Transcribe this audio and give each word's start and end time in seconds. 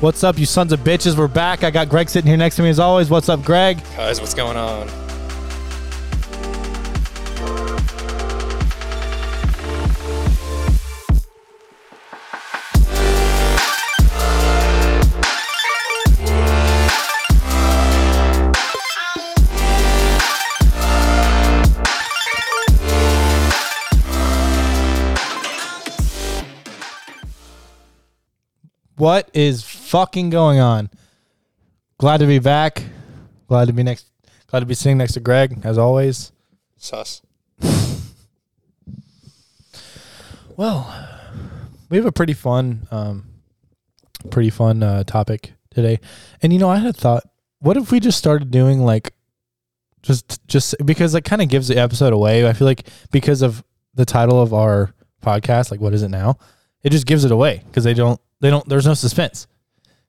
What's 0.00 0.22
up, 0.22 0.38
you 0.38 0.44
sons 0.44 0.72
of 0.72 0.80
bitches? 0.80 1.16
We're 1.16 1.28
back. 1.28 1.64
I 1.64 1.70
got 1.70 1.88
Greg 1.88 2.10
sitting 2.10 2.28
here 2.28 2.36
next 2.36 2.56
to 2.56 2.62
me 2.62 2.68
as 2.68 2.78
always. 2.78 3.08
What's 3.08 3.28
up, 3.28 3.42
Greg? 3.42 3.78
Guys, 3.96 4.20
what's 4.20 4.34
going 4.34 4.56
on? 4.56 4.88
What 28.96 29.28
is 29.34 29.62
fucking 29.94 30.28
going 30.28 30.58
on? 30.58 30.90
Glad 31.98 32.16
to 32.16 32.26
be 32.26 32.40
back. 32.40 32.82
Glad 33.46 33.66
to 33.66 33.72
be 33.72 33.84
next. 33.84 34.10
Glad 34.48 34.58
to 34.58 34.66
be 34.66 34.74
sitting 34.74 34.98
next 34.98 35.12
to 35.12 35.20
Greg 35.20 35.60
as 35.62 35.78
always. 35.78 36.32
Sus. 36.76 37.22
Well, 40.56 40.88
we 41.90 41.96
have 41.96 42.06
a 42.06 42.12
pretty 42.12 42.32
fun, 42.32 42.86
um, 42.92 43.24
pretty 44.30 44.50
fun 44.50 44.84
uh, 44.84 45.02
topic 45.02 45.52
today, 45.70 45.98
and 46.40 46.52
you 46.52 46.60
know, 46.60 46.68
I 46.70 46.76
had 46.76 46.90
a 46.90 46.92
thought, 46.92 47.24
what 47.58 47.76
if 47.76 47.90
we 47.90 47.98
just 47.98 48.18
started 48.18 48.52
doing 48.52 48.78
like, 48.78 49.14
just 50.02 50.46
just 50.46 50.76
because 50.86 51.12
it 51.16 51.24
kind 51.24 51.42
of 51.42 51.48
gives 51.48 51.66
the 51.66 51.76
episode 51.76 52.12
away. 52.12 52.48
I 52.48 52.52
feel 52.52 52.68
like 52.68 52.86
because 53.10 53.42
of 53.42 53.64
the 53.94 54.04
title 54.04 54.40
of 54.40 54.54
our 54.54 54.94
podcast, 55.24 55.72
like 55.72 55.80
what 55.80 55.92
is 55.92 56.04
it 56.04 56.08
now? 56.10 56.38
It 56.84 56.90
just 56.90 57.06
gives 57.06 57.24
it 57.24 57.32
away 57.32 57.64
because 57.66 57.82
they 57.82 57.94
don't 57.94 58.20
they 58.38 58.50
don't 58.50 58.68
there's 58.68 58.86
no 58.86 58.94
suspense. 58.94 59.48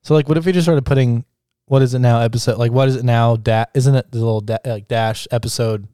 So 0.06 0.14
like, 0.14 0.28
what 0.28 0.38
if 0.38 0.46
we 0.46 0.52
just 0.52 0.64
started 0.64 0.86
putting 0.86 1.24
what 1.64 1.82
is 1.82 1.92
it 1.92 1.98
now 1.98 2.20
episode 2.20 2.58
like 2.58 2.70
what 2.70 2.86
is 2.86 2.94
it 2.94 3.04
now? 3.04 3.34
Da- 3.34 3.64
isn't 3.74 3.92
it 3.92 4.12
the 4.12 4.18
little 4.18 4.40
da- 4.40 4.58
like 4.64 4.86
dash 4.86 5.26
episode 5.32 5.88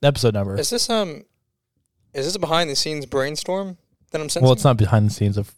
episode 0.00 0.32
number? 0.32 0.56
Is 0.56 0.70
this 0.70 0.88
um 0.88 1.24
is 2.14 2.26
this 2.26 2.36
a 2.36 2.38
behind 2.38 2.70
the 2.70 2.76
scenes 2.76 3.06
brainstorm 3.06 3.78
that 4.12 4.20
I'm 4.20 4.28
sensing? 4.28 4.44
well, 4.44 4.52
it's 4.52 4.62
not 4.62 4.76
behind 4.76 5.06
the 5.06 5.10
scenes 5.12 5.36
of 5.36 5.52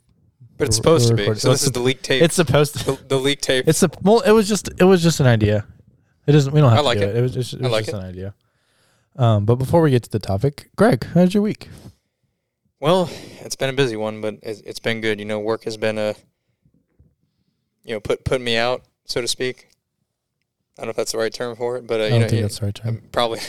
but 0.56 0.68
it's 0.68 0.76
supposed 0.76 1.08
to 1.08 1.14
be. 1.14 1.34
So 1.34 1.50
this 1.50 1.64
is 1.64 1.72
the 1.72 1.80
leak 1.80 2.00
tape. 2.00 2.22
It's 2.22 2.36
supposed 2.36 2.78
to. 2.78 2.84
the, 2.92 2.98
the 3.08 3.18
leak 3.18 3.42
tape. 3.42 3.68
It's 3.68 3.82
a 3.82 3.90
well. 4.00 4.20
It 4.20 4.32
was 4.32 4.48
just. 4.48 4.70
It 4.80 4.84
was 4.84 5.02
just 5.02 5.20
an 5.20 5.26
idea. 5.26 5.66
It 6.26 6.32
doesn't. 6.32 6.54
We 6.54 6.62
don't 6.62 6.70
have 6.70 6.78
I 6.78 6.82
to 6.82 6.86
like 6.86 6.98
do 7.00 7.04
it. 7.04 7.10
it. 7.10 7.16
It 7.16 7.20
was 7.20 7.34
just. 7.34 7.52
It 7.52 7.60
was 7.60 7.70
like 7.70 7.84
just 7.84 7.94
it. 7.94 8.00
an 8.00 8.06
idea. 8.06 8.34
Um, 9.16 9.44
but 9.44 9.56
before 9.56 9.82
we 9.82 9.90
get 9.90 10.04
to 10.04 10.10
the 10.10 10.18
topic, 10.18 10.70
Greg, 10.76 11.06
how's 11.12 11.34
your 11.34 11.42
week? 11.42 11.68
well, 12.80 13.10
it's 13.40 13.56
been 13.56 13.68
a 13.68 13.74
busy 13.74 13.96
one, 13.96 14.22
but 14.22 14.36
it's, 14.42 14.60
it's 14.60 14.78
been 14.78 15.02
good. 15.02 15.18
You 15.18 15.26
know, 15.26 15.38
work 15.38 15.64
has 15.64 15.76
been 15.76 15.98
a 15.98 16.14
you 17.84 17.94
know 17.94 18.00
put 18.00 18.24
put 18.24 18.40
me 18.40 18.56
out, 18.56 18.82
so 19.04 19.20
to 19.20 19.28
speak. 19.28 19.68
I 20.78 20.82
don't 20.82 20.86
know 20.86 20.90
if 20.90 20.96
that's 20.96 21.12
the 21.12 21.18
right 21.18 21.32
term 21.32 21.54
for 21.56 21.76
it, 21.76 21.86
but 21.86 22.00
uh, 22.00 22.04
I 22.04 22.06
you 22.06 22.10
don't 22.12 22.20
know, 22.22 22.28
think 22.28 22.38
it- 22.40 22.42
that's 22.42 22.58
the 22.60 22.66
right 22.66 22.74
term. 22.74 23.02
probably 23.12 23.40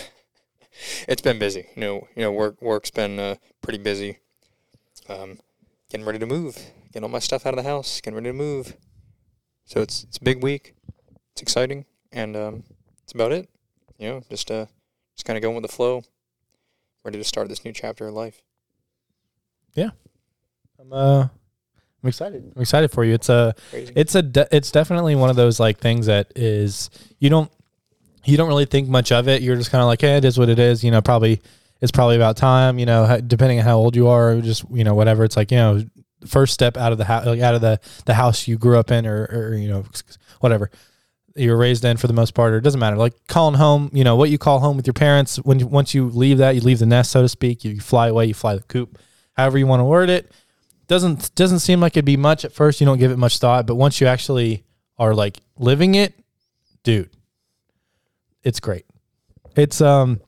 it's 1.07 1.21
been 1.21 1.39
busy. 1.39 1.67
You 1.75 1.81
know, 1.81 2.07
you 2.15 2.21
know, 2.23 2.31
work 2.31 2.61
work's 2.61 2.91
been 2.91 3.19
uh, 3.19 3.35
pretty 3.61 3.79
busy. 3.79 4.17
Um, 5.09 5.39
getting 5.89 6.05
ready 6.05 6.19
to 6.19 6.25
move, 6.25 6.57
getting 6.91 7.03
all 7.03 7.09
my 7.09 7.19
stuff 7.19 7.45
out 7.45 7.53
of 7.57 7.63
the 7.63 7.69
house, 7.69 8.01
getting 8.01 8.15
ready 8.15 8.29
to 8.29 8.33
move. 8.33 8.75
So 9.65 9.81
it's 9.81 10.03
it's 10.03 10.17
a 10.17 10.23
big 10.23 10.43
week. 10.43 10.75
It's 11.33 11.41
exciting, 11.41 11.85
and 12.11 12.35
um, 12.35 12.63
that's 12.99 13.13
about 13.13 13.31
it. 13.31 13.49
You 13.97 14.09
know, 14.09 14.21
just 14.29 14.51
uh, 14.51 14.65
just 15.15 15.25
kind 15.25 15.37
of 15.37 15.41
going 15.43 15.55
with 15.55 15.63
the 15.63 15.71
flow. 15.75 16.03
Ready 17.05 17.17
to 17.17 17.23
start 17.23 17.49
this 17.49 17.63
new 17.65 17.73
chapter 17.73 18.07
of 18.07 18.13
life. 18.13 18.41
Yeah, 19.75 19.89
I'm 20.79 20.91
uh, 20.93 21.27
I'm 22.03 22.09
excited. 22.09 22.51
I'm 22.55 22.61
excited 22.61 22.91
for 22.91 23.05
you. 23.05 23.13
It's 23.13 23.29
a. 23.29 23.55
Crazy. 23.69 23.93
It's 23.95 24.15
a. 24.15 24.21
De- 24.21 24.55
it's 24.55 24.71
definitely 24.71 25.15
one 25.15 25.29
of 25.29 25.37
those 25.37 25.59
like 25.59 25.79
things 25.79 26.07
that 26.07 26.33
is 26.35 26.89
you 27.19 27.29
don't 27.29 27.49
you 28.25 28.35
don't 28.35 28.49
really 28.49 28.65
think 28.65 28.89
much 28.89 29.11
of 29.11 29.27
it. 29.27 29.41
You're 29.41 29.55
just 29.55 29.71
kind 29.71 29.81
of 29.81 29.87
like, 29.87 30.01
hey, 30.01 30.17
it 30.17 30.25
is 30.25 30.37
what 30.37 30.49
it 30.49 30.59
is. 30.59 30.83
You 30.83 30.91
know, 30.91 31.01
probably 31.01 31.41
it's 31.81 31.91
probably 31.91 32.17
about 32.17 32.35
time. 32.35 32.77
You 32.77 32.85
know, 32.85 33.21
depending 33.25 33.59
on 33.59 33.65
how 33.65 33.77
old 33.77 33.95
you 33.95 34.09
are, 34.09 34.39
just 34.41 34.65
you 34.69 34.83
know, 34.83 34.95
whatever. 34.95 35.23
It's 35.23 35.37
like 35.37 35.51
you 35.51 35.57
know, 35.57 35.83
first 36.27 36.53
step 36.53 36.75
out 36.75 36.91
of 36.91 36.97
the 36.97 37.05
house, 37.05 37.25
like 37.25 37.39
out 37.39 37.55
of 37.55 37.61
the 37.61 37.79
the 38.05 38.13
house 38.13 38.47
you 38.49 38.57
grew 38.57 38.77
up 38.77 38.91
in, 38.91 39.05
or 39.07 39.23
or 39.25 39.55
you 39.55 39.69
know, 39.69 39.85
whatever 40.41 40.71
you 41.35 41.49
were 41.49 41.57
raised 41.57 41.83
in 41.83 41.95
for 41.95 42.07
the 42.07 42.13
most 42.13 42.33
part. 42.33 42.53
Or 42.53 42.57
it 42.57 42.61
doesn't 42.61 42.79
matter. 42.79 42.97
Like 42.97 43.13
calling 43.27 43.55
home, 43.55 43.89
you 43.93 44.03
know, 44.03 44.17
what 44.17 44.29
you 44.29 44.37
call 44.37 44.59
home 44.59 44.75
with 44.75 44.85
your 44.85 44.93
parents. 44.93 45.37
When 45.37 45.59
you, 45.59 45.67
once 45.67 45.93
you 45.93 46.09
leave 46.09 46.39
that, 46.39 46.55
you 46.55 46.61
leave 46.61 46.79
the 46.79 46.85
nest, 46.85 47.11
so 47.11 47.21
to 47.21 47.29
speak. 47.29 47.63
You 47.63 47.79
fly 47.79 48.09
away. 48.09 48.25
You 48.25 48.33
fly 48.33 48.55
the 48.55 48.63
coop. 48.63 48.99
However 49.35 49.57
you 49.57 49.65
want 49.65 49.79
to 49.79 49.85
word 49.85 50.09
it 50.09 50.31
doesn't 50.93 51.33
doesn't 51.33 51.59
seem 51.59 51.79
like 51.79 51.93
it'd 51.93 52.05
be 52.05 52.17
much 52.17 52.45
at 52.45 52.53
first. 52.53 52.79
You 52.79 52.85
don't 52.85 52.99
give 52.99 53.09
it 53.09 53.17
much 53.17 53.39
thought, 53.39 53.65
but 53.65 53.75
once 53.75 53.99
you 53.99 54.05
actually 54.05 54.63
are 54.99 55.15
like 55.15 55.39
living 55.57 55.95
it, 55.95 56.13
dude, 56.83 57.09
it's 58.43 58.59
great. 58.59 58.85
It's 59.55 59.81
um, 59.81 60.21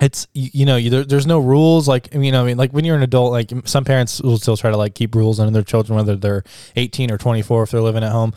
it's 0.00 0.26
you, 0.32 0.50
you 0.54 0.66
know 0.66 0.76
you, 0.76 0.88
there, 0.88 1.04
there's 1.04 1.26
no 1.26 1.38
rules 1.38 1.86
like 1.86 2.14
you 2.14 2.32
know 2.32 2.42
I 2.42 2.46
mean 2.46 2.56
like 2.56 2.70
when 2.70 2.86
you're 2.86 2.96
an 2.96 3.02
adult 3.02 3.32
like 3.32 3.52
some 3.66 3.84
parents 3.84 4.22
will 4.22 4.38
still 4.38 4.56
try 4.56 4.70
to 4.70 4.78
like 4.78 4.94
keep 4.94 5.14
rules 5.14 5.40
on 5.40 5.52
their 5.52 5.62
children 5.62 5.96
whether 5.96 6.16
they're 6.16 6.42
18 6.76 7.10
or 7.10 7.18
24 7.18 7.64
if 7.64 7.70
they're 7.70 7.80
living 7.82 8.02
at 8.02 8.12
home 8.12 8.32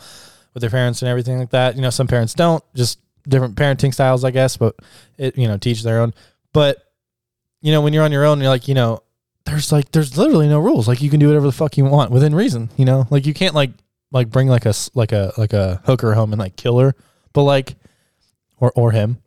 with 0.52 0.60
their 0.60 0.70
parents 0.70 1.00
and 1.00 1.08
everything 1.08 1.38
like 1.38 1.50
that. 1.50 1.74
You 1.74 1.80
know 1.80 1.90
some 1.90 2.06
parents 2.06 2.34
don't 2.34 2.62
just 2.74 2.98
different 3.26 3.56
parenting 3.56 3.94
styles 3.94 4.24
I 4.24 4.30
guess, 4.30 4.58
but 4.58 4.76
it 5.16 5.38
you 5.38 5.48
know 5.48 5.56
teach 5.56 5.82
their 5.82 6.00
own. 6.02 6.12
But 6.52 6.76
you 7.62 7.72
know 7.72 7.80
when 7.80 7.94
you're 7.94 8.04
on 8.04 8.12
your 8.12 8.26
own, 8.26 8.40
you're 8.40 8.50
like 8.50 8.68
you 8.68 8.74
know 8.74 9.02
there's 9.44 9.72
like 9.72 9.90
there's 9.92 10.16
literally 10.16 10.48
no 10.48 10.58
rules. 10.60 10.86
Like 10.88 11.00
you 11.02 11.10
can 11.10 11.20
do 11.20 11.26
whatever 11.28 11.46
the 11.46 11.52
fuck 11.52 11.76
you 11.76 11.84
want 11.84 12.10
within 12.10 12.34
reason. 12.34 12.70
You 12.76 12.84
know, 12.84 13.06
like 13.10 13.26
you 13.26 13.34
can't 13.34 13.54
like 13.54 13.70
like 14.10 14.28
bring 14.30 14.48
like 14.48 14.66
a 14.66 14.70
s- 14.70 14.90
like 14.94 15.12
a 15.12 15.32
like 15.36 15.52
a 15.52 15.80
hooker 15.84 16.14
home 16.14 16.32
and 16.32 16.40
like 16.40 16.56
kill 16.56 16.78
her, 16.78 16.94
but 17.32 17.42
like 17.44 17.76
or 18.58 18.72
or 18.76 18.92
him, 18.92 19.18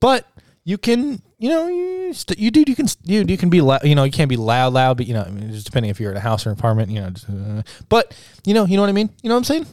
but 0.00 0.26
you 0.64 0.78
can 0.78 1.20
you 1.38 1.48
know 1.48 1.66
you 1.68 2.12
st- 2.12 2.38
you 2.38 2.50
do 2.50 2.64
you 2.66 2.74
can 2.76 2.86
you 3.04 3.24
you 3.26 3.36
can 3.36 3.50
be 3.50 3.60
loud. 3.60 3.82
You 3.84 3.94
know 3.94 4.04
you 4.04 4.12
can't 4.12 4.28
be 4.28 4.36
loud 4.36 4.72
loud, 4.72 4.96
but 4.96 5.06
you 5.06 5.14
know 5.14 5.22
I 5.22 5.30
mean, 5.30 5.50
just 5.52 5.66
depending 5.66 5.90
if 5.90 5.98
you're 6.00 6.10
in 6.10 6.16
a 6.16 6.20
house 6.20 6.46
or 6.46 6.50
an 6.50 6.58
apartment. 6.58 6.90
You 6.90 7.00
know, 7.00 7.10
just, 7.10 7.28
uh, 7.28 7.62
but 7.88 8.16
you 8.44 8.54
know 8.54 8.64
you 8.66 8.76
know 8.76 8.82
what 8.82 8.88
I 8.88 8.92
mean. 8.92 9.10
You 9.22 9.28
know 9.28 9.34
what 9.34 9.38
I'm 9.40 9.44
saying? 9.44 9.66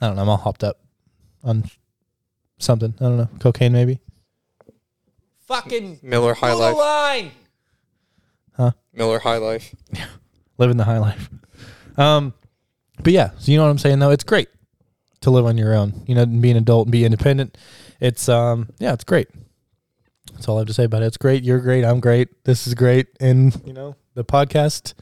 I 0.00 0.06
don't 0.08 0.16
know. 0.16 0.22
I'm 0.22 0.28
all 0.28 0.36
hopped 0.36 0.62
up 0.64 0.78
on 1.42 1.64
something. 2.58 2.94
I 3.00 3.04
don't 3.04 3.16
know. 3.16 3.28
Cocaine 3.40 3.72
maybe. 3.72 4.00
Fucking 5.46 6.00
Miller 6.02 6.34
High 6.34 6.52
Life. 6.52 6.76
line. 6.76 7.30
Miller 8.98 9.20
High 9.20 9.38
Life. 9.38 9.74
Yeah. 9.92 10.06
Living 10.58 10.76
the 10.76 10.84
high 10.84 10.98
life. 10.98 11.30
Um, 11.96 12.34
but 13.00 13.12
yeah, 13.12 13.30
so 13.38 13.52
you 13.52 13.58
know 13.58 13.64
what 13.64 13.70
I'm 13.70 13.78
saying 13.78 14.00
though. 14.00 14.10
It's 14.10 14.24
great 14.24 14.48
to 15.20 15.30
live 15.30 15.46
on 15.46 15.56
your 15.56 15.72
own. 15.72 16.02
You 16.06 16.16
know, 16.16 16.22
and 16.22 16.42
be 16.42 16.50
an 16.50 16.56
adult 16.56 16.86
and 16.86 16.92
be 16.92 17.04
independent. 17.04 17.56
It's 18.00 18.28
um, 18.28 18.68
yeah, 18.78 18.92
it's 18.92 19.04
great. 19.04 19.28
That's 20.32 20.48
all 20.48 20.56
I 20.56 20.60
have 20.60 20.66
to 20.66 20.74
say 20.74 20.84
about 20.84 21.02
it. 21.02 21.06
It's 21.06 21.16
great. 21.16 21.44
You're 21.44 21.60
great. 21.60 21.84
I'm 21.84 22.00
great. 22.00 22.44
This 22.44 22.66
is 22.66 22.74
great. 22.74 23.06
And 23.20 23.60
you 23.64 23.72
know, 23.72 23.94
the 24.14 24.24
podcast 24.24 24.94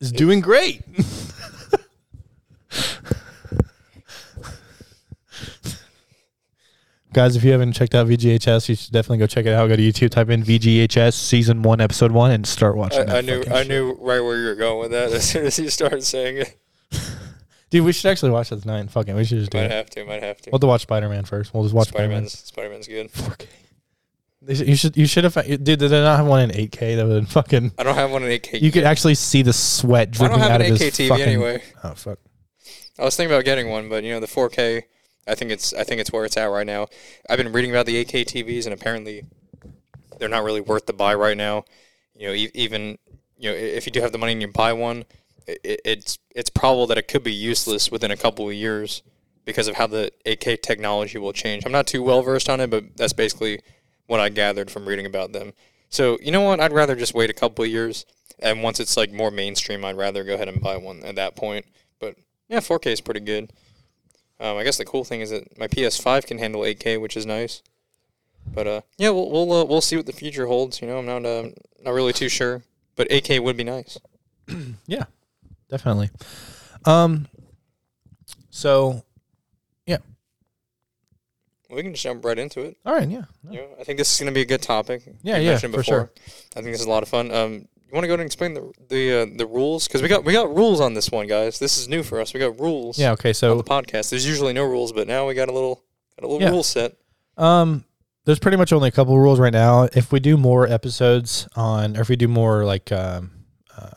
is 0.00 0.10
doing 0.10 0.40
great. 0.40 0.82
Guys, 7.14 7.36
if 7.36 7.44
you 7.44 7.52
haven't 7.52 7.72
checked 7.72 7.94
out 7.94 8.06
VGHS, 8.08 8.68
you 8.68 8.74
should 8.74 8.92
definitely 8.92 9.18
go 9.18 9.26
check 9.26 9.46
it 9.46 9.52
out. 9.54 9.68
Go 9.68 9.76
to 9.76 9.82
YouTube, 9.82 10.10
type 10.10 10.28
in 10.30 10.42
VGHS 10.42 11.14
season 11.14 11.62
one, 11.62 11.80
episode 11.80 12.10
one, 12.12 12.32
and 12.32 12.44
start 12.46 12.76
watching. 12.76 13.08
I, 13.08 13.18
I 13.18 13.20
knew 13.20 13.38
fucking 13.38 13.52
I 13.52 13.58
shit. 13.62 13.68
knew 13.68 13.92
right 14.00 14.20
where 14.20 14.36
you 14.38 14.46
were 14.48 14.54
going 14.56 14.80
with 14.80 14.90
that 14.90 15.12
as 15.12 15.28
soon 15.28 15.46
as 15.46 15.58
you 15.58 15.70
started 15.70 16.02
saying 16.02 16.38
it. 16.38 16.56
Dude, 17.70 17.84
we 17.84 17.92
should 17.92 18.10
actually 18.10 18.30
watch 18.32 18.50
that 18.50 18.62
tonight. 18.62 18.90
Fuck 18.90 19.08
it, 19.08 19.14
we 19.14 19.24
should 19.24 19.38
just 19.38 19.50
do 19.52 19.58
Might 19.58 19.64
it. 19.66 19.70
have 19.70 19.90
to. 19.90 20.04
Might 20.04 20.22
have 20.22 20.40
to. 20.42 20.50
We'll 20.50 20.56
have 20.58 20.60
to 20.62 20.66
watch 20.66 20.82
Spider 20.82 21.08
Man 21.08 21.24
first. 21.24 21.54
We'll 21.54 21.62
just 21.62 21.74
watch 21.74 21.88
Spider 21.88 22.08
Man. 22.08 22.22
Man's 22.22 22.38
Spider 22.38 22.68
Man's 22.70 22.88
good. 22.88 23.12
4K. 23.12 23.46
Should- 24.56 24.68
You 24.68 24.76
should 24.76 24.96
you 24.96 25.06
should 25.06 25.24
have 25.24 25.34
dude. 25.46 25.64
Did 25.64 25.78
they 25.78 26.00
not 26.02 26.18
have 26.18 26.26
one 26.26 26.40
in 26.40 26.50
8K? 26.50 26.96
That 26.96 27.06
would 27.06 27.28
fucking. 27.28 27.72
I 27.78 27.82
don't 27.84 27.94
have 27.94 28.10
one 28.10 28.22
in 28.24 28.28
8K. 28.28 28.60
You 28.60 28.70
could 28.70 28.84
actually 28.84 29.14
see 29.14 29.42
the 29.42 29.52
sweat 29.54 30.10
dripping 30.10 30.40
out 30.40 30.60
of 30.60 30.66
8K 30.66 30.68
his 30.68 30.80
TV 30.80 31.08
fucking. 31.08 31.24
anyway. 31.24 31.62
Oh 31.82 31.94
fuck. 31.94 32.18
I 32.98 33.04
was 33.04 33.16
thinking 33.16 33.32
about 33.34 33.44
getting 33.44 33.68
one, 33.70 33.88
but 33.88 34.04
you 34.04 34.10
know 34.12 34.20
the 34.20 34.26
4K. 34.26 34.82
I 35.26 35.34
think 35.34 35.50
it's 35.50 35.72
I 35.72 35.84
think 35.84 36.00
it's 36.00 36.12
where 36.12 36.24
it's 36.24 36.36
at 36.36 36.46
right 36.46 36.66
now. 36.66 36.86
I've 37.28 37.38
been 37.38 37.52
reading 37.52 37.70
about 37.70 37.86
the 37.86 37.96
8K 37.96 38.24
TVs, 38.24 38.64
and 38.66 38.74
apparently 38.74 39.24
they're 40.18 40.28
not 40.28 40.44
really 40.44 40.60
worth 40.60 40.86
the 40.86 40.92
buy 40.92 41.14
right 41.14 41.36
now. 41.36 41.64
You 42.14 42.28
know, 42.28 42.34
e- 42.34 42.50
even 42.54 42.98
you 43.38 43.50
know 43.50 43.56
if 43.56 43.86
you 43.86 43.92
do 43.92 44.00
have 44.00 44.12
the 44.12 44.18
money 44.18 44.32
and 44.32 44.42
you 44.42 44.48
buy 44.48 44.72
one, 44.72 45.04
i 45.48 45.52
i- 45.64 45.78
it's 45.84 46.18
it's 46.34 46.50
probable 46.50 46.86
that 46.88 46.98
it 46.98 47.08
could 47.08 47.22
be 47.22 47.32
useless 47.32 47.90
within 47.90 48.10
a 48.10 48.16
couple 48.16 48.48
of 48.48 48.54
years 48.54 49.02
because 49.44 49.68
of 49.68 49.76
how 49.76 49.86
the 49.86 50.10
8K 50.26 50.56
technology 50.56 51.18
will 51.18 51.32
change. 51.32 51.64
I'm 51.66 51.72
not 51.72 51.86
too 51.86 52.02
well 52.02 52.22
versed 52.22 52.48
on 52.48 52.60
it, 52.60 52.70
but 52.70 52.96
that's 52.96 53.12
basically 53.12 53.60
what 54.06 54.20
I 54.20 54.28
gathered 54.28 54.70
from 54.70 54.86
reading 54.86 55.06
about 55.06 55.32
them. 55.32 55.52
So 55.88 56.18
you 56.22 56.30
know 56.32 56.42
what? 56.42 56.60
I'd 56.60 56.72
rather 56.72 56.96
just 56.96 57.14
wait 57.14 57.30
a 57.30 57.34
couple 57.34 57.64
of 57.64 57.70
years, 57.70 58.04
and 58.38 58.62
once 58.62 58.80
it's 58.80 58.96
like 58.96 59.12
more 59.12 59.30
mainstream, 59.30 59.84
I'd 59.84 59.96
rather 59.96 60.24
go 60.24 60.34
ahead 60.34 60.48
and 60.48 60.60
buy 60.60 60.76
one 60.76 61.02
at 61.04 61.14
that 61.16 61.36
point. 61.36 61.64
But 61.98 62.16
yeah, 62.48 62.60
4K 62.60 62.92
is 62.92 63.00
pretty 63.00 63.20
good. 63.20 63.52
Um, 64.40 64.56
I 64.56 64.64
guess 64.64 64.76
the 64.78 64.84
cool 64.84 65.04
thing 65.04 65.20
is 65.20 65.30
that 65.30 65.56
my 65.58 65.68
PS5 65.68 66.26
can 66.26 66.38
handle 66.38 66.62
8K, 66.62 67.00
which 67.00 67.16
is 67.16 67.24
nice. 67.24 67.62
But 68.46 68.66
uh, 68.66 68.80
yeah, 68.98 69.10
we'll 69.10 69.30
we'll 69.30 69.52
uh, 69.52 69.64
we'll 69.64 69.80
see 69.80 69.96
what 69.96 70.06
the 70.06 70.12
future 70.12 70.46
holds. 70.46 70.82
You 70.82 70.88
know, 70.88 70.98
I'm 70.98 71.06
not 71.06 71.24
uh, 71.24 71.48
not 71.82 71.92
really 71.92 72.12
too 72.12 72.28
sure, 72.28 72.62
but 72.96 73.08
8K 73.08 73.42
would 73.42 73.56
be 73.56 73.64
nice. 73.64 73.98
Yeah, 74.86 75.04
definitely. 75.70 76.10
Um, 76.84 77.26
So, 78.50 79.02
yeah, 79.86 79.98
We 81.70 81.82
can 81.82 81.92
just 81.92 82.04
jump 82.04 82.24
right 82.24 82.38
into 82.38 82.60
it. 82.60 82.76
all 82.84 82.94
right, 82.94 83.08
yeah. 83.08 83.22
You 83.50 83.60
know, 83.60 83.68
I 83.80 83.84
think 83.84 83.98
this 83.98 84.12
is 84.12 84.20
going 84.20 84.30
to 84.30 84.34
be 84.34 84.42
a 84.42 84.46
good 84.46 84.62
topic. 84.62 85.02
Yeah, 85.22 85.38
yeah, 85.38 85.56
for 85.58 85.82
sure. 85.82 86.10
I 86.54 86.60
think 86.60 86.72
this 86.74 86.80
is 86.80 86.86
a 86.86 86.90
lot 86.90 87.02
of 87.02 87.08
fun. 87.08 87.30
Um, 87.32 87.68
you 87.94 87.96
want 87.96 88.04
to 88.04 88.08
go 88.08 88.14
ahead 88.14 88.20
and 88.20 88.26
explain 88.26 88.54
the 88.54 88.72
the 88.88 89.22
uh, 89.22 89.26
the 89.38 89.46
rules 89.46 89.86
because 89.86 90.02
we 90.02 90.08
got 90.08 90.24
we 90.24 90.32
got 90.32 90.52
rules 90.54 90.80
on 90.80 90.94
this 90.94 91.10
one, 91.12 91.28
guys. 91.28 91.60
This 91.60 91.78
is 91.78 91.88
new 91.88 92.02
for 92.02 92.20
us. 92.20 92.34
We 92.34 92.40
got 92.40 92.58
rules. 92.58 92.98
Yeah, 92.98 93.12
okay. 93.12 93.28
On 93.30 93.34
So, 93.34 93.56
the 93.56 93.62
podcast, 93.62 94.10
there's 94.10 94.26
usually 94.26 94.52
no 94.52 94.64
rules, 94.64 94.92
but 94.92 95.06
now 95.06 95.28
we 95.28 95.34
got 95.34 95.48
a 95.48 95.52
little 95.52 95.76
got 96.20 96.26
a 96.26 96.28
little 96.28 96.42
Yeah. 96.42 96.50
rule 96.50 96.62
set. 96.64 96.96
um 97.36 97.84
there's 98.24 98.38
pretty 98.38 98.56
much 98.56 98.72
only 98.72 98.88
a 98.88 98.90
couple 98.90 99.16
rules 99.18 99.38
right 99.38 99.52
now. 99.52 99.82
If 99.92 100.10
we 100.10 100.18
do 100.18 100.36
more 100.36 100.66
episodes 100.66 101.46
on 101.54 101.96
or 101.96 102.00
if 102.00 102.08
we 102.08 102.16
do 102.16 102.26
more 102.26 102.64
like 102.64 102.90
um 102.90 103.30
uh 103.76 103.90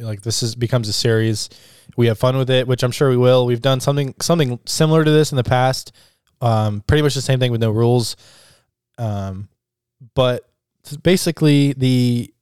like 0.00 0.20
this 0.22 0.42
is 0.42 0.54
becomes 0.54 0.88
a 0.88 0.92
series, 0.92 1.48
we 1.96 2.08
have 2.08 2.18
fun 2.18 2.36
with 2.36 2.50
it, 2.50 2.66
which 2.66 2.82
I'm 2.82 2.90
sure 2.90 3.08
we 3.08 3.16
will. 3.16 3.46
We've 3.46 3.62
done 3.62 3.80
something 3.80 4.14
something 4.20 4.58
similar 4.66 5.02
to 5.04 5.10
this 5.10 5.32
in 5.32 5.36
the 5.36 5.44
past. 5.44 5.92
Um 6.42 6.82
pretty 6.86 7.02
much 7.02 7.14
the 7.14 7.22
same 7.22 7.38
thing 7.40 7.52
with 7.52 7.60
no 7.62 7.70
rules. 7.70 8.16
Um 8.98 9.48
but 10.14 10.46
basically 11.02 11.72
the 11.72 12.33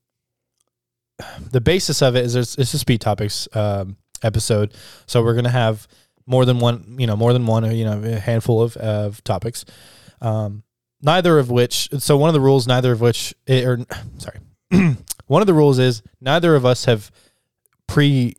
the 1.51 1.61
basis 1.61 2.03
of 2.03 2.17
it 2.17 2.25
is 2.25 2.35
it's 2.37 2.75
a 2.75 2.79
speed 2.79 3.01
topics 3.01 3.49
um, 3.55 3.97
episode. 4.23 4.75
So 5.07 5.23
we're 5.23 5.35
gonna 5.35 5.51
have 5.51 5.87
more 6.27 6.45
than 6.45 6.59
one, 6.59 6.97
you 6.99 7.07
know, 7.07 7.17
more 7.17 7.33
than 7.33 7.47
one, 7.47 7.75
you 7.75 7.85
know, 7.85 8.03
a 8.03 8.19
handful 8.19 8.63
of, 8.63 8.77
of 8.77 9.23
topics. 9.25 9.65
Um, 10.21 10.63
neither 11.01 11.39
of 11.39 11.51
which, 11.51 11.89
so 11.99 12.17
one 12.17 12.29
of 12.29 12.35
the 12.35 12.41
rules, 12.41 12.67
neither 12.67 12.93
of 12.93 13.01
which, 13.01 13.35
eh, 13.49 13.65
or 13.65 13.79
sorry, 14.19 14.39
one 15.27 15.43
of 15.43 15.47
the 15.47 15.55
rules 15.55 15.79
is 15.79 16.03
neither 16.21 16.55
of 16.55 16.65
us 16.65 16.85
have 16.85 17.11
pre. 17.87 18.35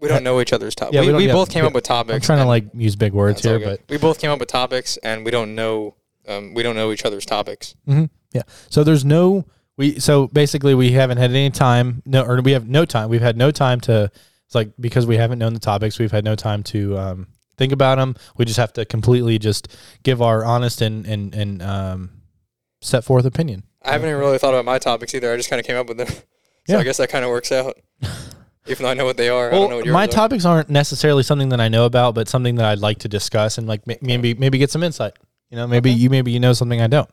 We 0.00 0.08
don't 0.08 0.22
know 0.22 0.40
each 0.40 0.52
other's 0.52 0.76
topics. 0.76 0.94
Yeah, 0.94 1.00
we 1.00 1.12
we 1.12 1.26
we 1.26 1.32
both 1.32 1.50
came 1.50 1.64
up 1.64 1.72
with 1.72 1.82
topics. 1.82 2.14
I'm 2.14 2.20
trying 2.20 2.38
to 2.38 2.46
like 2.46 2.66
use 2.72 2.94
big 2.94 3.12
words 3.12 3.42
here, 3.42 3.58
but 3.58 3.80
we 3.88 3.98
both 3.98 4.20
came 4.20 4.30
up 4.30 4.38
with 4.38 4.48
topics, 4.48 4.96
and 4.98 5.24
we 5.24 5.32
don't 5.32 5.56
know 5.56 5.96
um, 6.28 6.54
we 6.54 6.62
don't 6.62 6.76
know 6.76 6.92
each 6.92 7.04
other's 7.04 7.26
topics. 7.26 7.74
Yeah. 7.86 8.42
So 8.68 8.84
there's 8.84 9.04
no 9.04 9.46
we. 9.78 9.98
So 10.00 10.26
basically, 10.28 10.74
we 10.74 10.90
haven't 10.92 11.16
had 11.18 11.30
any 11.30 11.48
time, 11.50 12.02
no, 12.04 12.22
or 12.24 12.42
we 12.42 12.52
have 12.52 12.68
no 12.68 12.84
time. 12.84 13.08
We've 13.08 13.22
had 13.22 13.36
no 13.38 13.50
time 13.50 13.80
to. 13.82 14.10
It's 14.46 14.54
like 14.54 14.72
because 14.80 15.06
we 15.06 15.16
haven't 15.16 15.38
known 15.38 15.54
the 15.54 15.60
topics, 15.60 15.98
we've 15.98 16.12
had 16.12 16.24
no 16.24 16.34
time 16.34 16.62
to 16.64 16.98
um, 16.98 17.26
think 17.56 17.72
about 17.72 17.96
them. 17.96 18.16
We 18.36 18.44
just 18.44 18.58
have 18.58 18.72
to 18.74 18.84
completely 18.84 19.38
just 19.38 19.74
give 20.02 20.20
our 20.20 20.44
honest 20.44 20.80
and 20.82 21.06
and 21.06 21.34
and 21.34 21.62
um, 21.62 22.10
set 22.82 23.04
forth 23.04 23.24
opinion. 23.24 23.62
I 23.82 23.92
haven't 23.92 24.08
even 24.08 24.20
really 24.20 24.38
thought 24.38 24.54
about 24.54 24.64
my 24.64 24.78
topics 24.78 25.14
either. 25.14 25.32
I 25.32 25.36
just 25.36 25.48
kind 25.50 25.60
of 25.60 25.66
came 25.66 25.76
up 25.76 25.86
with 25.88 25.98
them. 25.98 26.06
so 26.08 26.22
Yeah. 26.66 26.78
I 26.78 26.82
guess 26.84 26.96
that 26.98 27.08
kind 27.10 27.24
of 27.24 27.30
works 27.30 27.52
out. 27.52 27.78
Even 28.66 28.82
though 28.82 28.90
I 28.90 28.94
know 28.94 29.06
what 29.06 29.16
they 29.16 29.30
are, 29.30 29.48
I 29.48 29.52
don't 29.52 29.70
know 29.70 29.76
Well, 29.82 29.92
my 29.94 30.04
are. 30.04 30.08
topics 30.08 30.44
aren't 30.44 30.68
necessarily 30.68 31.22
something 31.22 31.48
that 31.50 31.60
I 31.60 31.68
know 31.68 31.86
about, 31.86 32.14
but 32.14 32.28
something 32.28 32.56
that 32.56 32.66
I'd 32.66 32.80
like 32.80 32.98
to 32.98 33.08
discuss 33.08 33.56
and 33.56 33.66
like 33.66 33.82
maybe 34.02 34.34
maybe 34.34 34.58
get 34.58 34.70
some 34.70 34.82
insight. 34.82 35.14
You 35.50 35.56
know, 35.56 35.66
maybe 35.66 35.90
Okay. 35.90 35.98
you 35.98 36.10
maybe 36.10 36.32
you 36.32 36.40
know 36.40 36.52
something 36.52 36.80
I 36.80 36.86
don't. 36.86 37.08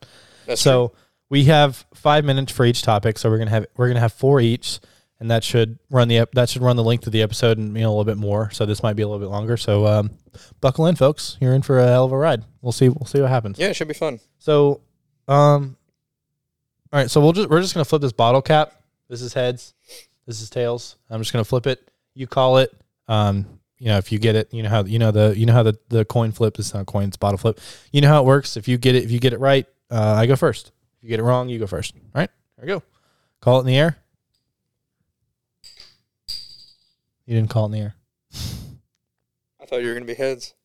That's 0.47 0.61
true. 0.63 0.91
We 1.29 1.45
have 1.45 1.85
five 1.93 2.25
minutes 2.25 2.51
for 2.51 2.65
each 2.65 2.81
topic. 2.81 3.17
So 3.17 3.29
we're 3.29 3.37
gonna 3.37 3.51
have 3.51 3.65
we're 3.77 3.87
gonna 3.87 3.99
have 3.99 4.13
four 4.13 4.39
each, 4.41 4.79
and 5.19 5.31
that 5.31 5.43
should 5.43 5.79
run 5.89 6.07
the 6.07 6.27
that 6.33 6.49
should 6.49 6.61
run 6.61 6.75
the 6.75 6.83
length 6.83 7.07
of 7.07 7.13
the 7.13 7.21
episode 7.21 7.57
and 7.57 7.75
you 7.75 7.83
know 7.83 7.89
a 7.89 7.91
little 7.91 8.03
bit 8.05 8.17
more. 8.17 8.51
So 8.51 8.65
this 8.65 8.83
might 8.83 8.95
be 8.95 9.03
a 9.03 9.07
little 9.07 9.25
bit 9.25 9.31
longer. 9.31 9.57
So 9.57 9.85
um, 9.87 10.11
buckle 10.61 10.87
in, 10.87 10.95
folks. 10.95 11.37
You're 11.39 11.53
in 11.53 11.61
for 11.61 11.79
a 11.79 11.87
hell 11.87 12.05
of 12.05 12.11
a 12.11 12.17
ride. 12.17 12.43
We'll 12.61 12.71
see. 12.71 12.89
We'll 12.89 13.05
see 13.05 13.21
what 13.21 13.29
happens. 13.29 13.59
Yeah, 13.59 13.67
it 13.67 13.75
should 13.75 13.87
be 13.87 13.93
fun. 13.93 14.19
So, 14.39 14.81
um, 15.27 15.77
all 16.91 16.99
right. 16.99 17.09
So 17.09 17.21
we'll 17.21 17.33
just 17.33 17.49
we're 17.49 17.61
just 17.61 17.73
gonna 17.73 17.85
flip 17.85 18.01
this 18.01 18.13
bottle 18.13 18.41
cap. 18.41 18.73
This 19.09 19.21
is 19.21 19.33
heads. 19.33 19.73
This 20.25 20.41
is 20.41 20.49
tails. 20.49 20.97
I'm 21.09 21.21
just 21.21 21.33
gonna 21.33 21.45
flip 21.45 21.67
it. 21.67 21.91
You 22.13 22.27
call 22.27 22.57
it. 22.57 22.73
Um, 23.07 23.59
you 23.77 23.87
know 23.87 23.97
if 23.97 24.11
you 24.11 24.19
get 24.19 24.35
it, 24.35 24.53
you 24.53 24.63
know 24.63 24.69
how 24.69 24.83
you 24.83 24.99
know 24.99 25.11
the 25.11 25.33
you 25.37 25.45
know 25.45 25.53
how 25.53 25.63
the 25.63 25.77
the 25.89 26.05
coin 26.05 26.31
flip 26.31 26.57
is 26.59 26.73
not 26.73 26.85
coin, 26.85 27.07
it's 27.07 27.17
bottle 27.17 27.37
flip. 27.37 27.59
You 27.91 28.01
know 28.01 28.07
how 28.07 28.21
it 28.21 28.25
works. 28.25 28.57
If 28.57 28.67
you 28.67 28.77
get 28.77 28.95
it, 28.95 29.03
if 29.03 29.11
you 29.11 29.19
get 29.19 29.33
it 29.33 29.39
right, 29.39 29.67
uh, 29.91 30.15
I 30.17 30.25
go 30.25 30.35
first. 30.35 30.71
You 31.05 31.09
get 31.09 31.19
it 31.19 31.23
wrong, 31.23 31.49
you 31.49 31.59
go 31.59 31.67
first. 31.67 31.93
All 32.15 32.21
right. 32.21 32.31
There 32.57 32.65
we 32.65 32.67
go. 32.67 32.81
Call 33.39 33.57
it 33.57 33.59
in 33.61 33.67
the 33.67 33.77
air. 33.77 33.95
You 37.27 37.35
didn't 37.35 37.51
call 37.51 37.65
it 37.65 37.67
in 37.67 37.71
the 37.73 37.79
air. 37.79 37.95
I 39.61 39.67
thought 39.67 39.83
you 39.83 39.87
were 39.89 39.93
gonna 39.93 40.05
be 40.05 40.15
heads. 40.15 40.55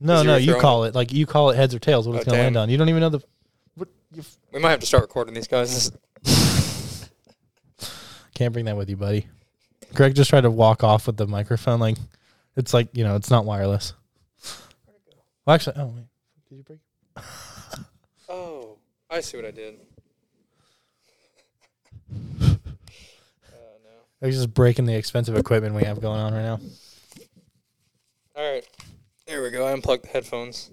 No, 0.00 0.22
no, 0.22 0.36
you 0.36 0.56
call 0.56 0.84
it 0.84 0.94
like 0.94 1.12
you 1.12 1.26
call 1.26 1.50
it 1.50 1.56
heads 1.56 1.74
or 1.74 1.78
tails. 1.78 2.08
What 2.08 2.16
it's 2.16 2.26
Oh, 2.26 2.30
gonna 2.30 2.42
land 2.42 2.56
on? 2.56 2.70
You 2.70 2.78
don't 2.78 2.88
even 2.88 3.02
know 3.02 3.10
the. 3.10 3.20
What 3.74 3.88
you 4.14 4.22
We 4.50 4.60
might 4.60 4.70
have 4.70 4.80
to 4.80 4.86
start 4.86 5.02
recording 5.02 5.34
these 5.34 5.46
guys. 5.46 5.92
Can't 8.34 8.54
bring 8.54 8.64
that 8.64 8.78
with 8.78 8.88
you, 8.88 8.96
buddy. 8.96 9.26
Greg 9.92 10.14
just 10.14 10.30
tried 10.30 10.40
to 10.40 10.50
walk 10.50 10.82
off 10.82 11.06
with 11.06 11.18
the 11.18 11.26
microphone. 11.26 11.80
Like, 11.80 11.98
it's 12.56 12.72
like, 12.72 12.96
you 12.96 13.04
know, 13.04 13.16
it's 13.16 13.30
not 13.30 13.44
wireless. 13.44 13.92
Well, 15.44 15.54
actually, 15.54 15.76
oh, 15.76 15.88
wait. 15.88 16.06
Did 16.48 16.56
you 16.56 16.62
break? 16.62 16.78
Oh, 18.34 18.61
I 19.12 19.20
see 19.20 19.36
what 19.36 19.44
I 19.46 19.50
did. 19.50 19.74
Oh 22.10 22.56
no. 24.22 24.26
He's 24.26 24.36
just 24.36 24.54
breaking 24.54 24.86
the 24.86 24.94
expensive 24.96 25.36
equipment 25.36 25.74
we 25.74 25.84
have 25.84 26.00
going 26.00 26.18
on 26.18 26.32
right 26.32 26.42
now. 26.42 26.60
All 28.34 28.52
right, 28.52 28.66
there 29.26 29.42
we 29.42 29.50
go. 29.50 29.66
I 29.66 29.72
unplugged 29.72 30.04
the 30.04 30.08
headphones. 30.08 30.70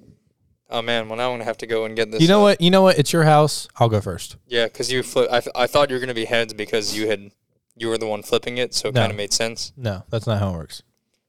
Oh 0.69 0.81
man, 0.81 1.09
well 1.09 1.17
now 1.17 1.29
I'm 1.31 1.33
gonna 1.33 1.43
have 1.43 1.57
to 1.57 1.67
go 1.67 1.83
and 1.83 1.97
get 1.97 2.11
this. 2.11 2.21
You 2.21 2.29
know 2.29 2.39
uh, 2.39 2.43
what? 2.43 2.61
You 2.61 2.71
know 2.71 2.81
what? 2.81 2.97
It's 2.97 3.11
your 3.11 3.25
house. 3.25 3.67
I'll 3.75 3.89
go 3.89 3.99
first. 3.99 4.37
Yeah, 4.47 4.65
because 4.65 4.89
you 4.89 5.03
flip. 5.03 5.29
I, 5.31 5.41
th- 5.41 5.53
I 5.55 5.67
thought 5.67 5.89
you 5.89 5.95
were 5.95 5.99
gonna 5.99 6.13
be 6.13 6.25
heads 6.25 6.53
because 6.53 6.95
you 6.95 7.07
had 7.09 7.31
you 7.75 7.89
were 7.89 7.97
the 7.97 8.07
one 8.07 8.23
flipping 8.23 8.57
it, 8.57 8.73
so 8.73 8.87
it 8.87 8.95
No. 8.95 9.01
kind 9.01 9.11
of 9.11 9.17
made 9.17 9.33
sense. 9.33 9.73
No, 9.75 10.03
that's 10.09 10.27
not 10.27 10.39
how 10.39 10.53
it 10.53 10.57
works. 10.57 10.81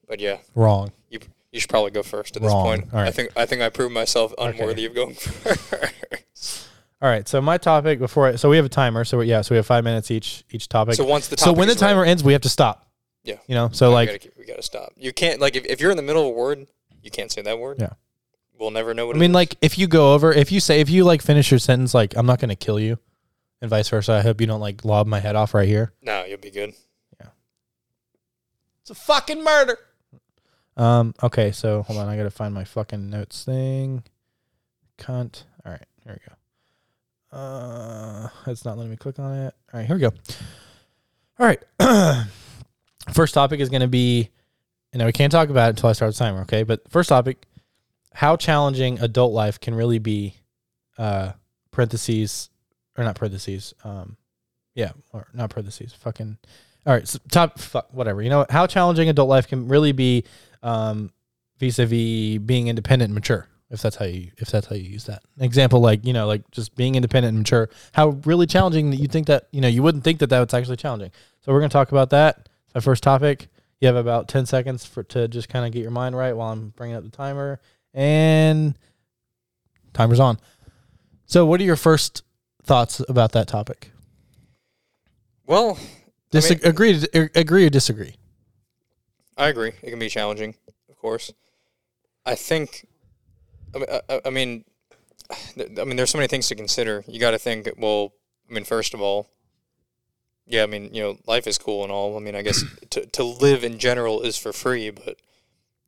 But 0.07 0.21
yeah, 0.21 0.37
Wrong. 0.55 0.91
you 1.09 1.19
you 1.51 1.59
should 1.59 1.69
probably 1.69 1.91
go 1.91 2.03
first 2.03 2.37
at 2.37 2.41
this 2.41 2.53
point. 2.53 2.85
All 2.93 2.99
I 2.99 3.11
think 3.11 3.31
I 3.35 3.45
think 3.45 3.61
I 3.61 3.67
proved 3.69 3.93
myself 3.93 4.33
Okay. 4.37 4.57
unworthy 4.57 4.85
of 4.85 4.95
going 4.95 5.13
first. 5.15 6.67
All 7.01 7.09
right. 7.09 7.27
So 7.27 7.41
my 7.41 7.57
topic 7.57 7.99
before, 7.99 8.27
I, 8.27 8.35
so 8.35 8.49
we 8.49 8.57
have 8.57 8.65
a 8.65 8.69
timer. 8.69 9.03
So 9.05 9.19
we- 9.19 9.27
yeah, 9.27 9.41
so 9.41 9.53
we 9.53 9.57
have 9.57 9.65
five 9.65 9.83
minutes 9.83 10.11
each 10.11 10.43
each 10.51 10.67
topic. 10.69 10.95
so 10.95 11.03
once 11.05 11.27
the 11.27 11.37
so 11.37 11.51
when 11.51 11.67
the 11.67 11.75
timer 11.75 12.05
ends, 12.05 12.23
we 12.23 12.33
have 12.33 12.43
to 12.43 12.49
stop. 12.49 12.87
Yeah. 13.23 13.37
You 13.47 13.55
know. 13.55 13.69
So 13.71 13.89
we 13.89 13.93
like, 13.95 14.09
gotta, 14.09 14.19
keep- 14.19 14.37
we 14.37 14.45
gotta 14.45 14.61
stop. 14.63 14.93
You 14.95 15.11
can't 15.13 15.39
like 15.39 15.55
if, 15.55 15.65
if 15.65 15.79
you're 15.81 15.91
in 15.91 15.97
the 15.97 16.03
middle 16.03 16.21
of 16.23 16.27
a 16.27 16.37
word, 16.37 16.67
you 17.01 17.09
can't 17.11 17.31
say 17.31 17.41
that 17.41 17.57
word. 17.59 17.79
Yeah. 17.79 17.93
We'll 18.59 18.69
never 18.71 18.93
know 18.93 19.07
what. 19.07 19.15
I 19.15 19.19
mean, 19.19 19.31
is. 19.31 19.35
like 19.35 19.55
if 19.61 19.79
you 19.79 19.87
go 19.87 20.13
over, 20.13 20.31
if 20.31 20.51
you 20.51 20.59
say, 20.59 20.81
if 20.81 20.89
you 20.89 21.03
like 21.03 21.23
finish 21.23 21.49
your 21.49 21.59
sentence, 21.59 21.95
like 21.95 22.15
I'm 22.15 22.27
not 22.27 22.39
going 22.39 22.49
to 22.49 22.55
kill 22.55 22.79
you, 22.79 22.99
and 23.59 23.69
vice 23.71 23.89
versa. 23.89 24.13
I 24.13 24.21
hope 24.21 24.39
you 24.39 24.45
don't 24.45 24.59
like 24.59 24.85
lob 24.85 25.07
my 25.07 25.19
head 25.19 25.35
off 25.35 25.55
right 25.55 25.67
here. 25.67 25.93
no, 26.03 26.23
you'll 26.25 26.37
be 26.37 26.51
good. 26.51 26.73
Yeah. 27.19 27.29
It's 28.81 28.91
a 28.91 28.95
fucking 28.95 29.43
murder. 29.43 29.79
Um. 30.77 31.15
Okay. 31.23 31.51
So 31.51 31.81
hold 31.81 31.97
on. 31.97 32.07
I 32.07 32.15
gotta 32.15 32.29
find 32.29 32.53
my 32.53 32.63
fucking 32.63 33.09
notes 33.09 33.43
thing. 33.43 34.03
Cunt. 34.99 35.43
All 35.65 35.71
right. 35.71 35.85
Here 36.03 36.13
we 36.13 36.29
go. 36.29 36.35
Uh, 37.31 38.27
it's 38.47 38.65
not 38.65 38.77
letting 38.77 38.91
me 38.91 38.97
click 38.97 39.19
on 39.19 39.33
it. 39.33 39.53
All 39.73 39.79
right. 39.79 39.87
Here 39.87 39.95
we 39.95 40.01
go. 40.01 40.11
All 41.39 41.45
right. 41.45 41.63
first 43.13 43.33
topic 43.33 43.59
is 43.59 43.69
gonna 43.69 43.87
be, 43.87 44.29
you 44.93 44.99
know, 44.99 45.05
we 45.05 45.11
can't 45.11 45.31
talk 45.31 45.49
about 45.49 45.67
it 45.67 45.69
until 45.71 45.89
I 45.89 45.93
start 45.93 46.13
the 46.13 46.19
timer. 46.19 46.41
Okay. 46.41 46.63
But 46.63 46.89
first 46.89 47.09
topic, 47.09 47.45
how 48.13 48.35
challenging 48.35 48.99
adult 48.99 49.33
life 49.33 49.59
can 49.59 49.75
really 49.75 49.99
be. 49.99 50.35
Uh, 50.97 51.31
parentheses 51.71 52.49
or 52.97 53.03
not 53.03 53.15
parentheses. 53.15 53.73
Um, 53.83 54.17
yeah, 54.75 54.91
or 55.11 55.27
not 55.33 55.49
parentheses. 55.49 55.93
Fucking. 55.93 56.37
All 56.85 56.93
right, 56.93 57.07
so 57.07 57.19
top 57.29 57.59
fuck 57.59 57.93
whatever. 57.93 58.21
You 58.21 58.29
know 58.29 58.45
how 58.49 58.67
challenging 58.67 59.09
adult 59.09 59.29
life 59.29 59.47
can 59.47 59.67
really 59.67 59.91
be, 59.91 60.23
um, 60.63 61.11
vis-a-vis 61.59 62.39
being 62.39 62.67
independent 62.67 63.09
and 63.09 63.15
mature. 63.15 63.47
If 63.71 63.81
that's 63.81 63.95
how 63.95 64.05
you 64.05 64.31
if 64.37 64.49
that's 64.49 64.67
how 64.67 64.75
you 64.75 64.83
use 64.83 65.05
that 65.05 65.23
example, 65.39 65.79
like 65.79 66.05
you 66.05 66.11
know, 66.11 66.27
like 66.27 66.49
just 66.51 66.75
being 66.75 66.95
independent 66.95 67.29
and 67.29 67.39
mature. 67.39 67.69
How 67.93 68.09
really 68.25 68.45
challenging 68.45 68.91
that 68.91 68.97
you 68.97 69.07
think 69.07 69.27
that 69.27 69.47
you 69.51 69.61
know 69.61 69.69
you 69.69 69.81
wouldn't 69.81 70.03
think 70.03 70.19
that 70.19 70.29
that's 70.29 70.53
actually 70.53 70.75
challenging. 70.75 71.11
So 71.39 71.51
we're 71.51 71.61
gonna 71.61 71.69
talk 71.69 71.91
about 71.91 72.09
that. 72.09 72.49
My 72.75 72.81
first 72.81 73.01
topic. 73.01 73.47
You 73.79 73.87
have 73.87 73.95
about 73.95 74.27
ten 74.27 74.45
seconds 74.45 74.85
for 74.85 75.01
to 75.03 75.27
just 75.27 75.49
kind 75.49 75.65
of 75.65 75.71
get 75.71 75.81
your 75.81 75.89
mind 75.89 76.15
right 76.15 76.33
while 76.33 76.51
I'm 76.51 76.69
bringing 76.75 76.95
up 76.95 77.03
the 77.03 77.09
timer 77.09 77.59
and 77.93 78.77
timer's 79.93 80.19
on. 80.19 80.37
So, 81.25 81.45
what 81.45 81.59
are 81.61 81.63
your 81.63 81.75
first 81.77 82.23
thoughts 82.63 83.01
about 83.07 83.31
that 83.31 83.47
topic? 83.47 83.91
Well, 85.47 85.79
Dis- 86.29 86.49
mean- 86.49 86.59
agree, 86.63 87.03
agree 87.13 87.65
or 87.65 87.69
disagree? 87.69 88.15
I 89.37 89.47
agree. 89.47 89.71
It 89.81 89.89
can 89.89 89.97
be 89.99 90.09
challenging, 90.09 90.55
of 90.89 90.97
course. 90.97 91.31
I 92.25 92.35
think. 92.35 92.85
I 93.73 93.77
mean, 93.77 93.87
I, 94.09 94.21
I 94.25 94.29
mean, 94.29 94.65
th- 95.55 95.69
I 95.79 95.83
mean, 95.83 95.95
there's 95.95 96.09
so 96.09 96.17
many 96.17 96.27
things 96.27 96.47
to 96.49 96.55
consider. 96.55 97.03
You 97.07 97.19
got 97.19 97.31
to 97.31 97.39
think. 97.39 97.69
Well, 97.77 98.13
I 98.49 98.53
mean, 98.53 98.63
first 98.63 98.93
of 98.93 99.01
all, 99.01 99.29
yeah. 100.45 100.63
I 100.63 100.65
mean, 100.65 100.93
you 100.93 101.01
know, 101.01 101.17
life 101.27 101.47
is 101.47 101.57
cool 101.57 101.83
and 101.83 101.91
all. 101.91 102.17
I 102.17 102.19
mean, 102.19 102.35
I 102.35 102.41
guess 102.41 102.63
to 102.91 103.05
to 103.05 103.23
live 103.23 103.63
in 103.63 103.79
general 103.79 104.21
is 104.21 104.37
for 104.37 104.53
free, 104.53 104.89
but 104.89 105.17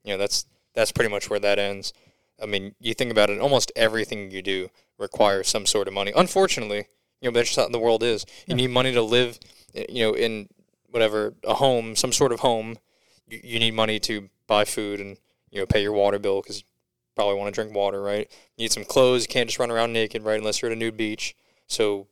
you 0.03 0.13
know, 0.13 0.17
that's 0.17 0.45
that's 0.73 0.91
pretty 0.91 1.09
much 1.09 1.29
where 1.29 1.39
that 1.39 1.59
ends. 1.59 1.93
I 2.41 2.45
mean, 2.45 2.75
you 2.79 2.93
think 2.93 3.11
about 3.11 3.29
it. 3.29 3.39
Almost 3.39 3.71
everything 3.75 4.31
you 4.31 4.41
do 4.41 4.69
requires 4.97 5.47
some 5.47 5.65
sort 5.65 5.87
of 5.87 5.93
money. 5.93 6.11
Unfortunately, 6.15 6.87
you 7.21 7.29
know, 7.29 7.33
that's 7.33 7.49
just 7.49 7.59
how 7.59 7.67
the 7.69 7.79
world 7.79 8.03
is. 8.03 8.25
You 8.47 8.55
need 8.55 8.71
money 8.71 8.91
to 8.93 9.01
live. 9.01 9.39
You 9.73 10.07
know, 10.07 10.13
in 10.13 10.49
whatever 10.89 11.33
a 11.43 11.55
home, 11.55 11.95
some 11.95 12.11
sort 12.11 12.31
of 12.31 12.41
home 12.41 12.77
you, 13.27 13.39
you 13.43 13.59
need 13.59 13.73
money 13.73 13.99
to 13.99 14.29
buy 14.47 14.65
food 14.65 14.99
and 14.99 15.17
you 15.51 15.59
know 15.59 15.65
pay 15.65 15.81
your 15.81 15.93
water 15.93 16.19
bill 16.19 16.41
because 16.41 16.59
you 16.59 16.65
probably 17.15 17.35
want 17.35 17.53
to 17.53 17.61
drink 17.61 17.75
water, 17.75 18.01
right? 18.01 18.29
You 18.57 18.63
need 18.63 18.71
some 18.71 18.85
clothes. 18.85 19.23
You 19.23 19.27
can't 19.27 19.47
just 19.47 19.59
run 19.59 19.71
around 19.71 19.93
naked, 19.93 20.23
right? 20.23 20.37
Unless 20.37 20.61
you're 20.61 20.71
at 20.71 20.77
a 20.77 20.79
nude 20.79 20.97
beach. 20.97 21.35
So 21.67 22.07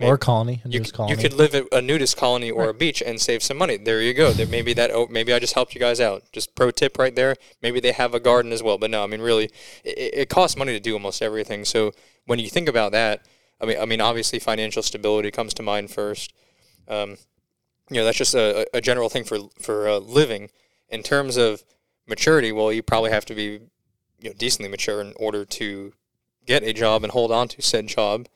or 0.00 0.14
a 0.14 0.18
colony, 0.18 0.60
a 0.64 0.68
you, 0.68 0.80
nudist 0.80 0.94
colony. 0.94 1.14
you 1.14 1.22
could 1.22 1.34
live 1.34 1.54
at 1.54 1.66
a 1.70 1.80
nudist 1.80 2.16
colony 2.16 2.50
or 2.50 2.68
a 2.68 2.74
beach 2.74 3.00
and 3.00 3.20
save 3.20 3.44
some 3.44 3.56
money. 3.56 3.76
There 3.76 4.02
you 4.02 4.12
go. 4.12 4.32
There, 4.32 4.46
maybe 4.46 4.72
that. 4.72 4.90
Oh, 4.90 5.06
maybe 5.08 5.32
I 5.32 5.38
just 5.38 5.54
helped 5.54 5.72
you 5.72 5.80
guys 5.80 6.00
out. 6.00 6.24
Just 6.32 6.56
pro 6.56 6.72
tip 6.72 6.98
right 6.98 7.14
there. 7.14 7.36
Maybe 7.62 7.78
they 7.78 7.92
have 7.92 8.12
a 8.12 8.18
garden 8.18 8.50
as 8.50 8.60
well. 8.60 8.76
But 8.76 8.90
no, 8.90 9.04
I 9.04 9.06
mean 9.06 9.20
really, 9.20 9.50
it, 9.84 10.14
it 10.14 10.28
costs 10.28 10.56
money 10.56 10.72
to 10.72 10.80
do 10.80 10.94
almost 10.94 11.22
everything. 11.22 11.64
So 11.64 11.92
when 12.26 12.40
you 12.40 12.48
think 12.48 12.68
about 12.68 12.90
that, 12.90 13.24
I 13.60 13.66
mean, 13.66 13.78
I 13.78 13.84
mean 13.84 14.00
obviously 14.00 14.40
financial 14.40 14.82
stability 14.82 15.30
comes 15.30 15.54
to 15.54 15.62
mind 15.62 15.90
first. 15.92 16.32
Um, 16.88 17.16
you 17.88 17.96
know 17.96 18.04
that's 18.04 18.18
just 18.18 18.34
a, 18.34 18.66
a 18.74 18.80
general 18.80 19.08
thing 19.08 19.22
for 19.22 19.38
for 19.60 19.88
uh, 19.88 19.98
living. 19.98 20.50
In 20.88 21.04
terms 21.04 21.36
of 21.36 21.62
maturity, 22.08 22.50
well, 22.50 22.72
you 22.72 22.82
probably 22.82 23.10
have 23.10 23.24
to 23.26 23.34
be 23.34 23.60
you 24.20 24.30
know 24.30 24.34
decently 24.36 24.70
mature 24.70 25.00
in 25.00 25.12
order 25.16 25.44
to 25.44 25.92
get 26.46 26.62
a 26.62 26.72
job 26.72 27.02
and 27.02 27.12
hold 27.12 27.30
on 27.32 27.48
to 27.48 27.62
said 27.62 27.86
job. 27.86 28.26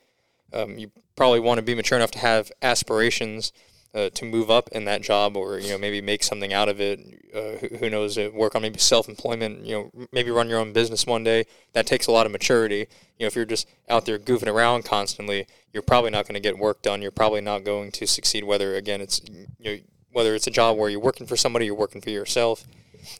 Um, 0.52 0.78
you 0.78 0.90
probably 1.16 1.40
want 1.40 1.58
to 1.58 1.62
be 1.62 1.74
mature 1.74 1.98
enough 1.98 2.10
to 2.12 2.18
have 2.18 2.50
aspirations 2.62 3.52
uh, 3.94 4.10
to 4.10 4.24
move 4.24 4.50
up 4.50 4.68
in 4.72 4.84
that 4.84 5.02
job, 5.02 5.36
or 5.36 5.58
you 5.58 5.70
know 5.70 5.78
maybe 5.78 6.00
make 6.00 6.22
something 6.22 6.52
out 6.52 6.68
of 6.68 6.80
it. 6.80 7.00
Uh, 7.34 7.58
who, 7.58 7.76
who 7.76 7.90
knows? 7.90 8.18
Uh, 8.18 8.30
work 8.32 8.54
on 8.54 8.62
maybe 8.62 8.78
self-employment. 8.78 9.64
You 9.64 9.74
know, 9.92 10.06
maybe 10.12 10.30
run 10.30 10.48
your 10.48 10.58
own 10.58 10.72
business 10.72 11.06
one 11.06 11.24
day. 11.24 11.46
That 11.72 11.86
takes 11.86 12.06
a 12.06 12.12
lot 12.12 12.26
of 12.26 12.32
maturity. 12.32 12.86
You 13.18 13.24
know, 13.24 13.26
if 13.26 13.34
you're 13.34 13.44
just 13.44 13.66
out 13.88 14.04
there 14.04 14.18
goofing 14.18 14.52
around 14.52 14.84
constantly, 14.84 15.46
you're 15.72 15.82
probably 15.82 16.10
not 16.10 16.26
going 16.26 16.34
to 16.34 16.40
get 16.40 16.58
work 16.58 16.82
done. 16.82 17.00
You're 17.00 17.10
probably 17.10 17.40
not 17.40 17.64
going 17.64 17.90
to 17.92 18.06
succeed. 18.06 18.44
Whether 18.44 18.76
again, 18.76 19.00
it's 19.00 19.20
you 19.28 19.46
know 19.60 19.78
whether 20.12 20.34
it's 20.34 20.46
a 20.46 20.50
job 20.50 20.76
where 20.76 20.90
you're 20.90 21.00
working 21.00 21.26
for 21.26 21.36
somebody, 21.36 21.66
you're 21.66 21.74
working 21.74 22.00
for 22.00 22.10
yourself. 22.10 22.64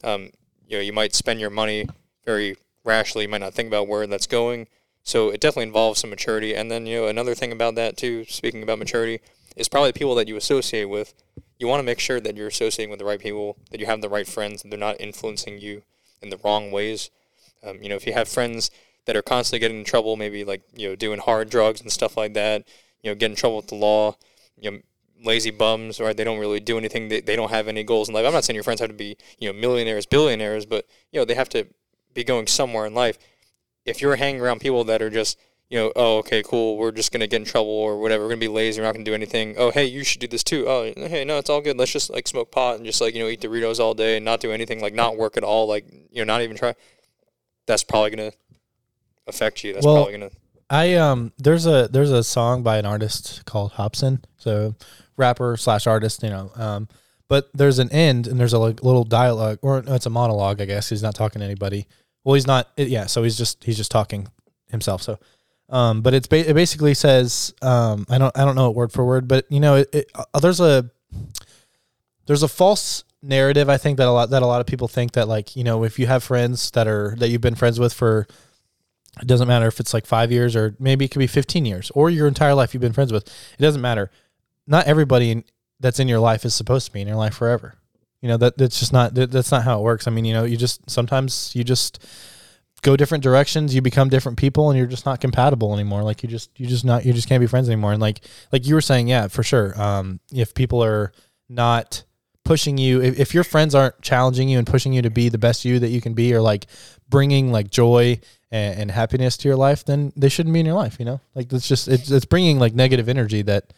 Um, 0.05 0.31
you 0.67 0.77
know, 0.77 0.83
you 0.83 0.93
might 0.93 1.15
spend 1.15 1.41
your 1.41 1.51
money 1.51 1.89
very 2.29 2.57
rashly. 2.85 3.23
You 3.23 3.31
might 3.31 3.41
not 3.41 3.55
think 3.55 3.69
about 3.69 3.89
where 3.89 4.07
that's 4.07 4.27
going. 4.27 4.67
So 5.03 5.31
it 5.31 5.41
definitely 5.41 5.69
involves 5.69 6.01
some 6.01 6.11
maturity. 6.11 6.55
And 6.55 6.71
then, 6.71 6.85
you 6.85 6.99
know, 6.99 7.07
another 7.07 7.35
thing 7.35 7.53
about 7.53 7.75
that 7.77 7.97
too, 7.97 8.27
speaking 8.27 8.63
about 8.63 8.79
maturity, 8.79 9.21
is 9.57 9.69
probably 9.69 9.93
the 9.93 9.99
people 9.99 10.15
that 10.17 10.29
you 10.29 10.37
associate 10.37 10.91
with. 10.91 11.15
You 11.59 11.67
want 11.67 11.81
to 11.81 11.91
make 11.91 11.99
sure 11.99 12.21
that 12.21 12.37
you're 12.37 12.49
associating 12.49 12.91
with 12.91 12.99
the 12.99 13.07
right 13.07 13.19
people, 13.19 13.57
that 13.71 13.81
you 13.81 13.87
have 13.87 14.03
the 14.03 14.11
right 14.11 14.29
friends, 14.29 14.61
that 14.61 14.69
they're 14.69 14.79
not 14.79 15.01
influencing 15.01 15.59
you 15.59 15.83
in 16.21 16.29
the 16.29 16.39
wrong 16.45 16.71
ways. 16.71 17.11
Um, 17.67 17.83
you 17.83 17.89
know, 17.89 17.97
if 17.97 18.07
you 18.07 18.13
have 18.13 18.29
friends 18.29 18.71
that 19.07 19.17
are 19.17 19.23
constantly 19.23 19.61
getting 19.61 19.79
in 19.79 19.85
trouble, 19.85 20.17
maybe 20.17 20.45
like, 20.45 20.61
you 20.77 20.91
know, 20.91 20.97
doing 20.97 21.21
hard 21.21 21.49
drugs 21.49 21.81
and 21.81 21.91
stuff 21.91 22.15
like 22.15 22.35
that, 22.35 22.69
you 23.03 23.11
know, 23.11 23.15
get 23.15 23.31
in 23.31 23.37
trouble 23.37 23.57
with 23.57 23.69
the 23.69 23.75
law, 23.75 24.17
you 24.61 24.71
know, 24.71 24.79
lazy 25.25 25.51
bums, 25.51 25.99
right? 25.99 26.17
They 26.17 26.25
don't 26.25 26.39
really 26.39 26.61
do 26.61 26.77
anything. 26.77 27.09
They, 27.09 27.23
they 27.23 27.35
don't 27.37 27.51
have 27.51 27.69
any 27.69 27.85
goals 27.85 28.09
in 28.09 28.15
life. 28.15 28.27
I'm 28.27 28.35
not 28.35 28.45
saying 28.45 28.55
your 28.55 28.65
friends 28.65 28.81
have 28.81 28.91
to 28.91 28.95
be, 28.95 29.17
you 29.39 29.51
know, 29.51 29.59
millionaires, 29.59 30.05
billionaires, 30.05 30.67
but, 30.67 30.87
you 31.11 31.19
know, 31.19 31.25
they 31.25 31.35
have 31.35 31.49
to 31.49 31.67
be 32.19 32.25
going 32.25 32.47
somewhere 32.47 32.85
in 32.85 32.95
life. 32.95 33.17
If 33.85 34.03
you're 34.03 34.17
hanging 34.17 34.41
around 34.41 34.61
people 34.61 34.85
that 34.85 35.01
are 35.01 35.09
just, 35.11 35.39
you 35.71 35.79
know, 35.79 35.93
oh, 35.95 36.19
okay, 36.19 36.43
cool, 36.43 36.77
we're 36.77 36.91
just 36.91 37.13
going 37.13 37.21
to 37.21 37.27
get 37.27 37.37
in 37.37 37.45
trouble 37.45 37.71
or 37.71 38.01
whatever, 38.01 38.25
we're 38.25 38.31
going 38.31 38.41
to 38.41 38.49
be 38.49 38.53
lazy, 38.53 38.81
we're 38.81 38.87
not 38.87 38.93
going 38.93 39.05
to 39.05 39.11
do 39.11 39.15
anything. 39.15 39.55
Oh, 39.57 39.71
hey, 39.71 39.85
you 39.85 40.03
should 40.03 40.21
do 40.21 40.27
this 40.27 40.43
too. 40.43 40.65
Oh, 40.67 40.93
hey, 40.97 41.25
no, 41.25 41.39
it's 41.39 41.49
all 41.49 41.61
good. 41.61 41.79
Let's 41.79 41.93
just, 41.93 42.11
like, 42.11 42.27
smoke 42.27 42.51
pot 42.51 42.77
and 42.77 42.85
just, 42.85 43.01
like, 43.01 43.15
you 43.15 43.23
know, 43.23 43.29
eat 43.29 43.41
Doritos 43.41 43.79
all 43.79 43.95
day 43.95 44.17
and 44.17 44.25
not 44.25 44.41
do 44.41 44.51
anything, 44.51 44.81
like, 44.81 44.95
not 44.95 45.17
work 45.17 45.37
at 45.37 45.45
all, 45.45 45.69
like, 45.69 45.87
you 46.11 46.25
know, 46.25 46.25
not 46.25 46.43
even 46.43 46.57
try. 46.57 46.75
That's 47.67 47.85
probably 47.85 48.11
going 48.11 48.31
to 48.31 48.37
affect 49.27 49.63
you. 49.63 49.75
That's 49.75 49.87
Well, 49.87 49.97
probably 49.97 50.19
going 50.19 50.31
to. 50.31 50.37
I 50.71 50.95
um 50.97 51.33
there's 51.39 51.65
a 51.65 51.89
there's 51.91 52.11
a 52.11 52.23
song 52.23 52.63
by 52.63 52.77
an 52.77 52.85
artist 52.85 53.47
called 53.47 53.73
Hopsin, 53.73 54.23
so 54.37 54.75
rapper 55.17 55.57
slash 55.57 55.87
artist, 55.87 56.23
you 56.23 56.29
know. 56.29 56.51
Um, 56.57 56.89
but 57.27 57.49
there's 57.55 57.79
an 57.79 57.91
end 57.91 58.27
and 58.27 58.39
there's 58.39 58.53
a 58.53 58.59
like, 58.59 58.83
little 58.83 59.05
dialogue 59.05 59.61
or 59.63 59.81
no, 59.81 59.95
it's 59.95 60.05
a 60.05 60.11
monologue, 60.11 60.61
I 60.61 60.67
guess. 60.67 60.91
He's 60.91 61.03
not 61.03 61.15
talking 61.15 61.41
to 61.41 61.47
anybody. 61.47 61.87
Well, 62.25 62.35
he's 62.35 62.47
not. 62.47 62.69
yeah, 62.77 63.07
so 63.07 63.23
he's 63.23 63.39
just 63.39 63.65
he's 63.65 63.77
just 63.77 63.91
talking 63.91 64.29
himself. 64.71 65.03
So, 65.03 65.19
um, 65.69 66.03
but 66.03 66.15
it's 66.15 66.27
ba- 66.27 66.49
it 66.49 66.55
basically 66.55 66.95
says 66.95 67.55
um 67.63 68.07
I 68.09 68.19
don't 68.19 68.37
I 68.37 68.45
don't 68.45 68.57
know 68.57 68.71
it 68.71 68.77
word 68.77 68.93
for 68.93 69.05
word, 69.05 69.29
but 69.29 69.47
you 69.49 69.61
know 69.61 69.77
it, 69.77 69.89
it 69.93 70.11
uh, 70.15 70.41
there's 70.41 70.61
a 70.61 70.91
there's 72.27 72.43
a 72.43 72.49
false 72.49 73.05
narrative 73.23 73.69
I 73.69 73.79
think 73.79 73.99
that 73.99 74.07
a 74.07 74.13
lot 74.13 74.31
that 74.31 74.43
a 74.43 74.47
lot 74.47 74.61
of 74.61 74.67
people 74.67 74.89
think 74.89 75.13
that 75.13 75.27
like 75.27 75.57
you 75.57 75.65
know 75.65 75.85
if 75.85 75.99
you 75.99 76.07
have 76.07 76.23
friends 76.23 76.71
that 76.73 76.87
are 76.87 77.17
that 77.19 77.31
you've 77.31 77.41
been 77.41 77.57
friends 77.57 77.81
with 77.81 77.93
for 77.93 78.29
it 79.21 79.27
doesn't 79.27 79.49
matter 79.49 79.67
if 79.67 79.81
it's 79.81 79.95
like 79.95 80.07
five 80.07 80.31
years 80.31 80.55
or 80.55 80.77
maybe 80.79 81.05
it 81.05 81.09
could 81.09 81.19
be 81.19 81.27
15 81.27 81.65
years 81.65 81.91
or 81.95 82.11
your 82.11 82.29
entire 82.29 82.55
life 82.55 82.75
you've 82.75 82.81
been 82.81 82.93
friends 82.93 83.13
with. 83.13 83.27
It 83.59 83.63
doesn't 83.63 83.81
matter. 83.81 84.11
Not 84.67 84.87
everybody 84.87 85.31
in, 85.31 85.45
that's 85.81 85.99
in 85.99 86.09
your 86.09 86.21
life 86.21 86.45
is 86.45 86.55
supposed 86.55 86.87
to 86.87 86.93
be 86.93 87.01
in 87.01 87.09
your 87.09 87.17
life 87.17 87.35
forever. 87.35 87.75
You 88.21 88.29
know 88.29 88.37
that 88.39 88.59
that's 88.59 88.81
just 88.81 88.93
not 88.93 89.15
that, 89.15 89.31
that's 89.31 89.53
not 89.53 89.63
how 89.63 89.79
it 89.79 89.83
works. 89.83 90.07
I 90.07 90.11
mean, 90.11 90.25
you 90.25 90.33
know, 90.33 90.45
you 90.45 90.57
just 90.57 90.89
sometimes 90.91 91.53
you 91.55 91.63
just 91.63 92.05
go 92.83 92.97
different 92.97 93.23
directions. 93.23 93.75
You 93.75 93.83
become 93.83 94.09
different 94.09 94.39
people, 94.39 94.71
and 94.71 94.79
you're 94.79 94.87
just 94.87 95.07
not 95.07 95.21
compatible 95.21 95.73
anymore. 95.73 96.03
Like 96.03 96.23
you 96.23 96.29
just 96.29 96.51
you 96.59 96.67
just 96.67 96.85
not 96.85 97.05
you 97.05 97.13
just 97.13 97.29
can't 97.29 97.41
be 97.41 97.47
friends 97.47 97.69
anymore. 97.69 97.93
And 97.93 98.01
like 98.01 98.21
like 98.53 98.67
you 98.67 98.75
were 98.75 98.81
saying, 98.81 99.09
yeah, 99.09 99.29
for 99.29 99.43
sure. 99.43 99.81
Um, 99.81 100.21
if 100.33 100.55
people 100.55 100.83
are 100.83 101.13
not 101.49 102.05
pushing 102.45 102.79
you, 102.79 103.03
if, 103.03 103.19
if 103.21 103.35
your 103.35 103.45
friends 103.45 103.75
aren't 103.75 104.01
challenging 104.01 104.49
you 104.49 104.59
and 104.59 104.67
pushing 104.67 104.93
you 104.93 105.03
to 105.03 105.11
be 105.11 105.29
the 105.29 105.39
best 105.39 105.65
you 105.65 105.79
that 105.79 105.89
you 105.89 106.01
can 106.01 106.15
be, 106.15 106.35
or 106.35 106.41
like 106.41 106.67
bringing 107.09 107.53
like 107.53 107.71
joy 107.71 108.19
and, 108.51 108.81
and 108.81 108.91
happiness 108.91 109.37
to 109.37 109.49
your 109.49 109.57
life, 109.57 109.85
then 109.85 110.13
they 110.17 110.29
shouldn't 110.29 110.55
be 110.55 110.61
in 110.61 110.67
your 110.67 110.75
life. 110.75 110.99
You 110.99 111.05
know, 111.05 111.21
like 111.35 111.53
it's 111.53 111.69
just 111.69 111.89
it's 111.89 112.11
it's 112.11 112.25
bringing 112.25 112.59
like 112.59 112.75
negative 112.75 113.09
energy 113.09 113.43
that 113.43 113.73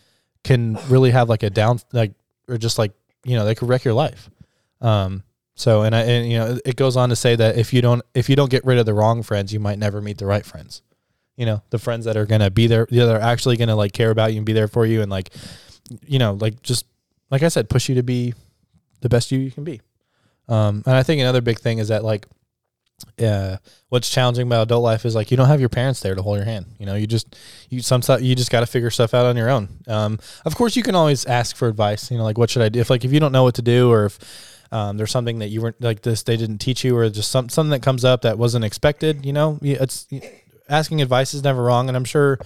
can 0.44 0.78
really 0.88 1.10
have 1.10 1.28
like 1.28 1.42
a 1.42 1.50
down 1.50 1.80
like 1.92 2.12
or 2.48 2.56
just 2.56 2.78
like 2.78 2.92
you 3.24 3.36
know 3.36 3.44
they 3.44 3.54
could 3.54 3.68
wreck 3.68 3.84
your 3.84 3.94
life. 3.94 4.30
Um. 4.80 5.24
So 5.54 5.82
and 5.82 5.94
I 5.94 6.02
and 6.02 6.30
you 6.30 6.38
know 6.38 6.58
it 6.64 6.76
goes 6.76 6.96
on 6.96 7.10
to 7.10 7.16
say 7.16 7.36
that 7.36 7.58
if 7.58 7.74
you 7.74 7.82
don't 7.82 8.02
if 8.14 8.30
you 8.30 8.36
don't 8.36 8.50
get 8.50 8.64
rid 8.64 8.78
of 8.78 8.86
the 8.86 8.94
wrong 8.94 9.22
friends, 9.22 9.52
you 9.52 9.60
might 9.60 9.78
never 9.78 10.00
meet 10.00 10.16
the 10.16 10.26
right 10.26 10.44
friends. 10.44 10.80
You 11.36 11.44
know 11.44 11.62
the 11.68 11.78
friends 11.78 12.06
that 12.06 12.16
are 12.16 12.24
gonna 12.24 12.50
be 12.50 12.66
there, 12.66 12.86
that 12.90 13.14
are 13.14 13.20
actually 13.20 13.58
gonna 13.58 13.76
like 13.76 13.92
care 13.92 14.10
about 14.10 14.32
you 14.32 14.38
and 14.38 14.46
be 14.46 14.54
there 14.54 14.68
for 14.68 14.86
you 14.86 15.02
and 15.02 15.10
like, 15.10 15.30
you 16.06 16.18
know, 16.18 16.32
like 16.40 16.62
just 16.62 16.86
like 17.30 17.42
I 17.42 17.48
said, 17.48 17.68
push 17.68 17.88
you 17.88 17.94
to 17.96 18.02
be 18.02 18.34
the 19.00 19.08
best 19.08 19.30
you 19.32 19.38
you 19.38 19.50
can 19.50 19.64
be. 19.64 19.80
Um, 20.48 20.82
and 20.86 20.96
I 20.96 21.02
think 21.02 21.20
another 21.20 21.40
big 21.40 21.60
thing 21.60 21.78
is 21.78 21.88
that 21.88 22.04
like, 22.04 22.26
uh, 23.22 23.56
what's 23.88 24.10
challenging 24.10 24.46
about 24.46 24.62
adult 24.62 24.82
life 24.82 25.04
is 25.04 25.14
like 25.14 25.30
you 25.30 25.36
don't 25.36 25.48
have 25.48 25.60
your 25.60 25.68
parents 25.68 26.00
there 26.00 26.14
to 26.14 26.22
hold 26.22 26.36
your 26.36 26.44
hand. 26.44 26.66
You 26.78 26.86
know, 26.86 26.94
you 26.94 27.06
just 27.06 27.36
you 27.68 27.80
some 27.82 28.02
stuff 28.02 28.22
you 28.22 28.34
just 28.34 28.50
got 28.50 28.60
to 28.60 28.66
figure 28.66 28.90
stuff 28.90 29.14
out 29.14 29.26
on 29.26 29.36
your 29.36 29.50
own. 29.50 29.68
Um, 29.86 30.18
of 30.44 30.54
course, 30.54 30.76
you 30.76 30.82
can 30.82 30.94
always 30.94 31.26
ask 31.26 31.56
for 31.56 31.68
advice. 31.68 32.10
You 32.10 32.18
know, 32.18 32.24
like 32.24 32.38
what 32.38 32.50
should 32.50 32.62
I 32.62 32.68
do? 32.68 32.80
If 32.80 32.90
like 32.90 33.04
if 33.04 33.12
you 33.12 33.20
don't 33.20 33.32
know 33.32 33.42
what 33.42 33.56
to 33.56 33.62
do, 33.62 33.90
or 33.90 34.06
if 34.06 34.66
um, 34.72 34.96
there's 34.96 35.10
something 35.10 35.40
that 35.40 35.48
you 35.48 35.60
weren't 35.60 35.80
like 35.80 36.02
this 36.02 36.22
they 36.22 36.36
didn't 36.36 36.58
teach 36.58 36.84
you, 36.84 36.96
or 36.96 37.08
just 37.10 37.30
some 37.30 37.48
something 37.48 37.70
that 37.70 37.82
comes 37.82 38.04
up 38.04 38.22
that 38.22 38.38
wasn't 38.38 38.64
expected. 38.64 39.24
You 39.26 39.32
know, 39.32 39.58
it's 39.62 40.06
asking 40.68 41.02
advice 41.02 41.34
is 41.34 41.42
never 41.42 41.62
wrong, 41.62 41.88
and 41.88 41.96
I'm 41.96 42.04
sure. 42.04 42.38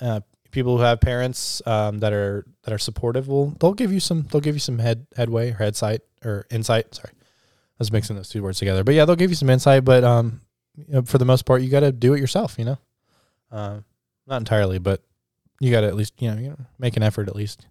Uh, 0.00 0.20
people 0.50 0.78
who 0.78 0.84
have 0.84 1.00
parents 1.00 1.60
um, 1.66 1.98
that 1.98 2.12
are 2.12 2.46
that 2.62 2.72
are 2.72 2.78
supportive 2.78 3.26
will 3.26 3.50
they'll 3.58 3.74
give 3.74 3.92
you 3.92 4.00
some 4.00 4.22
they'll 4.22 4.40
give 4.40 4.54
you 4.54 4.60
some 4.60 4.78
head 4.78 5.04
headway 5.16 5.50
or 5.50 5.54
head 5.54 5.74
sight 5.74 6.00
or 6.24 6.46
insight 6.50 6.94
sorry 6.94 7.10
I 7.74 7.80
was 7.80 7.92
mixing 7.92 8.16
those 8.16 8.28
two 8.28 8.42
words 8.42 8.58
together. 8.58 8.84
But 8.84 8.94
yeah 8.94 9.04
they'll 9.04 9.16
give 9.16 9.30
you 9.30 9.36
some 9.36 9.50
insight 9.50 9.84
but 9.84 10.04
um 10.04 10.40
you 10.76 10.84
know, 10.88 11.02
for 11.02 11.18
the 11.18 11.24
most 11.24 11.44
part 11.44 11.62
you 11.62 11.70
got 11.70 11.80
to 11.80 11.92
do 11.92 12.14
it 12.14 12.20
yourself 12.20 12.58
you 12.58 12.64
know? 12.64 12.78
Um 13.50 13.84
not 14.26 14.38
entirely 14.38 14.78
but 14.78 15.02
you 15.60 15.70
got 15.70 15.82
to 15.82 15.86
at 15.86 15.96
least 15.96 16.14
you 16.20 16.30
know, 16.30 16.40
you 16.40 16.48
know 16.50 16.58
make 16.78 16.96
an 16.96 17.02
effort 17.02 17.28
at 17.28 17.36
least. 17.36 17.66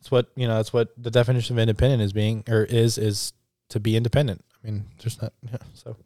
It's 0.00 0.10
what 0.10 0.28
you 0.34 0.48
know 0.48 0.56
that's 0.56 0.72
what 0.72 0.90
the 0.96 1.10
definition 1.10 1.56
of 1.56 1.60
independent 1.60 2.02
is 2.02 2.12
being 2.12 2.44
or 2.48 2.64
is 2.64 2.98
is 2.98 3.32
to 3.68 3.80
be 3.80 3.96
independent. 3.96 4.44
I 4.62 4.66
mean 4.66 4.84
there's 5.00 5.20
not 5.20 5.32
yeah 5.42 5.58
so. 5.74 5.96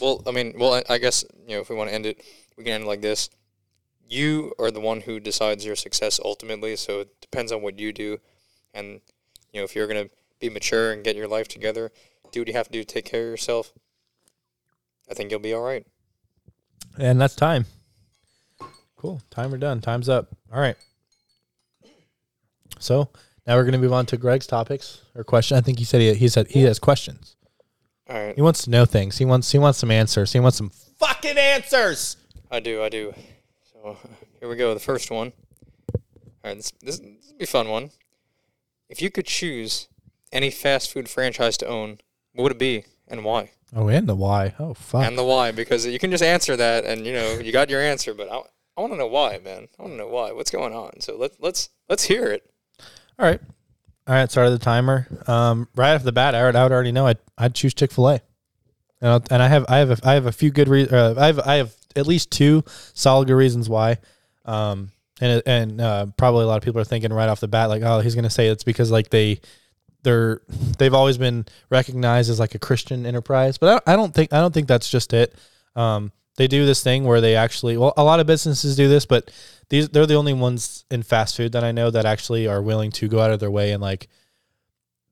Well, 0.00 0.22
I 0.26 0.30
mean, 0.30 0.54
well, 0.56 0.82
I, 0.88 0.98
guess 0.98 1.24
you 1.46 1.56
know 1.56 1.60
if 1.60 1.68
we 1.68 1.76
want 1.76 1.90
to 1.90 1.94
end 1.94 2.06
it, 2.06 2.22
we 2.56 2.64
can 2.64 2.72
end 2.72 2.84
it 2.84 2.86
like 2.86 3.02
this. 3.02 3.28
You 4.08 4.52
are 4.58 4.70
the 4.70 4.80
one 4.80 5.00
who 5.00 5.20
decides 5.20 5.66
your 5.66 5.76
success 5.76 6.20
ultimately, 6.24 6.76
so 6.76 7.00
it 7.00 7.20
depends 7.20 7.52
on 7.52 7.62
what 7.62 7.78
you 7.78 7.92
do, 7.92 8.18
and 8.72 9.00
you 9.52 9.60
know 9.60 9.64
if 9.64 9.74
you're 9.74 9.86
gonna 9.86 10.08
be 10.38 10.48
mature 10.48 10.92
and 10.92 11.04
get 11.04 11.16
your 11.16 11.28
life 11.28 11.48
together, 11.48 11.90
do 12.32 12.40
what 12.40 12.48
you 12.48 12.54
have 12.54 12.66
to 12.66 12.72
do 12.72 12.82
to 12.82 12.86
take 12.86 13.04
care 13.04 13.22
of 13.22 13.30
yourself. 13.30 13.72
I 15.10 15.14
think 15.14 15.30
you'll 15.30 15.40
be 15.40 15.54
all 15.54 15.62
right. 15.62 15.86
And 16.98 17.20
that's 17.20 17.36
time. 17.36 17.66
Cool. 18.96 19.20
Time 19.30 19.50
we're 19.50 19.58
done. 19.58 19.80
Time's 19.80 20.08
up. 20.08 20.28
All 20.52 20.60
right. 20.60 20.76
So 22.78 23.08
now 23.46 23.56
we're 23.56 23.62
going 23.62 23.72
to 23.72 23.78
move 23.78 23.92
on 23.92 24.06
to 24.06 24.16
Greg's 24.16 24.46
topics 24.46 25.02
or 25.14 25.24
question. 25.24 25.56
I 25.56 25.60
think 25.60 25.78
he 25.78 25.84
said 25.84 26.00
he, 26.00 26.14
he 26.14 26.28
said 26.28 26.48
he 26.48 26.62
has 26.62 26.78
questions. 26.78 27.36
All 28.08 28.16
right, 28.16 28.34
He 28.36 28.42
wants 28.42 28.62
to 28.64 28.70
know 28.70 28.84
things. 28.84 29.18
He 29.18 29.24
wants 29.24 29.50
he 29.50 29.58
wants 29.58 29.78
some 29.78 29.90
answers. 29.90 30.32
He 30.32 30.38
wants 30.38 30.56
some 30.56 30.70
fucking 30.70 31.36
answers. 31.36 32.16
I 32.50 32.60
do, 32.60 32.82
I 32.82 32.88
do. 32.88 33.12
So 33.72 33.96
here 34.38 34.48
we 34.48 34.54
go. 34.56 34.74
The 34.74 34.80
first 34.80 35.10
one. 35.10 35.32
All 35.92 36.00
right, 36.44 36.56
this 36.56 36.72
this, 36.80 36.98
this 37.00 37.30
will 37.30 37.38
be 37.38 37.44
a 37.44 37.48
fun 37.48 37.68
one. 37.68 37.90
If 38.88 39.02
you 39.02 39.10
could 39.10 39.26
choose 39.26 39.88
any 40.30 40.50
fast 40.50 40.92
food 40.92 41.08
franchise 41.08 41.56
to 41.58 41.66
own, 41.66 41.98
what 42.36 42.44
would 42.44 42.52
it 42.52 42.58
be 42.58 42.84
and 43.08 43.24
why? 43.24 43.50
Oh, 43.74 43.88
and 43.88 44.08
the 44.08 44.14
why. 44.14 44.54
Oh, 44.58 44.74
fuck. 44.74 45.04
and 45.04 45.18
the 45.18 45.24
why 45.24 45.50
because 45.50 45.84
you 45.86 45.98
can 45.98 46.10
just 46.10 46.22
answer 46.22 46.56
that 46.56 46.84
and 46.84 47.04
you 47.04 47.12
know 47.12 47.38
you 47.38 47.50
got 47.52 47.68
your 47.68 47.80
answer 47.82 48.14
but 48.14 48.30
i, 48.30 48.40
I 48.76 48.80
want 48.80 48.92
to 48.92 48.96
know 48.96 49.08
why 49.08 49.38
man 49.44 49.66
i 49.78 49.82
want 49.82 49.94
to 49.94 49.98
know 49.98 50.06
why 50.08 50.30
what's 50.32 50.50
going 50.50 50.72
on 50.72 51.00
so 51.00 51.16
let's 51.18 51.36
let's 51.40 51.68
let's 51.88 52.04
hear 52.04 52.26
it 52.28 52.48
All 53.18 53.26
right. 53.26 53.40
All 54.06 54.14
right. 54.14 54.30
Started 54.30 54.50
the 54.52 54.58
timer. 54.64 55.08
Um, 55.26 55.68
right 55.74 55.94
off 55.94 56.04
the 56.04 56.12
bat, 56.12 56.34
I 56.36 56.44
would, 56.44 56.54
I 56.54 56.62
would 56.62 56.70
already 56.72 56.92
know 56.92 57.06
I'd, 57.08 57.18
I'd 57.36 57.54
choose 57.56 57.74
Chick 57.74 57.90
fil 57.90 58.08
A. 58.08 58.20
and, 59.00 59.10
I'll, 59.10 59.22
and 59.30 59.42
I 59.42 59.48
have 59.48 59.64
I 59.68 59.78
have 59.78 59.90
a, 59.90 59.98
I 60.04 60.14
have 60.14 60.26
a 60.26 60.32
few 60.32 60.50
good 60.50 60.68
reasons. 60.68 60.92
Uh, 60.92 61.14
I 61.18 61.26
have 61.26 61.38
I 61.40 61.54
have 61.56 61.74
at 61.96 62.06
least 62.06 62.30
two 62.30 62.62
solid 62.94 63.26
good 63.26 63.34
reasons 63.34 63.68
why. 63.68 63.98
Um, 64.44 64.92
and 65.20 65.42
and 65.44 65.80
uh, 65.80 66.06
probably 66.16 66.44
a 66.44 66.46
lot 66.46 66.58
of 66.58 66.62
people 66.62 66.80
are 66.80 66.84
thinking 66.84 67.12
right 67.12 67.28
off 67.28 67.40
the 67.40 67.48
bat 67.48 67.68
like, 67.68 67.82
oh, 67.82 67.98
he's 68.00 68.14
gonna 68.14 68.30
say 68.30 68.46
it's 68.46 68.62
because 68.64 68.90
like 68.92 69.10
they 69.10 69.40
they're 70.06 70.40
they've 70.78 70.94
always 70.94 71.18
been 71.18 71.44
recognized 71.68 72.30
as 72.30 72.38
like 72.38 72.54
a 72.54 72.58
Christian 72.60 73.04
enterprise, 73.04 73.58
but 73.58 73.82
I, 73.86 73.92
I 73.92 73.96
don't 73.96 74.14
think 74.14 74.32
I 74.32 74.40
don't 74.40 74.54
think 74.54 74.68
that's 74.68 74.88
just 74.88 75.12
it. 75.12 75.34
Um, 75.74 76.12
they 76.36 76.46
do 76.46 76.64
this 76.64 76.82
thing 76.82 77.04
where 77.04 77.20
they 77.20 77.34
actually 77.34 77.76
well, 77.76 77.92
a 77.96 78.04
lot 78.04 78.20
of 78.20 78.26
businesses 78.26 78.76
do 78.76 78.88
this, 78.88 79.04
but 79.04 79.30
these 79.68 79.88
they're 79.88 80.06
the 80.06 80.14
only 80.14 80.32
ones 80.32 80.84
in 80.90 81.02
fast 81.02 81.36
food 81.36 81.52
that 81.52 81.64
I 81.64 81.72
know 81.72 81.90
that 81.90 82.06
actually 82.06 82.46
are 82.46 82.62
willing 82.62 82.92
to 82.92 83.08
go 83.08 83.18
out 83.20 83.32
of 83.32 83.40
their 83.40 83.50
way 83.50 83.72
and 83.72 83.82
like 83.82 84.08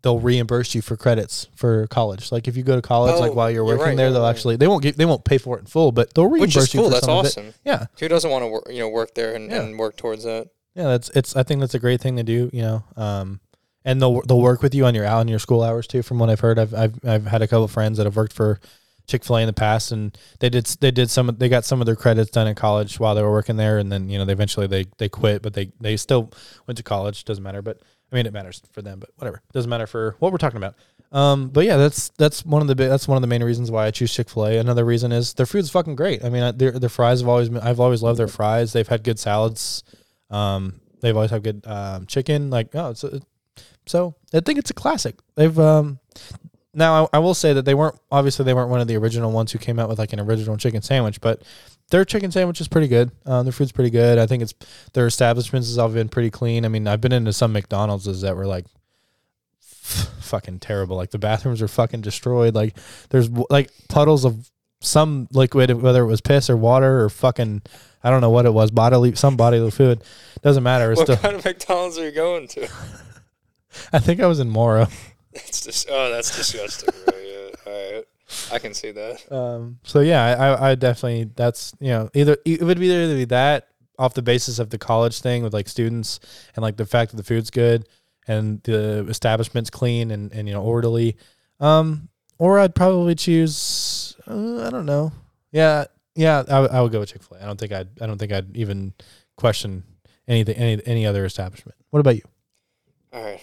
they'll 0.03 0.21
reimburse 0.21 0.75
you 0.75 0.83
for 0.83 0.97
credits 0.97 1.49
for 1.57 1.87
college. 1.89 2.31
Like 2.31 2.47
if 2.47 2.57
you 2.57 2.63
go 2.63 2.77
to 2.77 2.83
college, 2.83 3.15
Oh, 3.17 3.21
like 3.21 3.35
while 3.35 3.51
you're 3.51 3.67
you're 3.67 3.79
working 3.79 3.87
right, 3.87 3.97
there, 3.97 4.13
they'll 4.13 4.23
right. 4.23 4.31
actually 4.31 4.57
they 4.57 4.69
won't 4.69 4.83
give 4.83 4.97
they 4.97 5.07
won't 5.07 5.25
pay 5.25 5.39
for 5.39 5.57
it 5.57 5.61
in 5.61 5.67
full, 5.67 5.93
but 5.93 6.15
they'll 6.15 6.27
reimburse 6.31 6.55
Which 6.55 6.57
is 6.69 6.75
you 6.75 6.81
cool. 6.81 6.89
for 6.91 6.95
That's 6.95 7.07
some 7.07 7.19
of 7.19 7.25
it. 7.25 7.29
awesome. 7.29 7.55
Yeah, 7.65 7.87
Who 7.99 8.09
doesn't 8.09 8.31
want 8.31 8.43
to 8.45 8.49
work, 8.49 8.65
you 8.71 8.81
know, 8.81 8.89
work 8.89 9.15
there 9.15 9.35
and, 9.35 9.51
Yeah. 9.51 9.63
and 9.63 9.79
work 9.79 9.97
towards 9.97 10.25
that? 10.25 10.49
yeah. 10.75 10.85
That's 10.89 11.09
it's. 11.11 11.35
I 11.37 11.43
think 11.43 11.61
that's 11.61 11.75
a 11.75 11.79
great 11.79 12.01
thing 12.01 12.17
to 12.17 12.23
do. 12.23 12.51
You 12.53 12.63
know, 12.63 12.85
um, 12.97 13.41
and 13.85 14.01
they'll 14.01 14.21
they'll 14.23 14.41
work 14.41 14.63
with 14.63 14.75
you 14.75 14.87
on 14.87 14.95
your 14.95 15.05
out 15.05 15.21
on 15.21 15.29
your 15.29 15.39
school 15.39 15.63
hours 15.63 15.87
too. 15.87 16.03
From 16.03 16.19
what 16.19 16.31
I've 16.31 16.41
heard, 16.41 16.59
I've 16.59 16.75
I've 16.75 17.05
I've 17.05 17.27
had 17.27 17.43
a 17.43 17.49
couple 17.49 17.65
of 17.65 17.71
friends 17.71 17.99
that 17.99 18.05
have 18.05 18.17
worked 18.17 18.33
for 18.33 18.61
Chick 19.07 19.25
Fil 19.25 19.37
A 19.37 19.41
in 19.41 19.47
the 19.47 19.53
past, 19.53 19.93
and 19.93 20.17
they 20.41 20.49
did 20.49 20.67
they 20.81 20.91
did 20.91 21.11
some 21.11 21.35
they 21.39 21.49
got 21.49 21.65
some 21.65 21.81
of 21.81 21.87
their 21.87 21.97
credits 21.97 22.31
done 22.31 22.47
in 22.47 22.55
college 22.55 22.99
while 22.99 23.15
they 23.15 23.23
were 23.23 23.31
working 23.33 23.57
there, 23.57 23.79
and 23.79 23.93
then 23.93 24.09
you 24.09 24.19
know 24.19 24.25
they 24.25 24.33
eventually 24.33 24.67
they 24.67 24.87
they 24.99 25.09
quit, 25.09 25.43
but 25.43 25.53
they 25.55 25.73
they 25.81 25.97
still 25.97 26.33
went 26.67 26.77
to 26.79 26.83
college. 26.83 27.25
Doesn't 27.25 27.45
matter, 27.45 27.63
but 27.63 27.81
I 28.11 28.17
mean 28.17 28.27
it 28.27 28.33
matters 28.33 28.63
for 28.73 28.83
them, 28.83 28.99
but 28.99 29.11
whatever. 29.17 29.43
Doesn't 29.53 29.69
matter 29.71 29.87
for 29.87 30.17
what 30.19 30.33
we're 30.33 30.39
talking 30.39 30.57
about. 30.57 30.75
Um, 31.13 31.51
but 31.51 31.65
yeah, 31.65 31.77
that's 31.77 32.09
that's 32.19 32.45
one 32.45 32.63
of 32.63 32.69
the 32.69 32.75
big, 32.75 32.89
that's 32.89 33.07
one 33.07 33.17
of 33.17 33.23
the 33.23 33.29
main 33.29 33.45
reasons 33.45 33.71
why 33.71 33.87
I 33.87 33.91
choose 33.91 34.13
Chick 34.13 34.31
Fil 34.31 34.47
A. 34.47 34.59
Another 34.59 34.85
reason 34.85 35.13
is 35.13 35.35
their 35.35 35.47
food's 35.47 35.71
fucking 35.71 35.97
great. 35.97 36.25
I 36.25 36.31
mean, 36.31 36.57
their 36.57 36.73
their 36.73 36.89
fries 36.89 37.21
have 37.21 37.29
always 37.29 37.51
been, 37.51 37.61
I've 37.61 37.81
always 37.81 38.03
loved 38.03 38.19
their 38.19 38.27
fries. 38.27 38.73
They've 38.73 38.89
had 38.89 39.05
good 39.05 39.19
salads. 39.19 39.85
Um, 40.31 40.81
they've 41.01 41.15
always 41.15 41.31
had 41.31 41.45
good 41.45 41.65
um, 41.67 42.07
chicken. 42.07 42.51
Like 42.51 42.75
oh, 42.75 42.91
it's 42.91 43.05
a, 43.05 43.21
so 43.87 44.15
I 44.33 44.41
think 44.41 44.59
it's 44.59 44.71
a 44.71 44.75
classic. 44.75 45.17
They've 45.35 45.59
um 45.59 45.99
now 46.73 47.05
I, 47.13 47.17
I 47.17 47.19
will 47.21 47.35
say 47.35 47.53
that 47.53 47.65
they 47.65 47.75
weren't 47.75 47.99
obviously 48.11 48.45
they 48.45 48.55
weren't 48.55 48.71
one 48.71 48.81
of 48.81 48.89
the 48.89 48.97
original 48.97 49.31
ones 49.33 49.53
who 49.53 49.59
came 49.59 49.79
out 49.79 49.89
with 49.89 49.99
like 49.99 50.13
an 50.13 50.21
original 50.21 50.57
chicken 50.57 50.83
sandwich, 50.83 51.21
but 51.21 51.43
their 51.91 52.05
chicken 52.05 52.33
sandwich 52.33 52.61
is 52.61 52.69
pretty 52.69 52.89
good. 52.89 53.11
Um, 53.27 53.45
their 53.45 53.53
food's 53.53 53.71
pretty 53.73 53.91
good. 53.91 54.19
I 54.19 54.27
think 54.27 54.43
it's 54.43 54.55
their 54.95 55.07
establishments 55.07 55.69
has 55.69 55.79
all 55.79 55.89
been 55.91 56.09
pretty 56.09 56.31
clean. 56.31 56.65
I 56.65 56.69
mean, 56.69 56.89
I've 56.89 57.01
been 57.01 57.13
into 57.13 57.33
some 57.33 57.53
McDonald's 57.53 58.23
that 58.23 58.37
were 58.37 58.47
like 58.47 58.65
f- 59.61 60.11
fucking 60.21 60.61
terrible. 60.61 60.97
Like 60.97 61.11
the 61.11 61.19
bathrooms 61.19 61.61
are 61.63 61.69
fucking 61.69 62.01
destroyed. 62.01 62.55
Like 62.55 62.77
there's 63.11 63.29
like 63.51 63.71
puddles 63.89 64.25
of 64.25 64.51
some 64.81 65.29
liquid, 65.31 65.71
whether 65.81 66.03
it 66.03 66.07
was 66.07 66.21
piss 66.21 66.49
or 66.51 66.57
water 66.57 67.05
or 67.05 67.11
fucking 67.11 67.63
I 68.03 68.11
don't 68.11 68.21
know 68.21 68.31
what 68.31 68.47
it 68.47 68.53
was, 68.53 68.71
bodily 68.71 69.15
some 69.15 69.37
bodily 69.37 69.71
fluid. 69.71 70.03
Doesn't 70.43 70.63
matter. 70.63 70.91
It's 70.91 70.99
What 70.99 71.07
still. 71.07 71.17
kind 71.19 71.37
of 71.37 71.45
McDonald's 71.45 71.99
are 71.99 72.05
you 72.05 72.13
going 72.13 72.49
to? 72.49 72.69
I 73.93 73.99
think 73.99 74.21
I 74.21 74.27
was 74.27 74.41
in 74.41 74.49
Morrow. 74.51 74.87
That's 75.33 75.63
just 75.65 75.89
oh, 75.91 76.11
that's 76.13 76.37
disgusting. 76.37 76.95
bro. 77.05 77.19
Yeah, 77.19 77.51
all 77.67 77.93
right, 77.95 78.05
I 78.53 78.59
can 78.61 78.73
see 78.73 78.93
that. 78.93 79.33
Um, 79.33 79.81
so 79.83 79.99
yeah, 79.99 80.23
I, 80.25 80.47
I, 80.47 80.71
I 80.71 80.75
definitely 80.77 81.29
that's 81.35 81.75
you 81.81 81.89
know 81.89 82.09
either 82.15 82.37
it 82.45 82.63
would 82.63 82.79
be 82.79 82.87
either 82.89 83.17
be 83.17 83.25
that 83.27 83.67
off 83.99 84.15
the 84.15 84.23
basis 84.23 84.61
of 84.61 84.71
the 84.71 84.79
college 84.79 85.21
thing 85.21 85.43
with 85.43 85.53
like 85.53 85.69
students 85.69 86.21
and 86.55 86.63
like 86.63 86.77
the 86.77 86.87
fact 86.87 87.11
that 87.11 87.17
the 87.17 87.25
food's 87.25 87.51
good 87.51 87.89
and 88.29 88.63
the 88.63 89.05
establishment's 89.09 89.71
clean 89.71 90.13
and, 90.13 90.33
and 90.33 90.47
you 90.47 90.55
know 90.55 90.63
orderly, 90.63 91.17
um, 91.59 92.09
or 92.39 92.61
I'd 92.61 92.77
probably 92.77 93.17
choose 93.17 94.15
uh, 94.29 94.67
I 94.67 94.71
don't 94.71 94.87
know 94.87 95.11
yeah 95.51 95.87
yeah 96.15 96.45
I, 96.49 96.61
would- 96.61 96.71
I 96.71 96.81
would 96.81 96.93
go 96.93 97.01
with 97.01 97.09
Chick 97.13 97.25
Fil 97.25 97.39
A. 97.39 97.43
I 97.43 97.47
don't 97.47 97.59
think 97.59 97.73
I'd 97.73 97.89
I 98.01 98.07
don't 98.07 98.19
think 98.19 98.31
I'd 98.31 98.57
even 98.57 98.93
question 99.37 99.83
anything 100.29 100.55
any 100.55 100.81
any 100.87 101.07
other 101.07 101.25
establishment. 101.25 101.77
What 101.91 101.99
about 101.99 102.15
you? 102.15 102.23
All 103.13 103.23
right, 103.23 103.41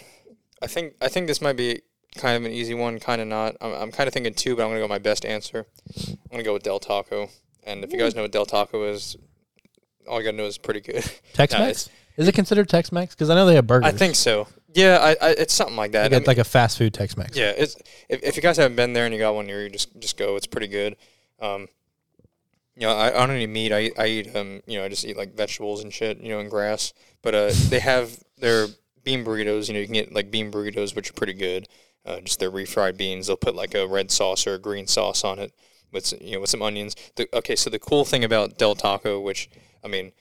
I 0.62 0.68
think 0.68 0.94
I 1.02 1.08
think 1.08 1.28
this 1.28 1.42
might 1.42 1.58
be 1.58 1.82
kind 2.16 2.38
of 2.38 2.46
an 2.46 2.52
easy 2.52 2.74
one, 2.74 3.00
kind 3.00 3.22
of 3.22 3.28
not. 3.28 3.56
I'm, 3.62 3.74
I'm 3.74 3.92
kind 3.92 4.08
of 4.08 4.14
thinking 4.14 4.34
two, 4.34 4.56
but 4.56 4.64
I'm 4.64 4.70
gonna 4.70 4.80
go 4.80 4.84
with 4.86 4.90
my 4.92 5.00
best 5.00 5.26
answer. 5.26 5.66
I'm 6.08 6.18
gonna 6.32 6.44
go 6.44 6.54
with 6.54 6.64
Del 6.64 6.80
Taco. 6.80 7.30
And 7.64 7.84
if 7.84 7.92
you 7.92 8.00
guys 8.00 8.16
know 8.16 8.24
what 8.24 8.32
Del 8.32 8.46
Taco 8.46 8.84
is, 8.86 9.18
all 10.08 10.20
you 10.20 10.26
gotta 10.26 10.38
know 10.38 10.46
is 10.46 10.58
pretty 10.58 10.82
good. 10.82 11.04
Tex 11.34 11.54
Nah, 11.54 11.60
Mex? 11.60 11.90
Is 12.18 12.28
it 12.28 12.34
considered 12.36 12.68
Tex 12.70 12.92
Mex? 12.92 13.16
Because 13.16 13.30
I 13.30 13.36
know 13.36 13.46
they 13.46 13.56
have 13.56 13.68
burgers. 13.68 13.88
I 13.94 13.96
think 13.96 14.16
so. 14.16 14.48
Yeah, 14.74 14.98
I, 15.02 15.10
I 15.22 15.30
it's 15.32 15.54
something 15.54 15.76
like 15.76 15.92
that. 15.94 16.04
like, 16.04 16.14
I 16.14 16.16
a, 16.16 16.20
mean- 16.20 16.28
like 16.28 16.38
a 16.38 16.44
fast 16.44 16.78
food 16.78 16.94
Tex 16.94 17.18
Mex. 17.18 17.36
Yeah, 17.38 17.54
it's 17.58 17.76
if, 18.10 18.24
if 18.24 18.36
you 18.36 18.42
guys 18.42 18.58
haven't 18.58 18.76
been 18.76 18.94
there 18.94 19.06
and 19.06 19.14
you 19.14 19.20
got 19.20 19.36
one 19.36 19.46
near 19.48 19.64
you, 19.64 19.70
just 19.70 19.98
just 20.00 20.18
go. 20.18 20.36
It's 20.36 20.48
pretty 20.48 20.68
good. 20.68 20.96
Um, 21.40 21.68
you 22.76 22.88
know, 22.88 22.94
I, 22.94 23.24
I 23.24 23.28
don't 23.28 23.38
eat 23.38 23.48
meat. 23.48 23.72
I 23.72 23.80
eat, 23.82 23.94
I 23.98 24.08
eat 24.08 24.36
um, 24.36 24.62
you 24.66 24.80
know, 24.80 24.86
I 24.86 24.90
just 24.90 25.06
eat 25.06 25.18
like 25.18 25.36
vegetables 25.36 25.84
and 25.84 25.94
shit, 25.94 26.20
you 26.20 26.30
know, 26.30 26.40
and 26.40 26.50
grass. 26.50 26.94
But 27.22 27.36
uh, 27.36 27.52
they 27.70 27.80
have 27.80 28.18
their 28.38 28.68
bean 29.04 29.26
burritos. 29.26 29.68
You 29.68 29.74
know, 29.74 29.80
you 29.80 29.86
can 29.86 29.94
get 29.94 30.14
like 30.14 30.32
bean 30.32 30.52
burritos, 30.52 30.96
which 30.96 31.10
are 31.10 31.14
pretty 31.14 31.34
good. 31.34 31.68
Uh, 32.06 32.20
just 32.22 32.40
their 32.40 32.52
refried 32.52 32.98
beans. 32.98 33.28
They'll 33.28 33.38
put 33.38 33.56
like 33.56 33.76
a 33.76 33.88
red 33.88 34.12
sauce 34.12 34.48
or 34.48 34.56
a 34.56 34.60
green 34.60 34.88
sauce 34.88 35.24
on 35.24 35.40
it 35.40 35.54
with 35.92 36.14
you 36.22 36.34
know 36.34 36.42
with 36.42 36.50
some 36.50 36.62
onions. 36.62 36.96
The, 37.16 37.28
okay, 37.34 37.56
so 37.56 37.70
the 37.70 37.80
cool 37.80 38.06
thing 38.06 38.24
about 38.24 38.58
Del 38.58 38.76
Taco, 38.76 39.20
which 39.20 39.50
I 39.84 39.88
mean, 39.88 40.12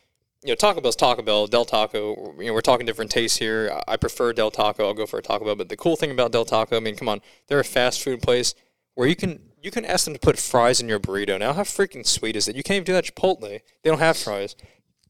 you 0.43 0.51
know, 0.51 0.55
Taco 0.55 0.81
Bell's 0.81 0.97
Taco 0.97 1.23
Bell. 1.23 1.47
Del 1.47 1.65
Taco, 1.65 2.35
you 2.39 2.47
know, 2.47 2.55
we're 2.55 2.61
talking 2.61 2.87
different 2.87 3.11
tastes 3.11 3.39
here. 3.39 3.71
I 3.89 3.95
I 3.95 3.97
prefer 3.97 4.33
Del 4.33 4.51
Taco. 4.51 4.87
I'll 4.87 4.95
go 4.95 5.07
for 5.07 5.19
a 5.19 5.23
Taco 5.23 5.45
Bell. 5.45 5.57
But 5.57 5.69
the 5.69 5.77
cool 5.77 5.97
thing 5.97 6.11
about 6.11 6.33
Del 6.33 6.45
Taco, 6.45 6.77
I 6.77 6.81
mean, 6.81 6.97
come 6.97 7.09
on, 7.09 7.21
they're 7.49 7.61
a 7.61 7.65
fast 7.65 8.03
food 8.03 8.23
place 8.23 8.55
where 8.95 9.09
you 9.09 9.17
can 9.17 9.41
you 9.63 9.71
can 9.71 9.85
ask 9.85 10.05
them 10.05 10.15
to 10.15 10.21
put 10.21 10.39
fries 10.39 10.81
in 10.81 10.89
your 10.89 11.01
burrito. 11.01 11.39
Now, 11.39 11.53
how 11.53 11.63
freaking 11.63 12.07
sweet 12.07 12.37
is 12.37 12.49
it? 12.49 12.57
You 12.57 12.63
can't 12.63 12.77
even 12.77 12.85
do 12.85 12.93
that 12.95 13.09
at 13.09 13.15
Chipotle. 13.15 13.41
They 13.41 13.91
don't 13.91 13.99
have 13.99 14.17
fries. 14.17 14.57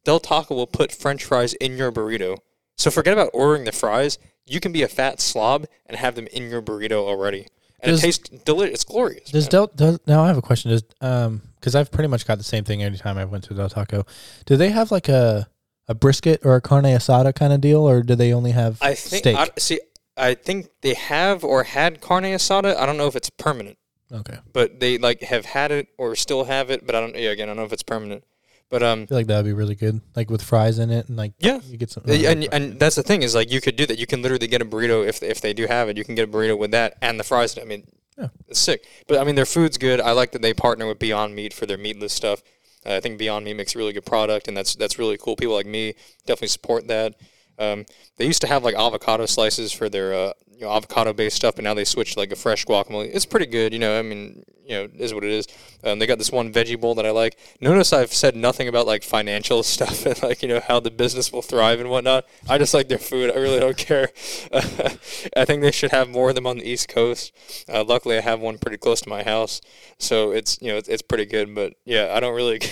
Del 0.05 0.21
Taco 0.21 0.55
will 0.55 0.67
put 0.67 0.93
French 0.93 1.25
fries 1.25 1.55
in 1.55 1.77
your 1.77 1.93
burrito. 1.93 2.39
So 2.81 2.91
forget 2.91 3.13
about 3.13 3.29
ordering 3.35 3.65
the 3.65 3.73
fries. 3.73 4.19
You 4.47 4.59
can 4.59 4.73
be 4.73 4.83
a 4.83 4.89
fat 4.89 5.21
slob 5.21 5.67
and 5.85 5.99
have 5.99 6.15
them 6.15 6.27
in 6.29 6.49
your 6.49 6.63
burrito 6.63 6.93
already, 6.95 7.47
and 7.81 7.91
Does- 7.91 7.99
it 8.01 8.03
tastes 8.07 8.29
delicious. 8.31 8.75
It's 8.77 8.85
glorious. 8.85 9.31
Does. 9.31 9.49
Del 9.49 9.67
does 9.67 10.01
now 10.07 10.25
I 10.25 10.29
have 10.29 10.39
a 10.39 10.43
question. 10.43 10.71
Does 10.71 10.83
um 11.03 11.43
because 11.57 11.75
I've 11.75 11.91
pretty 11.91 12.09
much 12.09 12.27
got 12.27 12.39
the 12.39 12.45
same 12.45 12.65
thing 12.65 12.83
every 12.83 12.97
time 12.97 13.19
I 13.19 13.27
went 13.27 13.45
to 13.45 13.55
Del 13.55 13.69
Taco. 13.69 14.07
Do 14.47 14.57
they 14.57 14.71
have 14.71 14.91
like 14.91 15.11
a 15.11 15.47
a 15.89 15.95
brisket 15.95 16.41
or 16.43 16.57
a 16.57 16.61
carne 16.63 16.85
asada 16.85 17.35
kind 17.35 17.53
of 17.53 17.61
deal, 17.61 17.87
or 17.87 18.03
do 18.03 18.15
they 18.15 18.33
only 18.33 18.53
have 18.53 18.79
I 18.81 18.95
think 18.95 19.25
steak? 19.25 19.37
I, 19.37 19.49
see. 19.59 19.81
I 20.17 20.35
think 20.35 20.71
they 20.81 20.95
have 20.95 21.45
or 21.45 21.65
had 21.65 22.01
carne 22.01 22.25
asada. 22.25 22.77
I 22.77 22.87
don't 22.87 22.97
know 22.97 23.09
if 23.09 23.15
it's 23.15 23.29
permanent. 23.29 23.77
okay, 24.11 24.39
but 24.55 24.81
they 24.81 24.97
like 24.97 25.21
have 25.21 25.45
had 25.45 25.71
it 25.71 25.89
or 25.99 26.17
still 26.17 26.45
have 26.45 26.71
it, 26.71 26.87
but 26.87 26.95
I 26.95 27.01
don't. 27.01 27.15
Yeah, 27.15 27.31
again, 27.31 27.49
I 27.49 27.51
don't 27.51 27.59
know 27.59 27.65
if 27.65 27.75
it's 27.75 27.83
permanent. 27.83 28.25
But 28.71 28.83
um, 28.85 29.07
feel 29.09 29.19
like 29.19 29.27
that 29.27 29.37
would 29.37 29.45
be 29.45 29.53
really 29.53 29.75
good, 29.75 30.01
like 30.15 30.31
with 30.31 30.43
fries 30.43 30.79
in 30.79 30.91
it, 30.91 31.09
and 31.09 31.17
like 31.17 31.33
Yeah. 31.41 31.59
you 31.69 31.77
get 31.77 31.91
some. 31.91 32.05
and 32.07 32.25
and, 32.25 32.49
and 32.53 32.79
that's 32.81 32.95
the 32.97 33.03
thing 33.03 33.23
is 33.23 33.35
like 33.35 33.51
you 33.51 33.61
could 33.61 33.75
do 33.77 33.85
that. 33.87 33.99
You 33.99 34.07
can 34.07 34.23
literally 34.23 34.47
get 34.47 34.63
a 34.63 34.65
burrito 34.65 35.07
if 35.07 35.23
if 35.23 35.41
they 35.41 35.53
do 35.53 35.67
have 35.67 35.89
it. 35.89 35.97
You 35.99 36.05
can 36.05 36.15
get 36.15 36.29
a 36.29 36.33
burrito 36.33 36.57
with 36.57 36.71
that 36.71 36.97
and 37.03 37.19
the 37.19 37.25
fries. 37.25 37.59
I 37.59 37.65
mean, 37.65 37.83
Yeah. 38.17 38.29
it's 38.49 38.61
sick. 38.61 38.87
But 39.09 39.19
I 39.19 39.25
mean, 39.25 39.35
their 39.35 39.45
food's 39.47 39.77
good. 39.77 40.01
I 40.01 40.13
like 40.13 40.31
that 40.33 40.41
they 40.43 40.55
partner 40.55 40.87
with 40.87 41.01
Beyond 41.01 41.35
Meat 41.35 41.53
for 41.53 41.67
their 41.67 41.79
meatless 41.79 42.13
stuff. 42.13 42.43
Uh, 42.87 42.95
I 42.95 43.01
think 43.01 43.19
Beyond 43.19 43.45
Meat 43.45 43.55
makes 43.57 43.75
a 43.75 43.79
really 43.79 43.93
good 43.93 44.07
product, 44.07 44.47
and 44.47 44.57
that's 44.57 44.77
that's 44.77 44.99
really 45.01 45.19
cool. 45.19 45.35
People 45.35 45.55
like 45.55 45.67
me 45.67 45.95
definitely 46.25 46.49
support 46.49 46.87
that. 46.87 47.17
Um, 47.59 47.85
they 48.19 48.25
used 48.27 48.41
to 48.43 48.47
have 48.47 48.63
like 48.63 48.77
avocado 48.77 49.27
slices 49.27 49.73
for 49.73 49.89
their 49.89 50.15
uh, 50.15 50.33
you 50.61 50.67
know, 50.67 50.73
avocado 50.73 51.15
based 51.15 51.37
stuff, 51.37 51.55
but 51.57 51.65
now 51.65 51.73
they 51.73 51.85
switched 51.85 52.19
like 52.19 52.31
a 52.33 52.37
fresh 52.37 52.67
guacamole. 52.67 53.11
It's 53.13 53.25
pretty 53.25 53.47
good, 53.47 53.73
you 53.73 53.79
know. 53.79 53.99
I 53.99 54.03
mean, 54.03 54.45
you 54.67 54.77
know, 54.77 54.89
is 54.99 55.15
what 55.15 55.25
it 55.25 55.31
is. 55.31 55.49
Um, 55.83 55.99
they 55.99 56.07
got 56.07 56.19
this 56.19 56.31
one 56.31 56.53
veggie 56.53 56.79
bowl 56.79 56.95
that 56.97 57.07
I 57.07 57.11
like. 57.11 57.39
Notice 57.63 57.95
I've 57.95 58.13
said 58.13 58.37
nothing 58.37 58.69
about 58.69 58.87
like 58.87 59.03
financial 59.03 59.63
stuff 59.75 60.05
and 60.05 60.23
like 60.23 60.43
you 60.43 60.49
know 60.49 60.61
how 60.61 60.79
the 60.79 60.91
business 60.91 61.33
will 61.33 61.41
thrive 61.41 61.81
and 61.81 61.89
whatnot. 61.89 62.27
I 62.47 62.59
just 62.59 62.75
like 62.75 62.89
their 62.89 62.99
food. 62.99 63.31
I 63.31 63.39
really 63.39 63.59
don't 63.59 63.77
care. 63.79 64.11
I 64.53 65.47
think 65.47 65.63
they 65.63 65.71
should 65.71 65.93
have 65.93 66.11
more 66.11 66.29
of 66.29 66.35
them 66.35 66.47
on 66.47 66.59
the 66.59 66.69
East 66.69 66.89
Coast. 66.89 67.33
Uh, 67.67 67.83
luckily, 67.83 68.19
I 68.19 68.21
have 68.21 68.41
one 68.41 68.59
pretty 68.59 68.77
close 68.77 69.01
to 69.01 69.09
my 69.09 69.23
house, 69.23 69.63
so 69.99 70.31
it's 70.31 70.61
you 70.61 70.71
know 70.71 70.77
it's, 70.77 70.91
it's 70.91 71.03
pretty 71.03 71.25
good. 71.25 71.55
But 71.55 71.73
yeah, 71.87 72.13
I 72.15 72.21
don't 72.21 72.35
really. 72.35 72.61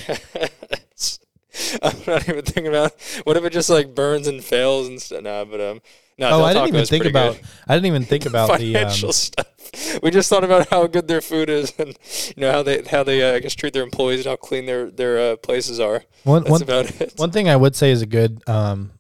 I'm 1.83 1.97
not 2.07 2.29
even 2.29 2.45
thinking 2.45 2.69
about 2.69 2.93
what 3.25 3.37
if 3.39 3.45
it 3.45 3.53
just 3.53 3.71
like 3.71 3.95
burns 3.95 4.29
and 4.29 4.45
fails 4.45 4.89
and 4.89 5.01
stuff. 5.01 5.23
Nah, 5.23 5.45
but 5.45 5.61
um, 5.61 5.81
no. 6.19 6.31
oh, 6.31 6.45
I 6.45 6.53
didn't 6.53 6.69
even 6.69 6.87
think 6.87 7.05
about. 7.05 7.37
good. 7.37 7.45
I 7.67 7.75
didn't 7.75 7.87
even 7.87 8.05
think 8.05 8.27
about 8.33 8.59
the. 8.59 8.77
Um, 8.77 8.83
financial 8.83 9.13
stuff. 9.13 9.47
We 10.03 10.11
just 10.11 10.29
thought 10.31 10.45
about 10.45 10.69
how 10.69 10.87
good 10.87 11.09
their 11.09 11.21
food 11.21 11.51
is 11.51 11.73
and 11.79 11.97
you 12.37 12.41
know 12.41 12.53
how 12.53 12.63
they 12.63 12.83
how 12.83 13.03
they 13.03 13.23
uh, 13.23 13.37
I 13.37 13.41
guess 13.41 13.55
treat 13.55 13.75
their 13.75 13.83
employees 13.83 14.21
and 14.21 14.27
how 14.27 14.37
clean 14.37 14.67
their 14.67 14.91
their 14.91 15.33
uh, 15.33 15.37
places 15.37 15.79
are. 15.79 16.05
one 16.25 16.43
That's 16.43 16.51
one 16.51 16.63
about 16.63 17.01
it. 17.01 17.13
one 17.17 17.31
thing 17.31 17.49
I 17.49 17.57
would 17.57 17.77
say 17.77 17.91
is 17.91 18.01
a 18.03 18.07
good 18.07 18.43
um 18.49 18.93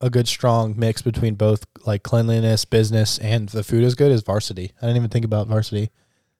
a 0.00 0.10
good 0.10 0.28
strong 0.28 0.74
mix 0.76 1.02
between 1.02 1.34
both 1.34 1.66
like 1.86 2.02
cleanliness, 2.02 2.64
business, 2.64 3.18
and 3.18 3.48
the 3.48 3.62
food 3.62 3.82
is 3.82 3.94
good 3.94 4.12
is 4.12 4.22
varsity. 4.22 4.72
I 4.80 4.86
didn't 4.86 4.96
even 4.96 5.10
think 5.10 5.24
about 5.24 5.46
varsity. 5.48 5.90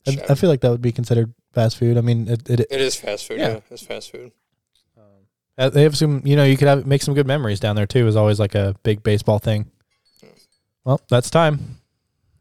I, 0.07 0.19
I 0.31 0.35
feel 0.35 0.49
like 0.49 0.61
that 0.61 0.71
would 0.71 0.83
be 0.83 0.93
considered 0.93 1.33
fast 1.53 1.77
food. 1.77 1.99
I 1.99 2.01
mean, 2.01 2.29
it, 2.29 2.49
it, 2.49 2.61
It 2.61 2.81
is 2.81 2.97
fast 2.97 3.27
food. 3.27 3.39
Yeah. 3.39 3.49
Yeah, 3.49 3.61
it's 3.71 3.83
fast 3.83 4.11
food. 4.13 4.33
Uh, 5.59 5.69
they 5.69 5.83
have 5.83 5.95
some, 5.95 6.23
you 6.25 6.37
know, 6.37 6.45
you 6.45 6.57
could 6.57 6.69
have 6.69 6.87
make 6.87 7.03
some 7.03 7.13
good 7.13 7.27
memories 7.27 7.61
down 7.61 7.77
there 7.77 7.87
too. 7.87 8.07
Is 8.07 8.17
always 8.17 8.41
like 8.41 8.55
a 8.55 8.75
big 8.83 9.03
baseball 9.03 9.39
thing. 9.39 9.71
Well, 10.85 11.01
that's 11.09 11.31
time. 11.31 11.79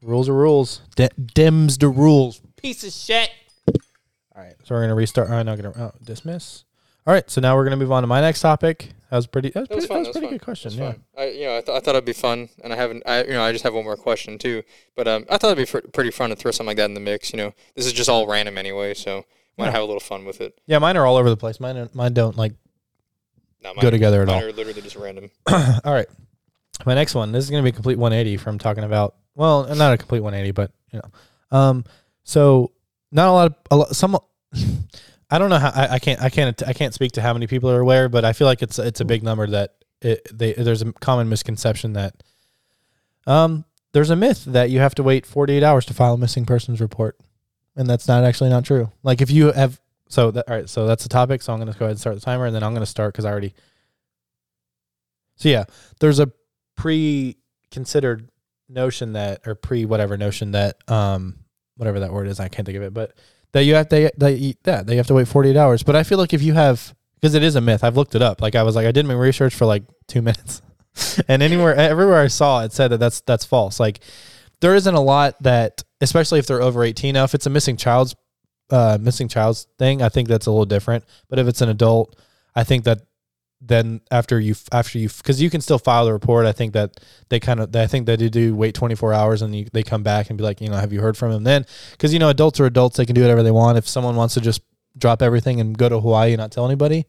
Rules 0.02 0.30
are 0.30 0.34
rules. 0.34 0.82
D- 0.96 1.10
dims 1.34 1.78
the 1.78 1.90
rules. 1.90 2.42
Piece 2.56 2.84
of 2.84 2.94
shit. 2.94 3.30
All 3.68 4.44
right, 4.46 4.56
so 4.64 4.76
we're 4.76 4.82
gonna 4.82 4.96
restart. 4.96 5.30
I'm 5.30 5.46
not 5.46 5.58
gonna 5.62 5.74
oh, 5.78 5.92
dismiss. 6.04 6.64
All 7.06 7.14
right, 7.14 7.30
so 7.30 7.42
now 7.42 7.56
we're 7.56 7.66
gonna 7.66 7.76
move 7.78 7.92
on 7.92 8.04
to 8.04 8.08
my 8.08 8.22
next 8.22 8.40
topic. 8.42 8.90
That 9.10 9.18
was 9.18 9.28
pretty. 9.28 9.50
That 9.50 9.62
was, 9.62 9.70
That 9.70 9.76
was 9.76 9.88
pretty, 9.88 9.88
fun. 9.88 10.04
that 10.04 10.08
was 10.10 10.14
that 10.16 10.22
was 10.22 10.30
pretty 10.30 10.38
good 10.38 10.46
question. 10.46 10.72
Yeah. 10.74 10.92
fine. 10.92 11.04
I 11.18 11.26
you 11.32 11.46
know 11.46 11.58
I, 11.58 11.62
th- 11.62 11.76
I 11.78 11.80
thought 11.82 11.96
it'd 11.96 12.06
be 12.06 12.14
fun, 12.14 12.48
and 12.64 12.72
I 12.72 12.76
haven't. 12.78 13.04
I 13.06 13.24
you 13.24 13.32
know 13.32 13.44
I 13.44 13.52
just 13.52 13.64
have 13.64 13.74
one 13.74 13.84
more 13.84 13.98
question 13.98 14.38
too. 14.38 14.64
But 14.96 15.08
um, 15.08 15.26
I 15.30 15.38
thought 15.38 15.48
it'd 15.52 15.58
be 15.58 15.66
fr- 15.66 15.88
pretty 15.92 16.12
fun 16.12 16.30
to 16.30 16.36
throw 16.36 16.52
something 16.52 16.68
like 16.68 16.78
that 16.78 16.86
in 16.86 16.94
the 16.94 17.00
mix. 17.02 17.34
You 17.34 17.38
know, 17.38 17.54
this 17.76 17.86
is 17.86 17.92
just 17.94 18.10
all 18.10 18.26
random 18.28 18.58
anyway, 18.58 18.94
so 18.94 19.26
might 19.58 19.66
Yeah. 19.66 19.72
have 19.72 19.82
a 19.82 19.86
little 19.86 20.00
fun 20.00 20.24
with 20.26 20.40
it. 20.40 20.58
Yeah, 20.68 20.78
mine 20.80 20.96
are 20.96 21.06
all 21.06 21.18
over 21.18 21.30
the 21.30 21.38
place. 21.38 21.60
Mine, 21.60 21.76
are- 21.78 21.90
mine 21.94 22.14
don't 22.14 22.38
like 22.38 22.54
Not 23.62 23.78
go 23.82 23.90
together 23.90 24.22
at 24.22 24.28
mine 24.28 24.38
all. 24.44 24.50
are 24.50 24.54
literally 24.54 24.82
just 24.82 24.96
random. 24.96 25.30
all 25.52 25.82
right, 25.94 26.08
my 26.86 26.96
next 26.96 27.16
one. 27.16 27.32
This 27.32 27.44
is 27.44 27.50
gonna 27.50 27.64
be 27.64 27.70
a 27.70 27.74
complete 27.74 27.98
180 27.98 28.38
from 28.38 28.58
talking 28.58 28.84
about. 28.84 29.16
Well, 29.36 29.74
not 29.76 29.94
a 29.94 29.98
complete 29.98 30.22
180, 30.22 30.52
but 30.52 30.72
you 30.92 31.00
know, 31.00 31.58
um, 31.58 31.86
so 32.24 32.72
not 33.12 33.30
a 33.30 33.32
lot 33.32 33.48
of 33.48 33.56
a 33.72 33.78
lot, 33.78 33.96
some. 33.96 34.18
I 35.32 35.38
don't 35.38 35.50
know 35.52 35.60
how 35.60 35.70
I, 35.70 35.96
I 35.96 36.00
can't 36.00 36.22
I 36.22 36.30
can't 36.30 36.68
I 36.68 36.74
can't 36.74 36.94
speak 36.94 37.12
to 37.14 37.22
how 37.22 37.34
many 37.34 37.48
people 37.48 37.70
are 37.70 37.80
aware, 37.80 38.10
but 38.10 38.26
I 38.26 38.34
feel 38.34 38.48
like 38.48 38.62
it's 38.62 38.80
it's 38.80 39.00
a 39.00 39.06
big 39.06 39.22
number 39.22 39.46
that 39.48 39.76
it, 40.02 40.28
they, 40.36 40.54
there's 40.54 40.82
a 40.82 40.92
common 40.94 41.30
misconception 41.30 41.94
that 41.94 42.16
um 43.28 43.66
there's 43.92 44.10
a 44.10 44.16
myth 44.16 44.46
that 44.46 44.70
you 44.70 44.80
have 44.80 44.96
to 44.96 45.04
wait 45.04 45.26
48 45.26 45.64
hours 45.64 45.86
to 45.86 45.94
file 45.94 46.16
a 46.16 46.18
missing 46.18 46.46
persons 46.46 46.82
report, 46.82 47.18
and 47.76 47.88
that's 47.88 48.08
not 48.08 48.24
actually 48.24 48.50
not 48.50 48.66
true. 48.66 48.92
Like 49.04 49.22
if 49.22 49.30
you 49.30 49.52
have 49.52 49.80
so 50.08 50.32
that 50.32 50.50
all 50.50 50.56
right, 50.56 50.70
so 50.70 50.88
that's 50.88 51.04
the 51.04 51.10
topic. 51.10 51.42
So 51.42 51.54
I'm 51.54 51.60
gonna 51.60 51.74
go 51.74 51.86
ahead 51.86 51.92
and 51.92 52.00
start 52.00 52.16
the 52.16 52.22
timer, 52.22 52.46
and 52.46 52.56
then 52.56 52.64
I'm 52.64 52.74
gonna 52.74 52.86
start 52.86 53.14
because 53.14 53.26
I 53.26 53.32
already. 53.32 53.54
So 55.36 55.48
yeah, 55.50 55.66
there's 56.00 56.20
a 56.20 56.32
pre-considered 56.80 58.30
notion 58.70 59.14
that 59.14 59.42
or 59.46 59.54
pre 59.54 59.84
whatever 59.84 60.16
notion 60.16 60.52
that 60.52 60.78
um 60.90 61.40
whatever 61.76 62.00
that 62.00 62.14
word 62.14 62.28
is 62.28 62.40
I 62.40 62.48
can't 62.48 62.66
think 62.66 62.78
of 62.78 62.84
it 62.84 62.94
but 62.94 63.14
that 63.52 63.64
you 63.64 63.76
have 63.76 63.90
to 63.90 64.12
that 64.18 64.38
you, 64.38 64.54
that 64.64 64.88
they 64.88 64.96
have 64.96 65.08
to 65.08 65.14
wait 65.14 65.28
48 65.28 65.58
hours. 65.58 65.84
But 65.84 65.96
I 65.96 66.04
feel 66.04 66.18
like 66.18 66.34
if 66.34 66.42
you 66.42 66.54
have 66.54 66.96
because 67.16 67.36
it 67.36 67.44
is 67.44 67.56
a 67.56 67.62
myth 67.62 67.84
I've 67.84 67.98
looked 67.98 68.16
it 68.16 68.22
up. 68.22 68.42
Like 68.42 68.56
I 68.56 68.64
was 68.64 68.76
like 68.76 68.88
I 68.88 68.94
did 68.94 69.06
my 69.06 69.14
research 69.14 69.54
for 69.54 69.66
like 69.66 69.84
2 70.08 70.22
minutes. 70.30 70.62
And 71.28 71.44
anywhere 71.44 71.76
everywhere 71.76 72.22
I 72.22 72.28
saw 72.28 72.64
it 72.64 72.72
said 72.72 72.90
that 72.90 73.00
that's 73.00 73.22
that's 73.22 73.44
false. 73.44 73.80
Like 73.80 74.00
there 74.62 74.76
isn't 74.76 74.96
a 74.96 75.02
lot 75.02 75.42
that 75.44 75.84
especially 76.00 76.40
if 76.40 76.48
they're 76.48 76.62
over 76.62 76.84
18 76.84 77.14
now 77.14 77.26
if 77.26 77.36
it's 77.36 77.46
a 77.46 77.50
missing 77.50 77.76
child's 77.76 78.16
uh 78.70 78.98
missing 79.02 79.28
child's 79.28 79.68
thing 79.78 80.02
I 80.02 80.08
think 80.08 80.30
that's 80.30 80.46
a 80.46 80.52
little 80.52 80.66
different. 80.66 81.04
But 81.28 81.40
if 81.40 81.48
it's 81.48 81.62
an 81.62 81.68
adult 81.68 82.18
I 82.56 82.64
think 82.64 82.86
that 82.86 83.02
then 83.62 84.02
after 84.10 84.40
you 84.40 84.56
after 84.72 84.98
you 84.98 85.10
because 85.10 85.42
you 85.42 85.50
can 85.50 85.62
still 85.62 85.80
file 85.80 86.06
the 86.06 86.14
report. 86.14 86.46
I 86.46 86.52
think 86.52 86.74
that 86.74 87.00
they 87.28 87.40
kind 87.40 87.60
of 87.60 87.76
i 87.76 87.88
think 87.88 88.06
that 88.06 88.20
they 88.20 88.30
do 88.30 88.56
wait 88.56 88.74
24 88.74 89.14
hours 89.14 89.42
and 89.42 89.54
you, 89.56 89.68
they 89.74 89.84
come 89.84 90.02
back 90.02 90.30
and 90.30 90.38
be 90.38 90.44
like 90.44 90.62
you 90.62 90.70
know 90.70 90.78
have 90.78 90.94
you 90.94 91.02
heard 91.02 91.18
from 91.18 91.32
him 91.32 91.44
then? 91.44 91.66
Because 91.92 92.14
you 92.14 92.20
know 92.20 92.30
adults 92.30 92.60
are 92.60 92.66
adults. 92.66 92.98
They 92.98 93.06
can 93.06 93.16
do 93.16 93.22
whatever 93.22 93.44
they 93.44 93.52
want. 93.52 93.78
If 93.78 93.88
someone 93.88 94.16
wants 94.16 94.34
to 94.36 94.42
just 94.42 94.62
drop 94.98 95.22
everything 95.22 95.60
and 95.60 95.78
go 95.78 95.90
to 95.90 96.00
hawaii 96.00 96.32
and 96.32 96.40
not 96.40 96.52
tell 96.52 96.66
anybody 96.66 97.06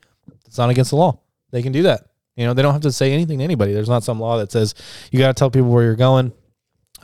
it's 0.46 0.58
not 0.58 0.70
against 0.70 0.90
the 0.90 0.96
law. 0.96 1.18
They 1.50 1.62
can 1.62 1.72
do 1.72 1.82
that. 1.84 2.06
You 2.36 2.46
know 2.46 2.54
they 2.54 2.62
don't 2.62 2.72
have 2.72 2.82
to 2.82 2.92
say 2.92 3.12
anything 3.12 3.38
to 3.38 3.44
anybody. 3.44 3.72
There's 3.72 3.88
not 3.88 4.02
some 4.04 4.18
law 4.18 4.38
that 4.38 4.50
says 4.50 4.74
you 5.10 5.18
got 5.18 5.28
to 5.28 5.34
tell 5.34 5.50
people 5.50 5.70
where 5.70 5.84
you're 5.84 5.96
going. 5.96 6.32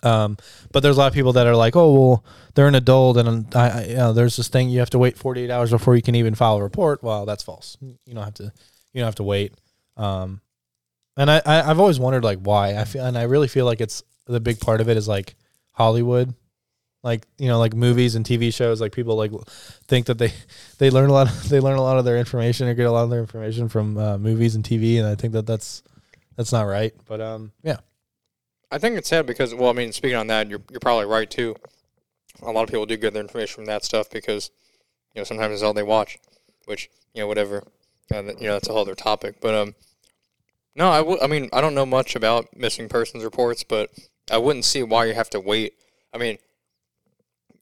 Um, 0.03 0.37
but 0.73 0.81
there's 0.81 0.97
a 0.97 1.01
lot 1.01 1.09
of 1.09 1.15
people 1.15 1.33
that 1.35 1.47
are 1.47 1.57
like, 1.57 1.75
oh, 1.75 1.93
well, 1.93 2.25
they're 2.55 2.69
an 2.69 2.75
adult, 2.75 3.17
and 3.17 3.55
I, 3.57 3.69
I, 3.69 3.85
you 3.85 3.97
know, 3.97 4.13
there's 4.13 4.37
this 4.37 4.49
thing 4.49 4.69
you 4.69 4.81
have 4.81 4.91
to 4.91 4.99
wait 4.99 5.17
48 5.17 5.51
hours 5.51 5.71
before 5.71 5.97
you 5.97 6.03
can 6.03 6.15
even 6.15 6.35
file 6.35 6.59
a 6.59 6.63
report. 6.63 7.03
Well, 7.03 7.25
that's 7.25 7.43
false. 7.43 7.79
You 7.81 8.15
don't 8.15 8.23
have 8.23 8.35
to 8.35 8.53
you 8.97 9.03
don't 9.03 9.09
have 9.09 9.17
to 9.17 9.23
wait. 9.23 9.53
Um, 9.99 10.41
and 11.17 11.31
I, 11.31 11.43
I 11.45 11.71
I've 11.71 11.79
always 11.79 12.01
wondered 12.01 12.25
like 12.25 12.41
why 12.41 12.77
I 12.77 12.85
feel 12.85 13.05
and 13.05 13.17
I 13.17 13.25
really 13.25 13.49
feel 13.49 13.67
like 13.67 13.81
it's 13.81 14.03
the 14.27 14.41
big 14.41 14.59
part 14.59 14.81
of 14.81 14.89
it 14.89 14.97
is 14.97 15.07
like 15.07 15.35
Hollywood, 15.73 16.35
like 17.03 17.27
you 17.39 17.49
know 17.49 17.59
like 17.59 17.75
movies 17.75 18.15
and 18.15 18.25
TV 18.25 18.53
shows. 18.53 18.81
Like 18.81 18.93
people 18.93 19.17
like 19.17 19.33
think 19.87 20.07
that 20.07 20.19
they 20.19 20.33
they 20.79 20.91
learn 20.91 21.11
a 21.11 21.13
lot 21.13 21.29
of, 21.29 21.49
they 21.49 21.61
learn 21.61 21.77
a 21.77 21.83
lot 21.83 21.99
of 21.99 22.07
their 22.07 22.17
information 22.17 22.69
or 22.69 22.75
get 22.75 22.87
a 22.87 22.91
lot 22.91 23.05
of 23.05 23.11
their 23.11 23.21
information 23.21 23.69
from 23.69 23.99
uh, 23.99 24.17
movies 24.17 24.55
and 24.55 24.65
TV, 24.65 24.99
and 24.99 25.07
I 25.07 25.15
think 25.15 25.35
that 25.35 25.47
that's 25.47 25.83
that's 26.37 26.53
not 26.53 26.63
right. 26.63 26.95
But 27.07 27.21
um 27.21 27.53
yeah 27.63 27.79
I 28.71 28.79
think 28.79 28.99
it's 28.99 29.09
sad 29.09 29.27
because, 29.27 29.55
well, 29.55 29.71
I 29.71 29.73
mean, 29.73 29.93
speaking 29.93 30.17
on 30.17 30.27
that, 30.27 30.49
you're 30.49 30.63
you're 30.71 30.81
probably 30.81 31.07
right 31.07 31.31
too. 31.31 31.55
A 32.43 32.51
lot 32.51 32.65
of 32.65 32.69
people 32.69 32.85
do 32.85 32.97
get 32.97 33.13
their 33.13 33.23
information 33.23 33.55
from 33.55 33.67
that 33.67 33.85
stuff 33.85 34.11
because, 34.11 34.51
you 35.15 35.21
know, 35.21 35.25
sometimes 35.25 35.55
it's 35.55 35.63
all 35.63 35.73
they 35.73 35.83
watch, 35.85 36.19
which 36.65 36.91
you 37.15 37.23
know, 37.23 37.29
whatever, 37.29 37.63
uh, 38.15 38.23
that- 38.23 38.41
you 38.41 38.47
know, 38.47 38.55
that's 38.55 38.69
a 38.69 38.73
whole 38.73 38.83
other 38.83 38.95
topic. 38.95 39.37
But 39.41 39.55
um, 39.55 39.75
no, 40.75 40.91
I 40.91 41.01
would. 41.01 41.23
I 41.23 41.27
mean, 41.27 41.49
I 41.53 41.61
don't 41.61 41.75
know 41.75 41.87
much 41.87 42.15
about 42.17 42.57
missing 42.57 42.89
persons 42.89 43.25
reports, 43.25 43.65
but 43.65 43.91
I 44.31 44.39
wouldn't 44.39 44.65
see 44.65 44.83
why 44.83 45.07
you 45.07 45.15
have 45.15 45.31
to 45.31 45.41
wait. 45.41 45.75
I 46.13 46.19
mean, 46.19 46.39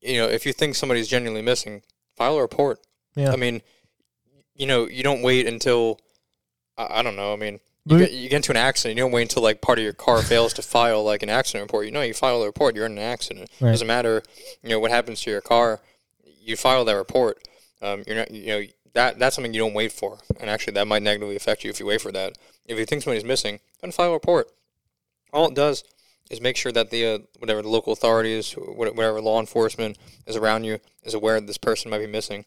you 0.01 0.19
know, 0.19 0.27
if 0.29 0.45
you 0.47 0.53
think 0.53 0.75
somebody's 0.75 1.09
genuinely 1.09 1.43
missing, 1.43 1.83
file 2.17 2.37
a 2.37 2.41
report. 2.43 2.79
yeah 3.17 3.33
I 3.33 3.37
mean, 3.37 3.63
you 4.55 4.67
know, 4.67 4.87
you 4.89 5.03
don't 5.03 5.23
wait 5.23 5.47
until 5.47 5.99
I, 6.77 6.99
I 7.01 7.03
don't 7.03 7.17
know. 7.17 7.33
I 7.33 7.37
mean, 7.37 7.61
you 7.87 7.99
get, 7.99 8.13
you 8.13 8.29
get 8.29 8.37
into 8.37 8.51
an 8.53 8.57
accident. 8.57 8.97
You 8.97 9.05
don't 9.05 9.13
wait 9.13 9.23
until 9.23 9.43
like 9.43 9.61
part 9.61 9.79
of 9.79 9.85
your 9.85 9.93
car 9.93 10.23
fails 10.23 10.53
to 10.55 10.63
file 10.63 11.03
like 11.05 11.23
an 11.23 11.29
accident 11.31 11.63
report. 11.65 11.87
You 11.87 11.93
know, 11.93 12.03
you 12.03 12.15
file 12.15 12.41
the 12.41 12.47
report. 12.47 12.75
You're 12.77 12.87
in 12.87 12.93
an 12.93 12.99
accident. 12.99 13.51
Right. 13.61 13.71
Doesn't 13.73 13.87
matter. 13.87 14.23
You 14.63 14.71
know 14.71 14.79
what 14.81 14.91
happens 14.91 15.21
to 15.23 15.31
your 15.31 15.41
car. 15.41 15.81
You 16.41 16.57
file 16.57 16.85
that 16.87 16.95
report. 16.97 17.39
Um, 17.83 18.03
you're 18.07 18.17
not. 18.17 18.31
You 18.31 18.47
know 18.47 18.63
that 18.95 19.19
that's 19.19 19.37
something 19.37 19.55
you 19.55 19.61
don't 19.61 19.75
wait 19.75 19.93
for. 19.93 20.19
And 20.41 20.49
actually, 20.49 20.75
that 20.75 20.87
might 20.87 21.03
negatively 21.03 21.37
affect 21.37 21.65
you 21.65 21.71
if 21.71 21.81
you 21.81 21.87
wait 21.87 22.01
for 22.01 22.13
that. 22.13 22.39
If 22.67 22.79
you 22.79 22.87
think 22.87 23.03
somebody's 23.03 23.25
missing, 23.25 23.61
then 23.81 23.93
file 23.93 24.11
a 24.11 24.13
report. 24.13 24.49
All 25.33 25.49
it 25.49 25.55
does 25.55 25.85
is 26.31 26.41
make 26.41 26.57
sure 26.57 26.73
that 26.73 26.91
the 26.91 27.07
uh, 27.07 27.19
whatever 27.39 27.63
the 27.63 27.69
local 27.69 27.93
authorities, 27.93 28.53
whatever 28.53 29.21
law 29.21 29.41
enforcement 29.41 29.99
is 30.27 30.37
around 30.37 30.65
you, 30.65 30.79
is 31.03 31.15
aware 31.15 31.39
that 31.39 31.47
this 31.47 31.59
person 31.59 31.91
might 31.91 31.99
be 31.99 32.07
missing 32.07 32.45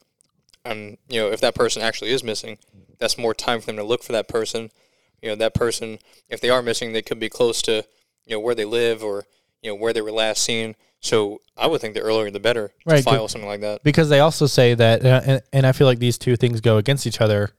and 0.67 0.97
you 1.07 1.19
know 1.19 1.31
if 1.31 1.41
that 1.41 1.55
person 1.55 1.81
actually 1.81 2.11
is 2.11 2.23
missing 2.23 2.57
that's 2.99 3.17
more 3.17 3.33
time 3.33 3.59
for 3.59 3.67
them 3.67 3.77
to 3.77 3.83
look 3.83 4.03
for 4.03 4.11
that 4.11 4.27
person 4.27 4.69
you 5.21 5.29
know 5.29 5.35
that 5.35 5.53
person 5.53 5.99
if 6.29 6.41
they 6.41 6.49
are 6.49 6.61
missing 6.61 6.91
they 6.91 7.01
could 7.01 7.19
be 7.19 7.29
close 7.29 7.61
to 7.61 7.83
you 8.25 8.35
know 8.35 8.39
where 8.39 8.55
they 8.55 8.65
live 8.65 9.03
or 9.03 9.25
you 9.61 9.69
know 9.69 9.75
where 9.75 9.93
they 9.93 10.01
were 10.01 10.11
last 10.11 10.43
seen 10.43 10.75
so 10.99 11.39
i 11.55 11.67
would 11.67 11.79
think 11.81 11.93
the 11.93 12.01
earlier 12.01 12.29
the 12.31 12.39
better 12.39 12.69
to 12.69 12.73
Right, 12.85 13.03
file 13.03 13.27
something 13.27 13.47
like 13.47 13.61
that 13.61 13.83
because 13.83 14.09
they 14.09 14.19
also 14.19 14.47
say 14.47 14.73
that, 14.73 15.05
uh, 15.05 15.21
and, 15.25 15.41
and 15.53 15.65
I 15.65 15.71
feel 15.71 15.87
like 15.87 15.99
these 15.99 16.17
two 16.17 16.35
things 16.35 16.61
go 16.61 16.77
against 16.77 17.05
each 17.05 17.21
other. 17.21 17.51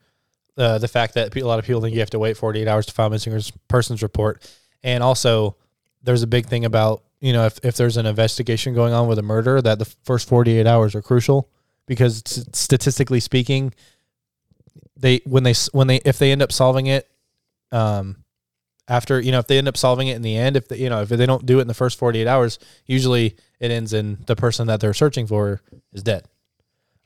Uh, 0.57 0.77
the 0.79 0.89
fact 0.89 1.15
that 1.15 1.37
a 1.37 1.43
lot 1.43 1.61
of 1.61 1.65
people 1.65 1.81
think 1.81 1.95
you 1.95 2.01
have 2.01 2.11
to 2.11 2.19
wait 2.19 2.37
48 2.37 2.67
hours 2.67 2.87
to 2.87 2.93
file 2.93 3.07
a 3.07 3.11
missing 3.11 3.41
persons 3.69 4.03
report, 4.03 4.51
and 4.83 5.05
also 5.05 5.57
there's 6.03 6.23
a 6.23 6.27
big 6.27 6.47
thing 6.47 6.65
about 6.65 7.05
you 7.21 7.33
know 7.33 7.47
if, 7.47 7.61
if 7.63 7.77
there's 7.77 7.97
an 7.97 8.07
investigation 8.07 8.75
going 8.75 8.93
on 8.93 9.07
with 9.07 9.19
a 9.19 9.23
murder, 9.23 9.63
that 9.63 9.79
the 9.79 9.85
first 10.03 10.29
48 10.29 10.67
hours 10.67 10.95
are 10.97 11.03
crucial 11.03 11.49
because 11.87 12.23
statistically 12.53 13.21
speaking, 13.21 13.73
they 14.97 15.21
when 15.25 15.45
they 15.45 15.55
when 15.73 15.87
they 15.87 15.97
if 16.05 16.19
they 16.19 16.33
end 16.33 16.43
up 16.43 16.51
solving 16.51 16.87
it, 16.87 17.09
um, 17.71 18.25
after 18.89 19.21
you 19.21 19.31
know 19.31 19.39
if 19.39 19.47
they 19.47 19.59
end 19.59 19.69
up 19.69 19.77
solving 19.77 20.09
it 20.09 20.17
in 20.17 20.23
the 20.23 20.37
end, 20.37 20.57
if 20.57 20.69
they, 20.69 20.79
you 20.79 20.89
know 20.89 21.03
if 21.03 21.09
they 21.09 21.27
don't 21.27 21.47
do 21.47 21.59
it 21.59 21.63
in 21.63 21.69
the 21.69 21.75
first 21.75 21.99
48 21.99 22.27
hours, 22.27 22.59
usually 22.87 23.37
it 23.61 23.71
ends 23.71 23.93
in 23.93 24.19
the 24.27 24.37
person 24.37 24.67
that 24.69 24.81
they're 24.81 24.95
searching 24.95 25.27
for 25.27 25.61
is 25.93 26.03
dead. 26.03 26.25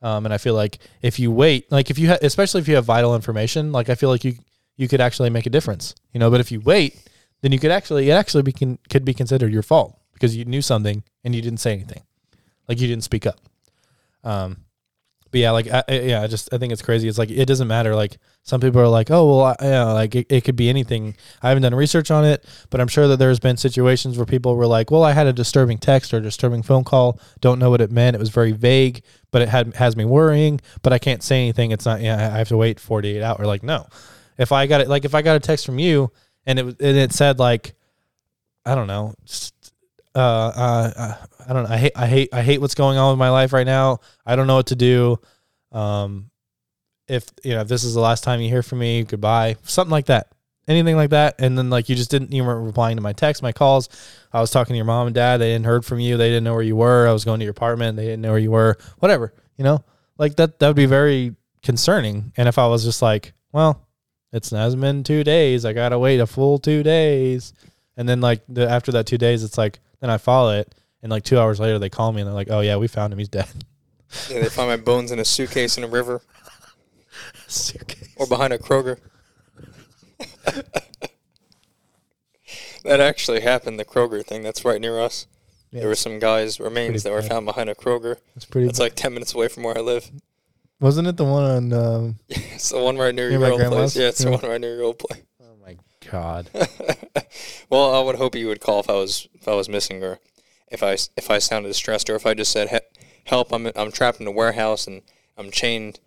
Um, 0.00 0.24
and 0.24 0.34
I 0.34 0.38
feel 0.38 0.54
like 0.54 0.78
if 1.00 1.18
you 1.18 1.30
wait, 1.30 1.70
like 1.70 1.90
if 1.90 1.98
you 1.98 2.08
ha- 2.08 2.18
especially 2.22 2.60
if 2.60 2.68
you 2.68 2.74
have 2.74 2.84
vital 2.84 3.14
information, 3.14 3.72
like 3.72 3.88
I 3.88 3.94
feel 3.94 4.08
like 4.08 4.24
you 4.24 4.34
you 4.76 4.88
could 4.88 5.00
actually 5.00 5.30
make 5.30 5.46
a 5.46 5.50
difference, 5.50 5.94
you 6.12 6.20
know. 6.20 6.30
But 6.30 6.40
if 6.40 6.50
you 6.50 6.60
wait, 6.60 7.08
then 7.40 7.52
you 7.52 7.58
could 7.58 7.70
actually 7.70 8.10
it 8.10 8.14
actually 8.14 8.42
be 8.42 8.52
con- 8.52 8.78
could 8.88 9.04
be 9.04 9.14
considered 9.14 9.52
your 9.52 9.62
fault 9.62 9.98
because 10.12 10.36
you 10.36 10.44
knew 10.44 10.62
something 10.62 11.02
and 11.24 11.34
you 11.34 11.42
didn't 11.42 11.60
say 11.60 11.72
anything, 11.72 12.02
like 12.68 12.80
you 12.80 12.88
didn't 12.88 13.04
speak 13.04 13.26
up. 13.26 13.40
Um, 14.24 14.58
but 15.32 15.40
yeah, 15.40 15.50
like 15.50 15.66
I, 15.66 15.82
yeah, 15.88 16.22
I 16.22 16.26
just 16.26 16.52
I 16.52 16.58
think 16.58 16.74
it's 16.74 16.82
crazy. 16.82 17.08
It's 17.08 17.16
like 17.16 17.30
it 17.30 17.46
doesn't 17.46 17.66
matter. 17.66 17.96
Like 17.96 18.18
some 18.42 18.60
people 18.60 18.82
are 18.82 18.88
like, 18.88 19.10
oh 19.10 19.26
well, 19.26 19.44
I, 19.46 19.56
yeah, 19.62 19.84
like 19.92 20.14
it, 20.14 20.26
it 20.28 20.44
could 20.44 20.56
be 20.56 20.68
anything. 20.68 21.16
I 21.42 21.48
haven't 21.48 21.62
done 21.62 21.74
research 21.74 22.10
on 22.10 22.26
it, 22.26 22.44
but 22.68 22.82
I'm 22.82 22.86
sure 22.86 23.08
that 23.08 23.16
there's 23.16 23.40
been 23.40 23.56
situations 23.56 24.18
where 24.18 24.26
people 24.26 24.54
were 24.56 24.66
like, 24.66 24.90
well, 24.90 25.02
I 25.02 25.12
had 25.12 25.26
a 25.26 25.32
disturbing 25.32 25.78
text 25.78 26.12
or 26.12 26.20
disturbing 26.20 26.62
phone 26.62 26.84
call. 26.84 27.18
Don't 27.40 27.58
know 27.58 27.70
what 27.70 27.80
it 27.80 27.90
meant. 27.90 28.14
It 28.14 28.20
was 28.20 28.28
very 28.28 28.52
vague, 28.52 29.02
but 29.30 29.40
it 29.40 29.48
had 29.48 29.74
has 29.74 29.96
me 29.96 30.04
worrying. 30.04 30.60
But 30.82 30.92
I 30.92 30.98
can't 30.98 31.22
say 31.22 31.40
anything. 31.40 31.70
It's 31.70 31.86
not. 31.86 32.02
Yeah, 32.02 32.16
I 32.16 32.36
have 32.36 32.48
to 32.48 32.58
wait 32.58 32.78
48 32.78 33.22
hours. 33.22 33.46
Like 33.46 33.62
no, 33.62 33.86
if 34.36 34.52
I 34.52 34.66
got 34.66 34.82
it, 34.82 34.88
like 34.88 35.06
if 35.06 35.14
I 35.14 35.22
got 35.22 35.36
a 35.36 35.40
text 35.40 35.64
from 35.64 35.78
you 35.78 36.12
and 36.44 36.58
it 36.58 36.66
and 36.66 36.96
it 36.98 37.12
said 37.12 37.38
like, 37.38 37.74
I 38.66 38.74
don't 38.74 38.86
know. 38.86 39.14
just, 39.24 39.54
uh, 40.14 40.18
uh, 40.18 40.92
uh, 40.96 41.14
I 41.48 41.52
don't 41.52 41.64
know. 41.64 41.74
I 41.74 41.78
hate, 41.78 41.92
I 41.96 42.06
hate, 42.06 42.28
I 42.32 42.42
hate 42.42 42.60
what's 42.60 42.74
going 42.74 42.98
on 42.98 43.12
with 43.12 43.18
my 43.18 43.30
life 43.30 43.52
right 43.52 43.66
now. 43.66 44.00
I 44.26 44.36
don't 44.36 44.46
know 44.46 44.56
what 44.56 44.66
to 44.66 44.76
do. 44.76 45.18
Um, 45.72 46.30
if 47.08 47.28
you 47.44 47.54
know, 47.54 47.60
if 47.60 47.68
this 47.68 47.84
is 47.84 47.94
the 47.94 48.00
last 48.00 48.24
time 48.24 48.40
you 48.40 48.48
hear 48.48 48.62
from 48.62 48.78
me, 48.78 49.04
goodbye. 49.04 49.56
Something 49.62 49.90
like 49.90 50.06
that. 50.06 50.28
Anything 50.68 50.96
like 50.96 51.10
that. 51.10 51.36
And 51.40 51.58
then 51.58 51.70
like 51.70 51.88
you 51.88 51.96
just 51.96 52.10
didn't, 52.10 52.32
you 52.32 52.44
weren't 52.44 52.64
replying 52.64 52.96
to 52.96 53.02
my 53.02 53.12
texts, 53.12 53.42
my 53.42 53.52
calls. 53.52 53.88
I 54.32 54.40
was 54.40 54.50
talking 54.50 54.74
to 54.74 54.76
your 54.76 54.84
mom 54.84 55.08
and 55.08 55.14
dad. 55.14 55.38
They 55.38 55.52
didn't 55.52 55.66
heard 55.66 55.84
from 55.84 55.98
you. 55.98 56.16
They 56.16 56.28
didn't 56.28 56.44
know 56.44 56.54
where 56.54 56.62
you 56.62 56.76
were. 56.76 57.08
I 57.08 57.12
was 57.12 57.24
going 57.24 57.40
to 57.40 57.44
your 57.44 57.50
apartment. 57.50 57.96
They 57.96 58.04
didn't 58.04 58.20
know 58.22 58.30
where 58.30 58.38
you 58.38 58.52
were. 58.52 58.78
Whatever. 58.98 59.34
You 59.56 59.64
know, 59.64 59.84
like 60.18 60.36
that. 60.36 60.58
That 60.60 60.68
would 60.68 60.76
be 60.76 60.86
very 60.86 61.34
concerning. 61.62 62.32
And 62.36 62.48
if 62.48 62.58
I 62.58 62.66
was 62.68 62.84
just 62.84 63.02
like, 63.02 63.32
well, 63.52 63.86
it's 64.32 64.50
hasn't 64.50 64.80
been 64.80 65.04
two 65.04 65.24
days. 65.24 65.64
I 65.64 65.72
gotta 65.72 65.98
wait 65.98 66.20
a 66.20 66.26
full 66.26 66.58
two 66.58 66.82
days. 66.82 67.52
And 67.96 68.08
then 68.08 68.20
like 68.20 68.42
the, 68.48 68.68
after 68.68 68.92
that 68.92 69.06
two 69.06 69.18
days, 69.18 69.44
it's 69.44 69.58
like 69.58 69.80
then 70.02 70.10
I 70.10 70.18
follow 70.18 70.52
it, 70.52 70.74
and 71.02 71.10
like 71.10 71.22
two 71.24 71.38
hours 71.38 71.58
later 71.58 71.78
they 71.78 71.88
call 71.88 72.12
me 72.12 72.20
and 72.20 72.28
they're 72.28 72.34
like, 72.34 72.50
"Oh 72.50 72.60
yeah, 72.60 72.76
we 72.76 72.88
found 72.88 73.12
him. 73.14 73.18
He's 73.18 73.28
dead." 73.30 73.48
Yeah, 74.28 74.40
they 74.40 74.48
find 74.50 74.68
my 74.68 74.76
bones 74.76 75.10
in 75.10 75.18
a 75.18 75.24
suitcase 75.24 75.78
in 75.78 75.84
a 75.84 75.88
river 75.88 76.20
Suitcase. 77.46 78.10
or 78.16 78.26
behind 78.26 78.52
a 78.52 78.58
Kroger. 78.58 78.98
that 82.84 83.00
actually 83.00 83.40
happened. 83.40 83.78
The 83.78 83.84
Kroger 83.84 84.24
thing. 84.24 84.42
That's 84.42 84.64
right 84.64 84.80
near 84.80 85.00
us. 85.00 85.26
Yeah, 85.70 85.80
There 85.80 85.88
were 85.88 85.94
some 85.94 86.18
guys' 86.18 86.60
remains 86.60 87.02
that 87.04 87.12
were 87.12 87.22
bad. 87.22 87.30
found 87.30 87.46
behind 87.46 87.70
a 87.70 87.74
Kroger. 87.74 88.16
That's 88.34 88.44
pretty. 88.44 88.66
That's 88.66 88.78
like 88.80 88.94
ten 88.94 89.14
minutes 89.14 89.34
away 89.34 89.48
from 89.48 89.62
where 89.62 89.76
I 89.78 89.80
live. 89.80 90.10
wasn't 90.80 91.08
it 91.08 91.16
the 91.16 91.24
one 91.24 91.44
on? 91.44 91.72
Um, 91.72 92.18
It's 92.28 92.68
the 92.70 92.78
one 92.80 92.98
right 92.98 93.14
near 93.14 93.30
Near 93.30 93.38
your 93.38 93.48
old 93.52 93.58
place. 93.60 93.68
grandma's? 93.70 93.96
Yeah, 93.96 94.08
it's 94.08 94.20
Yeah. 94.22 94.30
the 94.30 94.36
one 94.36 94.50
right 94.50 94.60
near 94.60 94.74
your 94.74 94.84
old 94.84 94.98
place. 94.98 95.22
God. 96.12 96.50
well, 97.70 97.94
I 97.94 98.00
would 98.00 98.16
hope 98.16 98.34
you 98.34 98.46
would 98.48 98.60
call 98.60 98.80
if 98.80 98.90
I 98.90 98.92
was 98.92 99.28
if 99.34 99.48
I 99.48 99.54
was 99.54 99.68
missing 99.68 100.04
or 100.04 100.20
if 100.70 100.82
I 100.82 100.92
if 101.16 101.30
I 101.30 101.38
sounded 101.38 101.68
distressed 101.68 102.10
or 102.10 102.14
if 102.14 102.26
I 102.26 102.34
just 102.34 102.52
said 102.52 102.82
help. 103.24 103.52
I'm 103.52 103.70
I'm 103.74 103.90
trapped 103.90 104.20
in 104.20 104.26
a 104.26 104.30
warehouse 104.30 104.86
and 104.86 105.00
I'm 105.38 105.50
chained 105.50 106.00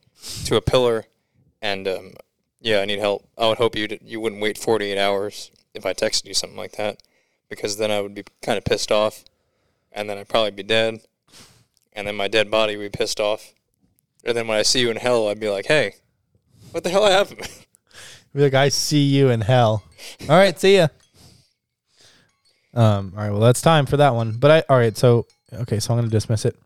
to 0.45 0.55
a 0.55 0.61
pillar 0.61 1.05
and 1.61 1.87
um, 1.87 2.13
yeah, 2.61 2.79
I 2.79 2.85
need 2.85 2.99
help. 2.99 3.27
I 3.35 3.47
would 3.47 3.57
hope 3.57 3.75
you 3.75 3.97
you 4.01 4.19
wouldn't 4.19 4.41
wait 4.41 4.59
48 4.59 4.97
hours 4.97 5.49
if 5.73 5.85
I 5.85 5.93
texted 5.93 6.27
you 6.27 6.35
something 6.35 6.57
like 6.57 6.73
that 6.73 7.01
because 7.49 7.77
then 7.77 7.89
I 7.89 7.99
would 7.99 8.13
be 8.13 8.25
kind 8.43 8.59
of 8.59 8.63
pissed 8.63 8.91
off 8.91 9.25
and 9.91 10.07
then 10.07 10.19
I'd 10.19 10.29
probably 10.29 10.51
be 10.51 10.63
dead 10.63 11.01
and 11.93 12.07
then 12.07 12.15
my 12.15 12.27
dead 12.27 12.51
body 12.51 12.77
would 12.77 12.91
be 12.91 12.97
pissed 12.97 13.19
off 13.19 13.53
and 14.23 14.37
then 14.37 14.47
when 14.47 14.57
I 14.57 14.63
see 14.63 14.81
you 14.81 14.91
in 14.91 14.97
hell, 14.97 15.27
I'd 15.27 15.39
be 15.39 15.49
like, 15.49 15.67
hey, 15.67 15.95
what 16.71 16.83
the 16.83 16.89
hell 16.89 17.05
happened? 17.05 17.47
Be 18.36 18.41
like, 18.41 18.54
I 18.54 18.67
see 18.67 19.06
you 19.06 19.30
in 19.30 19.39
hell. 19.39 19.82
All 20.30 20.36
right, 20.36 20.60
see 20.60 20.76
ya. 20.76 20.88
Um. 22.74 23.13
All 23.15 23.24
right. 23.24 23.32
Well, 23.32 23.39
that's 23.39 23.62
time 23.62 23.86
for 23.86 23.95
that 23.95 24.13
one. 24.13 24.34
But 24.34 24.52
I. 24.52 24.63
All 24.67 24.78
right. 24.78 24.95
So 24.98 25.26
okay. 25.54 25.80
So 25.80 25.93
I'm 25.93 26.00
gonna 26.00 26.10
dismiss 26.10 26.43
it. 26.43 26.58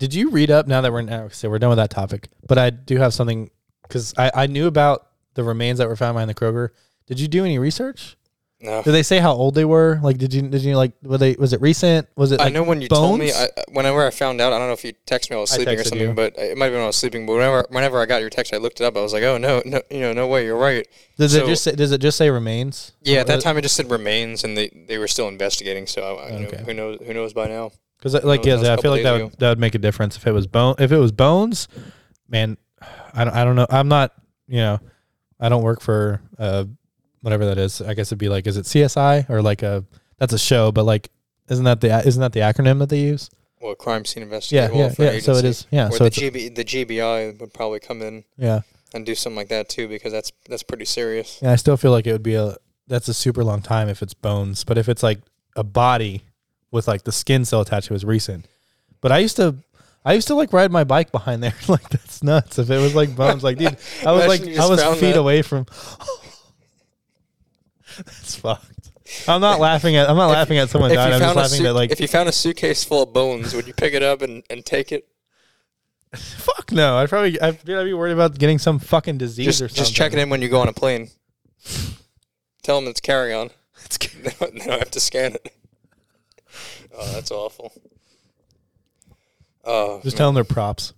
Did 0.00 0.12
you 0.12 0.30
read 0.30 0.50
up 0.50 0.66
now 0.66 0.80
that 0.80 0.92
we're 0.92 1.02
now 1.02 1.28
so 1.28 1.48
we're 1.48 1.60
done 1.60 1.70
with 1.70 1.78
that 1.78 1.90
topic? 1.90 2.28
But 2.48 2.58
I 2.58 2.70
do 2.70 2.96
have 2.96 3.14
something 3.14 3.50
because 3.82 4.12
I 4.18 4.32
I 4.34 4.46
knew 4.48 4.66
about 4.66 5.06
the 5.34 5.44
remains 5.44 5.78
that 5.78 5.86
were 5.86 5.94
found 5.94 6.14
behind 6.14 6.28
the 6.28 6.34
Kroger. 6.34 6.70
Did 7.06 7.20
you 7.20 7.28
do 7.28 7.44
any 7.44 7.60
research? 7.60 8.16
No. 8.64 8.82
Did 8.82 8.92
they 8.92 9.02
say 9.02 9.18
how 9.18 9.32
old 9.32 9.54
they 9.54 9.64
were? 9.64 10.00
Like, 10.02 10.16
did 10.16 10.32
you 10.32 10.42
did 10.42 10.62
you 10.62 10.76
like 10.76 10.92
were 11.02 11.18
they 11.18 11.34
was 11.34 11.52
it 11.52 11.60
recent? 11.60 12.08
Was 12.16 12.32
it? 12.32 12.40
I 12.40 12.48
know 12.48 12.62
when 12.62 12.80
you 12.80 12.88
bones? 12.88 13.00
told 13.00 13.20
me, 13.20 13.32
I, 13.32 13.48
whenever 13.72 14.04
I 14.06 14.10
found 14.10 14.40
out, 14.40 14.52
I 14.52 14.58
don't 14.58 14.68
know 14.68 14.72
if 14.72 14.84
you 14.84 14.94
texted 15.06 15.30
me, 15.30 15.36
I 15.36 15.40
was 15.40 15.50
sleeping 15.50 15.78
or 15.78 15.84
something, 15.84 16.08
you. 16.08 16.14
but 16.14 16.36
it 16.38 16.56
might 16.56 16.66
have 16.66 16.72
been 16.72 16.78
when 16.78 16.84
I 16.84 16.86
was 16.86 16.96
sleeping. 16.96 17.26
But 17.26 17.34
whenever, 17.34 17.66
whenever 17.68 18.00
I 18.00 18.06
got 18.06 18.22
your 18.22 18.30
text, 18.30 18.54
I 18.54 18.56
looked 18.56 18.80
it 18.80 18.84
up. 18.84 18.96
I 18.96 19.02
was 19.02 19.12
like, 19.12 19.22
oh 19.22 19.36
no, 19.36 19.62
no, 19.64 19.82
you 19.90 20.00
know, 20.00 20.12
no 20.12 20.26
way, 20.26 20.46
you're 20.46 20.56
right. 20.56 20.86
does 21.18 21.34
it 21.34 21.46
just 21.46 21.62
say, 21.62 21.72
does 21.72 21.92
it 21.92 22.00
just 22.00 22.16
say 22.16 22.30
remains? 22.30 22.92
Yeah, 23.02 23.20
at 23.20 23.26
that 23.26 23.42
time 23.42 23.58
it 23.58 23.62
just 23.62 23.76
said 23.76 23.90
remains, 23.90 24.44
and 24.44 24.56
they, 24.56 24.68
they 24.88 24.98
were 24.98 25.08
still 25.08 25.28
investigating. 25.28 25.86
So 25.86 26.16
I, 26.16 26.28
I, 26.28 26.38
you 26.38 26.46
know, 26.46 26.58
who 26.58 26.74
knows 26.74 26.98
who 27.06 27.14
knows 27.14 27.32
by 27.34 27.48
now? 27.48 27.70
Because 27.98 28.24
like 28.24 28.42
That 28.42 28.62
yeah, 28.62 28.74
I 28.74 28.76
feel 28.76 28.90
like 28.90 29.02
that 29.02 29.14
ago. 29.14 29.24
would 29.26 29.38
that 29.38 29.48
would 29.50 29.58
make 29.58 29.74
a 29.74 29.78
difference 29.78 30.16
if 30.16 30.26
it 30.26 30.32
was 30.32 30.46
bone 30.46 30.76
if 30.78 30.90
it 30.90 30.98
was 30.98 31.12
bones, 31.12 31.68
man. 32.28 32.56
I 33.14 33.24
don't 33.24 33.34
I 33.34 33.44
don't 33.44 33.56
know. 33.56 33.66
I'm 33.68 33.88
not 33.88 34.12
you 34.48 34.58
know, 34.58 34.80
I 35.38 35.48
don't 35.48 35.62
work 35.62 35.80
for 35.80 36.20
uh 36.38 36.64
whatever 37.24 37.46
that 37.46 37.58
is. 37.58 37.80
I 37.80 37.94
guess 37.94 38.08
it'd 38.08 38.18
be 38.18 38.28
like 38.28 38.46
is 38.46 38.56
it 38.56 38.66
CSI 38.66 39.28
or 39.30 39.40
like 39.42 39.62
a 39.62 39.84
that's 40.18 40.32
a 40.32 40.38
show, 40.38 40.70
but 40.70 40.84
like 40.84 41.10
isn't 41.48 41.64
that 41.64 41.80
the 41.80 41.88
isn't 42.06 42.20
that 42.20 42.32
the 42.32 42.40
acronym 42.40 42.78
that 42.80 42.88
they 42.90 43.00
use? 43.00 43.30
Well, 43.60 43.74
crime 43.74 44.04
scene 44.04 44.20
Yeah, 44.20 44.24
investigator. 44.26 44.74
yeah, 44.74 44.86
an 45.08 45.14
yeah. 45.14 45.20
So 45.20 45.32
it 45.36 45.44
is. 45.46 45.66
Yeah, 45.70 45.88
Or 45.88 45.92
so 45.92 46.04
the 46.04 46.10
GB, 46.10 46.54
the 46.54 46.64
GBI 46.64 47.40
would 47.40 47.54
probably 47.54 47.80
come 47.80 48.02
in 48.02 48.24
yeah. 48.36 48.60
and 48.92 49.06
do 49.06 49.14
something 49.14 49.38
like 49.38 49.48
that 49.48 49.70
too, 49.70 49.88
because 49.88 50.12
that's 50.12 50.32
that's 50.48 50.62
pretty 50.62 50.84
serious. 50.84 51.38
Yeah, 51.42 51.52
I 51.52 51.56
still 51.56 51.78
feel 51.78 51.90
like 51.90 52.06
it 52.06 52.12
would 52.12 52.22
be 52.22 52.34
a 52.34 52.56
that's 52.86 53.08
a 53.08 53.14
super 53.14 53.42
long 53.42 53.62
time 53.62 53.88
if 53.88 54.02
it's 54.02 54.12
bones, 54.12 54.64
but 54.64 54.76
if 54.76 54.86
it's 54.90 55.02
like 55.02 55.20
a 55.56 55.64
body 55.64 56.24
with 56.70 56.86
like 56.86 57.04
the 57.04 57.12
skin 57.12 57.46
still 57.46 57.62
attached, 57.62 57.90
it 57.90 57.94
was 57.94 58.04
recent. 58.04 58.46
But 59.00 59.12
I 59.12 59.18
used 59.18 59.36
to, 59.36 59.54
I 60.04 60.12
used 60.12 60.26
to 60.28 60.34
like 60.34 60.52
ride 60.52 60.70
my 60.70 60.84
bike 60.84 61.10
behind 61.10 61.42
there. 61.42 61.54
like 61.68 61.88
that's 61.88 62.22
nuts. 62.22 62.58
If 62.58 62.68
it 62.70 62.78
was 62.78 62.94
like 62.94 63.16
bones, 63.16 63.42
like 63.42 63.56
dude, 63.56 63.78
I 64.04 64.12
was 64.12 64.24
Imagine 64.26 64.46
like 64.54 64.58
I 64.58 64.68
was 64.68 64.82
feet 65.00 65.12
that. 65.12 65.16
away 65.18 65.40
from. 65.40 65.64
that's 68.04 68.36
fucked. 68.36 68.90
I'm 69.28 69.40
not 69.40 69.60
laughing 69.60 69.96
at. 69.96 70.08
I'm 70.08 70.16
not 70.16 70.30
laughing 70.30 70.58
at 70.58 70.70
someone 70.70 70.92
dying. 70.94 71.14
I'm 71.14 71.20
just 71.20 71.36
laughing 71.36 71.58
suit- 71.58 71.66
at 71.66 71.74
like 71.74 71.90
if 71.90 72.00
you 72.00 72.08
found 72.08 72.28
a 72.28 72.32
suitcase 72.32 72.84
full 72.84 73.02
of 73.02 73.12
bones, 73.12 73.54
would 73.54 73.66
you 73.66 73.74
pick 73.74 73.92
it 73.94 74.02
up 74.02 74.22
and, 74.22 74.42
and 74.48 74.64
take 74.64 74.92
it? 74.92 75.06
fuck 76.14 76.72
no. 76.72 76.96
I'd 76.98 77.08
probably 77.08 77.40
I'd, 77.40 77.62
dude, 77.64 77.76
I'd 77.78 77.84
be 77.84 77.92
worried 77.92 78.12
about 78.12 78.38
getting 78.38 78.58
some 78.58 78.78
fucking 78.78 79.18
disease 79.18 79.46
Just 79.46 79.62
or 79.62 79.68
something. 79.68 79.84
just 79.84 79.94
check 79.94 80.12
it 80.12 80.18
in 80.18 80.30
when 80.30 80.40
you 80.42 80.48
go 80.48 80.60
on 80.60 80.68
a 80.68 80.72
plane. 80.72 81.10
Tell 82.62 82.80
them 82.80 82.88
it's 82.88 83.00
carry 83.00 83.32
on. 83.34 83.50
It's. 83.84 83.98
They 83.98 84.30
don't, 84.40 84.54
they 84.54 84.64
don't 84.64 84.78
have 84.78 84.90
to 84.92 85.00
scan 85.00 85.34
it. 85.34 85.54
Oh, 86.96 87.12
that's 87.12 87.30
awful. 87.30 87.72
Oh, 89.64 90.00
Just 90.02 90.16
tell 90.16 90.28
them 90.28 90.34
they're 90.34 90.44
props. 90.44 90.92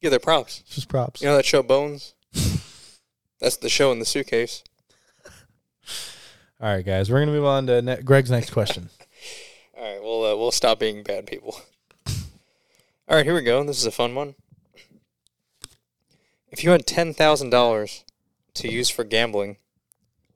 yeah, 0.00 0.10
they're 0.10 0.18
props. 0.18 0.60
It's 0.66 0.74
just 0.76 0.88
props. 0.88 1.22
You 1.22 1.28
know 1.28 1.36
that 1.36 1.44
show 1.44 1.62
Bones? 1.62 2.14
That's 3.40 3.56
the 3.56 3.68
show 3.68 3.90
in 3.92 3.98
the 3.98 4.04
suitcase. 4.04 4.62
All 6.60 6.74
right, 6.74 6.84
guys, 6.84 7.10
we're 7.10 7.20
gonna 7.20 7.32
move 7.32 7.44
on 7.44 7.66
to 7.66 7.82
ne- 7.82 8.02
Greg's 8.02 8.30
next 8.30 8.50
question. 8.50 8.88
All 9.76 9.84
right, 9.84 10.02
we'll 10.02 10.24
uh, 10.24 10.36
we'll 10.36 10.52
stop 10.52 10.78
being 10.78 11.02
bad 11.02 11.26
people. 11.26 11.60
All 13.08 13.16
right, 13.16 13.24
here 13.24 13.34
we 13.34 13.42
go. 13.42 13.62
This 13.64 13.78
is 13.78 13.86
a 13.86 13.90
fun 13.90 14.14
one. 14.14 14.34
If 16.50 16.64
you 16.64 16.70
had 16.70 16.86
ten 16.86 17.12
thousand 17.12 17.50
dollars 17.50 18.04
to 18.54 18.70
use 18.70 18.88
for 18.88 19.04
gambling, 19.04 19.58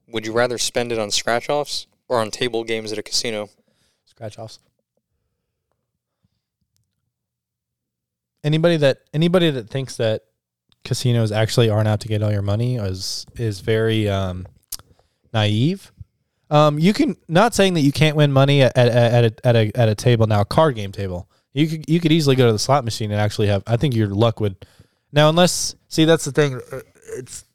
would 0.07 0.25
you 0.25 0.31
rather 0.31 0.57
spend 0.57 0.91
it 0.91 0.99
on 0.99 1.09
scratch 1.11 1.49
offs 1.49 1.87
or 2.07 2.19
on 2.19 2.29
table 2.29 2.63
games 2.63 2.91
at 2.91 2.97
a 2.97 3.03
casino? 3.03 3.49
Scratch 4.05 4.37
offs. 4.37 4.59
Anybody 8.43 8.77
that 8.77 8.99
anybody 9.13 9.49
that 9.49 9.69
thinks 9.69 9.97
that 9.97 10.23
casinos 10.83 11.31
actually 11.31 11.69
aren't 11.69 11.87
out 11.87 11.99
to 12.01 12.07
get 12.07 12.21
all 12.23 12.31
your 12.31 12.41
money 12.41 12.75
is 12.75 13.25
is 13.35 13.59
very 13.59 14.07
um, 14.07 14.47
naive. 15.33 15.91
Um, 16.49 16.77
you 16.79 16.91
can 16.93 17.15
not 17.27 17.53
saying 17.55 17.75
that 17.75 17.81
you 17.81 17.91
can't 17.91 18.15
win 18.17 18.31
money 18.31 18.61
at, 18.61 18.77
at, 18.77 18.89
at, 18.89 19.23
a, 19.23 19.47
at 19.47 19.55
a 19.55 19.71
at 19.75 19.89
a 19.89 19.95
table 19.95 20.27
now, 20.27 20.41
a 20.41 20.45
card 20.45 20.75
game 20.75 20.91
table. 20.91 21.29
You 21.53 21.67
could 21.67 21.85
you 21.87 21.99
could 21.99 22.11
easily 22.11 22.35
go 22.35 22.47
to 22.47 22.51
the 22.51 22.59
slot 22.59 22.83
machine 22.83 23.11
and 23.11 23.19
actually 23.19 23.47
have. 23.47 23.63
I 23.65 23.77
think 23.77 23.95
your 23.95 24.07
luck 24.07 24.39
would 24.39 24.65
now 25.11 25.29
unless 25.29 25.75
see 25.87 26.05
that's 26.05 26.25
the 26.25 26.31
thing. 26.31 26.55
uh, 26.71 26.79
It's 27.17 27.45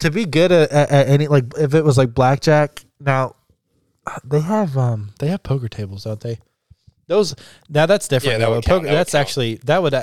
to 0.00 0.10
be 0.10 0.24
good 0.26 0.52
at, 0.52 0.70
at, 0.72 0.90
at 0.90 1.08
any 1.08 1.28
like 1.28 1.44
if 1.56 1.74
it 1.74 1.84
was 1.84 1.96
like 1.96 2.14
blackjack. 2.14 2.84
Now 3.00 3.36
they 4.24 4.40
have 4.40 4.76
um 4.76 5.12
they 5.18 5.28
have 5.28 5.42
poker 5.42 5.68
tables, 5.68 6.04
don't 6.04 6.20
they? 6.20 6.38
Those 7.06 7.34
now 7.68 7.86
that's 7.86 8.08
different. 8.08 8.40
Yeah, 8.40 8.46
that 8.46 8.46
though. 8.46 8.60
count, 8.62 8.82
poker, 8.82 8.86
that 8.86 8.94
that's 8.94 9.14
actually 9.14 9.56
that 9.64 9.82
would 9.82 9.94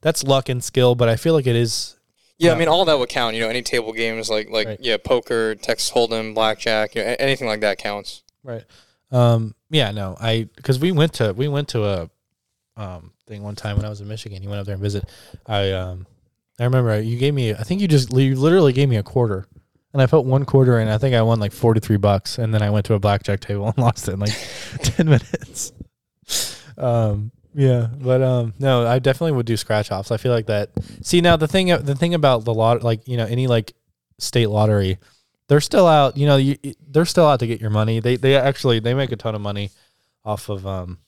that's 0.00 0.24
luck 0.24 0.48
and 0.48 0.64
skill, 0.64 0.94
but 0.94 1.08
I 1.10 1.16
feel 1.16 1.34
like 1.34 1.46
it 1.46 1.56
is 1.56 1.96
Yeah, 2.40 2.48
Yeah. 2.48 2.54
I 2.56 2.58
mean 2.58 2.68
all 2.68 2.84
that 2.86 2.98
would 2.98 3.08
count. 3.10 3.36
You 3.36 3.42
know, 3.42 3.48
any 3.48 3.62
table 3.62 3.92
games 3.92 4.28
like 4.28 4.50
like 4.50 4.66
Right. 4.66 4.78
yeah, 4.80 4.96
poker, 4.96 5.54
Texas 5.54 5.90
Hold'em, 5.92 6.34
blackjack, 6.34 6.94
you 6.96 7.04
know, 7.04 7.14
anything 7.20 7.46
like 7.46 7.60
that 7.60 7.78
counts. 7.78 8.22
right. 8.42 8.64
Um, 9.12 9.54
yeah, 9.70 9.90
no, 9.90 10.16
I 10.20 10.48
because 10.56 10.78
we 10.78 10.90
went 10.92 11.12
to 11.14 11.32
we 11.32 11.46
went 11.48 11.68
to 11.68 11.84
a 11.84 12.10
um 12.76 13.12
thing 13.26 13.42
one 13.42 13.54
time 13.56 13.76
when 13.76 13.84
I 13.84 13.88
was 13.88 14.00
in 14.00 14.08
Michigan. 14.08 14.42
You 14.42 14.48
went 14.48 14.60
up 14.60 14.66
there 14.66 14.74
and 14.74 14.82
visit. 14.82 15.04
I 15.46 15.70
um 15.72 16.06
I 16.58 16.64
remember 16.64 17.00
you 17.00 17.18
gave 17.18 17.34
me 17.34 17.52
I 17.52 17.62
think 17.62 17.80
you 17.80 17.88
just 17.88 18.12
you 18.12 18.34
literally 18.36 18.72
gave 18.72 18.88
me 18.88 18.96
a 18.96 19.02
quarter. 19.02 19.46
And 19.92 20.00
I 20.00 20.06
put 20.06 20.24
one 20.24 20.44
quarter 20.44 20.78
in. 20.78 20.86
I 20.86 20.98
think 20.98 21.16
I 21.16 21.22
won 21.22 21.40
like 21.40 21.50
forty 21.52 21.80
three 21.80 21.96
bucks, 21.96 22.38
and 22.38 22.54
then 22.54 22.62
I 22.62 22.70
went 22.70 22.86
to 22.86 22.94
a 22.94 23.00
blackjack 23.00 23.40
table 23.40 23.66
and 23.76 23.78
lost 23.78 24.08
it 24.08 24.12
in 24.12 24.20
like 24.20 24.34
ten 24.82 25.06
minutes. 25.06 25.72
Um, 26.78 27.30
yeah, 27.54 27.88
but 27.98 28.22
um, 28.22 28.54
no, 28.58 28.86
I 28.86 28.98
definitely 28.98 29.32
would 29.32 29.46
do 29.46 29.56
scratch 29.56 29.90
offs. 29.90 30.10
I 30.10 30.16
feel 30.16 30.32
like 30.32 30.46
that. 30.46 30.70
See, 31.02 31.20
now 31.20 31.36
the 31.36 31.48
thing, 31.48 31.66
the 31.66 31.94
thing 31.94 32.14
about 32.14 32.44
the 32.44 32.54
lot, 32.54 32.82
like 32.82 33.06
you 33.08 33.16
know, 33.16 33.26
any 33.26 33.46
like 33.46 33.72
state 34.18 34.48
lottery, 34.48 34.98
they're 35.48 35.60
still 35.60 35.86
out. 35.86 36.16
You 36.16 36.26
know, 36.26 36.36
you, 36.36 36.56
they're 36.88 37.04
still 37.04 37.26
out 37.26 37.40
to 37.40 37.46
get 37.46 37.60
your 37.60 37.70
money. 37.70 38.00
They 38.00 38.16
they 38.16 38.36
actually 38.36 38.78
they 38.78 38.94
make 38.94 39.10
a 39.10 39.16
ton 39.16 39.34
of 39.34 39.40
money 39.40 39.70
off 40.24 40.48
of 40.48 40.66
um 40.66 40.98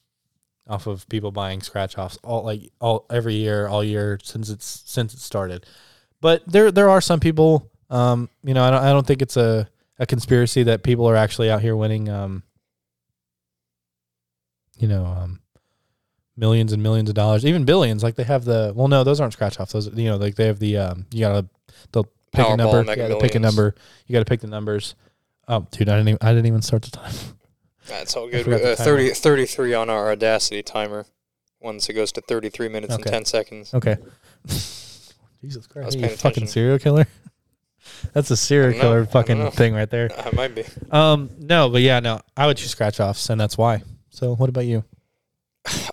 off 0.68 0.86
of 0.86 1.08
people 1.08 1.30
buying 1.30 1.60
scratch 1.60 1.98
offs 1.98 2.18
all 2.22 2.44
like 2.44 2.70
all 2.80 3.04
every 3.10 3.34
year 3.34 3.66
all 3.66 3.84
year 3.84 4.18
since 4.22 4.48
it's 4.48 4.82
since 4.86 5.14
it 5.14 5.20
started. 5.20 5.66
But 6.20 6.42
there 6.46 6.72
there 6.72 6.88
are 6.88 7.00
some 7.00 7.20
people 7.20 7.70
um 7.90 8.28
you 8.42 8.54
know 8.54 8.64
I 8.64 8.70
don't 8.70 8.82
I 8.82 8.92
don't 8.92 9.06
think 9.06 9.22
it's 9.22 9.36
a 9.36 9.68
a 9.98 10.06
conspiracy 10.06 10.64
that 10.64 10.82
people 10.82 11.08
are 11.08 11.16
actually 11.16 11.50
out 11.50 11.60
here 11.60 11.76
winning 11.76 12.08
um 12.08 12.42
you 14.78 14.88
know 14.88 15.04
um 15.04 15.41
millions 16.36 16.72
and 16.72 16.82
millions 16.82 17.08
of 17.08 17.14
dollars 17.14 17.44
even 17.44 17.64
billions 17.64 18.02
like 18.02 18.14
they 18.14 18.24
have 18.24 18.44
the 18.44 18.72
well 18.74 18.88
no 18.88 19.04
those 19.04 19.20
aren't 19.20 19.32
scratch 19.32 19.60
offs 19.60 19.72
those 19.72 19.88
you 19.94 20.08
know 20.08 20.16
like 20.16 20.34
they 20.36 20.46
have 20.46 20.58
the 20.58 20.76
um 20.78 21.04
you 21.12 21.20
gotta 21.20 21.46
they'll 21.92 22.08
pick 22.32 22.48
a 22.48 22.56
number 22.56 22.82
yeah, 22.96 23.08
they'll 23.08 23.20
pick 23.20 23.34
a 23.34 23.38
number 23.38 23.74
you 24.06 24.12
gotta 24.14 24.24
pick 24.24 24.40
the 24.40 24.46
numbers 24.46 24.94
oh 25.48 25.66
dude 25.70 25.88
I 25.88 25.96
didn't 25.96 26.08
even, 26.08 26.18
I 26.22 26.30
didn't 26.32 26.46
even 26.46 26.62
start 26.62 26.82
the 26.82 26.90
time 26.90 27.12
That's 27.86 28.16
all 28.16 28.28
good. 28.28 28.48
Uh, 28.48 28.76
30, 28.76 29.10
33 29.10 29.74
on 29.74 29.90
our 29.90 30.12
Audacity 30.12 30.62
timer. 30.62 31.04
Once 31.60 31.88
it 31.88 31.94
goes 31.94 32.12
to 32.12 32.20
33 32.20 32.68
minutes 32.68 32.94
Okay. 32.94 33.02
and 33.02 33.10
10 33.12 33.24
seconds. 33.24 33.74
Okay. 33.74 33.96
Jesus 34.46 35.66
Christ. 35.68 35.98
You 35.98 36.08
fucking 36.08 36.46
serial 36.46 36.78
killer? 36.78 37.06
That's 38.12 38.30
a 38.30 38.36
serial 38.36 38.70
I 38.70 38.72
don't 38.72 38.78
know. 38.78 38.82
killer 38.84 39.04
fucking 39.06 39.50
thing 39.52 39.74
right 39.74 39.90
there. 39.90 40.10
I 40.16 40.30
might 40.34 40.54
be. 40.54 40.64
Um, 40.92 41.30
no, 41.38 41.68
but 41.68 41.82
yeah, 41.82 41.98
no, 41.98 42.20
I 42.36 42.46
would 42.46 42.56
choose 42.56 42.70
scratch 42.70 43.00
offs, 43.00 43.28
and 43.30 43.40
that's 43.40 43.58
why. 43.58 43.82
So, 44.10 44.36
what 44.36 44.48
about 44.48 44.66
you? 44.66 44.84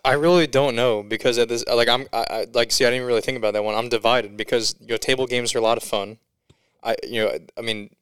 I 0.04 0.14
really 0.14 0.48
don't 0.48 0.76
know 0.76 1.04
because 1.04 1.38
at 1.38 1.48
this 1.48 1.64
like 1.68 1.88
I'm 1.88 2.08
I, 2.12 2.26
I 2.30 2.46
like 2.54 2.72
see 2.72 2.86
I 2.86 2.90
didn't 2.90 3.06
really 3.06 3.22
think 3.22 3.38
about 3.38 3.54
that 3.54 3.64
one. 3.64 3.76
I'm 3.76 3.90
divided 3.90 4.36
because 4.36 4.76
you 4.80 4.88
know 4.88 4.98
table 4.98 5.28
games 5.28 5.54
are 5.54 5.60
a 5.60 5.62
lot 5.62 5.78
of 5.78 5.84
fun. 5.84 6.18
I 6.84 6.96
you 7.04 7.24
know 7.24 7.38
I 7.58 7.62
mean 7.62 7.96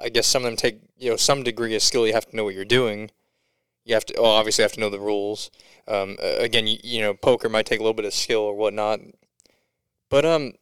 I 0.00 0.08
guess 0.08 0.26
some 0.26 0.44
of 0.44 0.50
them 0.50 0.56
take 0.56 0.80
you 0.98 1.10
know 1.10 1.16
some 1.16 1.42
degree 1.42 1.74
of 1.74 1.82
skill. 1.82 2.06
You 2.06 2.12
have 2.12 2.28
to 2.30 2.36
know 2.36 2.44
what 2.44 2.54
you're 2.54 2.64
doing. 2.64 3.10
You 3.84 3.94
have 3.94 4.04
to 4.06 4.14
well, 4.20 4.30
obviously 4.30 4.62
have 4.62 4.72
to 4.72 4.80
know 4.80 4.90
the 4.90 5.00
rules. 5.00 5.50
Um, 5.88 6.16
again, 6.20 6.66
you, 6.66 6.78
you 6.84 7.00
know 7.00 7.14
poker 7.14 7.48
might 7.48 7.66
take 7.66 7.80
a 7.80 7.82
little 7.82 7.94
bit 7.94 8.04
of 8.04 8.14
skill 8.14 8.40
or 8.40 8.54
whatnot. 8.54 9.00
But 10.10 10.26
um, 10.26 10.52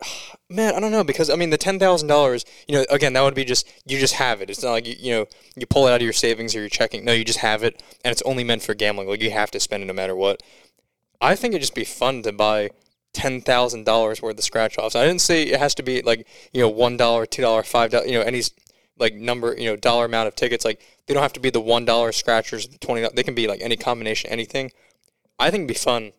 man, 0.50 0.74
I 0.74 0.80
don't 0.80 0.92
know 0.92 1.04
because 1.04 1.30
I 1.30 1.36
mean 1.36 1.50
the 1.50 1.58
ten 1.58 1.78
thousand 1.78 2.08
dollars. 2.08 2.44
You 2.68 2.76
know, 2.76 2.84
again, 2.90 3.12
that 3.14 3.22
would 3.22 3.34
be 3.34 3.44
just 3.44 3.70
you 3.86 3.98
just 3.98 4.14
have 4.14 4.40
it. 4.40 4.50
It's 4.50 4.62
not 4.62 4.72
like 4.72 4.86
you 4.86 4.94
you 4.98 5.12
know 5.12 5.26
you 5.56 5.66
pull 5.66 5.86
it 5.86 5.92
out 5.92 5.96
of 5.96 6.02
your 6.02 6.12
savings 6.12 6.54
or 6.54 6.60
your 6.60 6.68
checking. 6.68 7.04
No, 7.04 7.12
you 7.12 7.24
just 7.24 7.40
have 7.40 7.62
it, 7.62 7.82
and 8.04 8.12
it's 8.12 8.22
only 8.22 8.44
meant 8.44 8.62
for 8.62 8.74
gambling. 8.74 9.08
Like 9.08 9.22
you 9.22 9.30
have 9.30 9.50
to 9.52 9.60
spend 9.60 9.82
it 9.82 9.86
no 9.86 9.92
matter 9.92 10.16
what. 10.16 10.42
I 11.20 11.36
think 11.36 11.52
it'd 11.52 11.62
just 11.62 11.74
be 11.74 11.84
fun 11.84 12.22
to 12.22 12.32
buy 12.32 12.70
ten 13.12 13.40
thousand 13.40 13.84
dollars 13.84 14.20
worth 14.20 14.38
of 14.38 14.44
scratch 14.44 14.78
offs. 14.78 14.96
I 14.96 15.04
didn't 15.04 15.20
say 15.20 15.44
it 15.44 15.58
has 15.58 15.74
to 15.76 15.82
be 15.82 16.02
like 16.02 16.26
you 16.52 16.60
know 16.60 16.68
one 16.68 16.96
dollar, 16.96 17.26
two 17.26 17.42
dollar, 17.42 17.62
five 17.62 17.90
dollar. 17.90 18.06
You 18.06 18.18
know 18.18 18.22
any 18.22 18.42
like 18.98 19.14
number 19.14 19.54
you 19.58 19.70
know 19.70 19.76
dollar 19.76 20.04
amount 20.04 20.28
of 20.28 20.34
tickets. 20.34 20.64
Like 20.64 20.80
they 21.06 21.14
don't 21.14 21.22
have 21.22 21.32
to 21.34 21.40
be 21.40 21.50
the 21.50 21.60
one 21.60 21.84
dollar 21.84 22.12
scratchers, 22.12 22.68
twenty. 22.80 23.06
They 23.14 23.22
can 23.22 23.34
be 23.34 23.46
like 23.46 23.60
any 23.60 23.76
combination, 23.76 24.30
anything. 24.30 24.72
I 25.38 25.50
think 25.50 25.62
it'd 25.62 25.68
be 25.68 25.74
fun 25.74 26.12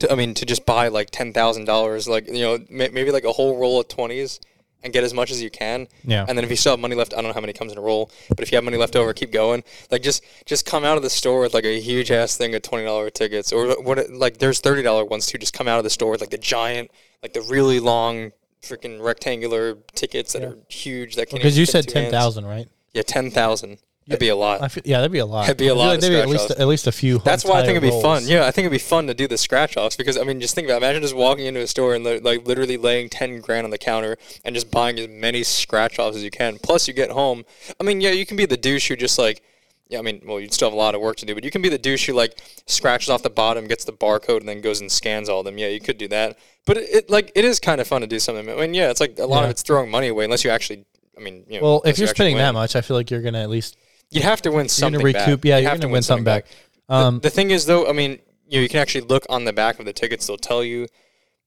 to, 0.00 0.12
I 0.12 0.14
mean, 0.14 0.34
to 0.34 0.46
just 0.46 0.64
buy 0.66 0.88
like 0.88 1.10
ten 1.10 1.32
thousand 1.32 1.64
dollars, 1.64 2.08
like 2.08 2.26
you 2.28 2.40
know, 2.40 2.58
may, 2.70 2.88
maybe 2.88 3.10
like 3.10 3.24
a 3.24 3.32
whole 3.32 3.58
roll 3.58 3.80
of 3.80 3.88
twenties, 3.88 4.40
and 4.82 4.92
get 4.92 5.02
as 5.04 5.12
much 5.12 5.30
as 5.30 5.42
you 5.42 5.50
can. 5.50 5.88
Yeah. 6.04 6.24
And 6.28 6.38
then 6.38 6.44
if 6.44 6.50
you 6.50 6.56
still 6.56 6.72
have 6.72 6.80
money 6.80 6.94
left, 6.94 7.12
I 7.12 7.16
don't 7.16 7.26
know 7.26 7.32
how 7.34 7.40
many 7.40 7.52
comes 7.52 7.72
in 7.72 7.78
a 7.78 7.80
roll, 7.80 8.10
but 8.28 8.40
if 8.40 8.52
you 8.52 8.56
have 8.56 8.64
money 8.64 8.76
left 8.76 8.94
over, 8.96 9.12
keep 9.12 9.32
going. 9.32 9.64
Like 9.90 10.02
just 10.02 10.24
just 10.46 10.64
come 10.66 10.84
out 10.84 10.96
of 10.96 11.02
the 11.02 11.10
store 11.10 11.40
with 11.40 11.54
like 11.54 11.64
a 11.64 11.80
huge 11.80 12.10
ass 12.10 12.36
thing 12.36 12.54
of 12.54 12.62
twenty 12.62 12.84
dollar 12.84 13.10
tickets, 13.10 13.52
or 13.52 13.80
what? 13.82 14.10
Like 14.10 14.38
there's 14.38 14.60
thirty 14.60 14.82
dollar 14.82 15.04
ones 15.04 15.26
too. 15.26 15.38
Just 15.38 15.54
come 15.54 15.68
out 15.68 15.78
of 15.78 15.84
the 15.84 15.90
store 15.90 16.10
with 16.12 16.20
like 16.20 16.30
the 16.30 16.38
giant, 16.38 16.90
like 17.22 17.32
the 17.32 17.42
really 17.42 17.80
long, 17.80 18.30
freaking 18.62 19.02
rectangular 19.02 19.76
tickets 19.94 20.32
that 20.34 20.42
Yeah. 20.42 20.48
are 20.48 20.58
huge. 20.68 21.16
That 21.16 21.28
can 21.28 21.38
Because 21.38 21.58
you 21.58 21.66
said 21.66 21.88
ten 21.88 22.12
hands. 22.12 22.42
right? 22.44 22.68
Yeah, 22.94 23.02
ten 23.02 23.30
thousand. 23.32 23.78
That'd 24.08 24.20
be 24.20 24.28
a 24.28 24.36
lot. 24.36 24.62
I 24.62 24.68
feel, 24.68 24.82
yeah, 24.86 24.96
that'd 24.98 25.12
be 25.12 25.18
a 25.18 25.26
lot. 25.26 25.42
That'd 25.42 25.56
be 25.58 25.68
a 25.68 25.74
lot 25.74 25.88
like 25.88 26.00
there'd 26.00 26.12
be 26.12 26.18
at 26.20 26.28
least 26.28 26.50
offs. 26.50 26.60
at 26.60 26.66
least 26.66 26.86
a 26.86 26.92
few. 26.92 27.18
That's 27.20 27.44
why 27.44 27.60
I 27.60 27.64
think 27.66 27.76
it'd 27.76 27.90
be 27.90 28.02
fun. 28.02 28.22
Yeah, 28.26 28.46
I 28.46 28.50
think 28.50 28.64
it'd 28.64 28.72
be 28.72 28.78
fun 28.78 29.06
to 29.06 29.14
do 29.14 29.28
the 29.28 29.36
scratch 29.38 29.76
offs 29.76 29.96
because 29.96 30.16
I 30.16 30.24
mean, 30.24 30.40
just 30.40 30.54
think 30.54 30.66
about 30.66 30.76
it. 30.82 30.86
imagine 30.86 31.02
just 31.02 31.14
walking 31.14 31.46
into 31.46 31.60
a 31.60 31.66
store 31.66 31.94
and 31.94 32.04
li- 32.04 32.18
like 32.20 32.46
literally 32.46 32.76
laying 32.78 33.08
ten 33.10 33.40
grand 33.40 33.64
on 33.64 33.70
the 33.70 33.78
counter 33.78 34.16
and 34.44 34.54
just 34.54 34.70
buying 34.70 34.98
as 34.98 35.08
many 35.08 35.42
scratch 35.42 35.98
offs 35.98 36.16
as 36.16 36.22
you 36.24 36.30
can. 36.30 36.58
Plus, 36.58 36.88
you 36.88 36.94
get 36.94 37.10
home. 37.10 37.44
I 37.78 37.84
mean, 37.84 38.00
yeah, 38.00 38.10
you 38.10 38.24
can 38.26 38.36
be 38.36 38.46
the 38.46 38.56
douche 38.56 38.88
who 38.88 38.96
just 38.96 39.18
like. 39.18 39.42
Yeah, 39.90 40.00
I 40.00 40.02
mean, 40.02 40.20
well, 40.26 40.38
you'd 40.38 40.52
still 40.52 40.68
have 40.68 40.74
a 40.74 40.76
lot 40.78 40.94
of 40.94 41.00
work 41.00 41.16
to 41.16 41.24
do, 41.24 41.34
but 41.34 41.44
you 41.44 41.50
can 41.50 41.62
be 41.62 41.70
the 41.70 41.78
douche 41.78 42.06
who 42.06 42.12
like 42.12 42.38
scratches 42.66 43.08
off 43.08 43.22
the 43.22 43.30
bottom, 43.30 43.66
gets 43.66 43.86
the 43.86 43.92
barcode, 43.92 44.40
and 44.40 44.48
then 44.48 44.60
goes 44.60 44.82
and 44.82 44.92
scans 44.92 45.30
all 45.30 45.38
of 45.40 45.46
them. 45.46 45.56
Yeah, 45.56 45.68
you 45.68 45.80
could 45.80 45.96
do 45.96 46.06
that, 46.08 46.38
but 46.66 46.76
it, 46.76 46.88
it 46.94 47.10
like 47.10 47.32
it 47.34 47.44
is 47.46 47.58
kind 47.58 47.80
of 47.80 47.86
fun 47.86 48.02
to 48.02 48.06
do 48.06 48.18
something. 48.18 48.50
I 48.50 48.54
mean, 48.54 48.74
yeah, 48.74 48.90
it's 48.90 49.00
like 49.00 49.18
a 49.18 49.24
lot 49.24 49.38
Yeah. 49.40 49.44
of 49.44 49.50
it's 49.50 49.62
throwing 49.62 49.90
money 49.90 50.08
away 50.08 50.24
unless 50.24 50.44
you 50.44 50.50
actually. 50.50 50.84
I 51.16 51.20
mean, 51.20 51.44
you 51.48 51.58
know, 51.58 51.64
Well, 51.66 51.82
if 51.86 51.98
you're 51.98 52.06
you 52.06 52.14
spending 52.14 52.36
that 52.36 52.52
much, 52.54 52.76
I 52.76 52.80
feel 52.82 52.96
like 52.98 53.10
you're 53.10 53.22
gonna 53.22 53.40
at 53.42 53.48
least 53.50 53.76
you'd 54.10 54.24
have 54.24 54.42
to 54.42 54.50
win 54.50 54.68
something. 54.68 55.00
you're 55.00 55.12
gonna 55.12 55.12
back. 55.12 55.28
recoup. 55.28 55.44
Yeah, 55.44 55.56
You'd 55.56 55.62
you're 55.62 55.70
have 55.70 55.80
to 55.80 55.88
win 55.88 56.02
something 56.02 56.24
back. 56.24 56.46
Um, 56.88 57.20
the 57.20 57.30
thing 57.30 57.50
is, 57.50 57.66
though, 57.66 57.86
I 57.86 57.92
mean, 57.92 58.18
you 58.48 58.58
know, 58.58 58.62
you 58.62 58.68
can 58.68 58.80
actually 58.80 59.02
look 59.02 59.26
on 59.28 59.44
the 59.44 59.52
back 59.52 59.78
of 59.78 59.84
the 59.84 59.92
tickets. 59.92 60.26
They'll 60.26 60.36
tell 60.38 60.64
you, 60.64 60.86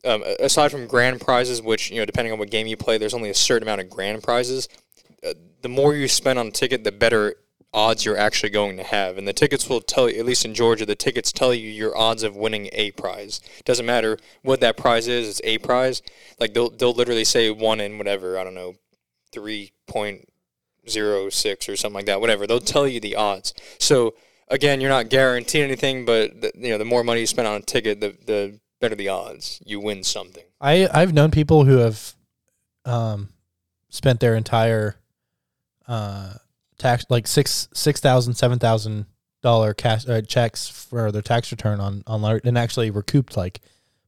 um, 0.05 0.23
aside 0.39 0.71
from 0.71 0.87
grand 0.87 1.21
prizes, 1.21 1.61
which 1.61 1.89
you 1.89 1.97
know, 1.97 2.05
depending 2.05 2.31
on 2.31 2.39
what 2.39 2.51
game 2.51 2.67
you 2.67 2.77
play, 2.77 2.97
there's 2.97 3.13
only 3.13 3.29
a 3.29 3.35
certain 3.35 3.67
amount 3.67 3.81
of 3.81 3.89
grand 3.89 4.23
prizes. 4.23 4.69
Uh, 5.25 5.33
the 5.61 5.69
more 5.69 5.95
you 5.95 6.07
spend 6.07 6.39
on 6.39 6.47
a 6.47 6.51
ticket, 6.51 6.83
the 6.83 6.91
better 6.91 7.35
odds 7.73 8.03
you're 8.03 8.17
actually 8.17 8.49
going 8.49 8.77
to 8.77 8.83
have. 8.83 9.17
And 9.17 9.27
the 9.27 9.33
tickets 9.33 9.69
will 9.69 9.81
tell 9.81 10.09
you, 10.09 10.19
at 10.19 10.25
least 10.25 10.45
in 10.45 10.53
Georgia, 10.53 10.85
the 10.85 10.95
tickets 10.95 11.31
tell 11.31 11.53
you 11.53 11.69
your 11.69 11.97
odds 11.97 12.23
of 12.23 12.35
winning 12.35 12.69
a 12.73 12.91
prize. 12.91 13.41
Doesn't 13.65 13.85
matter 13.85 14.17
what 14.41 14.59
that 14.61 14.77
prize 14.77 15.07
is; 15.07 15.27
it's 15.29 15.41
a 15.43 15.57
prize. 15.59 16.01
Like 16.39 16.53
they'll 16.53 16.69
they'll 16.69 16.93
literally 16.93 17.25
say 17.25 17.49
one 17.49 17.79
in 17.79 17.97
whatever 17.97 18.37
I 18.37 18.43
don't 18.43 18.55
know, 18.55 18.75
three 19.31 19.71
point 19.87 20.27
zero 20.89 21.29
six 21.29 21.69
or 21.69 21.75
something 21.75 21.95
like 21.95 22.05
that. 22.05 22.21
Whatever 22.21 22.47
they'll 22.47 22.59
tell 22.59 22.87
you 22.87 22.99
the 22.99 23.15
odds. 23.15 23.53
So 23.79 24.15
again, 24.47 24.81
you're 24.81 24.89
not 24.89 25.09
guaranteed 25.09 25.63
anything, 25.63 26.05
but 26.05 26.41
the, 26.41 26.51
you 26.55 26.69
know 26.69 26.77
the 26.77 26.85
more 26.85 27.03
money 27.03 27.21
you 27.21 27.27
spend 27.27 27.47
on 27.47 27.55
a 27.55 27.61
ticket, 27.61 27.99
the 27.99 28.15
the 28.25 28.59
better 28.79 28.95
the 28.95 29.09
odds 29.09 29.61
you 29.65 29.79
win 29.79 30.03
something. 30.03 30.43
I 30.59 30.87
I've 30.91 31.13
known 31.13 31.31
people 31.31 31.65
who 31.65 31.77
have 31.77 32.15
um 32.85 33.29
spent 33.89 34.19
their 34.19 34.35
entire 34.35 34.95
uh 35.87 36.33
tax 36.77 37.05
like 37.09 37.27
six 37.27 37.69
six 37.73 37.99
thousand 37.99 38.33
seven 38.33 38.59
thousand 38.59 39.05
dollar 39.41 39.73
cash 39.73 40.07
uh, 40.07 40.21
checks 40.21 40.67
for 40.67 41.11
their 41.11 41.21
tax 41.21 41.51
return 41.51 41.79
on 41.79 42.03
on 42.07 42.23
and 42.43 42.57
actually 42.57 42.91
recouped 42.91 43.37
like 43.37 43.61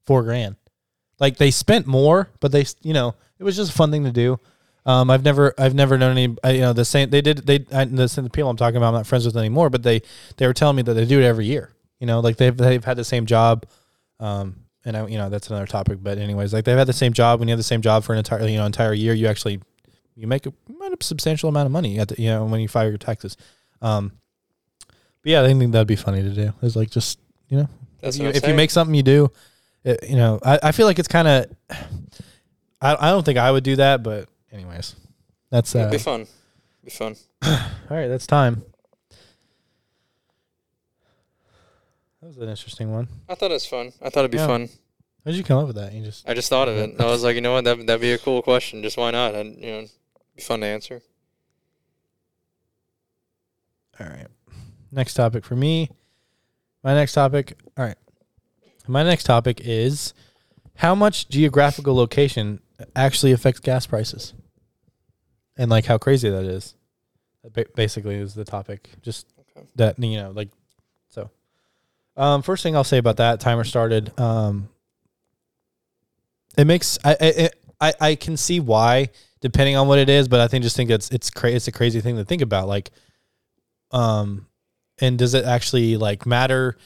four 0.05 0.23
grand. 0.23 0.55
Like 1.19 1.38
they 1.38 1.51
spent 1.51 1.88
more, 1.88 2.29
but 2.39 2.51
they 2.51 2.65
you 2.81 2.93
know 2.93 3.15
it 3.39 3.43
was 3.43 3.55
just 3.55 3.71
a 3.71 3.75
fun 3.75 3.91
thing 3.91 4.03
to 4.03 4.12
do. 4.12 4.39
Um, 4.85 5.09
I've 5.09 5.23
never 5.23 5.53
I've 5.57 5.73
never 5.73 5.97
known 5.97 6.17
any 6.17 6.35
I, 6.43 6.51
you 6.51 6.61
know 6.61 6.73
the 6.73 6.83
same 6.83 7.09
they 7.09 7.21
did 7.21 7.39
they 7.39 7.65
I, 7.71 7.85
the 7.85 8.09
same 8.09 8.27
people 8.29 8.49
I'm 8.49 8.57
talking 8.57 8.77
about 8.77 8.89
I'm 8.89 8.95
not 8.95 9.07
friends 9.07 9.25
with 9.25 9.37
anymore, 9.37 9.69
but 9.69 9.83
they 9.83 10.01
they 10.37 10.45
were 10.45 10.53
telling 10.53 10.75
me 10.75 10.81
that 10.83 10.93
they 10.93 11.05
do 11.05 11.19
it 11.19 11.23
every 11.23 11.45
year. 11.45 11.71
You 11.99 12.07
know, 12.07 12.19
like 12.19 12.37
they've 12.37 12.55
they've 12.55 12.83
had 12.83 12.97
the 12.97 13.05
same 13.05 13.25
job. 13.25 13.65
Um, 14.19 14.57
and 14.85 14.97
I, 14.97 15.07
you 15.07 15.17
know 15.17 15.29
that's 15.29 15.49
another 15.49 15.67
topic. 15.67 15.99
But 16.01 16.17
anyways, 16.17 16.53
like 16.53 16.65
they've 16.65 16.77
had 16.77 16.87
the 16.87 16.93
same 16.93 17.13
job. 17.13 17.39
When 17.39 17.47
you 17.47 17.53
have 17.53 17.59
the 17.59 17.63
same 17.63 17.81
job 17.81 18.03
for 18.03 18.11
an 18.11 18.19
entire 18.19 18.45
you 18.45 18.57
know 18.57 18.65
entire 18.65 18.93
year, 18.93 19.13
you 19.13 19.27
actually 19.27 19.61
you 20.15 20.27
make 20.27 20.45
a, 20.45 20.53
you 20.67 20.77
a 20.81 21.03
substantial 21.03 21.49
amount 21.49 21.65
of 21.65 21.71
money 21.71 21.99
at 21.99 22.09
the, 22.09 22.21
you 22.21 22.27
know 22.27 22.45
when 22.45 22.59
you 22.59 22.67
file 22.67 22.89
your 22.89 22.97
taxes. 22.97 23.37
Um, 23.81 24.11
but 24.87 25.31
yeah, 25.31 25.41
I 25.41 25.47
think 25.47 25.71
that'd 25.71 25.87
be 25.87 25.95
funny 25.95 26.21
to 26.21 26.29
do. 26.29 26.53
It's 26.61 26.75
like 26.75 26.89
just 26.89 27.19
you 27.47 27.57
know 27.57 27.69
That's 28.01 28.17
if 28.17 28.21
you, 28.21 28.29
if 28.29 28.47
you 28.47 28.53
make 28.53 28.69
something 28.71 28.93
you 28.93 29.03
do, 29.03 29.31
it, 29.83 30.09
you 30.09 30.17
know 30.17 30.39
I, 30.43 30.59
I 30.63 30.71
feel 30.73 30.85
like 30.85 30.99
it's 30.99 31.07
kind 31.07 31.27
of 31.27 31.45
I 32.81 32.95
I 32.99 33.09
don't 33.11 33.23
think 33.23 33.37
I 33.37 33.49
would 33.49 33.63
do 33.63 33.77
that, 33.77 34.03
but 34.03 34.27
anyways, 34.53 34.95
that's 35.49 35.75
It'd 35.75 35.87
uh, 35.87 35.91
be 35.91 35.97
fun. 35.97 36.27
Be 36.83 36.91
fun. 36.91 37.15
all 37.45 37.57
right. 37.89 38.07
That's 38.07 38.27
time. 38.27 38.63
That 42.21 42.27
was 42.27 42.37
an 42.37 42.49
interesting 42.49 42.91
one. 42.91 43.07
I 43.27 43.35
thought 43.35 43.51
it 43.51 43.55
was 43.55 43.65
fun. 43.65 43.91
I 44.01 44.09
thought 44.09 44.21
it'd 44.21 44.31
be 44.31 44.37
Yeah. 44.37 44.47
fun. 44.47 44.69
How 45.25 45.31
did 45.31 45.37
you 45.37 45.43
come 45.43 45.57
up 45.59 45.67
with 45.67 45.75
that? 45.77 45.93
You 45.93 46.03
just 46.03 46.27
I 46.27 46.33
just 46.33 46.49
thought 46.49 46.67
of 46.67 46.77
it. 46.77 46.99
I 46.99 47.05
was 47.05 47.23
like, 47.23 47.35
you 47.35 47.41
know 47.41 47.53
what? 47.53 47.63
That 47.63 47.77
that'd 47.85 48.01
be 48.01 48.11
a 48.11 48.17
cool 48.17 48.41
question. 48.41 48.81
Just 48.81 48.97
why 48.97 49.11
not? 49.11 49.35
And 49.35 49.57
you 49.57 49.71
know, 49.71 49.85
be 50.35 50.41
fun 50.41 50.59
to 50.61 50.65
answer. 50.65 51.01
All 53.99 54.07
right. 54.07 54.27
Next 54.91 55.13
topic 55.13 55.45
for 55.45 55.55
me. 55.55 55.89
My 56.83 56.93
next 56.93 57.13
topic. 57.13 57.57
All 57.77 57.85
right. 57.85 57.95
My 58.87 59.03
next 59.03 59.23
topic 59.23 59.61
is 59.63 60.13
how 60.75 60.93
much 60.95 61.29
geographical 61.29 61.95
location 61.95 62.59
actually 62.95 63.31
affects 63.31 63.59
gas 63.61 63.85
prices, 63.85 64.33
and 65.57 65.69
like 65.69 65.85
how 65.85 65.97
crazy 65.97 66.29
that 66.29 66.43
is. 66.43 66.75
Ba- 67.53 67.65
basically 67.75 68.15
is 68.15 68.33
the 68.33 68.45
topic. 68.45 68.89
Just 69.01 69.27
Okay. 69.55 69.67
that 69.75 69.99
you 69.99 70.17
know, 70.17 70.31
like 70.31 70.49
so. 71.09 71.29
Um, 72.17 72.41
first 72.41 72.63
thing 72.63 72.75
I'll 72.75 72.83
say 72.83 72.97
about 72.97 73.17
that 73.17 73.39
timer 73.39 73.63
started. 73.63 74.17
Um, 74.19 74.69
it 76.57 76.65
makes 76.65 76.97
I 77.03 77.15
I 77.19 77.49
I, 77.89 77.93
I 78.09 78.15
can 78.15 78.37
see 78.37 78.59
why 78.59 79.09
depending 79.41 79.75
on 79.75 79.87
what 79.87 79.99
it 79.99 80.09
is, 80.09 80.27
but 80.27 80.39
I 80.39 80.47
think 80.47 80.63
just 80.63 80.75
think 80.77 80.89
it's 80.89 81.09
it's 81.09 81.29
cra- 81.29 81.51
it's 81.51 81.67
a 81.67 81.71
crazy 81.71 82.01
thing 82.01 82.15
to 82.15 82.23
think 82.23 82.41
about. 82.41 82.67
Like, 82.67 82.91
um, 83.91 84.47
and 85.01 85.17
does 85.17 85.33
it 85.33 85.45
actually 85.45 85.97
like 85.97 86.25
matter? 86.25 86.77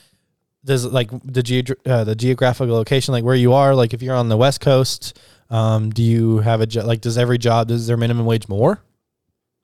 Does 0.65 0.85
like 0.85 1.09
the 1.23 1.43
geog- 1.43 1.77
uh, 1.85 2.03
the 2.03 2.15
geographical 2.15 2.75
location, 2.75 3.11
like 3.13 3.23
where 3.23 3.35
you 3.35 3.53
are, 3.53 3.75
like 3.75 3.93
if 3.93 4.01
you're 4.01 4.15
on 4.15 4.27
the 4.27 4.37
west 4.37 4.59
coast, 4.59 5.17
um, 5.49 5.89
do 5.89 6.03
you 6.03 6.39
have 6.39 6.61
a 6.61 6.65
jo- 6.67 6.85
like 6.85 7.01
does 7.01 7.17
every 7.17 7.37
job 7.37 7.67
does 7.69 7.87
their 7.87 7.97
minimum 7.97 8.25
wage 8.25 8.47
more? 8.47 8.81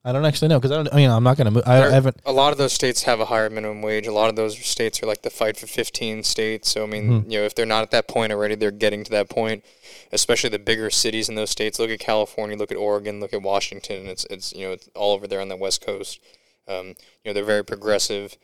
I 0.05 0.11
don't 0.11 0.25
actually 0.25 0.49
know 0.49 0.59
because 0.59 0.71
I 0.71 0.83
don't. 0.83 0.99
You 1.01 1.07
know, 1.07 1.15
I'm 1.15 1.23
not 1.23 1.37
gonna. 1.37 1.51
Move, 1.51 1.63
I, 1.65 1.77
I 1.77 1.79
There- 1.79 1.91
haven't. 1.91 2.17
A 2.25 2.33
lot 2.33 2.51
of 2.51 2.57
those 2.57 2.73
states 2.73 3.03
have 3.03 3.21
a 3.21 3.25
higher 3.25 3.49
minimum 3.49 3.81
wage. 3.81 4.05
A 4.05 4.11
lot 4.11 4.29
of 4.29 4.35
those 4.35 4.57
states 4.57 5.01
are 5.01 5.05
like 5.05 5.21
the 5.21 5.29
fight 5.29 5.55
for 5.55 5.65
15 5.65 6.23
states. 6.23 6.71
So 6.71 6.83
I 6.83 6.87
mean, 6.87 7.09
Mhm. 7.23 7.31
you 7.31 7.39
know, 7.39 7.45
if 7.45 7.55
they're 7.55 7.65
not 7.65 7.83
at 7.83 7.91
that 7.91 8.09
point 8.09 8.33
already, 8.33 8.55
they're 8.55 8.69
getting 8.71 9.05
to 9.05 9.11
that 9.11 9.29
point. 9.29 9.63
Especially 10.11 10.49
the 10.49 10.59
bigger 10.59 10.89
cities 10.89 11.29
in 11.29 11.35
those 11.35 11.49
states. 11.51 11.79
Look 11.79 11.89
at 11.89 11.99
California. 11.99 12.57
Look 12.57 12.69
at 12.71 12.77
Oregon. 12.77 13.21
Look 13.21 13.33
at 13.33 13.41
Washington. 13.41 14.07
It's 14.07 14.25
it's 14.29 14.51
you 14.53 14.67
know 14.67 14.73
it's 14.73 14.89
all 14.93 15.13
over 15.13 15.25
there 15.25 15.39
on 15.39 15.47
the 15.47 15.55
West 15.55 15.79
Coast. 15.85 16.19
Um, 16.67 16.87
you 16.87 16.95
know 17.27 17.33
they're 17.33 17.43
very 17.45 17.63
progressive. 17.63 18.37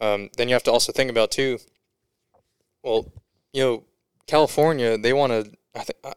Um, 0.00 0.30
then 0.36 0.48
you 0.48 0.54
have 0.54 0.62
to 0.64 0.72
also 0.72 0.92
think 0.92 1.10
about 1.10 1.32
too. 1.32 1.58
Well, 2.84 3.12
you 3.52 3.62
know, 3.62 3.84
California 4.28 4.96
they 4.96 5.12
want 5.12 5.32
to. 5.32 5.50
I 5.74 5.82
think 5.84 5.98
I, 6.04 6.12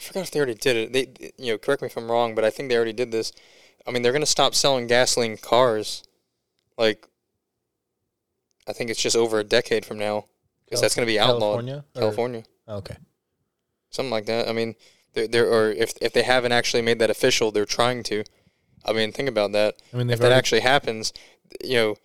I 0.00 0.02
forgot 0.02 0.22
if 0.22 0.30
they 0.30 0.38
already 0.40 0.54
did 0.54 0.76
it. 0.76 0.92
They 0.92 1.30
you 1.36 1.52
know 1.52 1.58
correct 1.58 1.82
me 1.82 1.86
if 1.86 1.96
I'm 1.96 2.10
wrong, 2.10 2.34
but 2.34 2.42
I 2.44 2.50
think 2.50 2.68
they 2.70 2.76
already 2.76 2.94
did 2.94 3.12
this. 3.12 3.32
I 3.86 3.90
mean, 3.90 4.02
they're 4.02 4.12
going 4.12 4.22
to 4.22 4.26
stop 4.26 4.54
selling 4.54 4.86
gasoline 4.86 5.36
cars. 5.36 6.02
Like, 6.78 7.06
I 8.66 8.72
think 8.72 8.90
it's 8.90 9.02
just 9.02 9.16
over 9.16 9.38
a 9.38 9.44
decade 9.44 9.84
from 9.84 9.98
now, 9.98 10.24
because 10.64 10.80
that's 10.80 10.94
going 10.94 11.06
to 11.06 11.12
be 11.12 11.18
outlawed. 11.18 11.66
California. 11.66 11.84
or- 11.94 12.00
California, 12.00 12.42
oh, 12.68 12.76
Okay. 12.78 12.96
something 13.90 14.10
like 14.10 14.26
that. 14.26 14.48
I 14.48 14.52
mean, 14.52 14.74
they're, 15.12 15.28
they're 15.28 15.46
or 15.52 15.70
if 15.70 15.92
if 16.00 16.12
they 16.14 16.22
haven't 16.22 16.52
actually 16.52 16.82
made 16.82 16.98
that 17.00 17.10
official, 17.10 17.50
they're 17.50 17.66
trying 17.66 18.02
to. 18.04 18.24
I 18.86 18.94
mean, 18.94 19.12
think 19.12 19.28
about 19.28 19.52
that. 19.52 19.76
I 19.92 19.98
mean, 19.98 20.08
If 20.08 20.18
that 20.20 20.26
already, 20.26 20.38
actually 20.38 20.60
happens, 20.60 21.12
you 21.62 21.74
know, 21.74 21.96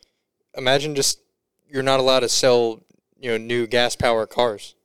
imagine 0.58 0.96
just 0.96 1.20
you're 1.70 1.84
not 1.84 2.02
allowed 2.02 2.22
to 2.22 2.30
sell 2.30 2.84
you 3.18 3.32
know 3.32 3.38
new 3.38 3.68
gas 3.68 3.96
powered 3.96 4.30
cars. 4.30 4.76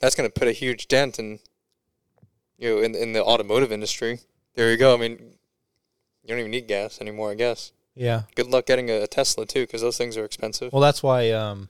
That's 0.00 0.14
going 0.14 0.28
to 0.28 0.32
put 0.38 0.48
a 0.48 0.52
huge 0.52 0.86
dent 0.88 1.18
in 1.18 1.38
you 2.58 2.70
know 2.70 2.82
in 2.82 2.94
in 2.94 3.12
the 3.12 3.22
automotive 3.24 3.72
industry. 3.72 4.20
There 4.54 4.70
you 4.70 4.76
go. 4.76 4.94
I 4.94 4.98
mean, 4.98 5.12
you 6.22 6.28
don't 6.28 6.38
even 6.38 6.50
need 6.50 6.68
gas 6.68 7.00
anymore. 7.00 7.30
I 7.30 7.34
guess. 7.34 7.72
Yeah. 7.94 8.22
Good 8.34 8.48
luck 8.48 8.66
getting 8.66 8.90
a 8.90 9.06
Tesla 9.06 9.46
too, 9.46 9.62
because 9.62 9.80
those 9.80 9.96
things 9.96 10.16
are 10.16 10.24
expensive. 10.24 10.72
Well, 10.72 10.82
that's 10.82 11.02
why 11.02 11.30
um, 11.30 11.68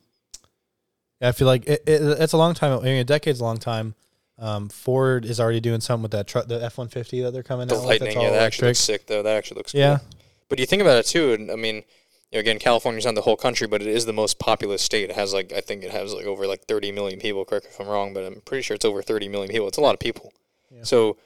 I 1.20 1.32
feel 1.32 1.47
like 1.47 1.66
it, 1.66 1.82
it, 1.87 2.03
it's 2.20 2.32
a 2.32 2.39
long 2.39 2.55
time. 2.55 2.78
I 2.78 2.82
mean, 2.82 2.97
a 2.97 3.05
decade's 3.05 3.41
a 3.41 3.45
long 3.45 3.59
time. 3.59 3.95
Um, 4.39 4.68
Ford 4.68 5.24
is 5.24 5.39
already 5.39 5.61
doing 5.61 5.80
something 5.80 6.03
with 6.03 6.12
that 6.12 6.26
truck, 6.26 6.49
the 6.49 6.62
F 6.62 6.78
one 6.78 6.89
fifty 6.89 7.20
that 7.20 7.32
they're 7.32 7.43
coming 7.43 7.68
the 7.68 7.74
out 7.74 7.80
with. 7.80 7.87
Lightning, 7.89 8.14
That's 8.14 8.22
yeah, 8.24 8.30
that 8.30 8.43
actually 8.43 8.68
looks 8.68 8.80
sick 8.80 9.07
though. 9.07 9.22
That 9.22 9.37
actually 9.37 9.59
looks 9.59 9.74
Yeah. 9.74 9.99
cool. 9.99 10.09
But 10.49 10.59
you 10.59 10.66
think 10.66 10.82
about 10.82 10.99
it 10.99 11.07
too, 11.07 11.32
and 11.32 11.51
I 11.51 11.57
mean, 11.57 11.76
you 11.76 11.82
know, 12.35 12.41
again, 12.41 12.59
California's 12.59 13.05
not 13.05 13.14
the 13.14 13.22
whole 13.22 13.37
country, 13.37 13.66
but 13.66 13.80
it 13.80 13.87
is 13.89 14.07
the 14.07 14.12
most 14.12 14.39
populous 14.39 14.82
state. 14.82 15.09
It 15.11 15.16
has 15.16 15.32
like 15.32 15.53
I 15.53 15.61
think 15.61 15.85
it 15.85 15.91
has 15.93 16.12
like 16.12 16.26
over 16.26 16.47
like 16.47 16.64
30 16.64 16.91
million 16.91 17.20
people. 17.20 17.45
Correct 17.45 17.66
me 17.66 17.70
if 17.72 17.80
I'm 17.80 17.87
wrong, 17.87 18.12
but 18.12 18.24
I'm 18.24 18.41
pretty 18.41 18.62
sure 18.62 18.74
it's 18.74 18.85
over 18.85 19.03
30 19.03 19.28
million 19.28 19.51
people. 19.51 19.68
It's 19.68 19.78
a 19.78 19.82
lot 19.82 19.95
of 19.95 20.01
people. 20.01 20.32
Yeah. 20.74 20.82
So 20.82 21.16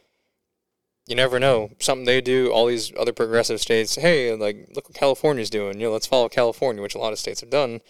you 1.08 1.16
never 1.16 1.40
know. 1.40 1.70
Something 1.78 2.04
they 2.04 2.20
do, 2.20 2.52
all 2.52 2.66
these 2.66 2.92
other 2.96 3.12
progressive 3.12 3.60
states, 3.60 3.96
hey, 3.96 4.34
like 4.34 4.68
look 4.76 4.88
what 4.88 4.94
California's 4.94 5.50
doing. 5.50 5.80
You 5.80 5.86
know, 5.86 5.92
let's 5.92 6.06
follow 6.06 6.28
California, 6.28 6.82
which 6.82 6.94
a 6.94 6.98
lot 6.98 7.12
of 7.12 7.18
states 7.18 7.40
have 7.40 7.50
done. 7.50 7.80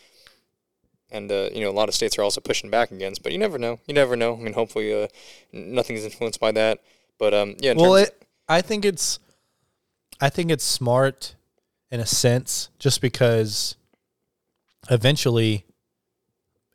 And 1.11 1.31
uh, 1.33 1.49
you 1.53 1.61
know, 1.61 1.71
a 1.71 1.73
lot 1.73 1.89
of 1.89 1.95
states 1.95 2.17
are 2.17 2.23
also 2.23 2.41
pushing 2.41 2.71
back 2.71 2.93
against. 2.93 3.23
But 3.23 3.33
you 3.33 3.39
never 3.39 3.59
know. 3.59 3.81
You 3.87 3.95
never 3.95 4.15
know. 4.15 4.35
I 4.35 4.41
mean, 4.41 4.53
hopefully, 4.53 5.03
uh, 5.03 5.09
nothing's 5.53 6.05
influenced 6.05 6.39
by 6.39 6.53
that. 6.53 6.81
But 7.19 7.35
um, 7.35 7.57
yeah. 7.59 7.75
Well, 7.77 7.97
it, 7.97 8.25
I 8.49 8.61
think 8.61 8.85
it's, 8.85 9.19
I 10.21 10.29
think 10.29 10.51
it's 10.51 10.65
smart 10.65 11.35
in 11.91 11.99
a 11.99 12.07
sense, 12.07 12.69
just 12.79 13.01
because 13.01 13.77
eventually, 14.91 15.65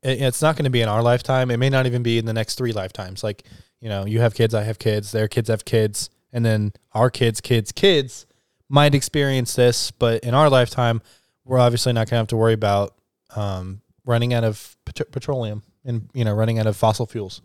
it, 0.02 0.22
it's 0.22 0.42
not 0.42 0.56
going 0.56 0.66
to 0.66 0.72
be 0.72 0.82
in 0.82 0.90
our 0.90 1.04
lifetime. 1.04 1.52
It 1.52 1.58
may 1.58 1.70
not 1.70 1.86
even 1.86 2.04
be 2.04 2.18
in 2.18 2.26
the 2.26 2.34
next 2.34 2.56
three 2.56 2.74
lifetimes. 2.74 3.24
Like 3.24 3.44
you 3.84 3.90
know, 3.90 4.06
you 4.06 4.22
have 4.22 4.34
kids, 4.34 4.54
I 4.54 4.64
have 4.64 4.80
kids, 4.80 5.12
their 5.12 5.28
kids 5.28 5.50
have 5.50 5.66
kids, 5.66 6.10
and 6.32 6.46
then 6.46 6.72
our 6.94 7.10
kids, 7.10 7.42
kids, 7.42 7.74
kids 7.74 8.26
might 8.70 8.96
experience 8.96 9.56
this. 9.56 9.92
But 9.92 10.24
in 10.24 10.34
our 10.34 10.50
lifetime, 10.50 11.02
we're 11.44 11.60
obviously 11.60 11.92
not 11.92 12.10
going 12.10 12.12
to 12.12 12.22
have 12.22 12.28
to 12.28 12.38
worry 12.38 12.54
about 12.54 12.96
um, 13.36 13.82
running 14.06 14.34
out 14.34 14.46
of 14.46 14.78
pet- 14.86 15.12
petroleum 15.12 15.64
and 15.84 16.10
you 16.14 16.24
know 16.24 16.34
running 16.34 16.60
out 16.60 16.66
of 16.66 16.78
fossil 16.78 17.06
fuels. 17.06 17.42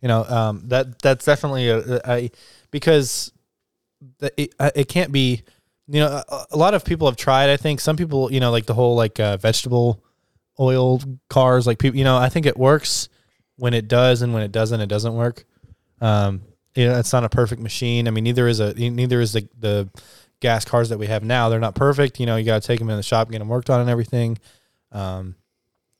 You 0.00 0.08
know 0.08 0.24
um, 0.24 0.62
that 0.68 0.98
that's 1.00 1.26
definitely 1.26 1.68
a, 1.68 2.00
a 2.06 2.30
because 2.70 3.30
it, 4.38 4.54
uh, 4.58 4.70
it 4.74 4.88
can't 4.88 5.12
be. 5.12 5.42
You 5.88 6.00
know, 6.00 6.22
a, 6.26 6.46
a 6.52 6.56
lot 6.56 6.72
of 6.72 6.86
people 6.86 7.06
have 7.06 7.18
tried. 7.18 7.50
I 7.50 7.58
think 7.58 7.80
some 7.80 7.98
people, 7.98 8.32
you 8.32 8.40
know, 8.40 8.50
like 8.50 8.64
the 8.64 8.72
whole 8.72 8.96
like 8.96 9.20
uh, 9.20 9.36
vegetable 9.36 10.02
oil 10.58 11.02
cars. 11.28 11.66
Like 11.66 11.78
people, 11.78 11.98
you 11.98 12.04
know, 12.04 12.16
I 12.16 12.30
think 12.30 12.46
it 12.46 12.56
works 12.56 13.10
when 13.56 13.74
it 13.74 13.88
does, 13.88 14.22
and 14.22 14.32
when 14.32 14.42
it 14.42 14.52
doesn't, 14.52 14.80
it 14.80 14.86
doesn't 14.88 15.12
work. 15.12 15.44
Um, 16.02 16.42
you 16.74 16.86
know, 16.86 16.98
it's 16.98 17.12
not 17.12 17.24
a 17.24 17.28
perfect 17.28 17.62
machine. 17.62 18.08
I 18.08 18.10
mean, 18.10 18.24
neither 18.24 18.48
is 18.48 18.60
a 18.60 18.74
neither 18.74 19.20
is 19.20 19.32
the 19.32 19.48
the 19.58 19.88
gas 20.40 20.64
cars 20.64 20.90
that 20.90 20.98
we 20.98 21.06
have 21.06 21.22
now. 21.22 21.48
They're 21.48 21.60
not 21.60 21.74
perfect. 21.74 22.20
You 22.20 22.26
know, 22.26 22.36
you 22.36 22.44
got 22.44 22.60
to 22.60 22.66
take 22.66 22.80
them 22.80 22.90
in 22.90 22.96
the 22.96 23.02
shop, 23.02 23.30
get 23.30 23.38
them 23.38 23.48
worked 23.48 23.70
on, 23.70 23.80
and 23.80 23.88
everything. 23.88 24.38
Um, 24.90 25.36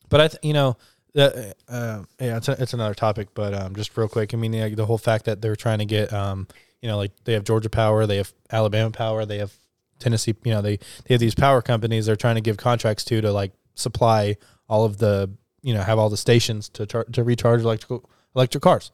but 0.09 0.21
I, 0.21 0.29
th- 0.29 0.41
you 0.43 0.53
know, 0.53 0.77
the, 1.15 1.55
uh, 1.69 2.03
yeah, 2.21 2.37
it's, 2.37 2.49
a, 2.49 2.61
it's 2.61 2.75
another 2.75 2.95
topic. 2.95 3.29
But 3.33 3.55
um, 3.55 3.75
just 3.75 3.97
real 3.97 4.09
quick, 4.09 4.35
I 4.35 4.37
mean, 4.37 4.51
the, 4.51 4.75
the 4.75 4.85
whole 4.85 4.99
fact 4.99 5.27
that 5.27 5.41
they're 5.41 5.57
trying 5.57 5.79
to 5.79 5.85
get, 5.87 6.13
um, 6.13 6.49
you 6.83 6.89
know, 6.89 6.97
like 6.97 7.13
they 7.25 7.35
have 7.35 7.45
Georgia 7.45 7.71
Power, 7.71 8.07
they 8.07 8.17
have 8.17 8.33
Alabama 8.51 8.91
Power, 8.91 9.25
they 9.25 9.39
have 9.39 9.53
Tennessee. 10.01 10.35
You 10.45 10.53
know, 10.53 10.63
they 10.63 10.77
they 10.77 11.15
have 11.15 11.21
these 11.21 11.35
power 11.35 11.63
companies 11.63 12.07
they're 12.07 12.17
trying 12.17 12.35
to 12.35 12.41
give 12.41 12.57
contracts 12.57 13.05
to 13.05 13.21
to 13.21 13.33
like 13.33 13.53
supply 13.75 14.37
all 14.69 14.85
of 14.85 14.99
the, 14.99 15.31
you 15.63 15.73
know, 15.73 15.83
have 15.83 15.99
all 15.99 16.11
the 16.11 16.17
stations 16.17 16.69
to 16.71 16.87
to 16.87 17.23
recharge 17.23 17.61
electrical 17.63 18.11
electric 18.35 18.63
cars, 18.63 18.91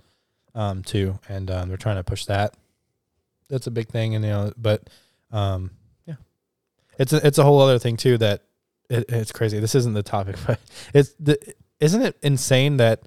um, 0.54 0.82
too, 0.82 1.18
and 1.28 1.50
um, 1.50 1.68
they're 1.68 1.76
trying 1.76 1.96
to 1.96 2.04
push 2.04 2.24
that. 2.26 2.54
That's 3.48 3.66
a 3.66 3.70
big 3.70 3.88
thing, 3.88 4.14
and 4.14 4.24
you 4.24 4.30
know, 4.30 4.52
but 4.56 4.88
um, 5.30 5.70
yeah, 6.06 6.16
it's 6.98 7.12
a, 7.12 7.26
it's 7.26 7.38
a 7.38 7.42
whole 7.42 7.60
other 7.60 7.78
thing 7.78 7.96
too 7.96 8.18
that 8.18 8.42
it, 8.90 9.04
it's 9.08 9.32
crazy. 9.32 9.58
This 9.60 9.74
isn't 9.74 9.94
the 9.94 10.02
topic, 10.02 10.36
but 10.46 10.60
it's 10.94 11.14
the 11.20 11.38
isn't 11.80 12.02
it 12.02 12.16
insane 12.22 12.78
that 12.78 13.02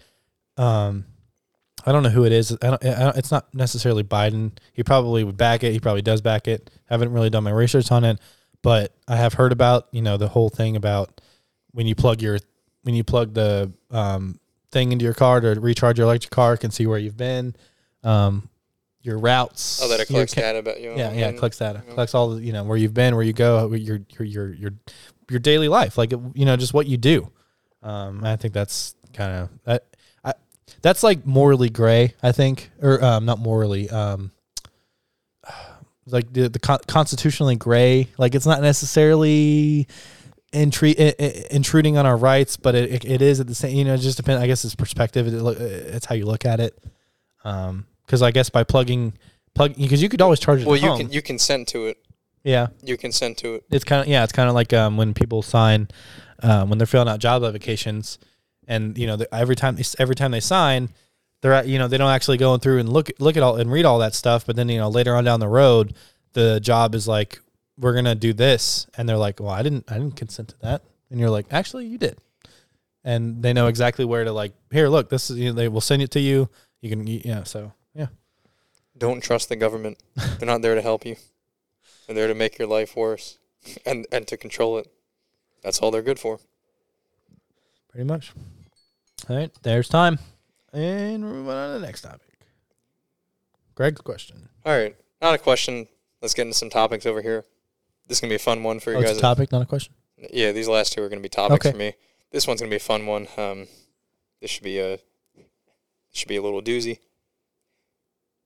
um 0.58 1.06
I 1.86 1.92
don't 1.92 2.04
know 2.04 2.10
who 2.10 2.26
it 2.26 2.32
is. 2.32 2.56
I 2.62 2.68
don't, 2.68 2.86
I 2.86 3.00
don't, 3.00 3.18
it's 3.18 3.32
not 3.32 3.54
necessarily 3.54 4.04
Biden. 4.04 4.52
He 4.74 4.84
probably 4.84 5.24
would 5.24 5.38
back 5.38 5.64
it. 5.64 5.72
He 5.72 5.80
probably 5.80 6.04
does 6.04 6.22
back 6.22 6.48
it. 6.48 6.70
Haven't 6.86 7.12
really 7.12 7.30
done 7.30 7.44
my 7.44 7.52
research 7.52 7.92
on 7.92 8.04
it, 8.04 8.20
but 8.62 8.96
I 9.08 9.16
have 9.16 9.34
heard 9.34 9.52
about 9.52 9.88
you 9.92 10.02
know 10.02 10.18
the 10.18 10.28
whole 10.28 10.50
thing 10.50 10.76
about 10.76 11.22
when 11.72 11.88
you 11.88 11.96
plug 11.96 12.22
your 12.22 12.38
when 12.84 12.96
you 12.96 13.04
plug 13.04 13.34
the 13.34 13.72
um, 13.90 14.40
thing 14.72 14.92
into 14.92 15.06
your 15.06 15.14
car 15.14 15.42
to 15.42 15.60
recharge 15.60 15.98
your 15.98 16.06
electric 16.06 16.32
car, 16.32 16.54
it 16.54 16.60
can 16.60 16.72
see 16.72 16.86
where 16.86 17.00
you've 17.00 17.18
been, 17.18 17.56
um, 18.04 18.50
your 19.02 19.18
routes. 19.18 19.82
oh, 19.82 19.88
that 19.88 20.00
it 20.00 20.08
collects 20.08 20.34
data 20.34 20.60
about 20.60 20.82
you. 20.82 20.92
yeah, 20.92 21.12
yeah, 21.12 21.30
it 21.30 21.38
collects 21.38 21.58
data, 21.58 21.84
yeah. 21.86 21.94
collects 21.94 22.16
all 22.16 22.36
the 22.36 22.42
you 22.42 22.54
know 22.54 22.64
where 22.64 22.78
you've 22.78 22.94
been, 22.94 23.16
where 23.16 23.26
you 23.26 23.34
go, 23.34 23.72
your 23.74 24.00
your 24.18 24.26
your 24.26 24.54
your 24.54 24.72
your 25.30 25.40
daily 25.40 25.68
life, 25.68 25.98
like 25.98 26.12
you 26.12 26.46
know 26.46 26.56
just 26.56 26.74
what 26.74 26.88
you 26.88 26.98
do. 26.98 27.32
Um, 27.84 28.24
I 28.24 28.36
think 28.36 28.54
that's 28.54 28.96
kind 29.14 29.34
of 29.34 29.50
that. 29.66 29.86
I 30.24 30.34
that's 30.82 31.04
like 31.04 31.26
morally 31.26 31.70
gray. 31.70 32.14
I 32.22 32.32
think, 32.32 32.70
or 32.82 33.04
um, 33.04 33.26
not 33.26 33.40
morally. 33.40 33.90
Um, 33.90 34.32
like 36.06 36.32
the 36.32 36.50
the 36.50 36.60
con- 36.60 36.80
constitutionally 36.88 37.56
gray. 37.56 38.08
Like 38.18 38.36
it's 38.36 38.46
not 38.46 38.62
necessarily 38.62 39.88
intri- 40.52 41.48
intruding 41.48 41.98
on 41.98 42.06
our 42.06 42.18
rights, 42.18 42.58
but 42.58 42.76
it, 42.76 42.92
it, 42.92 43.06
it 43.06 43.22
is 43.22 43.40
at 43.40 43.48
the 43.48 43.56
same. 43.56 43.76
You 43.76 43.86
know, 43.86 43.94
it 43.94 44.00
just 44.00 44.18
depends. 44.18 44.42
I 44.42 44.48
guess 44.48 44.64
it's 44.66 44.76
perspective. 44.76 45.28
It's 45.28 46.06
how 46.06 46.16
you 46.16 46.26
look 46.26 46.46
at 46.46 46.60
it. 46.60 46.84
Um, 47.44 47.88
because 48.06 48.22
I 48.22 48.32
guess 48.32 48.50
by 48.50 48.64
plugging 48.64 49.14
plug 49.56 49.76
because 49.76 50.02
you 50.02 50.10
could 50.10 50.22
always 50.22 50.40
charge 50.40 50.62
it. 50.62 50.68
Well, 50.68 50.76
you 50.76 50.90
home. 50.90 50.98
can 50.98 51.12
you 51.12 51.22
consent 51.22 51.68
to 51.70 51.88
it. 51.88 51.98
yeah. 52.44 52.68
You 52.84 52.98
consent 52.98 53.38
to 53.40 53.56
it. 53.56 53.64
It's 53.70 53.86
kind 53.86 54.02
of 54.02 54.08
yeah. 54.08 54.24
It's 54.24 54.34
kind 54.34 54.50
of 54.50 54.56
like 54.56 54.74
um, 54.74 54.98
when 54.98 55.14
people 55.14 55.42
sign 55.42 55.88
um, 56.44 56.70
when 56.70 56.78
they're 56.78 56.88
filling 56.88 57.08
out 57.08 57.20
job 57.20 57.44
applications, 57.44 58.20
and 58.68 58.98
you 58.98 59.08
know 59.08 59.16
the, 59.16 59.34
every 59.34 59.56
time 59.56 59.76
they, 59.76 59.84
every 59.98 60.16
time 60.16 60.32
they 60.32 60.40
sign, 60.40 60.90
they're 61.42 61.54
at, 61.54 61.68
you 61.68 61.80
know 61.80 61.88
they 61.88 61.98
don't 61.98 62.12
actually 62.12 62.38
go 62.38 62.58
through 62.58 62.80
and 62.80 62.90
look 62.90 63.10
look 63.20 63.38
at 63.38 63.44
all 63.44 63.56
and 63.56 63.72
read 63.72 63.86
all 63.86 64.00
that 64.00 64.14
stuff. 64.14 64.46
But 64.46 64.56
then 64.56 64.70
you 64.70 64.78
know 64.78 64.90
later 64.90 65.16
on 65.16 65.24
down 65.24 65.40
the 65.40 65.48
road, 65.48 65.94
the 66.34 66.60
job 66.60 66.96
is 66.96 67.08
like 67.08 67.40
we're 67.82 67.94
gonna 67.94 68.16
do 68.16 68.32
this, 68.32 68.88
and 68.96 69.10
they're 69.10 69.18
like, 69.18 69.40
well, 69.40 69.50
I 69.50 69.64
didn't 69.64 69.92
I 69.92 69.96
didn't 69.96 70.16
consent 70.16 70.50
to 70.50 70.60
that, 70.62 70.84
and 71.10 71.20
you're 71.20 71.32
like, 71.32 71.48
actually, 71.52 71.88
you 71.88 71.98
did, 71.98 72.18
and 73.04 73.42
they 73.42 73.52
know 73.54 73.68
exactly 73.68 74.06
where 74.06 74.24
to 74.24 74.32
like 74.32 74.54
here 74.72 74.88
look 74.88 75.10
this 75.10 75.30
is 75.30 75.38
you 75.38 75.48
know, 75.48 75.54
they 75.54 75.68
will 75.68 75.82
send 75.82 76.02
it 76.02 76.12
to 76.12 76.20
you. 76.20 76.48
You 76.80 76.90
can 76.90 77.06
you, 77.06 77.22
yeah 77.26 77.44
so 77.44 77.74
yeah 77.94 78.08
Don't 78.98 79.22
trust 79.22 79.50
the 79.50 79.56
government. 79.56 79.98
They're 80.16 80.48
not 80.48 80.62
there 80.62 80.76
to 80.76 80.82
help 80.82 81.06
you. 81.06 81.16
They're 82.06 82.16
there 82.16 82.28
to 82.28 82.36
make 82.36 82.58
your 82.58 82.68
life 82.68 82.96
worse 82.96 83.40
and 83.86 84.06
and 84.12 84.28
to 84.28 84.38
control 84.38 84.78
it. 84.78 84.88
That's 85.64 85.80
all 85.80 85.92
they're 85.92 86.02
good 86.02 86.20
for. 86.20 86.40
pretty 87.90 88.06
much. 88.06 88.32
All 89.30 89.36
right, 89.36 89.52
there's 89.62 89.88
time, 89.88 90.18
and 90.74 91.24
we're 91.24 91.34
moving 91.34 91.52
on 91.54 91.74
to 91.74 91.80
the 91.80 91.86
next 91.86 92.02
topic. 92.02 92.40
Greg's 93.76 94.02
question. 94.02 94.50
All 94.66 94.76
right, 94.76 94.96
not 95.22 95.36
a 95.36 95.38
question. 95.38 95.88
Let's 96.22 96.34
get 96.34 96.44
into 96.44 96.58
some 96.58 96.70
topics 96.70 97.06
over 97.06 97.22
here. 97.22 97.46
This 98.12 98.18
is 98.18 98.22
gonna 98.24 98.32
be 98.32 98.36
a 98.36 98.40
fun 98.40 98.62
one 98.62 98.82
for 98.82 98.90
Oh, 98.90 98.98
you 98.98 99.04
it's 99.04 99.12
guys. 99.12 99.18
a 99.20 99.22
topic, 99.22 99.54
not 99.54 99.62
a 99.62 99.66
question. 99.66 99.94
Yeah, 100.34 100.52
these 100.52 100.68
last 100.68 100.92
two 100.92 101.02
are 101.02 101.08
gonna 101.08 101.22
be 101.22 101.30
topics 101.30 101.66
Okay. 101.66 101.72
for 101.72 101.78
me. 101.78 101.94
This 102.32 102.46
one's 102.46 102.60
gonna 102.60 102.70
be 102.70 102.76
a 102.76 102.80
fun 102.80 103.06
one. 103.06 103.30
Um, 103.38 103.70
this 104.42 104.52
should 104.52 104.66
be 104.66 104.80
a 104.80 105.00
should 106.12 106.28
be 106.28 106.36
a 106.36 106.42
little 106.42 106.62
doozy. 106.62 107.00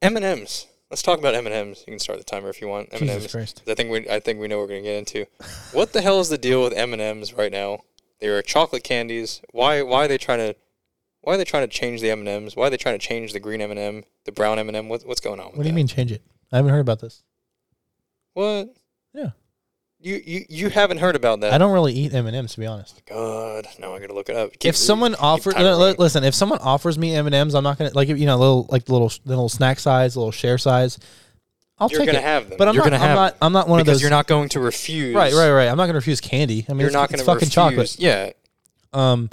M 0.04 0.16
and 0.18 0.24
M's. 0.24 0.68
Let's 0.92 1.02
talk 1.02 1.18
about 1.18 1.34
M 1.34 1.48
and 1.48 1.56
M's. 1.56 1.80
You 1.88 1.94
can 1.94 1.98
start 2.00 2.20
the 2.20 2.24
timer 2.24 2.50
if 2.50 2.62
you 2.62 2.68
want. 2.68 2.90
M 2.94 3.02
and 3.02 3.10
M's. 3.10 3.36
I 3.68 3.74
think 3.74 3.90
we 3.90 4.08
I 4.08 4.20
think 4.20 4.40
we 4.40 4.48
know 4.48 4.60
what 4.60 4.70
we're 4.70 4.76
gonna 4.76 4.82
get 4.84 5.00
into. 5.00 5.26
What 5.72 5.94
the 5.94 6.02
hell 6.04 6.20
is 6.20 6.30
the 6.30 6.38
deal 6.38 6.62
with 6.62 6.74
M 6.74 6.94
and 6.94 7.02
M's 7.02 7.34
right 7.34 7.52
now? 7.52 7.80
They 8.20 8.28
are 8.28 8.44
chocolate 8.44 8.84
candies. 8.84 9.42
Why 9.50 9.82
why 9.82 10.06
are 10.06 10.08
they 10.08 10.20
trying 10.20 10.38
to 10.48 10.56
why 11.22 11.34
are 11.34 11.38
they 11.38 11.44
trying 11.44 11.68
to 11.68 11.74
change 11.74 12.02
the 12.02 12.12
M 12.12 12.20
and 12.20 12.30
M's? 12.30 12.56
Why 12.56 12.68
are 12.68 12.70
they 12.70 12.78
trying 12.78 13.00
to 13.00 13.04
change 13.04 13.34
the 13.34 13.40
green 13.40 13.62
M 13.62 13.72
and 13.72 13.80
m 13.80 14.04
the 14.26 14.32
brown 14.32 14.60
M 14.60 14.68
and 14.68 14.78
m 14.78 14.90
What, 14.90 15.08
what's 15.08 15.22
going 15.22 15.40
on? 15.40 15.48
With 15.48 15.56
What 15.58 15.64
do 15.64 15.70
you 15.70 15.74
that? 15.74 15.76
mean 15.76 15.88
change 15.88 16.12
it? 16.12 16.22
I 16.52 16.58
haven't 16.58 16.70
heard 16.72 16.82
about 16.82 17.00
this. 17.00 17.24
What? 18.34 18.70
Yeah. 19.12 19.32
You 20.06 20.22
you 20.24 20.46
you 20.50 20.70
haven't 20.70 21.00
heard 21.00 21.16
about 21.16 21.40
that? 21.40 21.52
I 21.52 21.58
don't 21.58 21.74
really 21.74 21.94
eat 21.94 22.14
M 22.14 22.28
and 22.28 22.36
M's 22.36 22.54
to 22.54 22.60
be 22.60 22.68
honest. 22.68 23.02
God, 23.08 23.68
now 23.80 23.96
I 23.96 24.00
gotta 24.00 24.14
look 24.14 24.30
it 24.30 24.36
up. 24.36 24.52
Keep- 24.52 24.66
if 24.70 24.78
someone 24.78 25.16
offers, 25.16 25.56
listen, 25.98 26.24
if 26.24 26.36
someone 26.36 26.60
offers 26.60 26.96
me 26.98 27.16
M 27.16 27.26
and 27.26 27.34
M's, 27.34 27.56
I'm 27.56 27.64
not 27.64 27.80
gonna 27.80 27.90
like 27.96 28.08
you 28.10 28.26
know 28.28 28.38
little 28.38 28.68
like 28.70 28.86
the 28.86 28.94
little 28.94 29.10
the 29.10 29.30
little 29.30 29.50
snack 29.50 29.80
size, 29.80 30.16
little 30.16 30.32
share 30.32 30.60
size. 30.60 31.00
I'll 31.80 31.90
you're 31.90 32.02
take 32.02 32.08
gonna 32.10 32.20
it. 32.20 32.24
have 32.24 32.50
them. 32.50 32.58
but 32.60 32.68
I'm 32.68 32.76
you're 32.76 32.84
not. 32.84 32.92
gonna 32.92 33.04
I'm 33.04 33.08
have 33.10 33.16
not. 33.16 33.38
I'm 33.42 33.52
not 33.52 33.68
one 33.68 33.80
of 33.80 33.88
those. 33.88 34.00
you're 34.00 34.12
not 34.12 34.28
going 34.28 34.48
to 34.50 34.60
refuse. 34.60 35.16
right, 35.16 35.34
right, 35.34 35.50
right. 35.52 35.68
I'm 35.68 35.76
not 35.76 35.88
gonna 35.88 35.98
refuse 35.98 36.22
candy. 36.22 36.66
I 36.70 36.74
mean, 36.74 36.82
You're 36.82 36.88
it's, 36.90 36.94
not 36.94 37.10
going 37.10 37.20
to 37.20 37.26
fucking 37.26 37.48
refuse. 37.48 37.54
chocolate. 37.54 37.96
Yeah, 38.00 38.30
Um, 38.94 39.30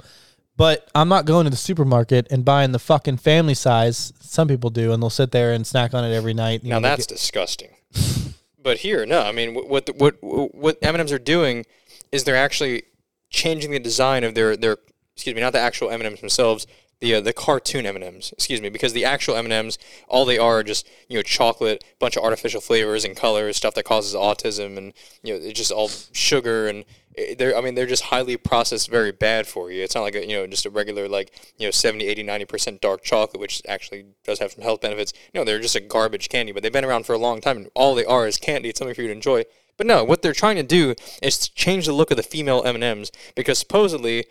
but 0.57 0.89
I'm 0.95 1.07
not 1.07 1.25
going 1.25 1.43
to 1.45 1.51
the 1.51 1.55
supermarket 1.55 2.27
and 2.31 2.43
buying 2.43 2.71
the 2.73 2.79
fucking 2.79 3.17
family 3.17 3.53
size. 3.53 4.11
Some 4.21 4.47
people 4.47 4.71
do, 4.71 4.91
and 4.91 5.01
they'll 5.03 5.09
sit 5.11 5.31
there 5.31 5.53
and 5.53 5.65
snack 5.67 5.93
on 5.93 6.03
it 6.03 6.13
every 6.15 6.33
night. 6.33 6.63
now 6.63 6.79
know, 6.79 6.89
that's 6.89 7.05
disgusting. 7.05 7.69
but 8.63 8.77
here, 8.77 9.05
no, 9.05 9.21
I 9.21 9.31
mean, 9.31 9.53
what 9.53 9.89
what 9.97 10.15
what 10.21 10.77
M 10.81 10.95
and 10.95 11.01
M's 11.01 11.11
are 11.11 11.19
doing 11.19 11.65
is 12.11 12.23
they're 12.23 12.35
actually 12.35 12.83
changing 13.29 13.71
the 13.71 13.79
design 13.79 14.23
of 14.23 14.35
their 14.35 14.55
their 14.55 14.77
excuse 15.15 15.35
me, 15.35 15.41
not 15.41 15.53
the 15.53 15.59
actual 15.59 15.89
M 15.89 15.99
and 16.01 16.07
M's 16.07 16.21
themselves, 16.21 16.65
the 17.03 17.15
uh, 17.15 17.21
the 17.21 17.33
cartoon 17.33 17.85
M 17.85 17.95
and 17.95 18.03
M's. 18.03 18.31
Excuse 18.31 18.61
me, 18.61 18.69
because 18.69 18.93
the 18.93 19.03
actual 19.03 19.35
M 19.35 19.45
and 19.45 19.53
M's, 19.53 19.77
all 20.07 20.23
they 20.23 20.37
are, 20.37 20.59
are 20.59 20.63
just 20.63 20.87
you 21.09 21.17
know 21.17 21.21
chocolate, 21.21 21.83
bunch 21.99 22.15
of 22.15 22.23
artificial 22.23 22.61
flavors 22.61 23.03
and 23.03 23.15
colors, 23.15 23.57
stuff 23.57 23.75
that 23.75 23.83
causes 23.83 24.15
autism, 24.15 24.77
and 24.77 24.93
you 25.21 25.33
know 25.33 25.39
it's 25.43 25.59
just 25.59 25.71
all 25.71 25.89
sugar 26.13 26.67
and 26.67 26.85
eh, 27.17 27.35
they're 27.37 27.55
I 27.55 27.61
mean 27.61 27.75
they're 27.75 27.85
just 27.85 28.03
highly 28.03 28.37
processed, 28.37 28.89
very 28.89 29.11
bad 29.11 29.47
for 29.47 29.69
you. 29.69 29.83
It's 29.83 29.95
not 29.95 30.01
like 30.01 30.15
a, 30.15 30.25
you 30.25 30.37
know 30.37 30.47
just 30.47 30.65
a 30.65 30.69
regular 30.69 31.09
like 31.09 31.37
you 31.57 31.67
know 31.67 31.71
70, 31.71 32.05
80, 32.05 32.23
90 32.23 32.45
percent 32.45 32.81
dark 32.81 33.03
chocolate, 33.03 33.41
which 33.41 33.61
actually 33.67 34.05
does 34.23 34.39
have 34.39 34.53
some 34.53 34.63
health 34.63 34.79
benefits. 34.79 35.11
No, 35.33 35.43
they're 35.43 35.59
just 35.59 35.75
a 35.75 35.81
garbage 35.81 36.29
candy, 36.29 36.53
but 36.53 36.63
they've 36.63 36.71
been 36.71 36.85
around 36.85 37.05
for 37.05 37.13
a 37.13 37.17
long 37.19 37.41
time, 37.41 37.57
and 37.57 37.69
all 37.75 37.95
they 37.95 38.05
are 38.05 38.25
is 38.25 38.37
candy. 38.37 38.69
It's 38.69 38.79
something 38.79 38.95
for 38.95 39.01
you 39.01 39.09
to 39.09 39.13
enjoy. 39.13 39.43
But 39.75 39.87
no, 39.87 40.05
what 40.05 40.21
they're 40.21 40.33
trying 40.33 40.55
to 40.55 40.63
do 40.63 40.95
is 41.21 41.49
change 41.49 41.87
the 41.87 41.93
look 41.93 42.11
of 42.11 42.17
the 42.17 42.23
female 42.23 42.63
M 42.63 42.75
and 42.75 42.83
M's 42.83 43.11
because 43.35 43.59
supposedly 43.59 44.25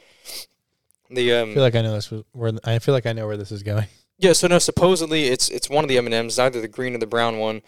the 1.14 1.32
um 1.34 1.50
I 1.50 1.54
feel 1.54 1.62
like 1.62 1.74
I 1.74 1.82
know 1.82 1.92
this 1.92 2.10
was 2.10 2.24
where 2.32 2.52
I 2.64 2.78
feel 2.78 2.94
like 2.94 3.06
I 3.06 3.12
know 3.12 3.26
where 3.26 3.36
this 3.36 3.52
is 3.52 3.62
going. 3.62 3.86
yeah, 4.18 4.32
so 4.32 4.46
no, 4.46 4.58
supposedly 4.58 5.24
it's 5.24 5.48
it's 5.48 5.68
one 5.68 5.84
of 5.84 5.88
the 5.88 5.98
M 5.98 6.06
and 6.06 6.14
M's, 6.14 6.38
either 6.38 6.60
the 6.60 6.68
green 6.68 6.94
or 6.94 6.98
the 6.98 7.06
brown 7.06 7.38
one. 7.38 7.62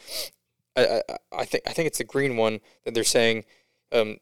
I, 0.77 1.03
I 1.09 1.17
I 1.33 1.45
think 1.45 1.65
I 1.67 1.73
think 1.73 1.87
it's 1.87 1.99
the 1.99 2.05
green 2.05 2.37
one 2.37 2.61
that 2.85 2.95
they're 2.95 3.05
saying 3.05 3.45
um, 3.93 4.19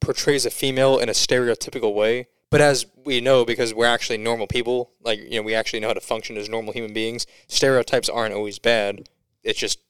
portrays 0.00 0.46
a 0.46 0.50
female 0.50 0.98
in 0.98 1.08
a 1.08 1.12
stereotypical 1.12 1.94
way. 1.94 2.28
But 2.48 2.60
as 2.60 2.86
we 3.04 3.20
know, 3.20 3.44
because 3.44 3.74
we're 3.74 3.86
actually 3.86 4.18
normal 4.18 4.46
people, 4.46 4.92
like 5.02 5.18
you 5.18 5.36
know, 5.36 5.42
we 5.42 5.54
actually 5.54 5.80
know 5.80 5.88
how 5.88 5.94
to 5.94 6.00
function 6.00 6.36
as 6.36 6.48
normal 6.48 6.72
human 6.72 6.92
beings. 6.92 7.26
Stereotypes 7.48 8.08
aren't 8.08 8.34
always 8.34 8.58
bad. 8.58 9.08
It's 9.42 9.58
just 9.58 9.80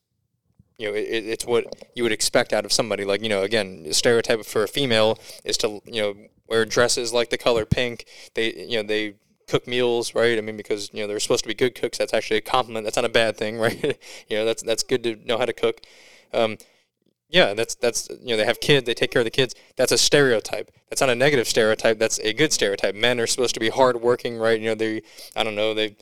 you 0.78 0.88
know, 0.88 0.94
it, 0.94 1.02
it's 1.02 1.44
what 1.44 1.64
you 1.94 2.02
would 2.02 2.12
expect 2.12 2.52
out 2.52 2.64
of 2.64 2.72
somebody. 2.72 3.04
Like 3.04 3.22
you 3.22 3.28
know, 3.28 3.42
again, 3.42 3.84
a 3.86 3.94
stereotype 3.94 4.44
for 4.44 4.62
a 4.62 4.68
female 4.68 5.18
is 5.44 5.56
to 5.58 5.80
you 5.84 6.02
know 6.02 6.14
wear 6.48 6.64
dresses 6.64 7.12
like 7.12 7.30
the 7.30 7.38
color 7.38 7.64
pink. 7.64 8.06
They 8.34 8.52
you 8.54 8.78
know 8.78 8.82
they 8.82 9.14
cook 9.48 9.66
meals, 9.66 10.14
right? 10.14 10.38
I 10.38 10.40
mean, 10.40 10.56
because 10.56 10.90
you 10.92 11.00
know 11.00 11.06
they're 11.06 11.20
supposed 11.20 11.44
to 11.44 11.48
be 11.48 11.54
good 11.54 11.74
cooks. 11.74 11.98
That's 11.98 12.14
actually 12.14 12.38
a 12.38 12.42
compliment. 12.42 12.84
That's 12.84 12.96
not 12.96 13.04
a 13.04 13.10
bad 13.10 13.36
thing, 13.36 13.58
right? 13.66 13.98
you 14.28 14.36
know, 14.36 14.44
that's 14.44 14.62
that's 14.62 14.82
good 14.82 15.02
to 15.04 15.16
know 15.24 15.38
how 15.38 15.44
to 15.44 15.52
cook. 15.52 15.80
Um, 16.32 16.58
yeah, 17.28 17.54
that's 17.54 17.74
that's 17.74 18.08
you 18.08 18.28
know 18.28 18.36
they 18.36 18.44
have 18.44 18.60
kids, 18.60 18.86
they 18.86 18.94
take 18.94 19.10
care 19.10 19.20
of 19.20 19.26
the 19.26 19.30
kids. 19.30 19.54
That's 19.76 19.92
a 19.92 19.98
stereotype. 19.98 20.70
That's 20.88 21.00
not 21.00 21.10
a 21.10 21.14
negative 21.14 21.48
stereotype. 21.48 21.98
That's 21.98 22.18
a 22.20 22.32
good 22.32 22.52
stereotype. 22.52 22.94
Men 22.94 23.18
are 23.18 23.26
supposed 23.26 23.54
to 23.54 23.60
be 23.60 23.68
hardworking, 23.68 24.38
right? 24.38 24.60
You 24.60 24.68
know, 24.68 24.74
they 24.74 25.02
I 25.34 25.42
don't 25.42 25.56
know 25.56 25.74
they 25.74 25.96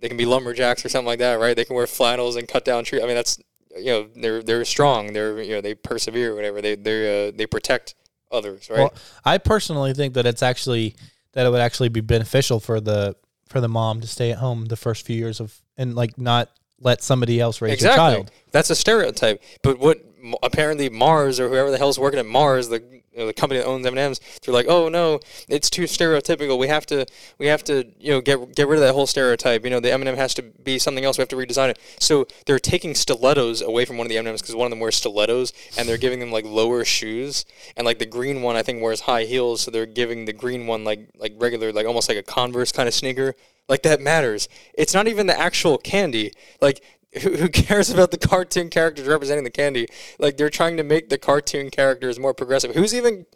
they 0.00 0.08
can 0.08 0.16
be 0.16 0.26
lumberjacks 0.26 0.84
or 0.84 0.88
something 0.88 1.06
like 1.06 1.20
that, 1.20 1.38
right? 1.38 1.54
They 1.54 1.64
can 1.64 1.76
wear 1.76 1.86
flannels 1.86 2.36
and 2.36 2.48
cut 2.48 2.64
down 2.64 2.84
trees. 2.84 3.02
I 3.02 3.06
mean, 3.06 3.14
that's 3.14 3.38
you 3.76 3.86
know 3.86 4.08
they're 4.14 4.42
they're 4.42 4.64
strong. 4.64 5.12
They're 5.12 5.40
you 5.40 5.54
know 5.54 5.60
they 5.60 5.74
persevere, 5.74 6.34
whatever. 6.34 6.60
They 6.60 6.74
they 6.74 7.28
uh, 7.28 7.32
they 7.34 7.46
protect 7.46 7.94
others, 8.34 8.68
right? 8.68 8.78
Well, 8.80 8.94
I 9.24 9.38
personally 9.38 9.94
think 9.94 10.14
that 10.14 10.26
it's 10.26 10.42
actually 10.42 10.96
that 11.32 11.46
it 11.46 11.50
would 11.50 11.60
actually 11.60 11.88
be 11.88 12.00
beneficial 12.00 12.60
for 12.60 12.80
the 12.80 13.16
for 13.48 13.60
the 13.60 13.68
mom 13.68 14.00
to 14.00 14.06
stay 14.06 14.32
at 14.32 14.38
home 14.38 14.66
the 14.66 14.76
first 14.76 15.06
few 15.06 15.16
years 15.16 15.40
of 15.40 15.60
and 15.76 15.94
like 15.94 16.18
not 16.18 16.50
let 16.80 17.02
somebody 17.02 17.40
else 17.40 17.60
raise 17.60 17.74
exactly. 17.74 18.04
your 18.04 18.14
child. 18.14 18.30
That's 18.50 18.70
a 18.70 18.74
stereotype. 18.74 19.42
But 19.62 19.78
what 19.78 20.04
apparently 20.42 20.88
Mars 20.88 21.38
or 21.40 21.48
whoever 21.48 21.70
the 21.70 21.78
hell's 21.78 21.98
working 21.98 22.18
at 22.18 22.26
Mars, 22.26 22.68
the 22.68 22.82
you 23.14 23.20
know, 23.20 23.26
the 23.26 23.32
company 23.32 23.60
that 23.60 23.66
owns 23.66 23.86
M 23.86 23.92
and 23.92 23.98
M's, 23.98 24.20
they're 24.42 24.52
like, 24.52 24.66
oh 24.68 24.88
no, 24.88 25.20
it's 25.48 25.70
too 25.70 25.82
stereotypical. 25.82 26.58
We 26.58 26.68
have 26.68 26.84
to 26.86 27.06
we 27.38 27.46
have 27.46 27.62
to 27.64 27.86
you 28.00 28.10
know 28.12 28.20
get 28.20 28.54
get 28.54 28.66
rid 28.66 28.76
of 28.76 28.82
that 28.82 28.92
whole 28.92 29.06
stereotype. 29.06 29.64
You 29.64 29.70
know, 29.70 29.80
the 29.80 29.92
M 29.92 30.00
and 30.00 30.08
m 30.08 30.16
has 30.16 30.34
to 30.34 30.42
be 30.42 30.78
something 30.78 31.04
else. 31.04 31.16
We 31.16 31.22
have 31.22 31.28
to 31.28 31.36
redesign 31.36 31.70
it. 31.70 31.78
So 32.00 32.26
they're 32.46 32.58
taking 32.58 32.94
stilettos 32.94 33.62
away 33.62 33.84
from 33.84 33.98
one 33.98 34.06
of 34.06 34.08
the 34.08 34.18
M 34.18 34.26
and 34.26 34.32
M's 34.32 34.42
because 34.42 34.56
one 34.56 34.66
of 34.66 34.70
them 34.70 34.80
wears 34.80 34.96
stilettos, 34.96 35.52
and 35.78 35.88
they're 35.88 35.98
giving 35.98 36.20
them 36.20 36.32
like 36.32 36.44
lower 36.44 36.84
shoes. 36.84 37.44
And 37.76 37.84
like 37.84 37.98
the 37.98 38.06
green 38.06 38.42
one, 38.42 38.56
I 38.56 38.62
think 38.62 38.82
wears 38.82 39.02
high 39.02 39.24
heels, 39.24 39.60
so 39.62 39.70
they're 39.70 39.86
giving 39.86 40.24
the 40.24 40.32
green 40.32 40.66
one 40.66 40.84
like 40.84 41.08
like 41.16 41.34
regular, 41.38 41.72
like 41.72 41.86
almost 41.86 42.08
like 42.08 42.18
a 42.18 42.22
Converse 42.22 42.72
kind 42.72 42.88
of 42.88 42.94
sneaker. 42.94 43.34
Like 43.68 43.82
that 43.84 44.00
matters. 44.00 44.48
It's 44.74 44.92
not 44.92 45.08
even 45.08 45.26
the 45.26 45.38
actual 45.38 45.78
candy. 45.78 46.32
Like 46.60 46.82
who, 47.22 47.48
cares 47.48 47.90
about 47.90 48.10
the 48.10 48.18
cartoon 48.18 48.68
characters 48.68 49.06
representing 49.06 49.44
the 49.44 49.50
candy? 49.50 49.86
Like 50.18 50.36
they're 50.36 50.50
trying 50.50 50.76
to 50.78 50.82
make 50.82 51.10
the 51.10 51.18
cartoon 51.18 51.70
characters 51.70 52.18
more 52.18 52.34
progressive. 52.34 52.74
Who's 52.74 52.94
even 52.94 53.26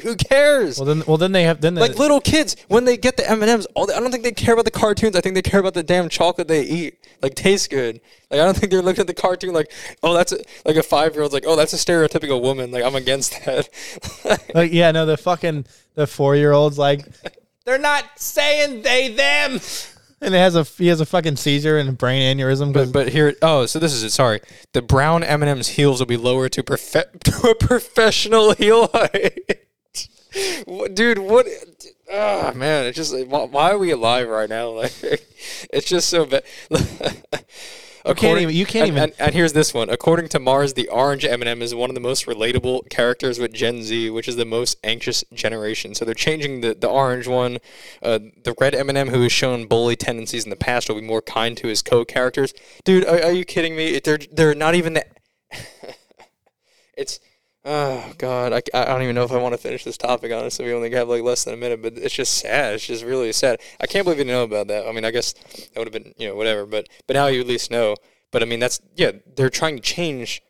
who, 0.00 0.16
cares? 0.16 0.78
Well 0.78 0.86
then, 0.86 1.02
well 1.06 1.18
then 1.18 1.32
they 1.32 1.42
have 1.42 1.60
then 1.60 1.74
like 1.74 1.98
little 1.98 2.20
kids 2.20 2.56
when 2.68 2.84
they 2.84 2.96
get 2.96 3.16
the 3.16 3.28
M 3.28 3.42
and 3.42 3.50
M's, 3.50 3.66
all 3.74 3.86
they, 3.86 3.94
I 3.94 4.00
don't 4.00 4.10
think 4.10 4.24
they 4.24 4.32
care 4.32 4.54
about 4.54 4.64
the 4.64 4.70
cartoons. 4.70 5.16
I 5.16 5.20
think 5.20 5.34
they 5.34 5.42
care 5.42 5.60
about 5.60 5.74
the 5.74 5.82
damn 5.82 6.08
chocolate 6.08 6.48
they 6.48 6.62
eat. 6.62 7.06
Like 7.20 7.34
tastes 7.34 7.68
good. 7.68 8.00
Like 8.30 8.40
I 8.40 8.44
don't 8.44 8.56
think 8.56 8.72
they're 8.72 8.82
looking 8.82 9.02
at 9.02 9.06
the 9.06 9.14
cartoon 9.14 9.52
like, 9.52 9.70
oh 10.02 10.14
that's 10.14 10.32
a, 10.32 10.38
like 10.64 10.76
a 10.76 10.82
five 10.82 11.14
year 11.14 11.22
old's 11.22 11.34
like, 11.34 11.44
oh 11.46 11.56
that's 11.56 11.72
a 11.72 11.76
stereotypical 11.76 12.40
woman. 12.40 12.70
Like 12.70 12.84
I'm 12.84 12.94
against 12.94 13.44
that. 13.44 13.68
like 14.54 14.72
yeah 14.72 14.92
no 14.92 15.04
the 15.04 15.16
fucking 15.16 15.66
the 15.94 16.06
four 16.06 16.36
year 16.36 16.52
olds 16.52 16.78
like 16.78 17.04
they're 17.66 17.78
not 17.78 18.04
saying 18.16 18.82
they 18.82 19.12
them. 19.12 19.60
And 20.26 20.34
it 20.34 20.38
has 20.38 20.56
a 20.56 20.64
he 20.64 20.88
has 20.88 21.00
a 21.00 21.06
fucking 21.06 21.36
seizure 21.36 21.78
and 21.78 21.88
a 21.88 21.92
brain 21.92 22.36
aneurysm. 22.36 22.72
But 22.72 22.92
but 22.92 23.10
here 23.10 23.34
oh 23.42 23.64
so 23.66 23.78
this 23.78 23.92
is 23.92 24.02
it. 24.02 24.10
Sorry, 24.10 24.40
the 24.72 24.82
brown 24.82 25.22
M 25.22 25.40
and 25.40 25.48
M's 25.48 25.68
heels 25.68 26.00
will 26.00 26.06
be 26.06 26.16
lower 26.16 26.48
to 26.48 26.62
profe- 26.64 27.20
to 27.24 27.50
a 27.50 27.54
professional 27.54 28.52
heel 28.52 28.90
height. 28.92 29.60
Dude, 30.94 31.18
what? 31.20 31.46
Ah, 32.12 32.52
man, 32.54 32.86
it's 32.86 32.96
just 32.96 33.16
why, 33.28 33.44
why 33.44 33.70
are 33.70 33.78
we 33.78 33.92
alive 33.92 34.28
right 34.28 34.48
now? 34.48 34.70
Like, 34.76 34.92
it's 35.72 35.86
just 35.86 36.08
so 36.08 36.26
bad. 36.26 36.42
According- 38.06 38.44
even- 38.44 38.54
you 38.54 38.66
can't 38.66 38.88
and- 38.88 38.96
even- 38.96 39.02
And, 39.02 39.12
and 39.18 39.34
here's 39.34 39.52
this 39.52 39.74
one. 39.74 39.90
According 39.90 40.28
to 40.28 40.38
Mars, 40.38 40.74
the 40.74 40.88
orange 40.88 41.24
M&M 41.24 41.60
is 41.62 41.74
one 41.74 41.90
of 41.90 41.94
the 41.94 42.00
most 42.00 42.26
relatable 42.26 42.88
characters 42.88 43.38
with 43.38 43.52
Gen 43.52 43.82
Z, 43.82 44.10
which 44.10 44.28
is 44.28 44.36
the 44.36 44.44
most 44.44 44.78
anxious 44.84 45.24
generation. 45.34 45.94
So 45.94 46.04
they're 46.04 46.14
changing 46.14 46.60
the, 46.60 46.74
the 46.74 46.88
orange 46.88 47.26
one. 47.26 47.58
Uh, 48.02 48.18
the 48.44 48.54
red 48.60 48.74
M&M, 48.74 49.08
who 49.08 49.22
has 49.22 49.32
shown 49.32 49.66
bully 49.66 49.96
tendencies 49.96 50.44
in 50.44 50.50
the 50.50 50.56
past, 50.56 50.88
will 50.88 50.96
be 50.96 51.06
more 51.06 51.22
kind 51.22 51.56
to 51.58 51.68
his 51.68 51.82
co-characters. 51.82 52.54
Dude, 52.84 53.04
are, 53.04 53.22
are 53.24 53.32
you 53.32 53.44
kidding 53.44 53.76
me? 53.76 53.98
They're 53.98 54.18
they're 54.32 54.54
not 54.54 54.74
even 54.74 54.94
that. 54.94 55.08
it's. 56.96 57.20
Oh 57.68 58.12
God, 58.16 58.52
I, 58.52 58.62
I 58.72 58.84
don't 58.84 59.02
even 59.02 59.16
know 59.16 59.24
if 59.24 59.32
I 59.32 59.38
want 59.38 59.52
to 59.52 59.58
finish 59.58 59.82
this 59.82 59.96
topic. 59.96 60.30
Honestly, 60.30 60.64
we 60.64 60.72
only 60.72 60.88
have 60.92 61.08
like 61.08 61.24
less 61.24 61.42
than 61.42 61.52
a 61.52 61.56
minute, 61.56 61.82
but 61.82 61.98
it's 61.98 62.14
just 62.14 62.34
sad. 62.34 62.74
It's 62.74 62.86
just 62.86 63.02
really 63.02 63.32
sad. 63.32 63.60
I 63.80 63.88
can't 63.88 64.04
believe 64.04 64.20
you 64.20 64.24
know 64.24 64.44
about 64.44 64.68
that. 64.68 64.86
I 64.86 64.92
mean, 64.92 65.04
I 65.04 65.10
guess 65.10 65.32
that 65.32 65.72
would 65.76 65.92
have 65.92 65.92
been 65.92 66.14
you 66.16 66.28
know 66.28 66.36
whatever, 66.36 66.64
but 66.64 66.88
but 67.08 67.14
now 67.14 67.26
you 67.26 67.40
at 67.40 67.46
least 67.48 67.72
know. 67.72 67.96
But 68.30 68.42
I 68.42 68.46
mean, 68.46 68.60
that's 68.60 68.80
yeah, 68.94 69.10
they're 69.34 69.50
trying 69.50 69.74
to 69.74 69.82
change 69.82 70.42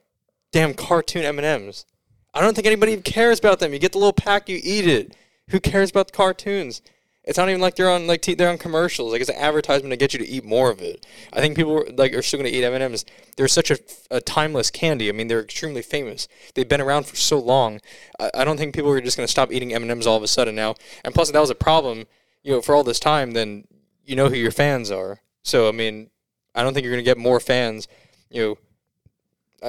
damn 0.53 0.75
cartoon 0.75 1.25
M 1.25 1.39
and 1.39 1.47
M's. 1.47 1.87
I 2.35 2.43
don't 2.43 2.53
think 2.55 2.67
anybody 2.67 2.95
cares 2.99 3.39
about 3.39 3.61
them. 3.61 3.73
You 3.73 3.79
get 3.79 3.93
the 3.93 3.99
little 3.99 4.13
pack, 4.13 4.51
you 4.51 4.61
eat 4.63 4.87
it. 4.87 5.17
Who 5.49 5.59
cares 5.59 5.89
about 5.89 6.09
the 6.09 6.13
cartoons? 6.13 6.83
It's 7.27 7.37
not 7.39 7.49
even 7.49 7.61
like 7.61 7.75
they're 7.75 7.91
on 7.91 8.07
like 8.07 8.23
t- 8.23 8.35
they're 8.35 8.49
on 8.51 8.57
commercials. 8.59 9.11
Like 9.11 9.21
it's 9.21 9.31
an 9.31 9.37
advertisement 9.37 9.91
to 9.91 9.97
get 9.97 10.13
you 10.13 10.21
to 10.21 10.27
eat 10.29 10.45
more 10.45 10.71
of 10.71 10.81
it. 10.81 11.05
I 11.33 11.41
think 11.41 11.57
people 11.57 11.85
like 11.97 12.13
are 12.15 12.23
still 12.23 12.39
going 12.39 12.51
to 12.51 12.57
eat 12.57 12.63
M 12.65 12.73
and 12.73 12.83
M's. 12.83 13.05
They're 13.37 13.49
such 13.49 13.71
a, 13.73 13.79
a 14.13 14.21
timeless 14.21 14.71
candy. 14.71 15.09
I 15.09 15.13
mean, 15.13 15.27
they're 15.27 15.43
extremely 15.43 15.83
famous. 15.83 16.29
They've 16.55 16.69
been 16.69 16.81
around 16.81 17.07
for 17.07 17.17
so 17.17 17.39
long. 17.39 17.81
I, 18.21 18.31
I 18.35 18.45
don't 18.45 18.57
think 18.57 18.75
people 18.77 18.91
are 18.91 19.01
just 19.01 19.17
going 19.17 19.27
to 19.27 19.31
stop 19.31 19.51
eating 19.53 19.75
M 19.75 19.83
and 19.83 19.91
M's 19.91 20.07
all 20.07 20.17
of 20.17 20.23
a 20.23 20.29
sudden 20.29 20.55
now. 20.55 20.77
And 21.05 21.13
plus, 21.13 21.29
if 21.29 21.33
that 21.33 21.41
was 21.41 21.51
a 21.51 21.57
problem, 21.57 22.05
you 22.45 22.53
know, 22.53 22.61
for 22.63 22.77
all 22.77 22.85
this 22.85 23.01
time, 23.01 23.33
then 23.33 23.67
you 24.05 24.15
know 24.15 24.29
who 24.29 24.37
your 24.37 24.53
fans 24.53 24.93
are. 24.93 25.21
So 25.43 25.69
I 25.69 25.73
mean, 25.73 26.11
I 26.55 26.63
don't 26.63 26.75
think 26.75 26.85
you're 26.85 26.93
going 26.95 27.05
to 27.05 27.11
get 27.11 27.19
more 27.19 27.41
fans. 27.41 27.89
You 28.31 28.43
know, 28.43 28.59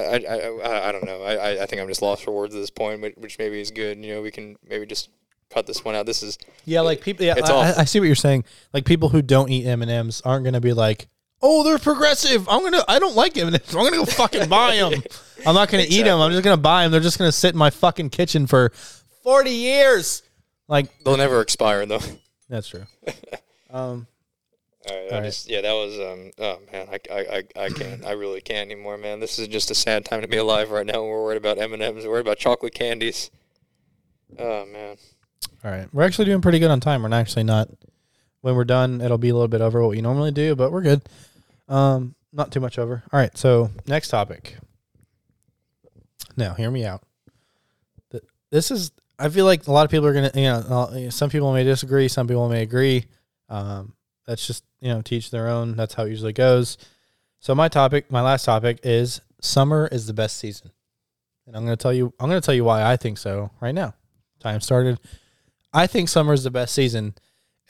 I, 0.00 0.16
I, 0.18 0.88
I 0.88 0.92
don't 0.92 1.04
know. 1.04 1.22
I, 1.22 1.62
I- 1.62 1.66
think 1.66 1.82
I'm 1.82 1.88
just 1.88 2.02
lost 2.02 2.22
for 2.22 2.30
words 2.30 2.54
at 2.54 2.60
this 2.60 2.70
point, 2.70 3.00
which 3.18 3.36
maybe 3.38 3.60
is 3.60 3.72
good. 3.72 3.98
You 4.04 4.14
know, 4.14 4.22
we 4.22 4.30
can 4.30 4.56
maybe 4.68 4.86
just 4.86 5.08
cut 5.50 5.66
this 5.66 5.84
one 5.84 5.94
out. 5.94 6.06
This 6.06 6.22
is 6.22 6.38
yeah, 6.64 6.80
like 6.80 7.00
people. 7.00 7.24
Yeah, 7.24 7.34
It's 7.36 7.48
I, 7.50 7.54
I- 7.72 7.80
I 7.80 7.84
see 7.84 8.00
what 8.00 8.06
you're 8.06 8.14
saying. 8.14 8.44
Like 8.72 8.84
people 8.84 9.08
who 9.08 9.22
don't 9.22 9.48
eat 9.50 9.66
M 9.66 9.82
and 9.82 9.90
M's 9.90 10.20
aren't 10.22 10.44
going 10.44 10.54
to 10.54 10.60
be 10.60 10.72
like, 10.72 11.08
oh, 11.42 11.62
they're 11.64 11.78
progressive. 11.78 12.48
I'm 12.48 12.62
gonna. 12.62 12.82
I 12.88 12.98
don't 12.98 13.14
like 13.16 13.36
M 13.36 13.46
and 13.48 13.56
M's. 13.56 13.74
I'm 13.74 13.84
gonna 13.84 13.96
go 13.96 14.04
fucking 14.04 14.48
buy 14.50 14.76
them. 14.76 15.02
I'm 15.46 15.54
not 15.54 15.68
going 15.70 15.84
to 15.84 15.90
eat 15.92 16.02
them. 16.02 16.20
I'm 16.20 16.30
just 16.32 16.42
going 16.44 16.56
to 16.56 16.60
buy 16.62 16.82
them. 16.82 16.92
They're 16.92 17.00
just 17.00 17.18
going 17.18 17.28
to 17.28 17.36
sit 17.36 17.52
in 17.54 17.58
my 17.58 17.70
fucking 17.70 18.10
kitchen 18.10 18.46
for 18.46 18.72
forty 19.22 19.50
years. 19.52 20.22
Like 20.68 20.86
they'll 21.04 21.16
never 21.16 21.40
expire 21.40 21.86
though. 21.86 22.00
that's 22.48 22.68
true. 22.68 22.84
Um, 23.70 24.06
All 24.88 24.96
right, 24.96 25.12
I 25.12 25.16
right. 25.16 25.24
just 25.24 25.50
yeah, 25.50 25.60
that 25.60 25.72
was 25.74 25.98
um. 25.98 26.30
Oh 26.38 26.58
man, 26.72 26.88
I, 26.90 26.98
I, 27.12 27.20
I, 27.20 27.64
I 27.64 27.68
can't. 27.68 28.02
I 28.02 28.12
really 28.12 28.40
can't 28.40 28.70
anymore, 28.70 28.96
man. 28.96 29.20
This 29.20 29.38
is 29.38 29.46
just 29.48 29.70
a 29.70 29.74
sad 29.74 30.06
time 30.06 30.22
to 30.22 30.26
be 30.26 30.38
alive 30.38 30.70
right 30.70 30.86
now. 30.86 31.02
We're 31.04 31.22
worried 31.22 31.36
about 31.36 31.58
M 31.58 31.74
and 31.74 31.82
M's. 31.82 32.04
We're 32.06 32.12
worried 32.12 32.20
about 32.26 32.38
chocolate 32.38 32.72
candies. 32.72 33.30
Oh 34.38 34.64
man. 34.64 34.96
All 35.64 35.70
right, 35.70 35.88
we're 35.92 36.04
actually 36.04 36.26
doing 36.26 36.40
pretty 36.40 36.58
good 36.58 36.70
on 36.70 36.80
time. 36.80 37.02
We're 37.02 37.12
actually 37.12 37.44
not. 37.44 37.68
When 38.40 38.54
we're 38.54 38.64
done, 38.64 39.00
it'll 39.00 39.18
be 39.18 39.30
a 39.30 39.34
little 39.34 39.48
bit 39.48 39.60
over 39.60 39.80
what 39.80 39.90
we 39.90 40.00
normally 40.00 40.30
do, 40.30 40.54
but 40.54 40.70
we're 40.70 40.82
good. 40.82 41.02
Um, 41.68 42.14
not 42.32 42.52
too 42.52 42.60
much 42.60 42.78
over. 42.78 43.02
All 43.12 43.18
right, 43.18 43.36
so 43.36 43.70
next 43.86 44.08
topic. 44.08 44.56
Now, 46.36 46.54
hear 46.54 46.70
me 46.70 46.84
out. 46.84 47.02
This 48.50 48.70
is. 48.70 48.92
I 49.18 49.28
feel 49.28 49.44
like 49.44 49.66
a 49.66 49.72
lot 49.72 49.84
of 49.84 49.90
people 49.90 50.06
are 50.06 50.14
gonna. 50.14 50.30
You 50.34 50.42
know, 50.42 50.56
uh, 50.56 51.10
some 51.10 51.30
people 51.30 51.52
may 51.52 51.64
disagree. 51.64 52.08
Some 52.08 52.28
people 52.28 52.48
may 52.48 52.62
agree. 52.62 53.06
Um, 53.48 53.94
that's 54.26 54.46
just 54.46 54.64
you 54.80 54.88
know, 54.88 55.02
teach 55.02 55.30
their 55.30 55.48
own. 55.48 55.76
That's 55.76 55.94
how 55.94 56.04
it 56.04 56.10
usually 56.10 56.32
goes. 56.32 56.78
So 57.40 57.54
my 57.54 57.68
topic, 57.68 58.10
my 58.10 58.22
last 58.22 58.44
topic 58.44 58.80
is 58.82 59.20
summer 59.40 59.88
is 59.90 60.06
the 60.06 60.14
best 60.14 60.36
season, 60.36 60.70
and 61.46 61.56
I'm 61.56 61.64
going 61.64 61.76
to 61.76 61.82
tell 61.82 61.92
you. 61.92 62.12
I'm 62.20 62.28
going 62.28 62.40
to 62.40 62.44
tell 62.44 62.54
you 62.54 62.64
why 62.64 62.84
I 62.84 62.96
think 62.96 63.18
so 63.18 63.50
right 63.60 63.74
now. 63.74 63.94
Time 64.40 64.60
started. 64.60 65.00
I 65.72 65.86
think 65.86 66.08
summer 66.08 66.32
is 66.32 66.44
the 66.44 66.50
best 66.50 66.74
season 66.74 67.14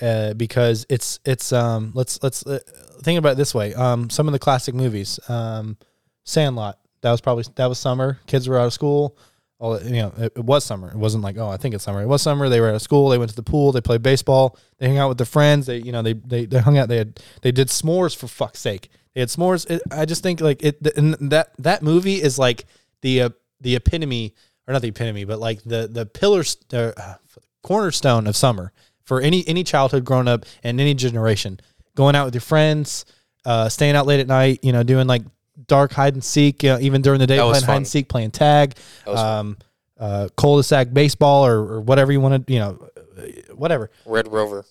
uh, 0.01 0.34
because 0.34 0.86
it's 0.88 1.18
it's 1.24 1.53
um 1.53 1.92
let's 1.94 2.22
let's 2.22 2.46
uh, 2.46 2.61
think 3.03 3.18
about 3.18 3.32
it 3.32 3.36
this 3.36 3.55
way. 3.55 3.74
Um, 3.74 4.11
some 4.11 4.28
of 4.28 4.32
the 4.32 4.38
classic 4.38 4.74
movies, 4.74 5.18
um, 5.28 5.76
Sandlot. 6.24 6.78
That 7.01 7.12
was 7.12 7.20
probably 7.20 7.44
that 7.57 7.66
was 7.66 7.78
summer. 7.78 8.18
Kids 8.26 8.49
were 8.49 8.59
out 8.59 8.66
of 8.66 8.72
school. 8.72 9.16
All 9.61 9.80
you 9.82 10.03
know, 10.03 10.12
it, 10.18 10.32
it 10.36 10.44
was 10.44 10.64
summer. 10.64 10.88
It 10.88 10.96
wasn't 10.96 11.24
like 11.24 11.36
oh, 11.36 11.49
I 11.49 11.57
think 11.57 11.74
it's 11.74 11.84
summer. 11.84 12.03
It 12.03 12.07
was 12.07 12.22
summer. 12.22 12.49
They 12.49 12.61
were 12.61 12.68
out 12.68 12.76
of 12.76 12.82
school. 12.82 13.09
They 13.09 13.18
went 13.18 13.30
to 13.30 13.36
the 13.36 13.42
pool. 13.42 13.72
They 13.72 13.80
played 13.80 14.03
baseball. 14.03 14.57
They 14.78 14.86
hung 14.86 14.99
out 14.99 15.09
with 15.09 15.18
their 15.18 15.26
friends. 15.26 15.66
They 15.66 15.78
you 15.78 15.92
know 15.92 16.03
they 16.03 16.12
they, 16.12 16.46
they 16.46 16.59
hung 16.59 16.78
out. 16.78 16.88
They 16.88 16.99
had 16.99 17.20
they 17.42 17.53
did 17.53 17.68
s'mores 17.68 18.16
for 18.16 18.28
fuck's 18.28 18.61
sake. 18.61 18.88
They 19.14 19.20
had 19.20 19.28
s'mores. 19.30 19.68
It, 19.68 19.82
I 19.90 20.05
just 20.05 20.22
think 20.22 20.40
like 20.40 20.62
it. 20.62 20.78
And 20.96 21.14
that 21.30 21.53
that 21.59 21.82
movie 21.82 22.22
is 22.22 22.38
like 22.38 22.66
the 23.03 23.22
uh, 23.22 23.30
the 23.61 23.74
epitome 23.74 24.34
or 24.66 24.72
not 24.72 24.82
the 24.82 24.88
epitome, 24.88 25.24
but 25.24 25.40
like 25.40 25.62
the 25.64 25.88
the 25.88 26.07
pillar 26.07 26.44
uh, 26.72 27.14
cornerstone 27.63 28.27
of 28.27 28.37
summer 28.37 28.73
for 29.05 29.21
any 29.21 29.47
any 29.49 29.65
childhood 29.65 30.05
grown 30.05 30.29
up 30.29 30.45
and 30.63 30.81
any 30.81 30.95
generation. 30.95 31.61
Going 31.95 32.15
out 32.15 32.27
with 32.27 32.35
your 32.35 32.43
friends, 32.43 33.05
uh, 33.45 33.69
staying 33.69 33.97
out 33.97 34.07
late 34.07 34.21
at 34.21 34.27
night, 34.27 34.61
you 34.63 34.73
know, 34.73 34.83
doing 34.83 35.07
like 35.07 35.23
dark 35.67 35.93
hide 35.93 36.15
and 36.15 36.23
seek, 36.23 36.63
you 36.63 36.71
know, 36.71 36.79
even 36.81 37.03
during 37.03 37.19
the 37.19 37.27
day 37.27 37.39
playing 37.39 37.65
hide 37.65 37.77
and 37.77 37.89
seek, 37.89 38.09
playing 38.09 38.31
tag, 38.31 38.77
fun. 39.05 39.17
um, 39.19 39.57
uh, 39.99 40.29
cul-de-sac 40.37 40.93
baseball 40.93 41.45
or, 41.45 41.59
or 41.59 41.81
whatever 41.81 42.13
you 42.13 42.21
want 42.21 42.47
to, 42.47 42.53
you 42.53 42.61
know, 42.61 42.89
uh, 43.17 43.55
whatever. 43.55 43.91
Red 44.07 44.31
Rover. 44.31 44.65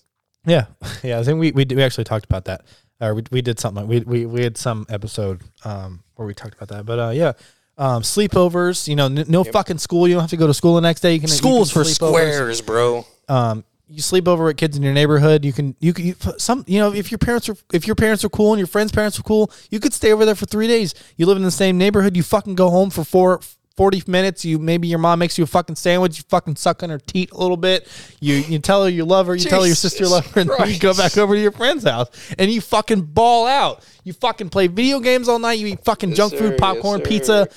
Yeah, 0.46 0.66
yeah. 1.02 1.18
I 1.18 1.24
think 1.24 1.38
we 1.38 1.52
we, 1.52 1.64
we 1.64 1.82
actually 1.82 2.04
talked 2.04 2.24
about 2.24 2.46
that. 2.46 2.62
Or 3.00 3.14
we, 3.14 3.22
we 3.30 3.42
did 3.42 3.60
something. 3.60 3.86
We, 3.86 4.00
we 4.00 4.26
we 4.26 4.42
had 4.42 4.56
some 4.56 4.86
episode 4.88 5.42
um 5.64 6.02
where 6.14 6.26
we 6.26 6.34
talked 6.34 6.54
about 6.54 6.68
that. 6.68 6.86
But 6.86 6.98
uh 6.98 7.10
yeah, 7.10 7.32
um 7.78 8.02
sleepovers. 8.02 8.86
You 8.88 8.96
know, 8.96 9.06
n- 9.06 9.24
no 9.28 9.44
fucking 9.44 9.78
school. 9.78 10.06
You 10.06 10.14
don't 10.14 10.22
have 10.22 10.30
to 10.30 10.36
go 10.36 10.46
to 10.46 10.54
school 10.54 10.74
the 10.74 10.80
next 10.80 11.00
day. 11.00 11.14
You 11.14 11.20
can 11.20 11.28
you 11.28 11.34
Schools 11.34 11.72
can 11.72 11.82
for 11.82 11.88
sleep 11.88 12.02
over. 12.02 12.18
squares, 12.18 12.60
bro. 12.60 13.06
Um, 13.28 13.64
you 13.90 14.02
sleep 14.02 14.28
over 14.28 14.44
with 14.44 14.58
kids 14.58 14.76
in 14.76 14.82
your 14.82 14.92
neighborhood. 14.92 15.44
You 15.44 15.52
can 15.52 15.74
you 15.80 15.94
can 15.94 16.06
you, 16.06 16.14
some 16.36 16.64
you 16.66 16.78
know 16.78 16.92
if 16.92 17.10
your 17.10 17.18
parents 17.18 17.48
are 17.48 17.56
if 17.72 17.86
your 17.86 17.96
parents 17.96 18.24
are 18.24 18.28
cool 18.28 18.52
and 18.52 18.58
your 18.58 18.66
friends' 18.66 18.92
parents 18.92 19.18
are 19.18 19.22
cool, 19.22 19.50
you 19.70 19.80
could 19.80 19.94
stay 19.94 20.12
over 20.12 20.24
there 20.26 20.34
for 20.34 20.46
three 20.46 20.66
days. 20.66 20.94
You 21.16 21.26
live 21.26 21.38
in 21.38 21.42
the 21.42 21.50
same 21.50 21.78
neighborhood. 21.78 22.16
You 22.16 22.22
fucking 22.22 22.54
go 22.54 22.68
home 22.68 22.90
for 22.90 23.04
four. 23.04 23.40
40 23.78 24.02
minutes 24.08 24.44
you 24.44 24.58
maybe 24.58 24.88
your 24.88 24.98
mom 24.98 25.20
makes 25.20 25.38
you 25.38 25.44
a 25.44 25.46
fucking 25.46 25.76
sandwich 25.76 26.18
you 26.18 26.24
fucking 26.28 26.56
suck 26.56 26.82
on 26.82 26.90
her 26.90 26.98
teat 26.98 27.30
a 27.30 27.36
little 27.36 27.56
bit. 27.56 27.86
You 28.18 28.34
you 28.34 28.58
tell 28.58 28.82
her 28.82 28.90
you 28.90 29.04
love 29.04 29.28
her 29.28 29.36
you 29.36 29.44
tell 29.44 29.60
her 29.60 29.68
your 29.68 29.76
sister 29.76 30.02
you 30.02 30.10
love 30.10 30.26
her 30.32 30.40
and 30.40 30.50
then 30.50 30.68
you 30.68 30.80
go 30.80 30.92
back 30.94 31.16
over 31.16 31.36
to 31.36 31.40
your 31.40 31.52
friend's 31.52 31.84
house 31.84 32.08
and 32.40 32.50
you 32.50 32.60
fucking 32.60 33.02
ball 33.02 33.46
out. 33.46 33.84
You 34.02 34.14
fucking 34.14 34.48
play 34.48 34.66
video 34.66 34.98
games 34.98 35.28
all 35.28 35.38
night 35.38 35.60
you 35.60 35.68
eat 35.68 35.84
fucking 35.84 36.14
junk 36.14 36.32
sir, 36.32 36.38
food 36.38 36.58
popcorn 36.58 36.98
sir. 36.98 37.06
pizza 37.08 37.48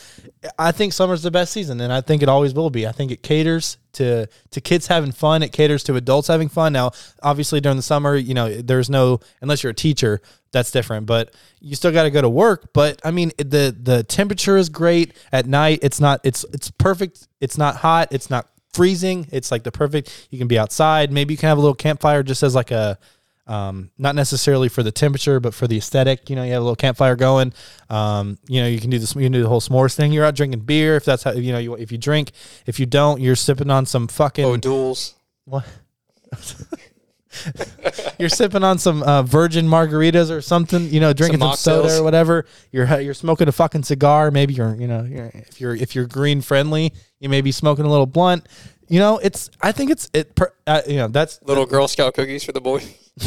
I 0.57 0.71
think 0.71 0.91
summer's 0.93 1.21
the 1.21 1.29
best 1.29 1.53
season, 1.53 1.81
and 1.81 1.93
I 1.93 2.01
think 2.01 2.23
it 2.23 2.29
always 2.29 2.53
will 2.53 2.71
be. 2.71 2.87
I 2.87 2.91
think 2.91 3.11
it 3.11 3.21
caters 3.21 3.77
to 3.93 4.27
to 4.49 4.61
kids 4.61 4.87
having 4.87 5.11
fun. 5.11 5.43
It 5.43 5.51
caters 5.51 5.83
to 5.83 5.95
adults 5.95 6.29
having 6.29 6.49
fun. 6.49 6.73
Now, 6.73 6.91
obviously, 7.21 7.61
during 7.61 7.77
the 7.77 7.83
summer, 7.83 8.15
you 8.15 8.33
know, 8.33 8.61
there's 8.61 8.89
no 8.89 9.19
unless 9.41 9.61
you're 9.61 9.71
a 9.71 9.75
teacher, 9.75 10.19
that's 10.51 10.71
different. 10.71 11.05
But 11.05 11.33
you 11.59 11.75
still 11.75 11.91
got 11.91 12.03
to 12.03 12.11
go 12.11 12.21
to 12.21 12.29
work. 12.29 12.73
But 12.73 12.99
I 13.05 13.11
mean, 13.11 13.31
the 13.37 13.75
the 13.79 14.03
temperature 14.03 14.57
is 14.57 14.69
great 14.69 15.13
at 15.31 15.45
night. 15.45 15.79
It's 15.83 15.99
not. 15.99 16.21
It's 16.23 16.43
it's 16.53 16.71
perfect. 16.71 17.27
It's 17.39 17.57
not 17.57 17.77
hot. 17.77 18.07
It's 18.11 18.29
not 18.29 18.47
freezing. 18.73 19.27
It's 19.31 19.51
like 19.51 19.63
the 19.63 19.71
perfect. 19.71 20.27
You 20.31 20.39
can 20.39 20.47
be 20.47 20.57
outside. 20.57 21.11
Maybe 21.11 21.33
you 21.35 21.37
can 21.37 21.49
have 21.49 21.57
a 21.57 21.61
little 21.61 21.75
campfire 21.75 22.23
just 22.23 22.41
as 22.41 22.55
like 22.55 22.71
a 22.71 22.97
um, 23.51 23.91
not 23.97 24.15
necessarily 24.15 24.69
for 24.69 24.81
the 24.81 24.93
temperature, 24.93 25.41
but 25.41 25.53
for 25.53 25.67
the 25.67 25.77
aesthetic. 25.77 26.29
You 26.29 26.37
know, 26.37 26.43
you 26.43 26.53
have 26.53 26.61
a 26.61 26.63
little 26.63 26.77
campfire 26.77 27.17
going. 27.17 27.51
Um, 27.89 28.37
you 28.47 28.61
know, 28.61 28.67
you 28.67 28.79
can 28.79 28.89
do 28.89 28.97
this. 28.97 29.13
You 29.13 29.23
can 29.23 29.33
do 29.33 29.43
the 29.43 29.49
whole 29.49 29.59
s'mores 29.59 29.93
thing. 29.93 30.13
You're 30.13 30.23
out 30.23 30.35
drinking 30.35 30.61
beer 30.61 30.95
if 30.95 31.03
that's 31.03 31.23
how 31.23 31.33
you 31.33 31.51
know. 31.51 31.59
You, 31.59 31.75
if 31.75 31.91
you 31.91 31.97
drink, 31.97 32.31
if 32.65 32.79
you 32.79 32.85
don't, 32.85 33.19
you're 33.19 33.35
sipping 33.35 33.69
on 33.69 33.85
some 33.85 34.07
fucking. 34.07 34.45
Oh, 34.45 34.55
duels. 34.55 35.15
what? 35.43 35.65
you're 38.17 38.29
sipping 38.29 38.63
on 38.63 38.77
some 38.77 39.03
uh, 39.03 39.23
virgin 39.23 39.67
margaritas 39.67 40.31
or 40.31 40.39
something. 40.39 40.87
You 40.87 41.01
know, 41.01 41.11
drinking 41.11 41.41
some, 41.41 41.55
Some 41.55 41.83
soda 41.83 41.99
or 41.99 42.03
whatever. 42.03 42.45
You're 42.71 43.01
you're 43.01 43.13
smoking 43.13 43.49
a 43.49 43.51
fucking 43.51 43.83
cigar. 43.83 44.31
Maybe 44.31 44.53
you're 44.53 44.75
you 44.75 44.87
know 44.87 45.03
you're, 45.03 45.29
if 45.33 45.59
you're 45.59 45.75
if 45.75 45.93
you're 45.93 46.07
green 46.07 46.39
friendly, 46.39 46.93
you 47.19 47.27
may 47.27 47.41
be 47.41 47.51
smoking 47.51 47.83
a 47.83 47.89
little 47.89 48.05
blunt. 48.05 48.47
You 48.91 48.99
know, 48.99 49.19
it's. 49.19 49.49
I 49.61 49.71
think 49.71 49.89
it's 49.89 50.09
it. 50.13 50.35
Per, 50.35 50.51
uh, 50.67 50.81
you 50.85 50.97
know, 50.97 51.07
that's. 51.07 51.41
Little 51.43 51.65
Girl 51.65 51.87
Scout 51.87 52.13
cookies 52.13 52.43
for 52.43 52.51
the 52.51 52.61
boy. 52.61 52.83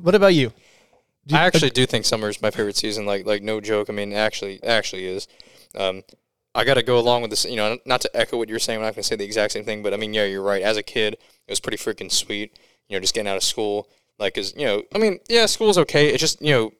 What 0.00 0.14
about 0.14 0.34
you? 0.34 0.52
You- 1.26 1.36
I 1.36 1.44
actually 1.46 1.70
do 1.70 1.84
think 1.86 2.04
summer 2.04 2.28
is 2.28 2.40
my 2.40 2.50
favorite 2.52 2.76
season. 2.76 3.04
Like, 3.04 3.26
like 3.26 3.42
no 3.42 3.60
joke. 3.60 3.90
I 3.90 3.92
mean, 3.92 4.12
actually, 4.12 4.62
actually 4.62 5.06
is. 5.06 5.26
Um, 5.74 6.04
I 6.54 6.64
got 6.64 6.74
to 6.74 6.84
go 6.84 6.98
along 6.98 7.22
with 7.22 7.30
this. 7.30 7.44
You 7.44 7.56
know, 7.56 7.78
not 7.84 8.00
to 8.02 8.10
echo 8.16 8.36
what 8.36 8.48
you're 8.48 8.60
saying. 8.60 8.78
I'm 8.78 8.84
not 8.84 8.94
going 8.94 9.02
to 9.02 9.08
say 9.08 9.16
the 9.16 9.24
exact 9.24 9.52
same 9.54 9.64
thing, 9.64 9.82
but 9.82 9.92
I 9.92 9.96
mean, 9.96 10.14
yeah, 10.14 10.24
you're 10.24 10.42
right. 10.42 10.62
As 10.62 10.76
a 10.76 10.82
kid, 10.82 11.14
it 11.14 11.50
was 11.50 11.58
pretty 11.58 11.78
freaking 11.78 12.12
sweet. 12.12 12.56
You 12.88 12.96
know, 12.96 13.00
just 13.00 13.14
getting 13.14 13.28
out 13.28 13.36
of 13.36 13.42
school. 13.42 13.88
Like, 14.18 14.38
is 14.38 14.54
you 14.56 14.66
know, 14.66 14.82
I 14.94 14.98
mean, 14.98 15.18
yeah, 15.28 15.46
school's 15.46 15.78
okay. 15.78 16.10
It's 16.10 16.20
just 16.20 16.40
you 16.40 16.52
know, 16.52 16.72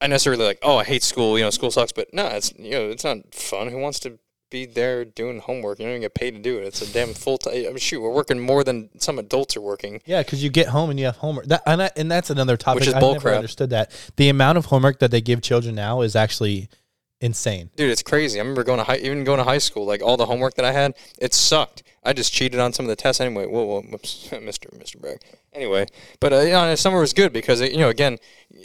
I 0.00 0.06
necessarily 0.06 0.44
like, 0.44 0.60
oh, 0.62 0.76
I 0.76 0.84
hate 0.84 1.02
school. 1.02 1.36
You 1.38 1.44
know, 1.44 1.50
school 1.50 1.70
sucks. 1.70 1.92
But 1.92 2.14
no, 2.14 2.26
it's 2.28 2.52
you 2.56 2.70
know, 2.70 2.90
it's 2.90 3.04
not 3.04 3.34
fun. 3.34 3.68
Who 3.68 3.78
wants 3.78 3.98
to 4.00 4.18
be 4.50 4.66
there 4.66 5.04
doing 5.04 5.40
homework? 5.40 5.78
You 5.78 5.86
don't 5.86 5.92
even 5.92 6.02
get 6.02 6.14
paid 6.14 6.32
to 6.32 6.40
do 6.40 6.58
it. 6.58 6.64
It's 6.64 6.82
a 6.82 6.92
damn 6.92 7.14
full 7.14 7.38
time. 7.38 7.54
I 7.54 7.68
mean, 7.68 7.76
shoot, 7.78 8.00
we're 8.00 8.12
working 8.12 8.38
more 8.38 8.64
than 8.64 8.88
some 9.00 9.18
adults 9.18 9.56
are 9.56 9.60
working. 9.60 10.00
Yeah, 10.06 10.22
because 10.22 10.42
you 10.42 10.50
get 10.50 10.68
home 10.68 10.90
and 10.90 10.98
you 10.98 11.06
have 11.06 11.16
homework. 11.16 11.46
That 11.46 11.62
and, 11.66 11.82
I, 11.82 11.90
and 11.96 12.10
that's 12.10 12.30
another 12.30 12.56
topic. 12.56 12.80
Which 12.80 12.88
is 12.88 12.94
I 12.94 13.00
bull 13.00 13.12
never 13.12 13.28
crap. 13.28 13.36
understood 13.36 13.70
that 13.70 13.90
the 14.16 14.28
amount 14.28 14.58
of 14.58 14.66
homework 14.66 14.98
that 15.00 15.10
they 15.10 15.20
give 15.20 15.42
children 15.42 15.74
now 15.74 16.00
is 16.00 16.16
actually 16.16 16.68
insane. 17.20 17.70
Dude, 17.76 17.90
it's 17.90 18.02
crazy. 18.02 18.38
I 18.38 18.42
remember 18.42 18.64
going 18.64 18.78
to 18.78 18.84
high, 18.84 18.98
even 18.98 19.24
going 19.24 19.38
to 19.38 19.44
high 19.44 19.58
school, 19.58 19.84
like 19.84 20.02
all 20.02 20.16
the 20.16 20.26
homework 20.26 20.54
that 20.54 20.64
I 20.64 20.72
had, 20.72 20.94
it 21.18 21.34
sucked. 21.34 21.82
I 22.04 22.12
just 22.12 22.32
cheated 22.32 22.60
on 22.60 22.72
some 22.72 22.86
of 22.86 22.88
the 22.88 22.96
tests 22.96 23.20
anyway. 23.20 23.46
Whoa, 23.46 23.64
whoa, 23.64 23.82
whoops, 23.82 24.28
Mr. 24.32 24.72
Mr. 24.78 25.00
Bragg. 25.00 25.20
Anyway, 25.52 25.86
but 26.20 26.32
uh, 26.32 26.40
you 26.40 26.52
know, 26.52 26.74
summer 26.74 27.00
was 27.00 27.12
good 27.12 27.32
because 27.32 27.60
you 27.60 27.78
know, 27.78 27.88
again, 27.88 28.18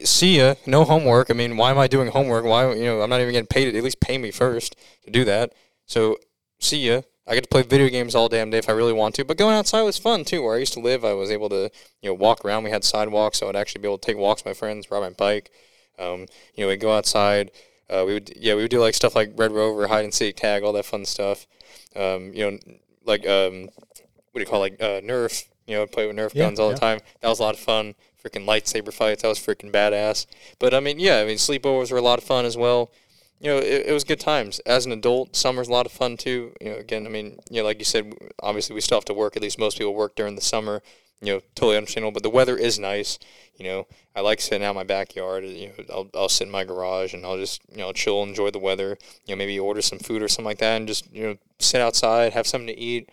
see 0.04 0.38
ya, 0.38 0.56
no 0.66 0.84
homework. 0.84 1.32
I 1.32 1.34
mean, 1.34 1.58
why 1.58 1.72
am 1.72 1.78
I 1.78 1.88
doing 1.88 2.10
homework? 2.10 2.46
Why, 2.46 2.74
you 2.74 2.86
know, 2.86 3.02
I'm 3.02 3.10
not 3.10 3.22
even 3.22 3.34
getting 3.34 3.48
paid. 3.48 3.76
At 3.76 3.84
least 3.84 4.00
pay 4.00 4.18
me 4.18 4.32
first 4.32 4.76
to 5.06 5.12
do 5.12 5.26
that. 5.26 5.54
So, 5.86 6.18
see 6.60 6.88
ya. 6.88 7.02
I 7.26 7.36
get 7.36 7.44
to 7.44 7.50
play 7.50 7.62
video 7.62 7.88
games 7.88 8.16
all 8.16 8.28
damn 8.28 8.50
day 8.50 8.58
if 8.58 8.68
I 8.68 8.74
really 8.74 8.92
want 8.92 9.16
to. 9.16 9.24
But 9.24 9.38
going 9.38 9.56
outside 9.56 9.84
was 9.84 9.98
fun 9.98 10.26
too. 10.26 10.44
Where 10.44 10.56
I 10.56 10.60
used 10.60 10.74
to 10.74 10.82
live, 10.82 11.06
I 11.06 11.14
was 11.14 11.32
able 11.32 11.48
to, 11.50 11.72
you 12.02 12.10
know, 12.10 12.14
walk 12.14 12.44
around. 12.44 12.64
We 12.64 12.70
had 12.72 12.84
sidewalks, 12.84 13.40
so 13.40 13.48
I'd 13.48 13.56
actually 13.56 13.82
be 13.82 13.88
able 13.88 13.98
to 13.98 14.06
take 14.06 14.18
walks 14.18 14.44
with 14.44 14.48
my 14.48 14.54
friends, 14.54 14.92
ride 14.92 15.00
my 15.00 15.10
bike. 15.12 15.50
Um, 15.98 16.26
you 16.56 16.64
know, 16.64 16.68
we'd 16.68 16.82
go 16.82 16.92
outside. 16.96 17.52
Uh, 17.90 18.04
we 18.06 18.14
would, 18.14 18.34
yeah, 18.36 18.56
we 18.56 18.64
would 18.64 18.72
do 18.72 18.80
like 18.82 18.94
stuff 18.94 19.16
like 19.16 19.32
Red 19.38 19.52
Rover, 19.52 19.88
hide 19.88 20.04
and 20.04 20.14
seek, 20.14 20.36
tag, 20.36 20.64
all 20.64 20.74
that 20.74 20.86
fun 20.86 21.06
stuff. 21.06 21.48
Um, 21.96 22.34
you 22.34 22.52
know, 22.52 22.58
like 23.06 23.26
um, 23.28 23.70
what 24.32 24.36
do 24.36 24.40
you 24.42 24.46
call 24.46 24.64
it, 24.64 24.74
like 24.74 24.82
uh, 24.82 25.00
Nerf? 25.02 25.48
You 25.68 25.76
know, 25.76 25.86
play 25.86 26.08
with 26.08 26.18
Nerf 26.18 26.34
Yeah, 26.34 26.46
guns 26.46 26.60
all 26.60 26.70
yeah. 26.70 26.74
the 26.74 26.80
time. 26.80 27.00
That 27.22 27.30
was 27.30 27.40
a 27.40 27.44
lot 27.44 27.54
of 27.54 27.60
fun. 27.62 27.96
Freaking 28.22 28.46
lightsaber 28.46 28.94
fights. 28.94 29.22
That 29.22 29.30
was 29.30 29.40
freaking 29.40 29.72
badass. 29.72 30.26
But 30.60 30.74
I 30.74 30.80
mean, 30.82 31.00
yeah, 31.00 31.20
I 31.20 31.26
mean, 31.26 31.38
sleepovers 31.38 31.92
were 31.92 31.98
a 31.98 32.02
lot 32.02 32.20
of 32.20 32.26
fun 32.26 32.46
as 32.46 32.58
well. 32.58 32.92
You 33.44 33.50
know, 33.50 33.58
it, 33.58 33.88
it 33.88 33.92
was 33.92 34.06
good 34.06 34.22
times. 34.22 34.60
As 34.60 34.86
an 34.86 34.94
adult, 34.94 35.36
summer's 35.36 35.68
a 35.68 35.72
lot 35.74 35.86
of 35.86 35.92
fun 35.92 36.16
too. 36.16 36.54
You 36.62 36.70
know, 36.70 36.78
again, 36.78 37.06
I 37.06 37.10
mean, 37.10 37.40
you 37.50 37.62
know, 37.62 37.66
like 37.66 37.78
you 37.78 37.86
said, 37.86 38.14
obviously 38.42 38.74
we 38.74 38.80
still 38.80 38.98
have 38.98 39.06
to 39.06 39.14
work. 39.14 39.36
At 39.36 39.42
least 39.42 39.60
most 39.60 39.78
people 39.78 39.94
work 39.94 40.16
during 40.16 40.36
the 40.36 40.42
summer. 40.42 40.82
You 41.22 41.34
know, 41.34 41.42
totally 41.54 41.76
understandable. 41.76 42.14
But 42.14 42.24
the 42.24 42.30
weather 42.30 42.56
is 42.56 42.80
nice. 42.80 43.20
You 43.58 43.66
know, 43.66 43.88
I 44.16 44.22
like 44.22 44.40
sitting 44.40 44.66
out 44.66 44.72
in 44.72 44.76
my 44.78 44.86
backyard. 44.86 45.44
You 45.44 45.68
know, 45.68 45.84
I'll, 45.94 46.10
I'll 46.14 46.30
sit 46.30 46.48
in 46.48 46.52
my 46.52 46.64
garage 46.64 47.14
and 47.14 47.26
I'll 47.26 47.38
just 47.38 47.62
you 47.70 47.80
know 47.80 47.92
chill, 47.92 48.24
enjoy 48.24 48.50
the 48.50 48.60
weather. 48.60 48.98
You 49.26 49.36
know, 49.36 49.40
maybe 49.40 49.60
order 49.60 49.82
some 49.82 50.00
food 50.00 50.24
or 50.24 50.30
something 50.30 50.46
like 50.46 50.60
that, 50.60 50.78
and 50.78 50.88
just 50.88 51.12
you 51.14 51.24
know 51.24 51.38
sit 51.60 51.82
outside, 51.82 52.32
have 52.32 52.48
something 52.48 52.68
to 52.68 52.80
eat, 52.80 53.10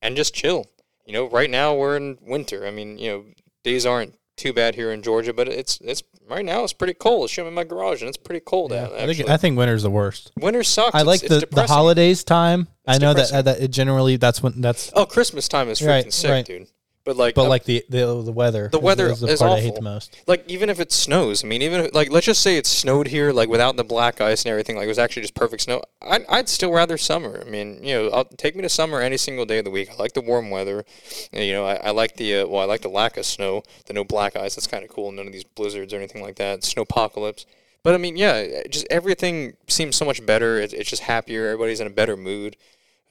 and 0.00 0.14
just 0.14 0.32
chill. 0.32 0.66
You 1.04 1.12
know, 1.12 1.28
right 1.28 1.50
now 1.50 1.74
we're 1.74 1.96
in 1.96 2.18
winter. 2.22 2.68
I 2.68 2.70
mean, 2.70 2.98
you 2.98 3.10
know, 3.10 3.24
days 3.64 3.84
aren't 3.84 4.14
too 4.36 4.52
bad 4.52 4.74
here 4.74 4.92
in 4.92 5.02
Georgia, 5.02 5.32
but 5.32 5.48
it's 5.48 5.78
it's 5.80 6.02
right 6.28 6.44
now 6.44 6.62
it's 6.64 6.72
pretty 6.72 6.94
cold. 6.94 7.24
It's 7.24 7.32
showing 7.32 7.48
in 7.48 7.54
my 7.54 7.64
garage, 7.64 8.02
and 8.02 8.08
it's 8.08 8.16
pretty 8.18 8.40
cold 8.40 8.72
out. 8.72 8.92
I 8.92 9.06
think 9.12 9.28
I 9.28 9.36
think 9.36 9.56
winter's 9.58 9.82
the 9.82 9.90
worst. 9.90 10.32
winter 10.38 10.62
sucks. 10.62 10.94
I 10.94 11.02
like 11.02 11.22
it's 11.22 11.40
the, 11.40 11.48
the 11.50 11.66
holidays 11.66 12.22
time. 12.24 12.68
I 12.86 12.98
know 12.98 13.14
that, 13.14 13.26
depressing. 13.28 13.36
uh, 13.38 13.42
that 13.42 13.60
it 13.60 13.68
generally 13.70 14.16
that's 14.16 14.42
when 14.42 14.60
that's 14.60 14.92
Oh, 14.94 15.06
Christmas 15.06 15.48
time 15.48 15.68
is 15.68 15.80
freaking 15.80 15.86
Right, 15.88 16.12
sick, 16.12 16.30
right. 16.30 16.44
dude. 16.44 16.68
But 17.06 17.16
like, 17.16 17.36
but 17.36 17.48
like 17.48 17.62
the 17.62 17.84
the, 17.88 18.20
the 18.20 18.32
weather. 18.32 18.68
The 18.68 18.80
weather 18.80 19.06
is, 19.06 19.20
the 19.20 19.28
is 19.28 19.38
part 19.38 19.52
I 19.52 19.60
hate 19.60 19.68
awful. 19.68 19.76
the 19.76 19.82
most. 19.82 20.24
like 20.26 20.44
even 20.50 20.68
if 20.68 20.80
it 20.80 20.90
snows, 20.90 21.44
I 21.44 21.46
mean, 21.46 21.62
even 21.62 21.82
if, 21.82 21.94
like 21.94 22.10
let's 22.10 22.26
just 22.26 22.42
say 22.42 22.56
it 22.56 22.66
snowed 22.66 23.06
here, 23.06 23.30
like 23.30 23.48
without 23.48 23.76
the 23.76 23.84
black 23.84 24.20
ice 24.20 24.44
and 24.44 24.50
everything, 24.50 24.74
like 24.74 24.86
it 24.86 24.88
was 24.88 24.98
actually 24.98 25.22
just 25.22 25.36
perfect 25.36 25.62
snow. 25.62 25.82
I'd, 26.02 26.26
I'd 26.28 26.48
still 26.48 26.72
rather 26.72 26.98
summer. 26.98 27.40
I 27.46 27.48
mean, 27.48 27.78
you 27.80 27.94
know, 27.94 28.08
I'll 28.08 28.24
take 28.24 28.56
me 28.56 28.62
to 28.62 28.68
summer 28.68 29.00
any 29.00 29.16
single 29.18 29.44
day 29.44 29.58
of 29.58 29.64
the 29.64 29.70
week. 29.70 29.88
I 29.88 29.94
like 29.94 30.14
the 30.14 30.20
warm 30.20 30.50
weather. 30.50 30.84
And, 31.32 31.44
you 31.44 31.52
know, 31.52 31.64
I, 31.64 31.74
I 31.76 31.90
like 31.92 32.16
the 32.16 32.38
uh, 32.38 32.48
well, 32.48 32.60
I 32.60 32.64
like 32.64 32.80
the 32.80 32.88
lack 32.88 33.16
of 33.16 33.24
snow, 33.24 33.62
the 33.86 33.92
no 33.92 34.02
black 34.02 34.34
ice. 34.34 34.56
That's 34.56 34.66
kind 34.66 34.82
of 34.82 34.90
cool. 34.90 35.12
None 35.12 35.28
of 35.28 35.32
these 35.32 35.44
blizzards 35.44 35.94
or 35.94 35.98
anything 35.98 36.22
like 36.22 36.34
that. 36.36 36.62
Snowpocalypse. 36.62 37.46
But 37.84 37.94
I 37.94 37.98
mean, 37.98 38.16
yeah, 38.16 38.64
just 38.68 38.84
everything 38.90 39.56
seems 39.68 39.94
so 39.94 40.04
much 40.04 40.26
better. 40.26 40.58
It, 40.58 40.72
it's 40.72 40.90
just 40.90 41.02
happier. 41.02 41.46
Everybody's 41.46 41.78
in 41.78 41.86
a 41.86 41.90
better 41.90 42.16
mood. 42.16 42.56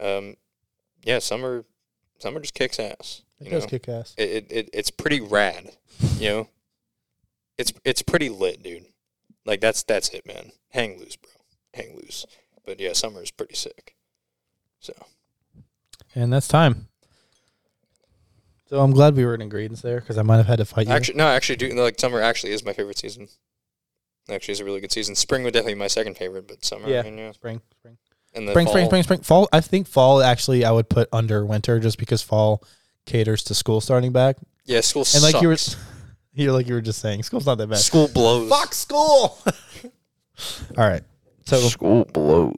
Um, 0.01 0.35
yeah, 1.05 1.19
summer, 1.19 1.63
summer 2.19 2.41
just 2.41 2.55
kicks 2.55 2.77
ass. 2.77 3.21
It 3.39 3.49
does 3.49 3.63
know? 3.63 3.69
kick 3.69 3.89
ass. 3.89 4.13
it, 4.17 4.29
it, 4.29 4.45
it 4.49 4.69
it's 4.73 4.91
pretty 4.91 5.19
rad, 5.19 5.71
you 6.17 6.29
know. 6.29 6.49
It's 7.57 7.73
it's 7.83 8.01
pretty 8.01 8.29
lit, 8.29 8.63
dude. 8.63 8.86
Like 9.45 9.61
that's 9.61 9.83
that's 9.83 10.09
it, 10.09 10.25
man. 10.25 10.51
Hang 10.71 10.99
loose, 10.99 11.15
bro. 11.15 11.31
Hang 11.73 11.95
loose. 11.95 12.25
But 12.65 12.79
yeah, 12.79 12.93
summer 12.93 13.21
is 13.21 13.31
pretty 13.31 13.55
sick. 13.55 13.95
So 14.79 14.93
And 16.13 16.31
that's 16.33 16.47
time. 16.47 16.88
So 18.67 18.79
I'm 18.79 18.91
glad 18.91 19.15
we 19.15 19.25
were 19.25 19.36
in 19.36 19.41
agreement 19.41 19.81
there 19.81 19.99
because 19.99 20.17
I 20.17 20.23
might 20.23 20.38
have 20.38 20.47
had 20.47 20.57
to 20.57 20.65
fight 20.65 20.88
you. 20.88 20.93
Actually, 20.93 21.17
no, 21.17 21.27
actually, 21.27 21.57
do 21.57 21.69
like 21.75 21.99
summer 21.99 22.19
actually 22.21 22.53
is 22.53 22.65
my 22.65 22.73
favorite 22.73 22.97
season. 22.97 23.27
Actually, 24.29 24.53
is 24.53 24.59
a 24.59 24.65
really 24.65 24.81
good 24.81 24.91
season. 24.91 25.13
Spring 25.13 25.43
would 25.43 25.53
definitely 25.53 25.75
be 25.75 25.79
my 25.79 25.88
second 25.88 26.17
favorite, 26.17 26.47
but 26.47 26.65
summer, 26.65 26.89
Yeah. 26.89 27.01
I 27.01 27.03
mean, 27.03 27.17
yeah. 27.19 27.31
spring, 27.31 27.61
spring, 27.77 27.97
And 28.33 28.47
the 28.47 28.53
spring, 28.53 28.65
fall, 28.65 28.73
spring, 28.73 28.86
spring, 28.88 29.03
spring, 29.03 29.19
fall. 29.21 29.49
I 29.53 29.61
think 29.61 29.88
fall 29.88 30.23
actually 30.23 30.65
I 30.65 30.71
would 30.71 30.89
put 30.89 31.07
under 31.13 31.45
winter 31.45 31.79
just 31.79 31.99
because 31.99 32.23
fall 32.23 32.63
caters 33.05 33.43
to 33.45 33.55
school 33.55 33.81
starting 33.81 34.11
back. 34.11 34.37
Yeah, 34.65 34.81
school 34.81 35.05
And 35.13 35.23
like 35.23 35.41
you 35.41 35.47
were, 35.49 35.57
sucks. 35.57 35.81
you 36.33 36.51
like 36.51 36.67
you 36.67 36.73
were 36.73 36.81
just 36.81 36.99
saying, 36.99 37.23
school's 37.23 37.45
not 37.45 37.57
that 37.59 37.67
bad. 37.67 37.77
school 37.79 38.07
blows. 38.07 38.49
Fuck 38.49 38.73
school. 38.73 39.37
All 40.77 40.89
right. 40.89 41.03
So 41.45 41.57
School 41.59 42.05
blows. 42.05 42.55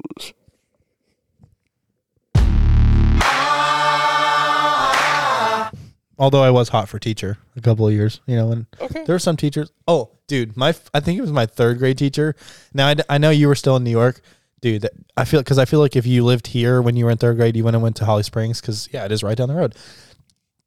although 6.20 6.42
I 6.44 6.50
was 6.50 6.70
hot 6.70 6.90
for 6.90 7.00
teacher 7.00 7.38
a 7.56 7.62
couple 7.62 7.88
of 7.88 7.94
years, 7.94 8.22
you 8.26 8.36
know, 8.36 8.52
and 8.52 8.66
Okay. 8.82 9.04
there 9.06 9.16
were 9.16 9.20
some 9.20 9.38
teachers. 9.38 9.72
Oh, 9.88 10.10
dude, 10.28 10.58
my 10.58 10.70
I 10.94 11.00
think 11.00 11.18
it 11.18 11.22
was 11.22 11.32
my 11.32 11.46
third 11.46 11.78
grade 11.80 11.98
teacher. 11.98 12.36
Now 12.74 12.88
I, 12.88 12.94
d- 12.96 13.04
I 13.10 13.18
know 13.18 13.30
you 13.30 13.48
were 13.48 13.56
still 13.56 13.76
in 13.76 13.84
New 13.84 13.92
York, 13.92 14.22
dude. 14.62 14.82
that- 14.84 14.94
I 15.16 15.26
feel 15.26 15.42
because 15.42 15.58
I 15.60 15.66
feel 15.66 15.80
like 15.80 15.96
if 15.96 16.06
you 16.06 16.24
lived 16.24 16.48
here 16.48 16.82
when 16.82 16.96
you 16.96 17.06
were 17.06 17.12
in 17.12 17.18
third 17.18 17.38
grade, 17.38 17.56
you 17.56 17.64
went 17.64 17.76
and 17.76 17.84
went 17.84 17.96
to 17.98 18.06
Holly 18.06 18.24
Springs 18.24 18.62
because 18.62 18.90
yeah, 18.92 19.06
it 19.06 19.12
is 19.12 19.24
right 19.24 19.38
down 19.38 19.48
the 19.50 19.56
road. 19.56 19.76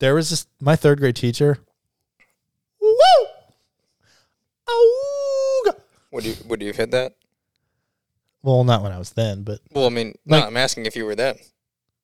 There 0.01 0.14
was 0.14 0.30
this 0.30 0.46
my 0.61 0.76
third 0.76 0.98
grade 0.98 1.16
teacher. 1.16 1.59
Woo! 2.80 2.96
Oh, 4.68 5.72
Would 6.12 6.24
you 6.24 6.34
would 6.46 6.61
you 6.61 6.68
have 6.68 6.76
hit 6.76 6.90
that? 6.90 7.14
well, 8.42 8.64
not 8.64 8.82
when 8.82 8.92
I 8.92 8.98
was 8.98 9.11
then, 9.11 9.42
but 9.42 9.61
Well, 9.72 9.86
I 9.86 9.90
mean, 9.90 10.14
no, 10.24 10.38
Like- 10.38 10.46
I'm 10.46 10.57
asking 10.57 10.86
if 10.86 10.96
you 10.96 11.05
were 11.05 11.14
then. 11.14 11.36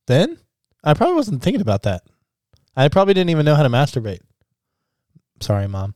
then 0.06 0.38
I 0.84 0.94
probably 0.94 1.16
wasn't 1.16 1.42
thinking 1.42 1.60
about 1.62 1.82
that. 1.84 2.02
I 2.76 2.88
probably 2.88 3.14
didn't 3.14 3.30
even 3.30 3.44
know 3.46 3.54
how 3.54 3.62
to 3.62 3.70
masturbate. 3.70 4.20
Sorry, 5.40 5.66
mom. 5.66 5.94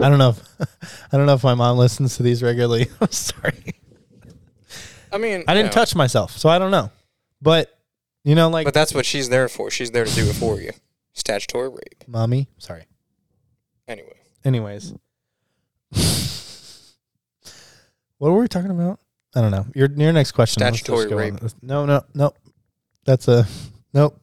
I 0.00 0.08
don't 0.10 0.18
know. 0.18 0.30
If, 0.30 0.42
I 1.12 1.16
don't 1.16 1.26
know 1.26 1.34
if 1.34 1.42
my 1.42 1.54
mom 1.54 1.78
listens 1.78 2.16
to 2.18 2.22
these 2.22 2.42
regularly. 2.42 2.88
I'm 3.00 3.10
sorry. 3.10 3.74
I 5.10 5.16
mean, 5.16 5.42
I 5.48 5.54
didn't 5.54 5.68
know, 5.68 5.72
touch 5.72 5.94
myself, 5.94 6.36
so 6.36 6.50
I 6.50 6.58
don't 6.58 6.70
know. 6.70 6.90
But 7.40 7.74
you 8.24 8.34
know, 8.34 8.50
like 8.50 8.66
But 8.66 8.74
that's 8.74 8.92
what 8.92 9.06
she's 9.06 9.30
there 9.30 9.48
for. 9.48 9.70
She's 9.70 9.90
there 9.90 10.04
to 10.04 10.14
do 10.14 10.28
it 10.28 10.34
for 10.34 10.60
you. 10.60 10.72
Statutory 11.18 11.68
rape. 11.68 12.04
mommy. 12.06 12.48
Sorry. 12.58 12.84
Anyway, 13.86 14.12
Anyways, 14.44 14.92
what 18.18 18.30
were 18.32 18.40
we 18.40 18.48
talking 18.48 18.70
about? 18.70 18.98
I 19.34 19.40
don't 19.40 19.50
know. 19.50 19.66
Your 19.74 19.88
your 19.94 20.12
next 20.12 20.32
question. 20.32 20.60
Statutory 20.60 21.06
go 21.06 21.18
on. 21.18 21.34
rape. 21.34 21.52
No, 21.62 21.86
no, 21.86 22.02
no. 22.14 22.32
That's 23.04 23.28
a 23.28 23.46
nope. 23.92 24.20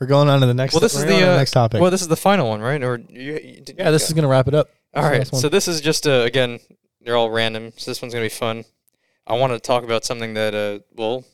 We're 0.00 0.06
going 0.08 0.28
on 0.28 0.40
to 0.40 0.46
the 0.46 0.54
next. 0.54 0.74
well, 0.74 0.80
this 0.80 0.94
is 0.94 1.04
the 1.04 1.14
on 1.14 1.20
to 1.20 1.32
uh, 1.32 1.36
next 1.36 1.52
topic. 1.52 1.80
Well, 1.80 1.90
this 1.90 2.02
is 2.02 2.08
the 2.08 2.16
final 2.16 2.48
one, 2.48 2.60
right? 2.60 2.82
Or 2.82 2.98
you? 3.08 3.34
you 3.42 3.60
did, 3.60 3.76
yeah, 3.78 3.90
this 3.90 4.06
is 4.06 4.12
gonna 4.12 4.28
wrap 4.28 4.48
it 4.48 4.54
up. 4.54 4.68
All 4.94 5.02
This 5.10 5.32
right, 5.32 5.40
so 5.40 5.48
this 5.48 5.66
is 5.68 5.80
just 5.80 6.06
uh, 6.06 6.22
again, 6.22 6.58
they're 7.00 7.16
all 7.16 7.30
random. 7.30 7.72
So 7.76 7.90
this 7.90 8.02
one's 8.02 8.12
gonna 8.14 8.24
be 8.24 8.28
fun. 8.28 8.64
I 9.26 9.34
want 9.34 9.52
to 9.52 9.58
talk 9.60 9.84
about 9.84 10.04
something 10.04 10.34
that 10.34 10.54
uh, 10.54 10.80
well, 10.94 11.24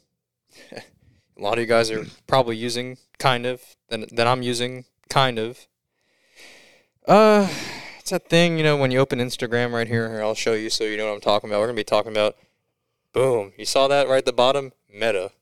a 1.40 1.42
lot 1.42 1.54
of 1.54 1.60
you 1.60 1.66
guys 1.66 1.90
are 1.90 2.04
probably 2.26 2.56
using, 2.56 2.98
kind 3.18 3.46
of, 3.46 3.62
that 3.88 4.14
that 4.14 4.26
I'm 4.26 4.42
using, 4.42 4.84
kind 5.08 5.38
of. 5.38 5.66
Uh, 7.08 7.48
it's 7.98 8.10
that 8.10 8.28
thing 8.28 8.58
you 8.58 8.64
know 8.64 8.76
when 8.76 8.90
you 8.90 8.98
open 8.98 9.18
Instagram 9.18 9.72
right 9.72 9.88
here. 9.88 10.08
Here, 10.10 10.22
I'll 10.22 10.34
show 10.34 10.52
you 10.52 10.70
so 10.70 10.84
you 10.84 10.96
know 10.96 11.06
what 11.06 11.14
I'm 11.14 11.20
talking 11.20 11.48
about. 11.48 11.60
We're 11.60 11.66
gonna 11.66 11.76
be 11.76 11.84
talking 11.84 12.12
about, 12.12 12.36
boom. 13.12 13.52
You 13.56 13.64
saw 13.64 13.88
that 13.88 14.08
right 14.08 14.18
at 14.18 14.26
the 14.26 14.32
bottom, 14.32 14.72
Meta. 14.92 15.32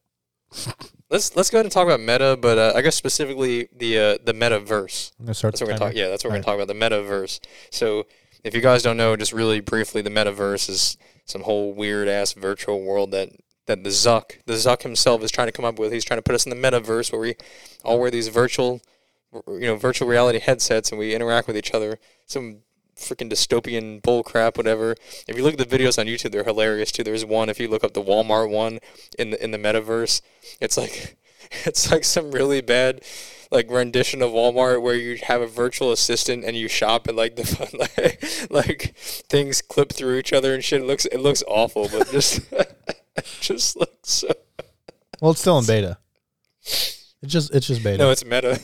let's 1.10 1.34
let's 1.36 1.50
go 1.50 1.58
ahead 1.58 1.66
and 1.66 1.72
talk 1.72 1.86
about 1.86 2.00
Meta, 2.00 2.38
but 2.40 2.58
uh, 2.58 2.72
I 2.76 2.80
guess 2.80 2.94
specifically 2.94 3.68
the 3.76 3.98
uh, 3.98 4.18
the 4.24 4.32
Metaverse. 4.32 5.12
I'm 5.18 5.26
gonna 5.26 5.34
start. 5.34 5.52
That's 5.52 5.60
what 5.60 5.66
we're 5.66 5.78
gonna 5.78 5.90
talk. 5.90 5.96
Yeah, 5.96 6.08
that's 6.08 6.22
what 6.22 6.30
we're 6.30 6.36
Alright. 6.36 6.46
gonna 6.46 6.58
talk 6.58 6.68
about. 6.68 6.90
The 6.90 6.96
metaverse. 6.96 7.40
So, 7.70 8.06
if 8.44 8.54
you 8.54 8.60
guys 8.60 8.82
don't 8.82 8.96
know, 8.96 9.16
just 9.16 9.32
really 9.32 9.60
briefly, 9.60 10.00
the 10.00 10.10
metaverse 10.10 10.70
is 10.70 10.96
some 11.24 11.42
whole 11.42 11.74
weird 11.74 12.08
ass 12.08 12.32
virtual 12.32 12.82
world 12.82 13.10
that 13.10 13.30
that 13.68 13.84
the 13.84 13.90
Zuck, 13.90 14.38
the 14.46 14.54
Zuck 14.54 14.82
himself, 14.82 15.22
is 15.22 15.30
trying 15.30 15.46
to 15.46 15.52
come 15.52 15.64
up 15.64 15.78
with. 15.78 15.92
He's 15.92 16.04
trying 16.04 16.18
to 16.18 16.22
put 16.22 16.34
us 16.34 16.46
in 16.46 16.50
the 16.50 16.56
metaverse 16.56 17.12
where 17.12 17.20
we 17.20 17.36
all 17.84 18.00
wear 18.00 18.10
these 18.10 18.28
virtual, 18.28 18.80
you 19.32 19.60
know, 19.60 19.76
virtual 19.76 20.08
reality 20.08 20.40
headsets 20.40 20.90
and 20.90 20.98
we 20.98 21.14
interact 21.14 21.46
with 21.46 21.56
each 21.56 21.72
other. 21.72 21.98
Some 22.26 22.62
freaking 22.96 23.30
dystopian 23.30 24.02
bull 24.02 24.22
crap, 24.22 24.56
whatever. 24.56 24.96
If 25.28 25.36
you 25.36 25.44
look 25.44 25.60
at 25.60 25.68
the 25.68 25.78
videos 25.78 25.98
on 25.98 26.06
YouTube, 26.06 26.32
they're 26.32 26.44
hilarious 26.44 26.90
too. 26.90 27.04
There's 27.04 27.24
one 27.24 27.48
if 27.48 27.60
you 27.60 27.68
look 27.68 27.84
up 27.84 27.92
the 27.92 28.02
Walmart 28.02 28.50
one 28.50 28.80
in 29.18 29.30
the 29.30 29.44
in 29.44 29.50
the 29.50 29.58
metaverse, 29.58 30.22
it's 30.60 30.76
like 30.76 31.16
it's 31.64 31.92
like 31.92 32.04
some 32.04 32.32
really 32.32 32.62
bad 32.62 33.02
like 33.50 33.70
rendition 33.70 34.20
of 34.22 34.30
Walmart 34.30 34.82
where 34.82 34.94
you 34.94 35.18
have 35.22 35.40
a 35.40 35.46
virtual 35.46 35.92
assistant 35.92 36.44
and 36.44 36.56
you 36.56 36.68
shop 36.68 37.06
and 37.06 37.16
like 37.16 37.36
the 37.36 37.88
like, 37.98 38.50
like 38.50 38.94
things 38.96 39.62
clip 39.62 39.92
through 39.92 40.16
each 40.16 40.32
other 40.32 40.54
and 40.54 40.64
shit. 40.64 40.80
It 40.80 40.86
looks 40.86 41.04
it 41.04 41.18
looks 41.18 41.42
awful, 41.46 41.88
but 41.90 42.10
just 42.10 42.40
just 43.40 43.76
looks 43.76 44.10
so. 44.10 44.28
Well, 45.20 45.32
it's 45.32 45.40
still 45.40 45.58
in 45.58 45.66
beta. 45.66 45.98
It's 46.62 47.32
just 47.32 47.54
it's 47.54 47.66
just 47.66 47.82
beta. 47.82 47.98
No, 47.98 48.10
it's 48.10 48.24
meta. 48.24 48.60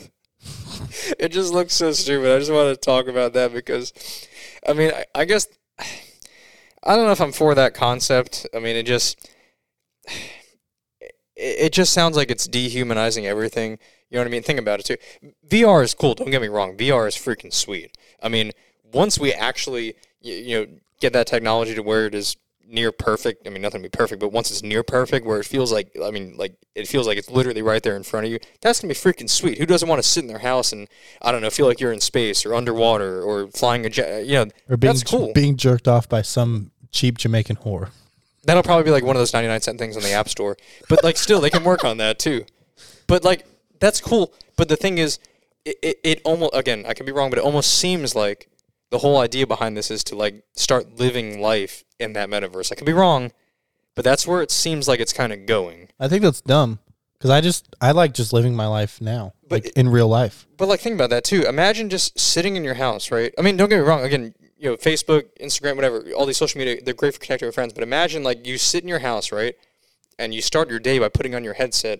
it 1.19 1.29
just 1.29 1.53
looks 1.53 1.73
so 1.73 1.91
stupid. 1.91 2.33
I 2.33 2.39
just 2.39 2.51
want 2.51 2.73
to 2.73 2.79
talk 2.79 3.07
about 3.07 3.33
that 3.33 3.53
because, 3.53 3.91
I 4.67 4.73
mean, 4.73 4.91
I, 4.91 5.05
I 5.13 5.25
guess 5.25 5.47
I 5.79 6.95
don't 6.95 7.05
know 7.05 7.11
if 7.11 7.21
I'm 7.21 7.31
for 7.31 7.55
that 7.55 7.73
concept. 7.73 8.47
I 8.53 8.59
mean, 8.59 8.75
it 8.75 8.85
just 8.85 9.29
it, 11.01 11.11
it 11.35 11.73
just 11.73 11.93
sounds 11.93 12.15
like 12.15 12.29
it's 12.29 12.47
dehumanizing 12.47 13.25
everything. 13.25 13.79
You 14.09 14.17
know 14.17 14.21
what 14.21 14.27
I 14.27 14.31
mean? 14.31 14.43
Think 14.43 14.59
about 14.59 14.79
it 14.79 14.85
too. 14.85 14.97
VR 15.47 15.83
is 15.83 15.93
cool. 15.93 16.13
Don't 16.13 16.29
get 16.29 16.41
me 16.41 16.47
wrong. 16.47 16.77
VR 16.77 17.07
is 17.07 17.15
freaking 17.15 17.53
sweet. 17.53 17.97
I 18.21 18.29
mean, 18.29 18.51
once 18.93 19.19
we 19.19 19.33
actually 19.33 19.95
you 20.21 20.59
know 20.59 20.67
get 21.01 21.13
that 21.13 21.27
technology 21.27 21.75
to 21.75 21.83
where 21.83 22.05
it 22.05 22.15
is 22.15 22.37
near 22.67 22.91
perfect. 22.91 23.47
I 23.47 23.49
mean, 23.49 23.61
nothing 23.61 23.81
to 23.81 23.89
be 23.89 23.95
perfect, 23.95 24.19
but 24.19 24.31
once 24.31 24.51
it's 24.51 24.63
near 24.63 24.83
perfect, 24.83 25.25
where 25.25 25.39
it 25.39 25.45
feels 25.45 25.71
like, 25.71 25.95
I 26.03 26.11
mean, 26.11 26.35
like 26.37 26.55
it 26.73 26.87
feels 26.87 27.07
like 27.07 27.17
it's 27.17 27.29
literally 27.29 27.61
right 27.61 27.81
there 27.81 27.95
in 27.95 28.03
front 28.03 28.25
of 28.25 28.31
you. 28.31 28.39
That's 28.61 28.79
gonna 28.79 28.93
be 28.93 28.95
freaking 28.95 29.29
sweet. 29.29 29.57
Who 29.57 29.65
doesn't 29.65 29.87
want 29.87 30.01
to 30.01 30.07
sit 30.07 30.23
in 30.23 30.27
their 30.27 30.39
house 30.39 30.71
and 30.71 30.87
I 31.21 31.31
don't 31.31 31.41
know, 31.41 31.49
feel 31.49 31.67
like 31.67 31.79
you're 31.79 31.91
in 31.91 32.01
space 32.01 32.45
or 32.45 32.53
underwater 32.53 33.21
or 33.21 33.47
flying 33.47 33.85
a 33.85 33.89
jet? 33.89 34.25
You 34.25 34.33
know, 34.33 34.51
or 34.69 34.77
being 34.77 34.93
that's 34.93 35.03
cool. 35.03 35.31
being 35.33 35.57
jerked 35.57 35.87
off 35.87 36.09
by 36.09 36.21
some 36.21 36.71
cheap 36.91 37.17
Jamaican 37.17 37.57
whore. 37.57 37.89
That'll 38.43 38.63
probably 38.63 38.83
be 38.83 38.91
like 38.91 39.03
one 39.03 39.15
of 39.15 39.19
those 39.19 39.33
99 39.33 39.61
cent 39.61 39.79
things 39.79 39.97
on 39.97 40.03
the 40.03 40.13
App 40.13 40.29
Store. 40.29 40.55
But 40.89 41.03
like 41.03 41.17
still 41.17 41.41
they 41.41 41.49
can 41.49 41.63
work 41.63 41.83
on 41.83 41.97
that 41.97 42.19
too. 42.19 42.45
But 43.07 43.23
like 43.23 43.45
that's 43.79 44.01
cool. 44.01 44.33
But 44.55 44.69
the 44.69 44.75
thing 44.75 44.97
is 44.97 45.19
it, 45.65 45.77
it, 45.81 45.99
it 46.03 46.21
almost 46.23 46.55
again, 46.55 46.85
I 46.87 46.93
could 46.93 47.05
be 47.05 47.11
wrong, 47.11 47.29
but 47.29 47.39
it 47.39 47.45
almost 47.45 47.73
seems 47.73 48.15
like 48.15 48.49
the 48.95 48.99
whole 48.99 49.17
idea 49.19 49.45
behind 49.45 49.75
this 49.75 49.91
is 49.91 50.05
to 50.05 50.15
like 50.15 50.41
start 50.53 50.97
living 50.97 51.41
life 51.41 51.83
in 51.99 52.13
that 52.13 52.29
metaverse. 52.29 52.71
I 52.71 52.75
could 52.75 52.85
be 52.85 52.93
wrong, 52.93 53.33
but 53.93 54.05
that's 54.05 54.25
where 54.25 54.41
it 54.41 54.51
seems 54.51 54.87
like 54.87 55.01
it's 55.01 55.11
kind 55.11 55.33
of 55.33 55.45
going. 55.45 55.89
I 55.99 56.07
think 56.07 56.21
that's 56.21 56.39
dumb 56.39 56.79
because 57.17 57.29
I 57.29 57.41
just 57.41 57.75
I 57.81 57.91
like 57.91 58.13
just 58.13 58.31
living 58.31 58.55
my 58.55 58.67
life 58.67 59.01
now, 59.01 59.33
But 59.49 59.51
like 59.51 59.65
it- 59.65 59.73
in 59.73 59.89
real 59.89 60.07
life. 60.07 60.47
But 60.55 60.69
like 60.69 60.79
think 60.79 60.95
about 60.95 61.09
that 61.09 61.25
too. 61.25 61.41
Imagine 61.41 61.89
just 61.89 62.17
sitting 62.17 62.55
in 62.55 62.63
your 62.63 62.75
house, 62.75 63.11
right? 63.11 63.33
I 63.37 63.41
mean, 63.41 63.57
don't 63.57 63.67
get 63.67 63.79
me 63.79 63.85
wrong. 63.85 64.01
Again, 64.01 64.33
you 64.57 64.69
know, 64.69 64.77
Facebook, 64.77 65.25
Instagram, 65.41 65.75
whatever, 65.75 66.01
all 66.15 66.25
these 66.25 66.37
social 66.37 66.57
media, 66.59 66.81
they're 66.81 66.93
great 66.93 67.13
for 67.13 67.19
connecting 67.19 67.47
with 67.47 67.55
friends. 67.55 67.73
But 67.73 67.83
imagine 67.83 68.23
like 68.23 68.47
you 68.47 68.57
sit 68.57 68.81
in 68.81 68.87
your 68.87 68.99
house, 68.99 69.29
right, 69.29 69.55
and 70.17 70.33
you 70.33 70.41
start 70.41 70.69
your 70.69 70.79
day 70.79 70.99
by 70.99 71.09
putting 71.09 71.35
on 71.35 71.43
your 71.43 71.55
headset, 71.55 71.99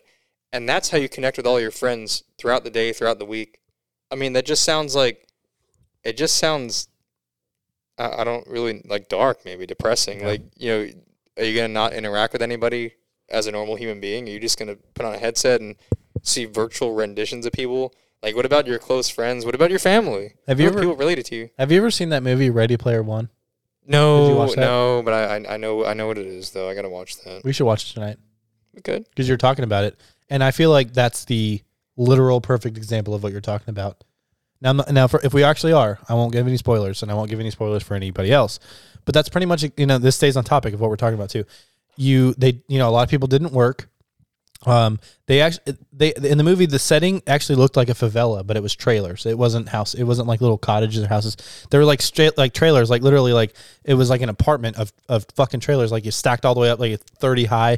and 0.54 0.70
that's 0.70 0.92
how 0.92 0.98
you 0.98 1.10
connect 1.10 1.36
with 1.36 1.46
all 1.46 1.60
your 1.60 1.72
friends 1.72 2.24
throughout 2.38 2.64
the 2.64 2.70
day, 2.70 2.94
throughout 2.94 3.20
the 3.20 3.26
week. 3.26 3.60
I 4.10 4.16
mean, 4.16 4.32
that 4.32 4.46
just 4.46 4.64
sounds 4.64 4.96
like 4.96 5.25
it 6.06 6.16
just 6.18 6.38
sounds. 6.38 6.88
I, 7.98 8.22
I 8.22 8.24
don't 8.24 8.48
really 8.48 8.82
like 8.86 9.10
dark, 9.10 9.44
maybe 9.44 9.66
depressing. 9.66 10.22
Yeah. 10.22 10.28
Like 10.28 10.42
you 10.56 10.70
know, 10.70 10.88
are 11.38 11.44
you 11.44 11.56
gonna 11.56 11.68
not 11.74 11.94
interact 11.94 12.34
with 12.34 12.42
anybody 12.42 12.94
as 13.30 13.48
a 13.48 13.52
normal 13.52 13.76
human 13.76 14.00
being? 14.00 14.28
Are 14.28 14.32
you 14.32 14.40
just 14.40 14.58
gonna 14.60 14.76
put 14.94 15.06
on 15.06 15.14
a 15.14 15.18
headset 15.18 15.60
and 15.62 15.76
see 16.22 16.46
virtual 16.46 16.94
renditions 16.94 17.46
of 17.46 17.52
people? 17.52 17.94
Like, 18.24 18.36
what 18.36 18.46
about 18.46 18.66
your 18.66 18.80
close 18.80 19.10
friends? 19.10 19.46
What 19.46 19.54
about 19.56 19.70
your 19.70 19.80
family? 19.80 20.34
Have 20.48 20.60
you 20.60 20.68
ever- 20.68 20.80
people 20.80 20.96
related 20.96 21.26
to 21.28 21.36
you? 21.36 21.50
Have 21.60 21.72
you 21.72 21.78
ever 21.78 21.92
seen 21.92 22.10
that 22.10 22.24
movie 22.24 22.50
Ready 22.50 22.78
Player 22.78 23.04
One? 23.04 23.30
No, 23.88 24.52
no, 24.56 25.04
but 25.06 25.14
I, 25.14 25.54
I 25.54 25.58
know 25.58 25.86
I 25.86 25.94
know 25.94 26.08
what 26.08 26.18
it 26.18 26.26
is 26.26 26.50
though. 26.52 26.68
I 26.70 26.74
gotta 26.74 26.90
watch 26.90 27.22
that. 27.24 27.44
We 27.44 27.54
should 27.54 27.66
watch 27.68 27.90
it 27.90 27.94
tonight 27.94 28.18
We 28.74 28.82
could. 28.82 29.06
because 29.10 29.28
you're 29.28 29.38
talking 29.38 29.64
about 29.64 29.84
it, 29.84 29.96
and 30.28 30.44
I 30.44 30.50
feel 30.52 30.72
like 30.72 30.92
that's 30.92 31.26
the 31.26 31.62
literal 31.96 32.42
perfect 32.42 32.78
example 32.78 33.14
of 33.14 33.22
what 33.22 33.32
you're 33.32 33.42
talking 33.42 33.70
about. 33.70 34.04
Now, 34.62 34.74
now, 34.74 35.08
for, 35.08 35.20
if 35.24 35.34
we 35.34 35.44
actually 35.44 35.74
are, 35.74 36.00
I 36.08 36.14
won't 36.14 36.32
give 36.32 36.48
any 36.48 36.58
spoilers, 36.58 37.04
and 37.04 37.12
I 37.12 37.16
won't 37.16 37.30
give 37.30 37.40
any 37.40 37.52
spoilers 37.52 37.84
for 37.84 37.94
anybody 37.94 38.32
else. 38.32 38.60
But 39.06 39.14
that's 39.14 39.30
pretty 39.30 39.46
much 39.46 39.64
you 39.78 39.86
know 39.86 39.98
this 39.98 40.16
stays 40.16 40.36
on 40.36 40.44
topic 40.44 40.74
of 40.74 40.80
what 40.80 40.90
we're 40.90 40.96
talking 40.96 41.16
about 41.16 41.30
too. 41.30 41.46
You 41.96 42.34
they 42.34 42.62
you 42.68 42.80
know 42.80 42.90
a 42.90 42.92
lot 42.92 43.04
of 43.04 43.10
people 43.10 43.28
didn't 43.28 43.52
work. 43.52 43.88
Um, 44.66 45.00
they 45.28 45.42
actually 45.42 45.78
they 45.94 46.14
in 46.16 46.38
the 46.38 46.44
movie 46.44 46.66
the 46.66 46.80
setting 46.80 47.22
actually 47.28 47.58
looked 47.58 47.78
like 47.78 47.90
a 47.90 47.94
favela, 47.94 48.46
but 48.46 48.58
it 48.58 48.64
was 48.64 48.76
trailers. 48.76 49.26
It 49.26 49.38
wasn't 49.38 49.70
house. 49.70 49.94
It 49.94 50.04
wasn't 50.04 50.28
like 50.28 50.42
little 50.42 50.58
cottages 50.58 51.04
or 51.04 51.08
houses. 51.08 51.38
They 51.70 51.78
were 51.78 51.86
like 51.86 52.02
straight 52.02 52.38
like 52.38 52.54
trailers, 52.54 52.90
like 52.90 53.04
literally 53.04 53.34
like 53.34 53.56
it 53.84 53.94
was 53.94 54.10
like 54.10 54.22
an 54.22 54.30
apartment 54.30 54.78
of 54.78 54.92
of 55.08 55.26
fucking 55.36 55.60
trailers, 55.60 55.92
like 55.92 56.06
you 56.06 56.12
stacked 56.12 56.46
all 56.46 56.56
the 56.56 56.62
way 56.62 56.70
up 56.70 56.80
like 56.80 57.00
thirty 57.20 57.46
high, 57.46 57.78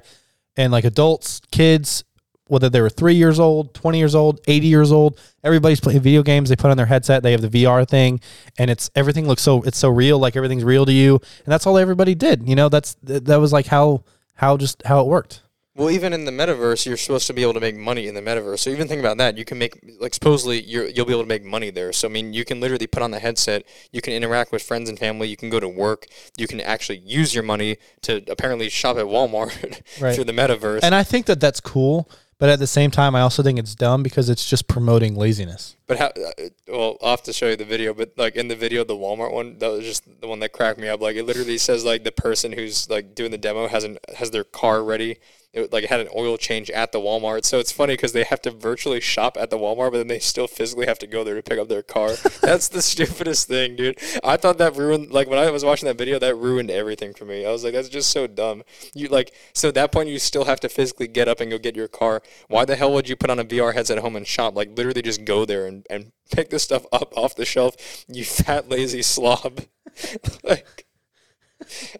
and 0.56 0.72
like 0.72 0.86
adults, 0.86 1.42
kids, 1.52 2.06
whether 2.48 2.70
they 2.70 2.82
were 2.82 2.90
three 2.90 3.16
years 3.16 3.40
old, 3.40 3.74
twenty 3.74 3.98
years 4.00 4.16
old, 4.16 4.40
eighty 4.48 4.68
years 4.68 4.92
old. 4.92 5.20
Everybody's 5.44 5.80
playing 5.80 6.02
video 6.02 6.24
games. 6.24 6.50
They 6.50 6.56
put 6.56 6.72
on 6.72 6.78
their 6.78 6.86
headset. 6.86 7.24
They 7.24 7.32
have 7.32 7.42
the 7.42 7.50
VR 7.64 7.88
thing, 7.88 8.20
and 8.58 8.70
it's 8.70 8.90
everything 8.96 9.28
looks 9.28 9.42
so 9.42 9.62
it's 9.64 9.78
so 9.78 9.90
real. 9.90 10.20
Like 10.20 10.36
everything's 10.36 10.64
real 10.64 10.86
to 10.86 10.94
you, 10.94 11.16
and 11.16 11.52
that's 11.52 11.66
all 11.68 11.78
everybody 11.78 12.16
did. 12.16 12.48
You 12.48 12.56
know, 12.56 12.70
that's 12.70 12.96
that 13.04 13.40
was 13.40 13.54
like 13.54 13.68
how 13.68 14.04
how 14.36 14.58
just 14.58 14.84
how 14.86 15.02
it 15.02 15.08
worked. 15.08 15.42
Well, 15.76 15.92
even 15.92 16.12
in 16.12 16.26
the 16.26 16.32
metaverse, 16.32 16.88
you're 16.88 16.98
supposed 16.98 17.28
to 17.28 17.34
be 17.34 17.44
able 17.44 17.54
to 17.54 17.60
make 17.60 17.76
money 17.76 18.08
in 18.08 18.16
the 18.16 18.22
metaverse. 18.22 18.58
So 18.62 18.72
even 18.72 18.88
think 18.88 19.00
about 19.00 19.18
that. 19.18 19.38
You 19.38 19.46
can 19.46 19.60
make 19.60 19.78
like 20.00 20.12
supposedly 20.16 20.60
you're, 20.64 20.88
you'll 20.88 21.06
be 21.06 21.12
able 21.14 21.22
to 21.22 21.28
make 21.28 21.44
money 21.46 21.70
there. 21.70 21.94
So 21.94 22.08
I 22.08 22.12
mean, 22.12 22.34
you 22.34 22.46
can 22.46 22.60
literally 22.60 22.88
put 22.88 23.04
on 23.04 23.12
the 23.12 23.20
headset. 23.20 23.62
You 23.92 24.02
can 24.02 24.14
interact 24.14 24.52
with 24.52 24.64
friends 24.64 24.90
and 24.90 24.98
family. 24.98 25.28
You 25.28 25.38
can 25.38 25.52
go 25.52 25.60
to 25.60 25.70
work. 25.70 26.08
You 26.36 26.48
can 26.48 26.62
actually 26.62 26.98
use 27.06 27.36
your 27.36 27.44
money 27.44 27.78
to 28.02 28.24
apparently 28.28 28.70
shop 28.70 28.98
at 28.98 29.06
Walmart 29.06 29.82
Right. 30.02 30.16
through 30.16 30.24
the 30.24 30.32
metaverse. 30.32 30.80
And 30.82 30.96
I 30.96 31.04
think 31.04 31.28
that 31.28 31.40
that's 31.40 31.60
cool, 31.60 32.10
but 32.40 32.50
at 32.50 32.60
the 32.60 32.68
same 32.68 32.92
time, 32.92 33.16
I 33.16 33.22
also 33.22 33.42
think 33.42 33.58
it's 33.58 33.74
dumb 33.74 34.04
because 34.04 34.30
it's 34.30 34.48
just 34.48 34.68
promoting 34.68 35.16
laziness. 35.16 35.76
But 35.88 35.98
how? 35.98 36.08
Uh, 36.08 36.50
well, 36.68 36.98
I'll 37.02 37.12
have 37.12 37.24
to 37.24 37.34
show 37.34 37.50
you 37.50 37.56
the 37.56 37.66
video. 37.66 37.94
But 37.94 38.14
like 38.18 38.36
in 38.36 38.48
the 38.48 38.56
video, 38.56 38.84
the 38.84 38.94
Walmart 38.94 39.34
one, 39.34 39.58
that 39.60 39.70
was 39.70 39.86
just 39.86 40.22
the 40.22 40.28
one 40.28 40.40
that 40.42 40.52
cracked 40.52 40.80
me 40.80 40.88
up. 40.88 41.02
Like 41.02 41.16
it 41.16 41.24
literally 41.24 41.58
says 41.58 41.84
like 41.84 42.04
the 42.04 42.12
person 42.12 42.52
who's 42.52 42.90
like 42.90 43.16
doing 43.16 43.32
the 43.32 43.38
demo 43.38 43.68
hasn't 43.68 43.98
has 44.16 44.32
their 44.32 44.44
car 44.44 44.84
ready. 44.84 45.18
It 45.58 45.74
like 45.74 45.86
had 45.86 46.00
an 46.00 46.10
oil 46.16 46.38
change 46.38 46.70
at 46.70 46.92
the 46.92 47.00
Walmart. 47.00 47.44
So 47.44 47.58
it's 47.58 47.72
funny 47.72 47.94
because 47.94 48.14
they 48.14 48.24
have 48.24 48.42
to 48.44 48.52
virtually 48.52 49.00
shop 49.00 49.38
at 49.40 49.50
the 49.50 49.58
Walmart, 49.58 49.92
but 49.92 49.98
then 49.98 50.08
they 50.08 50.20
still 50.20 50.48
physically 50.48 50.86
have 50.86 51.00
to 51.00 51.08
go 51.08 51.24
there 51.24 51.34
to 51.34 51.42
pick 51.42 51.58
up 51.58 51.68
their 51.68 51.82
car. 51.82 52.10
That's 52.42 52.68
the 52.68 52.82
stupidest 52.82 53.48
thing, 53.48 53.76
dude. 53.76 54.00
I 54.24 54.38
thought 54.38 54.60
that 54.60 54.76
ruined. 54.76 55.12
Like 55.12 55.28
when 55.28 55.40
I 55.40 55.50
was 55.50 55.66
watching 55.66 55.88
that 55.88 55.98
video, 55.98 56.20
that 56.20 56.36
ruined 56.36 56.70
everything 56.70 57.14
for 57.14 57.26
me. 57.26 57.44
I 57.44 57.52
was 57.52 57.64
like, 57.64 57.74
that's 57.74 57.90
just 57.90 58.12
so 58.12 58.28
dumb. 58.28 58.64
You 58.94 59.08
like 59.08 59.34
so 59.54 59.70
at 59.70 59.76
that 59.76 59.92
point 59.92 60.10
you 60.10 60.20
still 60.20 60.46
have 60.46 60.60
to 60.62 60.70
physically 60.70 61.08
get 61.08 61.28
up 61.28 61.40
and 61.40 61.50
go 61.50 61.58
get 61.58 61.76
your 61.76 61.88
car. 61.88 62.22
Why 62.48 62.66
the 62.66 62.76
hell 62.76 62.94
would 62.94 63.10
you 63.10 63.16
put 63.16 63.30
on 63.30 63.40
a 63.40 63.46
VR 63.46 63.74
headset 63.74 63.98
at 63.98 64.04
home 64.04 64.16
and 64.16 64.28
shop? 64.28 64.56
Like 64.56 64.78
literally 64.78 65.02
just 65.02 65.26
go 65.26 65.46
there 65.46 65.66
and, 65.66 65.86
and 65.90 66.12
pick 66.32 66.50
this 66.50 66.64
stuff 66.64 66.86
up 66.92 67.18
off 67.18 67.36
the 67.36 67.46
shelf. 67.46 68.06
You 68.08 68.24
fat 68.24 68.70
lazy 68.70 69.02
slob. 69.02 69.62
like 70.44 70.86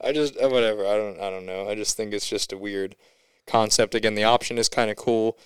I 0.04 0.12
just 0.12 0.38
uh, 0.38 0.50
whatever. 0.50 0.86
I 0.86 0.96
don't 0.98 1.20
I 1.20 1.30
don't 1.30 1.46
know. 1.46 1.70
I 1.70 1.76
just 1.76 1.98
think 1.98 2.14
it's 2.14 2.30
just 2.30 2.54
a 2.54 2.58
weird 2.58 2.96
concept. 3.48 3.96
Again, 3.96 4.16
the 4.16 4.24
option 4.24 4.58
is 4.58 4.70
kind 4.70 4.92
of 4.92 4.98
cool. 4.98 5.38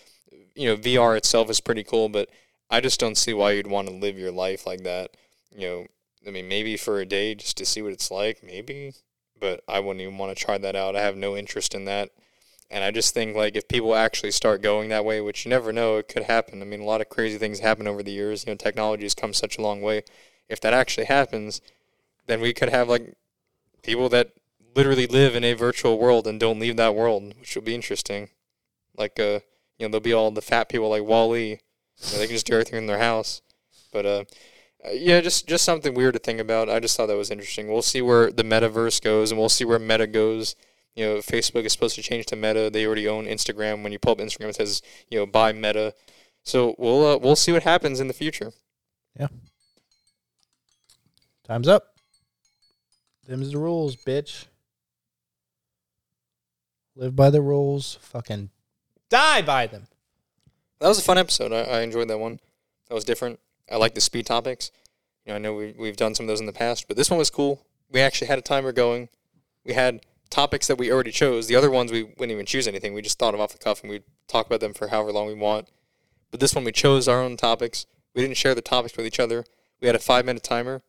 You 0.55 0.69
know, 0.69 0.77
VR 0.77 1.15
itself 1.15 1.49
is 1.49 1.61
pretty 1.61 1.83
cool, 1.83 2.09
but 2.09 2.29
I 2.69 2.81
just 2.81 2.99
don't 2.99 3.17
see 3.17 3.33
why 3.33 3.51
you'd 3.51 3.67
want 3.67 3.87
to 3.87 3.93
live 3.93 4.17
your 4.17 4.31
life 4.31 4.65
like 4.65 4.83
that. 4.83 5.11
You 5.55 5.67
know, 5.67 5.85
I 6.27 6.31
mean, 6.31 6.47
maybe 6.47 6.77
for 6.77 6.99
a 6.99 7.05
day 7.05 7.35
just 7.35 7.57
to 7.57 7.65
see 7.65 7.81
what 7.81 7.93
it's 7.93 8.11
like, 8.11 8.43
maybe, 8.43 8.93
but 9.39 9.63
I 9.67 9.79
wouldn't 9.79 10.01
even 10.01 10.17
want 10.17 10.35
to 10.35 10.43
try 10.43 10.57
that 10.57 10.75
out. 10.75 10.95
I 10.95 11.01
have 11.01 11.15
no 11.15 11.35
interest 11.35 11.73
in 11.73 11.85
that. 11.85 12.09
And 12.69 12.85
I 12.85 12.91
just 12.91 13.13
think 13.13 13.35
like 13.35 13.55
if 13.55 13.67
people 13.67 13.95
actually 13.95 14.31
start 14.31 14.61
going 14.61 14.89
that 14.89 15.03
way, 15.03 15.19
which 15.19 15.45
you 15.45 15.49
never 15.49 15.73
know, 15.73 15.97
it 15.97 16.07
could 16.07 16.23
happen. 16.23 16.61
I 16.61 16.65
mean, 16.65 16.79
a 16.79 16.85
lot 16.85 17.01
of 17.01 17.09
crazy 17.09 17.37
things 17.37 17.59
happen 17.59 17.87
over 17.87 18.01
the 18.01 18.11
years. 18.11 18.45
You 18.45 18.53
know, 18.53 18.57
technology 18.57 19.03
has 19.03 19.13
come 19.13 19.33
such 19.33 19.57
a 19.57 19.61
long 19.61 19.81
way. 19.81 20.03
If 20.47 20.61
that 20.61 20.73
actually 20.73 21.05
happens, 21.05 21.59
then 22.27 22.39
we 22.39 22.53
could 22.53 22.69
have 22.69 22.87
like 22.87 23.13
people 23.83 24.07
that 24.09 24.31
literally 24.75 25.07
live 25.07 25.35
in 25.35 25.43
a 25.43 25.53
virtual 25.53 25.99
world 25.99 26.27
and 26.27 26.39
don't 26.39 26.59
leave 26.59 26.77
that 26.77 26.95
world, 26.95 27.33
which 27.39 27.55
will 27.55 27.63
be 27.63 27.75
interesting. 27.75 28.29
Like 28.97 29.19
uh, 29.19 29.39
you 29.77 29.87
know, 29.87 29.91
there'll 29.91 29.99
be 30.01 30.13
all 30.13 30.31
the 30.31 30.41
fat 30.41 30.69
people 30.69 30.89
like 30.89 31.03
WALL-E. 31.03 31.49
You 31.49 31.57
know, 32.11 32.17
they 32.17 32.27
can 32.27 32.35
just 32.35 32.47
do 32.47 32.53
everything 32.53 32.77
in 32.77 32.87
their 32.87 32.99
house. 32.99 33.41
But 33.91 34.05
uh, 34.05 34.23
uh, 34.85 34.91
yeah, 34.91 35.21
just 35.21 35.47
just 35.47 35.63
something 35.63 35.93
weird 35.93 36.13
to 36.13 36.19
think 36.19 36.39
about. 36.39 36.69
I 36.69 36.79
just 36.79 36.97
thought 36.97 37.07
that 37.07 37.17
was 37.17 37.31
interesting. 37.31 37.67
We'll 37.67 37.81
see 37.81 38.01
where 38.01 38.31
the 38.31 38.43
metaverse 38.43 39.01
goes, 39.01 39.31
and 39.31 39.39
we'll 39.39 39.49
see 39.49 39.65
where 39.65 39.79
Meta 39.79 40.07
goes. 40.07 40.55
You 40.95 41.05
know, 41.05 41.15
Facebook 41.17 41.63
is 41.63 41.71
supposed 41.71 41.95
to 41.95 42.01
change 42.01 42.25
to 42.27 42.35
Meta. 42.35 42.69
They 42.69 42.85
already 42.85 43.07
own 43.07 43.25
Instagram. 43.25 43.83
When 43.83 43.91
you 43.91 43.99
pull 43.99 44.13
up 44.13 44.17
Instagram, 44.17 44.49
it 44.49 44.55
says 44.55 44.81
you 45.09 45.19
know 45.19 45.25
by 45.25 45.51
Meta. 45.51 45.93
So 46.43 46.75
we'll 46.77 47.05
uh, 47.05 47.17
we'll 47.17 47.35
see 47.35 47.51
what 47.51 47.63
happens 47.63 47.99
in 47.99 48.07
the 48.07 48.13
future. 48.13 48.51
Yeah. 49.19 49.27
Time's 51.43 51.67
up. 51.67 51.95
Them's 53.27 53.51
the 53.51 53.57
rules, 53.57 53.95
bitch. 53.95 54.47
Live 56.95 57.15
by 57.15 57.29
the 57.29 57.41
rules. 57.41 57.97
Fucking 58.01 58.49
die 59.09 59.41
by 59.41 59.67
them. 59.67 59.87
That 60.79 60.87
was 60.87 60.99
a 60.99 61.03
fun 61.03 61.17
episode. 61.17 61.51
I, 61.53 61.61
I 61.61 61.81
enjoyed 61.81 62.07
that 62.09 62.19
one. 62.19 62.39
That 62.89 62.95
was 62.95 63.03
different. 63.05 63.39
I 63.71 63.77
like 63.77 63.95
the 63.95 64.01
speed 64.01 64.25
topics. 64.25 64.71
You 65.25 65.31
know, 65.31 65.35
I 65.35 65.39
know 65.39 65.53
we, 65.53 65.75
we've 65.77 65.95
done 65.97 66.15
some 66.15 66.25
of 66.25 66.27
those 66.27 66.39
in 66.39 66.47
the 66.47 66.53
past, 66.53 66.87
but 66.87 66.97
this 66.97 67.09
one 67.09 67.19
was 67.19 67.29
cool. 67.29 67.65
We 67.91 68.01
actually 68.01 68.27
had 68.27 68.39
a 68.39 68.41
timer 68.41 68.71
going. 68.71 69.09
We 69.63 69.73
had 69.73 70.05
topics 70.29 70.67
that 70.67 70.77
we 70.77 70.91
already 70.91 71.11
chose. 71.11 71.47
The 71.47 71.55
other 71.55 71.69
ones 71.69 71.91
we 71.91 72.03
wouldn't 72.03 72.31
even 72.31 72.45
choose 72.45 72.67
anything. 72.67 72.93
We 72.93 73.01
just 73.01 73.19
thought 73.19 73.31
them 73.31 73.41
off 73.41 73.51
the 73.51 73.59
cuff 73.59 73.81
and 73.81 73.89
we'd 73.91 74.03
talk 74.27 74.47
about 74.47 74.59
them 74.59 74.73
for 74.73 74.87
however 74.87 75.11
long 75.11 75.27
we 75.27 75.33
want. 75.33 75.69
But 76.31 76.39
this 76.39 76.55
one 76.55 76.63
we 76.63 76.71
chose 76.71 77.07
our 77.07 77.21
own 77.21 77.37
topics. 77.37 77.85
We 78.15 78.21
didn't 78.21 78.37
share 78.37 78.55
the 78.55 78.61
topics 78.61 78.97
with 78.97 79.05
each 79.05 79.19
other. 79.19 79.45
We 79.79 79.87
had 79.87 79.95
a 79.95 79.99
five 79.99 80.25
minute 80.25 80.43
timer, 80.43 80.81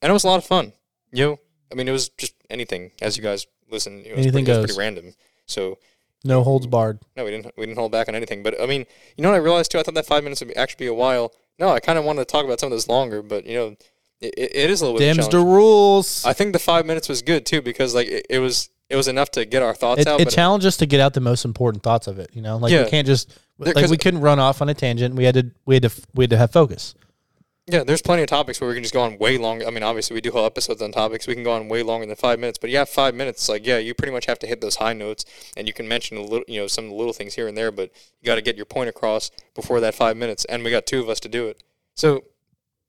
and 0.00 0.10
it 0.10 0.12
was 0.12 0.24
a 0.24 0.28
lot 0.28 0.38
of 0.38 0.44
fun. 0.44 0.72
You 1.12 1.24
know, 1.26 1.38
I 1.70 1.74
mean, 1.74 1.88
it 1.88 1.92
was 1.92 2.08
just 2.10 2.34
anything. 2.50 2.92
As 3.00 3.16
you 3.16 3.22
guys 3.22 3.46
listen, 3.70 4.04
it 4.04 4.16
was, 4.16 4.26
Anything 4.26 4.44
pretty, 4.44 4.52
it 4.52 4.56
was 4.62 4.66
goes. 4.66 4.76
pretty 4.76 4.78
random. 4.78 5.14
So 5.46 5.78
No 6.24 6.42
holds 6.42 6.66
barred. 6.66 7.00
no, 7.16 7.24
we 7.24 7.30
didn't. 7.30 7.52
We 7.56 7.66
didn't 7.66 7.78
hold 7.78 7.92
back 7.92 8.08
on 8.08 8.14
anything. 8.14 8.42
But 8.42 8.60
I 8.60 8.66
mean, 8.66 8.86
you 9.16 9.22
know 9.22 9.30
what 9.30 9.36
I 9.36 9.38
realized 9.38 9.70
too? 9.70 9.78
I 9.78 9.82
thought 9.82 9.94
that 9.94 10.06
five 10.06 10.22
minutes 10.24 10.40
would 10.40 10.48
be, 10.48 10.56
actually 10.56 10.84
be 10.84 10.88
a 10.88 10.94
while. 10.94 11.32
No, 11.58 11.68
I 11.70 11.80
kind 11.80 11.98
of 11.98 12.04
wanted 12.04 12.20
to 12.20 12.24
talk 12.32 12.44
about 12.44 12.60
some 12.60 12.68
of 12.72 12.76
this 12.76 12.88
longer, 12.88 13.22
but 13.22 13.44
you 13.46 13.54
know, 13.56 13.76
it, 14.20 14.34
it 14.38 14.70
is 14.70 14.80
a 14.80 14.84
little 14.86 14.98
bit. 14.98 15.14
Them's 15.14 15.28
the 15.28 15.38
rules. 15.38 16.24
I 16.24 16.32
think 16.32 16.52
the 16.52 16.58
five 16.58 16.86
minutes 16.86 17.08
was 17.08 17.22
good 17.22 17.44
too 17.46 17.60
because 17.62 17.94
like 17.94 18.08
it, 18.08 18.26
it 18.30 18.38
was 18.38 18.70
it 18.88 18.96
was 18.96 19.08
enough 19.08 19.30
to 19.32 19.44
get 19.44 19.62
our 19.62 19.74
thoughts 19.74 20.02
It, 20.02 20.06
out. 20.06 20.20
it 20.20 20.24
but 20.24 20.32
uh, 20.32 20.36
challenged 20.36 20.66
us 20.66 20.76
to 20.78 20.86
get 20.86 21.00
out 21.00 21.14
the 21.14 21.20
most 21.20 21.44
important 21.44 21.82
thoughts 21.82 22.06
of 22.06 22.18
it. 22.18 22.30
You 22.32 22.42
know, 22.42 22.56
like 22.56 22.72
Yeah. 22.72 22.84
we 22.84 22.90
can't 22.90 23.06
just 23.06 23.36
like 23.58 23.88
we 23.90 23.96
couldn't 23.96 24.20
run 24.20 24.38
off 24.38 24.60
on 24.62 24.68
a 24.68 24.74
tangent. 24.74 25.14
We 25.14 25.24
had 25.24 25.34
to 25.34 25.50
we 25.66 25.74
had 25.76 25.82
to 25.84 25.90
we 26.14 26.24
had 26.24 26.30
to 26.30 26.38
have 26.38 26.50
focus. 26.52 26.94
Yeah, 27.66 27.84
there's 27.84 28.02
plenty 28.02 28.22
of 28.22 28.28
topics 28.28 28.60
where 28.60 28.68
we 28.68 28.74
can 28.74 28.82
just 28.82 28.92
go 28.94 29.02
on 29.02 29.18
way 29.18 29.38
longer. 29.38 29.66
I 29.66 29.70
mean, 29.70 29.84
obviously 29.84 30.14
we 30.14 30.20
do 30.20 30.32
whole 30.32 30.44
episodes 30.44 30.82
on 30.82 30.90
topics. 30.90 31.28
We 31.28 31.34
can 31.34 31.44
go 31.44 31.52
on 31.52 31.68
way 31.68 31.84
longer 31.84 32.06
than 32.06 32.16
five 32.16 32.40
minutes. 32.40 32.58
But 32.58 32.70
yeah, 32.70 32.84
five 32.84 33.14
minutes. 33.14 33.48
Like 33.48 33.64
yeah, 33.64 33.78
you 33.78 33.94
pretty 33.94 34.12
much 34.12 34.26
have 34.26 34.38
to 34.40 34.46
hit 34.48 34.60
those 34.60 34.76
high 34.76 34.94
notes, 34.94 35.24
and 35.56 35.68
you 35.68 35.72
can 35.72 35.86
mention 35.86 36.16
a 36.16 36.22
little, 36.22 36.44
you 36.48 36.60
know, 36.60 36.66
some 36.66 36.90
little 36.90 37.12
things 37.12 37.34
here 37.34 37.46
and 37.46 37.56
there. 37.56 37.70
But 37.70 37.92
you 38.20 38.26
got 38.26 38.34
to 38.34 38.42
get 38.42 38.56
your 38.56 38.66
point 38.66 38.88
across 38.88 39.30
before 39.54 39.78
that 39.80 39.94
five 39.94 40.16
minutes. 40.16 40.44
And 40.46 40.64
we 40.64 40.70
got 40.70 40.86
two 40.86 41.00
of 41.00 41.08
us 41.08 41.20
to 41.20 41.28
do 41.28 41.46
it. 41.46 41.62
So 41.94 42.24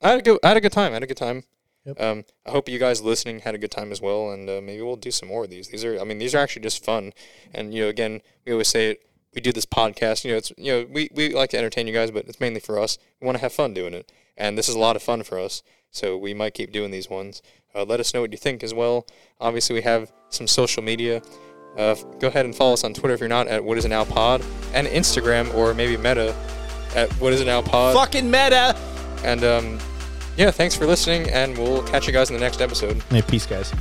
I 0.02 0.10
had 0.10 0.20
a 0.20 0.22
good, 0.24 0.40
I 0.44 0.48
had 0.50 0.58
a 0.58 0.62
good 0.62 0.72
time. 0.72 0.92
I 0.92 0.96
had 0.96 1.04
a 1.04 1.08
good 1.08 1.18
time. 1.18 1.44
Yep. 1.86 2.02
Um, 2.02 2.26
I 2.46 2.52
hope 2.52 2.70
you 2.70 2.80
guys 2.80 3.02
listening 3.02 3.40
had 3.42 3.56
a 3.56 3.58
good 3.58 3.72
time 3.72 3.92
as 3.92 4.02
well, 4.02 4.32
and 4.32 4.50
uh, 4.50 4.62
maybe 4.64 4.82
we'll 4.82 4.96
do 4.96 5.12
some 5.12 5.30
more 5.30 5.44
of 5.44 5.50
these. 5.50 5.68
These 5.68 5.84
are, 5.84 6.00
I 6.00 6.06
mean, 6.06 6.18
these 6.18 6.34
are 6.34 6.40
actually 6.40 6.62
just 6.62 6.84
fun. 6.84 7.12
And 7.54 7.74
you 7.74 7.84
know, 7.84 7.90
again, 7.90 8.22
we 8.46 8.54
always 8.54 8.70
say 8.70 8.92
it. 8.92 9.06
We 9.36 9.42
do 9.42 9.52
this 9.52 9.66
podcast. 9.66 10.24
You 10.24 10.32
know, 10.32 10.38
it's 10.38 10.52
you 10.58 10.72
know, 10.72 10.88
we, 10.90 11.10
we 11.14 11.34
like 11.34 11.50
to 11.52 11.58
entertain 11.58 11.88
you 11.88 11.94
guys, 11.94 12.10
but 12.10 12.26
it's 12.26 12.40
mainly 12.40 12.60
for 12.60 12.80
us. 12.80 12.98
We 13.20 13.26
want 13.26 13.38
to 13.38 13.42
have 13.42 13.52
fun 13.52 13.74
doing 13.74 13.94
it, 13.94 14.12
and 14.38 14.58
this 14.58 14.70
is 14.70 14.76
a 14.76 14.80
lot 14.80 14.96
of 14.96 15.04
fun 15.04 15.24
for 15.24 15.40
us. 15.40 15.64
So 15.92 16.18
we 16.18 16.34
might 16.34 16.54
keep 16.54 16.72
doing 16.72 16.92
these 16.92 17.10
ones. 17.10 17.42
Uh, 17.76 17.84
let 17.84 18.00
us 18.00 18.14
know 18.14 18.22
what 18.22 18.32
you 18.32 18.38
think 18.38 18.64
as 18.64 18.74
well. 18.74 19.06
Obviously, 19.40 19.76
we 19.76 19.82
have 19.82 20.12
some 20.30 20.48
social 20.48 20.84
media. 20.84 21.22
Uh, 21.78 21.96
go 22.20 22.28
ahead 22.28 22.46
and 22.46 22.56
follow 22.56 22.74
us 22.74 22.84
on 22.84 22.94
Twitter 22.94 23.14
if 23.14 23.20
you're 23.20 23.30
not 23.30 23.48
at 23.48 23.64
What 23.64 23.78
Is 23.78 23.86
It 23.86 23.90
Now 23.90 24.04
Pod, 24.06 24.44
and 24.74 24.88
Instagram 24.88 25.54
or 25.56 25.74
maybe 25.74 25.98
Meta 25.98 26.36
at 26.96 27.12
What 27.14 27.34
Is 27.34 27.42
It 27.42 27.46
Now 27.46 27.62
Pod. 27.62 27.96
Fucking 27.96 28.30
meta. 28.30 28.76
And 29.24 29.44
um, 29.44 29.80
yeah, 30.38 30.52
thanks 30.52 30.76
for 30.76 30.86
listening, 30.86 31.30
and 31.30 31.58
we'll 31.58 31.84
catch 31.84 32.08
you 32.08 32.14
guys 32.14 32.30
in 32.30 32.36
the 32.36 32.42
next 32.42 32.62
episode. 32.62 33.02
Hey, 33.10 33.22
peace, 33.22 33.46
guys. 33.46 33.72